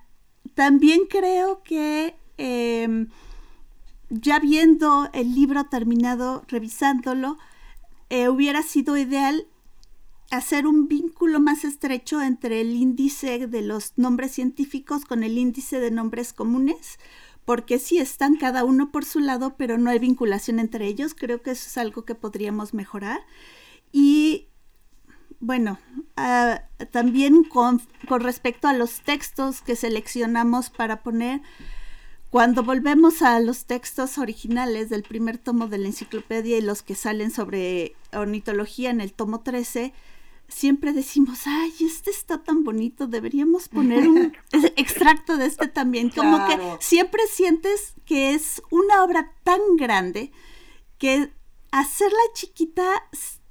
también 0.53 1.01
creo 1.09 1.63
que 1.63 2.15
eh, 2.37 3.07
ya 4.09 4.39
viendo 4.39 5.09
el 5.13 5.33
libro 5.33 5.65
terminado, 5.65 6.43
revisándolo, 6.47 7.37
eh, 8.09 8.29
hubiera 8.29 8.63
sido 8.63 8.97
ideal 8.97 9.47
hacer 10.31 10.67
un 10.67 10.87
vínculo 10.87 11.39
más 11.39 11.63
estrecho 11.63 12.21
entre 12.21 12.61
el 12.61 12.75
índice 12.75 13.47
de 13.47 13.61
los 13.61 13.93
nombres 13.97 14.31
científicos 14.31 15.05
con 15.05 15.23
el 15.23 15.37
índice 15.37 15.79
de 15.79 15.89
nombres 15.91 16.33
comunes, 16.33 16.99
porque 17.45 17.79
sí 17.79 17.97
están 17.97 18.35
cada 18.35 18.63
uno 18.63 18.91
por 18.91 19.05
su 19.05 19.19
lado, 19.19 19.55
pero 19.57 19.79
no 19.79 19.89
hay 19.89 19.97
vinculación 19.97 20.59
entre 20.59 20.85
ellos. 20.85 21.15
Creo 21.15 21.41
que 21.41 21.51
eso 21.51 21.67
es 21.67 21.77
algo 21.79 22.05
que 22.05 22.13
podríamos 22.13 22.75
mejorar. 22.75 23.21
Y 23.91 24.47
bueno, 25.39 25.79
ah, 26.15 26.63
también 26.91 27.43
con, 27.43 27.81
con 28.07 28.21
respecto 28.21 28.67
a 28.67 28.73
los 28.73 29.01
textos 29.01 29.61
que 29.61 29.75
seleccionamos 29.75 30.69
para 30.69 31.01
poner, 31.01 31.41
cuando 32.29 32.63
volvemos 32.63 33.21
a 33.21 33.39
los 33.39 33.65
textos 33.65 34.17
originales 34.17 34.89
del 34.89 35.03
primer 35.03 35.37
tomo 35.37 35.67
de 35.67 35.79
la 35.79 35.87
enciclopedia 35.87 36.57
y 36.57 36.61
los 36.61 36.83
que 36.83 36.93
salen 36.95 37.31
sobre 37.31 37.95
ornitología 38.13 38.91
en 38.91 39.01
el 39.01 39.13
tomo 39.13 39.41
13, 39.41 39.93
siempre 40.47 40.93
decimos, 40.93 41.41
ay, 41.45 41.73
este 41.79 42.11
está 42.11 42.43
tan 42.43 42.63
bonito, 42.63 43.07
deberíamos 43.07 43.69
poner 43.69 44.07
un 44.07 44.33
extracto 44.75 45.37
de 45.37 45.45
este 45.45 45.67
también. 45.67 46.09
Como 46.09 46.37
Claro. 46.37 46.77
que 46.79 46.85
siempre 46.85 47.21
sientes 47.31 47.93
que 48.05 48.33
es 48.33 48.61
una 48.69 49.03
obra 49.03 49.33
tan 49.43 49.59
grande 49.77 50.31
que 50.97 51.31
hacerla 51.71 52.19
chiquita 52.33 53.07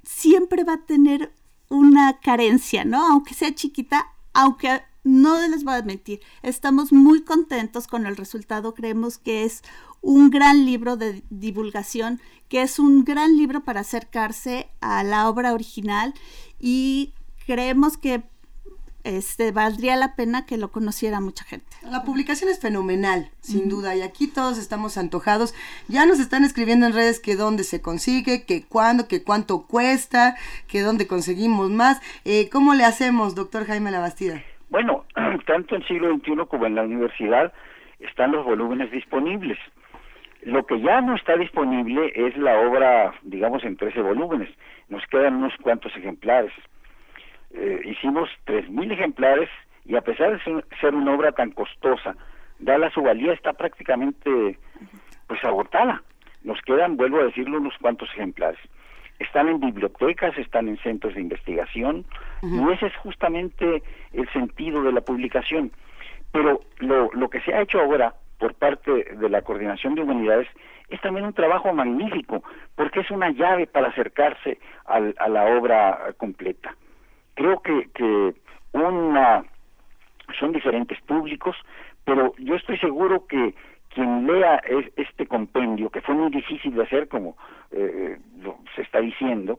siempre 0.09 0.63
va 0.63 0.73
a 0.73 0.85
tener 0.85 1.31
una 1.69 2.19
carencia, 2.19 2.83
¿no? 2.83 3.05
Aunque 3.05 3.35
sea 3.35 3.53
chiquita, 3.53 4.07
aunque 4.33 4.81
no 5.03 5.47
les 5.47 5.63
voy 5.63 5.75
a 5.75 5.81
mentir, 5.83 6.19
estamos 6.41 6.91
muy 6.91 7.21
contentos 7.21 7.85
con 7.85 8.07
el 8.07 8.17
resultado, 8.17 8.73
creemos 8.73 9.19
que 9.19 9.43
es 9.43 9.61
un 10.01 10.31
gran 10.31 10.65
libro 10.65 10.97
de 10.97 11.23
divulgación, 11.29 12.19
que 12.47 12.63
es 12.63 12.79
un 12.79 13.05
gran 13.05 13.37
libro 13.37 13.63
para 13.63 13.81
acercarse 13.81 14.71
a 14.81 15.03
la 15.03 15.29
obra 15.29 15.53
original 15.53 16.15
y 16.59 17.13
creemos 17.45 17.95
que 17.95 18.23
este 19.17 19.51
valdría 19.51 19.95
la 19.95 20.15
pena 20.15 20.45
que 20.45 20.57
lo 20.57 20.69
conociera 20.69 21.19
mucha 21.19 21.43
gente. 21.43 21.65
La 21.83 22.03
publicación 22.03 22.49
es 22.49 22.59
fenomenal, 22.59 23.29
sin 23.41 23.69
duda, 23.69 23.95
y 23.95 24.01
aquí 24.01 24.27
todos 24.27 24.57
estamos 24.57 24.97
antojados. 24.97 25.53
Ya 25.87 26.05
nos 26.05 26.19
están 26.19 26.43
escribiendo 26.43 26.85
en 26.85 26.93
redes 26.93 27.19
que 27.19 27.35
dónde 27.35 27.63
se 27.63 27.81
consigue, 27.81 28.45
que 28.45 28.65
cuándo, 28.67 29.07
que 29.07 29.23
cuánto 29.23 29.65
cuesta, 29.67 30.35
que 30.67 30.81
dónde 30.81 31.07
conseguimos 31.07 31.69
más. 31.69 32.01
Eh, 32.25 32.49
¿Cómo 32.51 32.73
le 32.73 32.85
hacemos, 32.85 33.35
doctor 33.35 33.65
Jaime 33.65 33.91
Labastida? 33.91 34.41
Bueno, 34.69 35.05
tanto 35.45 35.75
en 35.75 35.83
siglo 35.87 36.13
XXI 36.15 36.45
como 36.47 36.65
en 36.65 36.75
la 36.75 36.83
universidad 36.83 37.53
están 37.99 38.31
los 38.31 38.45
volúmenes 38.45 38.91
disponibles. 38.91 39.57
Lo 40.43 40.65
que 40.65 40.79
ya 40.79 41.01
no 41.01 41.15
está 41.15 41.35
disponible 41.35 42.13
es 42.15 42.37
la 42.37 42.59
obra, 42.61 43.13
digamos, 43.23 43.63
en 43.63 43.75
13 43.75 44.01
volúmenes. 44.01 44.49
Nos 44.87 45.05
quedan 45.07 45.35
unos 45.35 45.53
cuantos 45.61 45.95
ejemplares. 45.97 46.53
Eh, 47.51 47.81
hicimos 47.85 48.29
3.000 48.45 48.91
ejemplares 48.91 49.49
y 49.85 49.95
a 49.95 50.01
pesar 50.01 50.31
de 50.37 50.63
ser, 50.79 50.93
una 50.95 51.13
obra 51.13 51.31
tan 51.31 51.51
costosa, 51.51 52.15
dada 52.59 52.89
su 52.91 53.01
valía, 53.01 53.33
está 53.33 53.53
prácticamente 53.53 54.57
pues 55.27 55.43
agotada. 55.43 56.03
Nos 56.43 56.61
quedan, 56.61 56.95
vuelvo 56.97 57.19
a 57.19 57.23
decirlo, 57.25 57.57
unos 57.57 57.77
cuantos 57.79 58.09
ejemplares. 58.13 58.59
Están 59.19 59.49
en 59.49 59.59
bibliotecas, 59.59 60.37
están 60.37 60.67
en 60.69 60.77
centros 60.77 61.15
de 61.15 61.21
investigación, 61.21 62.05
y 62.69 62.71
ese 62.73 62.85
es 62.87 62.95
justamente 62.97 63.83
el 64.13 64.29
sentido 64.31 64.81
de 64.83 64.93
la 64.93 65.01
publicación. 65.01 65.71
Pero 66.31 66.61
lo, 66.77 67.09
lo 67.13 67.29
que 67.29 67.41
se 67.41 67.53
ha 67.53 67.61
hecho 67.61 67.79
ahora 67.81 68.13
por 68.37 68.53
parte 68.53 68.91
de 68.91 69.29
la 69.29 69.41
Coordinación 69.41 69.95
de 69.95 70.01
Humanidades 70.03 70.47
es 70.87 71.01
también 71.01 71.25
un 71.25 71.33
trabajo 71.33 71.73
magnífico, 71.73 72.43
porque 72.75 73.01
es 73.01 73.11
una 73.11 73.31
llave 73.31 73.67
para 73.67 73.89
acercarse 73.89 74.57
al- 74.85 75.15
a 75.19 75.27
la 75.27 75.45
obra 75.57 76.13
completa. 76.17 76.73
Creo 77.39 77.61
que, 77.61 77.89
que 77.93 78.35
una, 78.73 79.45
son 80.37 80.51
diferentes 80.51 80.99
públicos, 81.03 81.55
pero 82.03 82.33
yo 82.37 82.55
estoy 82.55 82.77
seguro 82.79 83.25
que 83.27 83.55
quien 83.93 84.27
lea 84.27 84.57
es- 84.57 84.91
este 84.97 85.25
compendio, 85.25 85.89
que 85.89 86.01
fue 86.01 86.15
muy 86.15 86.29
difícil 86.31 86.75
de 86.75 86.83
hacer, 86.83 87.07
como 87.07 87.37
eh, 87.71 88.17
se 88.75 88.81
está 88.81 88.99
diciendo, 88.99 89.57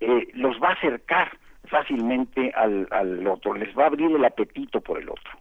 eh, 0.00 0.28
los 0.32 0.58
va 0.62 0.70
a 0.70 0.72
acercar 0.72 1.36
fácilmente 1.66 2.52
al, 2.56 2.88
al 2.90 3.26
otro, 3.26 3.52
les 3.54 3.76
va 3.76 3.82
a 3.84 3.86
abrir 3.88 4.10
el 4.16 4.24
apetito 4.24 4.80
por 4.80 4.98
el 4.98 5.10
otro. 5.10 5.32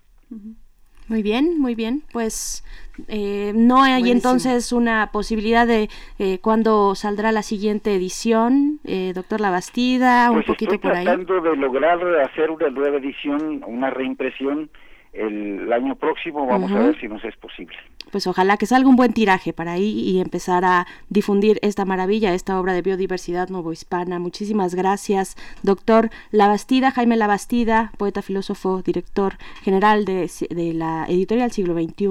Muy 1.08 1.24
bien, 1.24 1.60
muy 1.60 1.76
bien. 1.76 2.04
Pues 2.12 2.62
eh, 3.08 3.54
no 3.56 3.82
hay 3.84 4.02
Buenísimo. 4.02 4.16
entonces 4.18 4.72
una 4.72 5.10
posibilidad 5.12 5.66
de 5.66 5.90
eh, 6.20 6.40
cuándo 6.40 6.96
saldrá 6.96 7.32
la 7.32 7.42
siguiente 7.44 7.96
edición, 7.96 8.80
eh, 8.86 9.12
doctor 9.16 9.42
Labastida, 9.42 10.30
un 10.30 10.38
Pues 10.38 10.48
poquito 10.48 10.74
estoy 10.76 10.90
por 10.90 10.98
ahí. 10.98 11.06
tratando 11.06 11.42
de 11.42 11.56
lograr 11.56 12.00
hacer 12.22 12.52
una 12.52 12.70
nueva 12.70 12.98
edición, 12.98 13.64
una 13.66 13.90
reimpresión 13.90 14.70
el, 15.14 15.72
año 15.72 15.96
próximo, 15.96 16.46
vamos 16.46 16.72
a 16.72 16.80
ver 16.80 17.00
si 17.00 17.08
nos 17.08 17.24
es 17.24 17.36
posible. 17.38 17.76
Pues 18.12 18.26
ojalá 18.26 18.58
que 18.58 18.66
salga 18.66 18.90
un 18.90 18.96
buen 18.96 19.14
tiraje 19.14 19.54
para 19.54 19.74
ahí 19.74 20.00
y 20.00 20.20
empezar 20.20 20.66
a 20.66 20.88
difundir 21.10 21.60
esta 21.62 21.86
maravilla, 21.86 22.34
esta 22.34 22.60
obra 22.60 22.74
de 22.74 22.82
biodiversidad 22.82 23.50
novohispana. 23.50 24.18
Muchísimas 24.18 24.74
gracias, 24.74 25.36
doctor 25.62 26.10
Labastida, 26.32 26.90
Jaime 26.90 27.18
Labastida, 27.18 27.92
poeta, 27.98 28.22
filósofo, 28.24 28.82
director 28.82 29.34
general 29.62 30.06
de, 30.06 30.30
de 30.50 30.74
la 30.74 31.06
editorial 31.08 31.52
Siglo 31.52 31.76
XXI 31.76 32.10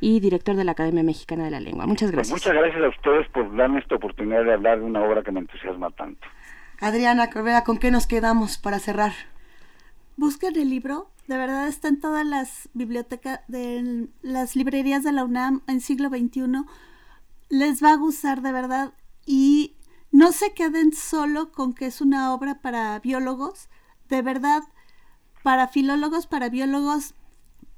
y 0.00 0.20
director 0.20 0.56
de 0.56 0.64
la 0.64 0.72
Academia 0.72 1.02
Mexicana 1.02 1.44
de 1.44 1.50
la 1.50 1.60
Lengua. 1.60 1.86
Muchas 1.86 2.10
Pues 2.10 2.30
gracias. 2.30 2.32
muchas 2.32 2.54
gracias 2.54 2.82
a 2.82 2.88
ustedes 2.88 3.28
por 3.28 3.54
darme 3.54 3.80
esta 3.80 3.96
oportunidad 3.96 4.44
de 4.44 4.54
hablar 4.54 4.78
de 4.78 4.84
una 4.84 5.02
obra 5.02 5.22
que 5.22 5.30
me 5.30 5.40
entusiasma 5.40 5.90
tanto. 5.90 6.26
Adriana 6.80 7.30
Corbera, 7.30 7.64
¿con 7.64 7.78
qué 7.78 7.90
nos 7.90 8.06
quedamos 8.06 8.56
para 8.58 8.78
cerrar? 8.78 9.12
Busquen 10.16 10.56
el 10.56 10.70
libro, 10.70 11.10
de 11.26 11.36
verdad 11.36 11.66
está 11.68 11.88
en 11.88 12.00
todas 12.00 12.26
las 12.26 12.68
bibliotecas, 12.74 13.40
de 13.48 14.08
las 14.22 14.56
librerías 14.56 15.02
de 15.02 15.12
la 15.12 15.24
UNAM 15.24 15.62
en 15.66 15.80
siglo 15.80 16.08
XXI. 16.08 16.64
Les 17.48 17.82
va 17.82 17.92
a 17.92 17.96
gustar 17.96 18.42
de 18.42 18.52
verdad. 18.52 18.94
Y 19.26 19.76
no 20.10 20.32
se 20.32 20.52
queden 20.52 20.92
solo 20.92 21.50
con 21.50 21.72
que 21.72 21.86
es 21.86 22.00
una 22.00 22.32
obra 22.32 22.60
para 22.60 22.98
biólogos, 23.00 23.68
de 24.08 24.22
verdad, 24.22 24.62
para 25.42 25.66
filólogos, 25.66 26.26
para 26.26 26.48
biólogos, 26.48 27.14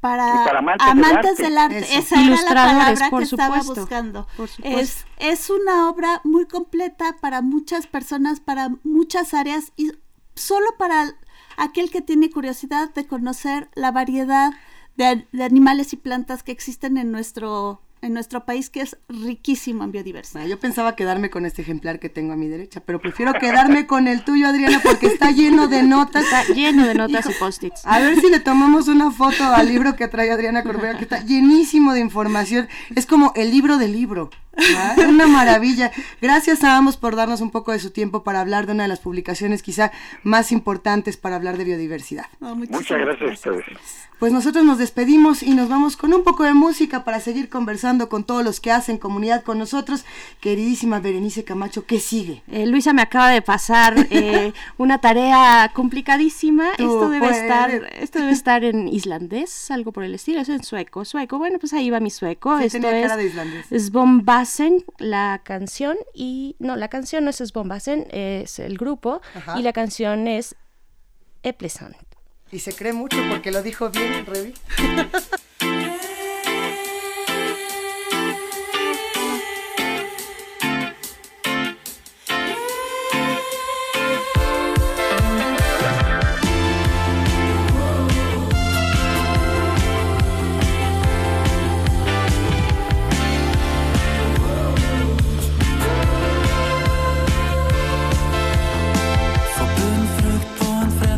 para, 0.01 0.45
amantes 0.79 1.37
del 1.39 1.47
del 1.47 1.59
arte. 1.59 1.97
Esa 1.97 2.23
era 2.23 2.43
la 2.43 2.49
palabra 2.49 3.11
que 3.11 3.23
estaba 3.23 3.63
buscando. 3.63 4.27
Es, 4.63 5.07
es 5.19 5.51
una 5.51 5.89
obra 5.89 6.21
muy 6.25 6.47
completa 6.47 7.17
para 7.21 7.43
muchas 7.43 7.87
personas, 7.87 8.41
para 8.41 8.71
muchas 8.85 9.33
áreas 9.33 9.73
y 9.77 9.93
solo 10.35 10.67
para 10.79 11.17
aquel 11.57 11.91
que 11.91 12.03
tiene 12.03 12.31
curiosidad 12.31 12.93
de 12.95 13.07
conocer 13.07 13.69
la 13.75 13.91
variedad 13.91 14.53
de, 14.97 15.27
de 15.33 15.45
animales 15.45 15.93
y 15.93 15.97
plantas 15.97 16.43
que 16.43 16.53
existen 16.53 16.97
en 16.97 17.13
nuestro 17.13 17.83
en 18.03 18.15
nuestro 18.15 18.45
país 18.45 18.71
que 18.71 18.81
es 18.83 18.97
riquísimo 19.09 19.85
en 19.85 19.93
biodiversidad. 19.93 20.47
Yo 20.47 20.59
pensaba 20.59 20.97
quedarme 20.97 21.31
con 21.31 21.47
este 21.47 21.63
ejemplar 21.63 21.99
que 21.99 22.09
tengo 22.09 22.33
a 22.33 22.37
mi 22.37 22.49
derecha, 22.49 22.81
pero 22.81 23.01
prefiero 23.01 23.33
quedarme 23.35 23.87
con 23.87 24.07
el 24.07 24.23
tuyo, 24.23 24.47
Adriana, 24.49 24.81
porque 24.83 25.07
está 25.07 25.31
lleno 25.31 25.67
de 25.67 25.83
notas. 25.83 26.25
Está 26.25 26.45
lleno 26.55 26.87
de 26.87 26.95
notas 26.95 27.27
y 27.29 27.33
post-its. 27.39 27.83
A 27.85 27.99
ver 28.01 28.21
si 28.21 28.31
le 28.31 28.41
tomamos 28.41 28.89
una 28.89 29.11
foto 29.11 29.45
al 29.45 29.69
libro 29.69 29.97
que 29.97 30.09
trae 30.09 30.31
Adriana 30.31 30.63
Corbera, 30.63 30.97
que 30.97 31.05
está 31.05 31.25
llenísimo 31.25 31.93
de 31.93 32.01
información. 32.01 32.69
Es 32.95 33.07
como 33.07 33.33
el 33.35 33.51
libro 33.51 33.79
del 33.79 33.93
libro. 33.93 34.31
¿Verdad? 34.57 35.09
Una 35.09 35.27
maravilla. 35.27 35.91
Gracias 36.21 36.65
a 36.65 36.77
ambos 36.77 36.97
por 36.97 37.17
darnos 37.17 37.41
un 37.41 37.51
poco 37.51 37.73
de 37.73 37.79
su 37.79 37.91
tiempo 37.91 38.23
para 38.23 38.41
hablar 38.41 38.67
de 38.67 38.73
una 38.73 38.85
de 38.85 38.89
las 38.89 39.01
publicaciones 39.01 39.63
quizá 39.63 39.93
más 40.23 40.53
importantes 40.53 41.17
para 41.17 41.37
hablar 41.37 41.57
de 41.59 41.65
biodiversidad. 41.65 42.27
Muchas 42.41 42.99
gracias 42.99 43.31
a 43.31 43.33
ustedes. 43.33 43.65
Pues 44.19 44.33
nosotros 44.33 44.65
nos 44.65 44.79
despedimos 44.79 45.43
y 45.43 45.51
nos 45.55 45.69
vamos 45.69 45.99
con 45.99 46.15
un 46.15 46.25
poco 46.25 46.45
de 46.45 46.55
música 46.55 47.05
para 47.05 47.21
seguir 47.21 47.51
conversando 47.51 48.09
con 48.09 48.25
todos 48.25 48.43
los 48.43 48.61
que 48.61 48.71
hacen 48.73 48.97
comunidad 48.97 49.43
con 49.43 49.59
nosotros. 49.59 50.07
Queridísima 50.41 51.01
Berenice 51.01 51.45
Camacho, 51.45 51.85
¿qué 51.85 52.01
sigue? 52.01 52.43
Eh, 52.51 52.65
Luisa 52.67 52.95
me 52.95 53.03
acaba 53.03 53.29
de 53.29 53.43
pasar 53.43 53.95
eh, 54.11 54.55
una 54.79 55.03
tarea 55.03 55.71
complicadísima. 55.75 56.69
Tú 56.79 56.85
Esto 56.85 57.11
debe 57.11 57.27
puedes. 57.27 57.43
estar, 57.43 57.71
esto 58.01 58.19
debe 58.21 58.33
estar 58.33 58.65
en 58.65 58.89
islandés, 58.89 59.71
algo 59.71 59.93
por 59.93 60.03
el 60.03 60.15
estilo. 60.15 60.41
Es 60.41 60.49
en 60.49 60.65
sueco, 60.65 61.05
sueco. 61.05 61.37
Bueno, 61.37 61.59
pues 61.59 61.75
ahí 61.75 61.91
va 61.91 62.01
mi 62.01 62.11
sueco. 62.11 62.59
Sí, 62.59 62.65
Esto 62.65 62.81
tenía 62.81 62.97
es 63.01 63.03
cara 63.09 63.17
de 63.19 63.27
islandés. 63.27 63.67
Svombasen, 64.47 64.85
la 64.99 65.41
canción 65.45 65.97
y 66.15 66.57
no, 66.59 66.77
la 66.77 66.89
canción 66.89 67.25
no 67.25 67.31
es 67.31 67.37
Svombasen, 67.37 68.07
es 68.11 68.59
el 68.59 68.79
grupo 68.79 69.21
Ajá. 69.35 69.59
y 69.59 69.63
la 69.63 69.73
canción 69.73 70.29
es 70.29 70.55
Eplesan. 71.43 71.97
Y 72.53 72.61
se 72.61 72.73
cree 72.73 72.93
mucho 72.93 73.19
porque 73.29 73.51
lo 73.51 73.63
dijo 73.63 73.91
bien, 73.91 74.25
Revi. 74.25 74.55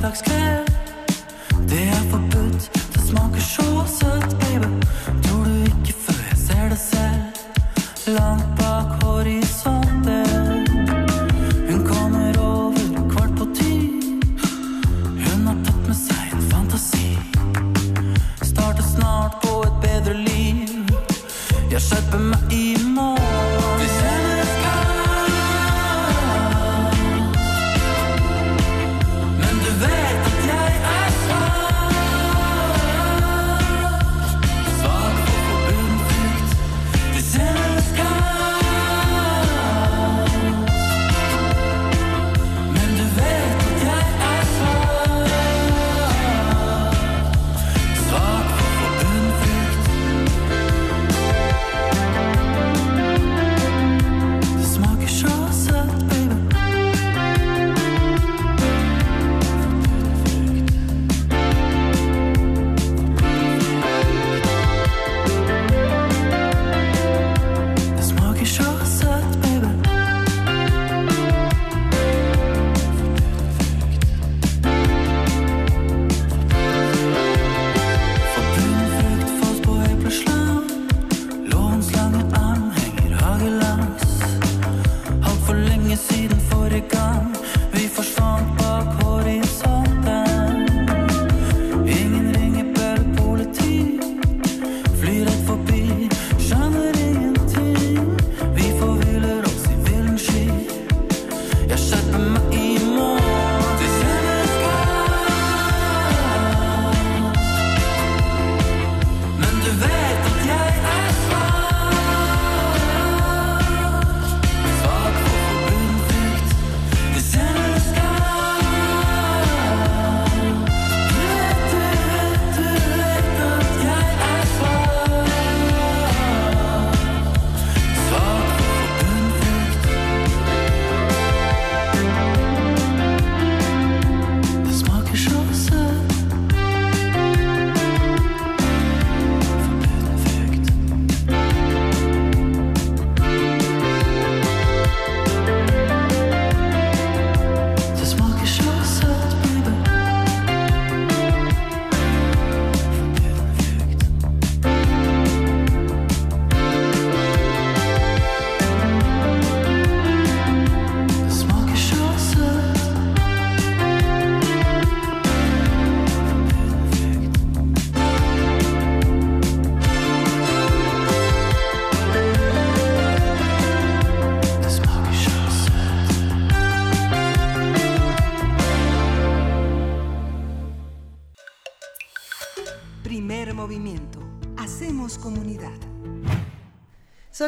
Det 0.08 1.82
er 1.88 2.02
forbudt, 2.10 2.70
det 2.94 3.02
smaker 3.08 3.40
så 3.40 3.84
søtt, 3.86 4.38
baby. 4.40 4.84
Tror 5.22 5.44
du 5.44 5.54
ikke 5.64 5.94
før 6.06 6.22
jeg 6.30 6.38
ser 6.46 6.68
det 6.68 6.78
selv. 6.78 7.20
Langt 8.06 8.56
bak 8.56 9.02
horisonten. 9.02 10.66
Hun 11.70 11.86
kommer 11.86 12.40
over 12.40 13.08
kvart 13.10 13.36
på 13.36 13.48
ti. 13.54 13.74
Hun 15.26 15.46
har 15.46 15.60
tatt 15.64 15.86
med 15.86 15.96
seg 15.96 16.32
en 16.32 16.50
fantasi. 16.50 17.18
Starter 18.42 18.82
snart 18.96 19.36
på 19.44 19.60
et 19.66 19.80
bedre 19.84 20.16
liv. 20.24 20.88
Jeg 21.70 21.80
skjerper 21.80 22.30
meg 22.32 22.52
i 22.52 22.76
morgen. 22.96 23.27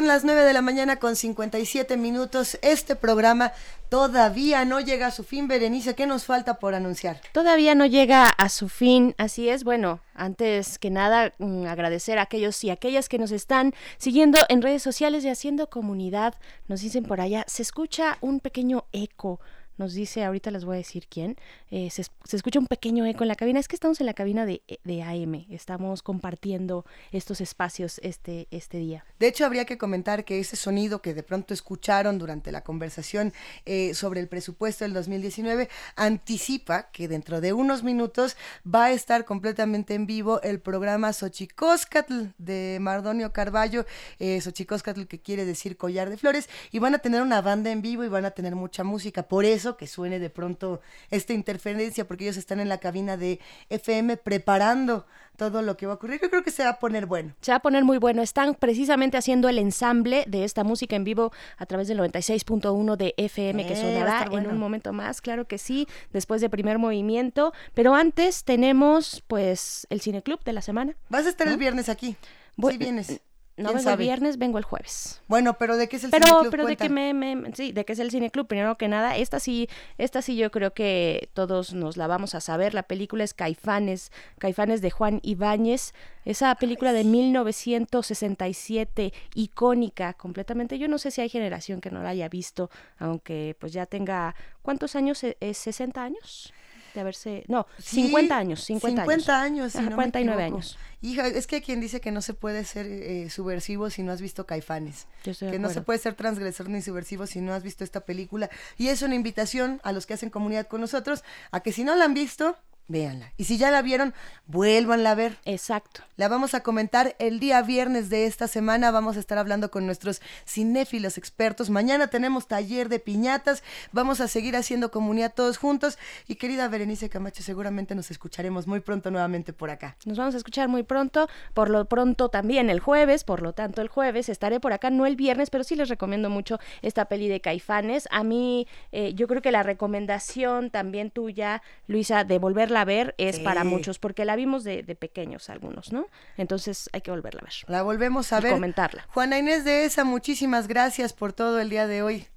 Son 0.01 0.07
las 0.07 0.23
9 0.23 0.41
de 0.45 0.53
la 0.53 0.63
mañana 0.63 0.95
con 0.95 1.15
57 1.15 1.95
minutos. 1.95 2.57
Este 2.63 2.95
programa 2.95 3.51
todavía 3.87 4.65
no 4.65 4.79
llega 4.79 5.05
a 5.05 5.11
su 5.11 5.23
fin. 5.23 5.47
Berenice, 5.47 5.93
¿qué 5.93 6.07
nos 6.07 6.25
falta 6.25 6.55
por 6.55 6.73
anunciar? 6.73 7.21
Todavía 7.33 7.75
no 7.75 7.85
llega 7.85 8.27
a 8.27 8.49
su 8.49 8.67
fin, 8.67 9.13
así 9.19 9.47
es. 9.47 9.63
Bueno, 9.63 9.99
antes 10.15 10.79
que 10.79 10.89
nada, 10.89 11.35
mm, 11.37 11.67
agradecer 11.67 12.17
a 12.17 12.23
aquellos 12.23 12.63
y 12.63 12.71
aquellas 12.71 13.09
que 13.09 13.19
nos 13.19 13.31
están 13.31 13.75
siguiendo 13.99 14.39
en 14.49 14.63
redes 14.63 14.81
sociales 14.81 15.23
y 15.23 15.29
haciendo 15.29 15.69
comunidad. 15.69 16.33
Nos 16.67 16.81
dicen 16.81 17.03
por 17.03 17.21
allá, 17.21 17.45
se 17.47 17.61
escucha 17.61 18.17
un 18.21 18.39
pequeño 18.39 18.85
eco. 18.93 19.39
Nos 19.81 19.95
dice, 19.95 20.23
ahorita 20.23 20.51
les 20.51 20.63
voy 20.63 20.75
a 20.75 20.77
decir 20.77 21.07
quién, 21.09 21.37
eh, 21.71 21.89
se, 21.89 22.03
se 22.03 22.35
escucha 22.35 22.59
un 22.59 22.67
pequeño 22.67 23.03
eco 23.07 23.23
en 23.23 23.29
la 23.29 23.35
cabina. 23.35 23.59
Es 23.59 23.67
que 23.67 23.75
estamos 23.75 23.99
en 23.99 24.05
la 24.05 24.13
cabina 24.13 24.45
de, 24.45 24.61
de 24.83 25.01
AM, 25.01 25.47
estamos 25.49 26.03
compartiendo 26.03 26.85
estos 27.11 27.41
espacios 27.41 27.99
este, 28.03 28.47
este 28.51 28.77
día. 28.77 29.03
De 29.17 29.27
hecho, 29.27 29.43
habría 29.43 29.65
que 29.65 29.79
comentar 29.79 30.23
que 30.23 30.39
ese 30.39 30.55
sonido 30.55 31.01
que 31.01 31.15
de 31.15 31.23
pronto 31.23 31.55
escucharon 31.55 32.19
durante 32.19 32.51
la 32.51 32.63
conversación 32.63 33.33
eh, 33.65 33.95
sobre 33.95 34.19
el 34.19 34.27
presupuesto 34.27 34.85
del 34.85 34.93
2019 34.93 35.67
anticipa 35.95 36.91
que 36.91 37.07
dentro 37.07 37.41
de 37.41 37.51
unos 37.51 37.81
minutos 37.81 38.37
va 38.63 38.85
a 38.85 38.91
estar 38.91 39.25
completamente 39.25 39.95
en 39.95 40.05
vivo 40.05 40.43
el 40.43 40.59
programa 40.59 41.11
Xochicóscatl 41.11 42.25
de 42.37 42.77
Mardonio 42.79 43.33
Carballo, 43.33 43.87
eh, 44.19 44.39
Xochicóscatl 44.41 45.05
que 45.05 45.19
quiere 45.19 45.43
decir 45.45 45.75
collar 45.75 46.11
de 46.11 46.17
flores, 46.17 46.49
y 46.69 46.77
van 46.77 46.93
a 46.93 46.99
tener 46.99 47.23
una 47.23 47.41
banda 47.41 47.71
en 47.71 47.81
vivo 47.81 48.03
y 48.03 48.07
van 48.07 48.25
a 48.25 48.31
tener 48.31 48.55
mucha 48.55 48.83
música. 48.83 49.23
Por 49.23 49.43
eso 49.43 49.70
que 49.77 49.87
suene 49.87 50.19
de 50.19 50.29
pronto 50.29 50.81
esta 51.09 51.33
interferencia, 51.33 52.07
porque 52.07 52.23
ellos 52.25 52.37
están 52.37 52.59
en 52.59 52.69
la 52.69 52.79
cabina 52.79 53.17
de 53.17 53.39
FM 53.69 54.17
preparando 54.17 55.05
todo 55.37 55.61
lo 55.61 55.75
que 55.77 55.85
va 55.87 55.93
a 55.93 55.95
ocurrir. 55.95 56.19
Yo 56.21 56.29
creo 56.29 56.43
que 56.43 56.51
se 56.51 56.63
va 56.63 56.69
a 56.71 56.79
poner 56.79 57.05
bueno. 57.07 57.33
Se 57.41 57.51
va 57.51 57.57
a 57.57 57.61
poner 57.61 57.83
muy 57.83 57.97
bueno. 57.97 58.21
Están 58.21 58.53
precisamente 58.55 59.17
haciendo 59.17 59.49
el 59.49 59.57
ensamble 59.57 60.23
de 60.27 60.43
esta 60.43 60.63
música 60.63 60.95
en 60.95 61.03
vivo 61.03 61.31
a 61.57 61.65
través 61.65 61.87
del 61.87 61.99
96.1 61.99 62.95
de 62.97 63.13
FM 63.17 63.65
que 63.65 63.73
Eh, 63.73 63.75
sonará 63.75 64.27
en 64.31 64.47
un 64.47 64.57
momento 64.57 64.93
más, 64.93 65.21
claro 65.21 65.45
que 65.45 65.57
sí, 65.57 65.87
después 66.13 66.41
de 66.41 66.49
primer 66.49 66.77
movimiento. 66.77 67.53
Pero 67.73 67.95
antes 67.95 68.43
tenemos 68.43 69.23
pues 69.27 69.87
el 69.89 70.01
cineclub 70.01 70.43
de 70.43 70.53
la 70.53 70.61
semana. 70.61 70.95
Vas 71.09 71.25
a 71.25 71.29
estar 71.29 71.47
el 71.47 71.57
viernes 71.57 71.89
aquí. 71.89 72.15
Voy- 72.55 72.73
sí 72.73 72.77
vienes. 72.77 73.19
No 73.61 73.69
¿Quién 73.69 73.77
vengo 73.77 73.89
sabe? 73.91 74.03
el 74.03 74.07
viernes, 74.09 74.37
vengo 74.37 74.57
el 74.57 74.63
jueves. 74.63 75.21
Bueno, 75.27 75.57
pero 75.57 75.77
¿de 75.77 75.87
qué 75.87 75.97
es 75.97 76.03
el 76.03 76.11
pero, 76.11 76.25
cineclub? 76.27 76.51
pero 76.51 76.65
de 76.65 76.77
que 76.77 76.89
me, 76.89 77.13
me- 77.13 77.53
sí, 77.55 77.71
de 77.71 77.85
que 77.85 77.93
es 77.93 77.99
el 77.99 78.11
cineclub, 78.11 78.47
primero 78.47 78.77
que 78.77 78.87
nada, 78.87 79.15
esta 79.17 79.39
sí, 79.39 79.69
esta 79.97 80.21
sí 80.21 80.35
yo 80.35 80.51
creo 80.51 80.73
que 80.73 81.29
todos 81.33 81.73
nos 81.73 81.97
la 81.97 82.07
vamos 82.07 82.35
a 82.35 82.41
saber. 82.41 82.73
La 82.73 82.83
película 82.83 83.23
es 83.23 83.33
Caifanes, 83.33 84.11
Caifanes 84.39 84.81
de 84.81 84.91
Juan 84.91 85.19
Ibáñez, 85.23 85.93
esa 86.25 86.53
película 86.55 86.93
de 86.93 87.03
1967, 87.03 89.13
icónica 89.35 90.13
completamente. 90.13 90.77
Yo 90.77 90.87
no 90.87 90.97
sé 90.97 91.11
si 91.11 91.21
hay 91.21 91.29
generación 91.29 91.81
que 91.81 91.91
no 91.91 92.03
la 92.03 92.09
haya 92.09 92.29
visto, 92.29 92.69
aunque 92.97 93.55
pues 93.59 93.73
ya 93.73 93.85
tenga, 93.85 94.35
¿cuántos 94.61 94.95
años? 94.95 95.23
¿Es 95.23 95.57
60 95.57 96.03
años? 96.03 96.53
De 96.93 97.01
haberse, 97.01 97.43
no, 97.47 97.67
Sí, 97.77 98.03
50 98.03 98.37
años, 98.37 98.63
50, 98.63 99.01
50 99.03 99.41
años, 99.41 99.71
si 99.71 99.77
Ajá, 99.77 99.85
no 99.85 99.91
me 99.91 99.95
49 99.95 100.41
equivoco. 100.41 100.57
años. 100.57 100.77
Hija, 101.01 101.27
es 101.27 101.47
que 101.47 101.55
hay 101.55 101.61
quien 101.61 101.79
dice 101.81 101.99
que 101.99 102.11
no 102.11 102.21
se 102.21 102.33
puede 102.33 102.63
ser 102.63 102.85
eh, 102.85 103.29
subversivo 103.29 103.89
si 103.89 104.03
no 104.03 104.11
has 104.11 104.21
visto 104.21 104.45
Caifanes. 104.45 105.07
Yo 105.23 105.31
estoy 105.31 105.47
de 105.47 105.53
que 105.53 105.59
no 105.59 105.69
se 105.69 105.81
puede 105.81 105.97
ser 105.99 106.13
transgresor 106.15 106.69
ni 106.69 106.81
subversivo 106.81 107.25
si 107.25 107.41
no 107.41 107.53
has 107.53 107.63
visto 107.63 107.83
esta 107.83 108.01
película. 108.01 108.49
Y 108.77 108.89
es 108.89 109.01
una 109.01 109.15
invitación 109.15 109.79
a 109.83 109.93
los 109.93 110.05
que 110.05 110.13
hacen 110.13 110.29
comunidad 110.29 110.67
con 110.67 110.81
nosotros 110.81 111.23
a 111.51 111.61
que 111.61 111.71
si 111.71 111.83
no 111.83 111.95
la 111.95 112.05
han 112.05 112.13
visto, 112.13 112.55
véanla. 112.91 113.31
Y 113.37 113.45
si 113.45 113.57
ya 113.57 113.71
la 113.71 113.81
vieron, 113.81 114.13
vuélvanla 114.47 115.11
a 115.11 115.15
ver. 115.15 115.37
Exacto. 115.45 116.01
La 116.17 116.27
vamos 116.27 116.53
a 116.53 116.61
comentar 116.61 117.15
el 117.19 117.39
día 117.39 117.61
viernes 117.61 118.09
de 118.09 118.25
esta 118.25 118.47
semana. 118.47 118.91
Vamos 118.91 119.17
a 119.17 119.19
estar 119.19 119.37
hablando 119.37 119.71
con 119.71 119.85
nuestros 119.85 120.21
cinéfilos 120.45 121.17
expertos. 121.17 121.69
Mañana 121.69 122.07
tenemos 122.07 122.47
taller 122.47 122.89
de 122.89 122.99
piñatas. 122.99 123.63
Vamos 123.91 124.21
a 124.21 124.27
seguir 124.27 124.55
haciendo 124.55 124.91
comunidad 124.91 125.33
todos 125.33 125.57
juntos. 125.57 125.97
Y 126.27 126.35
querida 126.35 126.67
Berenice 126.67 127.09
Camacho, 127.09 127.41
seguramente 127.43 127.95
nos 127.95 128.11
escucharemos 128.11 128.67
muy 128.67 128.81
pronto 128.81 129.09
nuevamente 129.09 129.53
por 129.53 129.69
acá. 129.69 129.95
Nos 130.05 130.17
vamos 130.17 130.35
a 130.35 130.37
escuchar 130.37 130.67
muy 130.67 130.83
pronto, 130.83 131.29
por 131.53 131.69
lo 131.69 131.85
pronto 131.85 132.29
también 132.29 132.69
el 132.69 132.79
jueves, 132.79 133.23
por 133.23 133.41
lo 133.41 133.53
tanto 133.53 133.81
el 133.81 133.87
jueves 133.87 134.29
estaré 134.29 134.59
por 134.59 134.73
acá, 134.73 134.89
no 134.89 135.05
el 135.05 135.15
viernes, 135.15 135.49
pero 135.49 135.63
sí 135.63 135.75
les 135.75 135.89
recomiendo 135.89 136.29
mucho 136.29 136.59
esta 136.81 137.05
peli 137.05 137.27
de 137.27 137.41
Caifanes. 137.41 138.07
A 138.11 138.23
mí, 138.23 138.67
eh, 138.91 139.13
yo 139.13 139.27
creo 139.27 139.41
que 139.41 139.51
la 139.51 139.63
recomendación 139.63 140.69
también 140.69 141.11
tuya, 141.11 141.61
Luisa, 141.87 142.23
de 142.23 142.39
volverla 142.39 142.80
a 142.81 142.85
ver 142.85 143.15
es 143.17 143.37
Sí. 143.37 143.43
para 143.43 143.63
muchos, 143.63 143.99
porque 143.99 144.25
la 144.25 144.35
vimos 144.35 144.63
de, 144.63 144.83
de 144.83 144.95
pequeños 144.95 145.49
algunos, 145.49 145.91
¿no? 145.93 146.07
Entonces 146.37 146.89
hay 146.93 147.01
que 147.01 147.11
volverla 147.11 147.41
a 147.41 147.45
ver. 147.45 147.53
La 147.67 147.81
volvemos 147.83 148.33
a 148.33 148.39
Y 148.39 148.43
ver. 148.43 148.51
comentarla. 148.53 149.07
Juana 149.13 149.37
Inés 149.39 149.63
de 149.63 149.85
esa, 149.85 150.03
muchísimas 150.03 150.67
gracias 150.67 151.13
por 151.13 151.33
todo 151.33 151.59
el 151.59 151.69
día 151.69 151.87
de 151.87 152.01
hoy. 152.03 152.27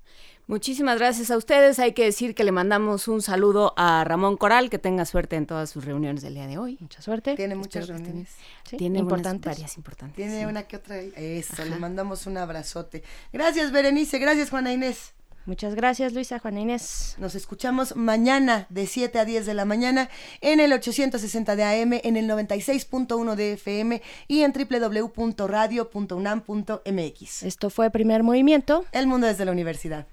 Muchísimas 0.46 0.98
gracias 0.98 1.30
a 1.30 1.38
ustedes. 1.38 1.78
Hay 1.78 1.92
que 1.92 2.04
decir 2.04 2.34
que 2.34 2.44
le 2.44 2.52
mandamos 2.52 3.08
un 3.08 3.22
saludo 3.22 3.72
a 3.78 4.04
Ramón 4.04 4.36
Coral, 4.36 4.68
que 4.68 4.78
tenga 4.78 5.06
suerte 5.06 5.36
en 5.36 5.46
todas 5.46 5.70
sus 5.70 5.86
reuniones 5.86 6.20
del 6.20 6.34
día 6.34 6.46
de 6.46 6.58
hoy. 6.58 6.76
Mucha 6.82 7.00
suerte. 7.00 7.34
Tiene 7.34 7.54
muchas 7.54 7.84
Espero 7.84 7.98
reuniones. 7.98 8.28
Tiene 8.68 8.98
unas 9.00 9.00
importantes. 9.00 9.52
varias 9.54 9.76
importantes. 9.78 10.16
Tiene 10.16 10.40
sí. 10.40 10.44
una 10.44 10.64
que 10.64 10.76
otra. 10.76 10.98
Eso, 10.98 11.54
Ajá. 11.54 11.64
le 11.64 11.76
mandamos 11.76 12.26
un 12.26 12.36
abrazote. 12.36 13.02
Gracias, 13.32 13.72
Berenice. 13.72 14.18
Gracias, 14.18 14.50
Juana 14.50 14.70
Inés. 14.70 15.14
Muchas 15.46 15.74
gracias, 15.74 16.14
Luisa, 16.14 16.38
Juana 16.38 16.60
Inés. 16.60 17.16
Nos 17.18 17.34
escuchamos 17.34 17.96
mañana 17.96 18.66
de 18.70 18.86
7 18.86 19.18
a 19.18 19.24
10 19.24 19.44
de 19.44 19.54
la 19.54 19.64
mañana 19.64 20.08
en 20.40 20.60
el 20.60 20.72
860 20.72 21.56
de 21.56 21.64
AM, 21.64 21.94
en 22.02 22.16
el 22.16 22.28
96.1 22.28 23.34
de 23.34 23.54
FM 23.54 24.00
y 24.26 24.40
en 24.40 24.52
www.radio.unam.mx. 24.52 27.42
Esto 27.42 27.70
fue 27.70 27.90
Primer 27.90 28.22
Movimiento. 28.22 28.86
El 28.92 29.06
mundo 29.06 29.26
desde 29.26 29.44
la 29.44 29.52
universidad. 29.52 30.06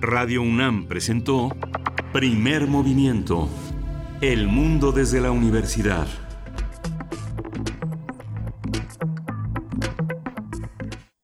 Radio 0.00 0.42
UNAM 0.42 0.88
presentó 0.88 1.56
Primer 2.12 2.66
Movimiento. 2.66 3.48
El 4.20 4.46
mundo 4.46 4.92
desde 4.92 5.22
la 5.22 5.30
universidad. 5.30 6.06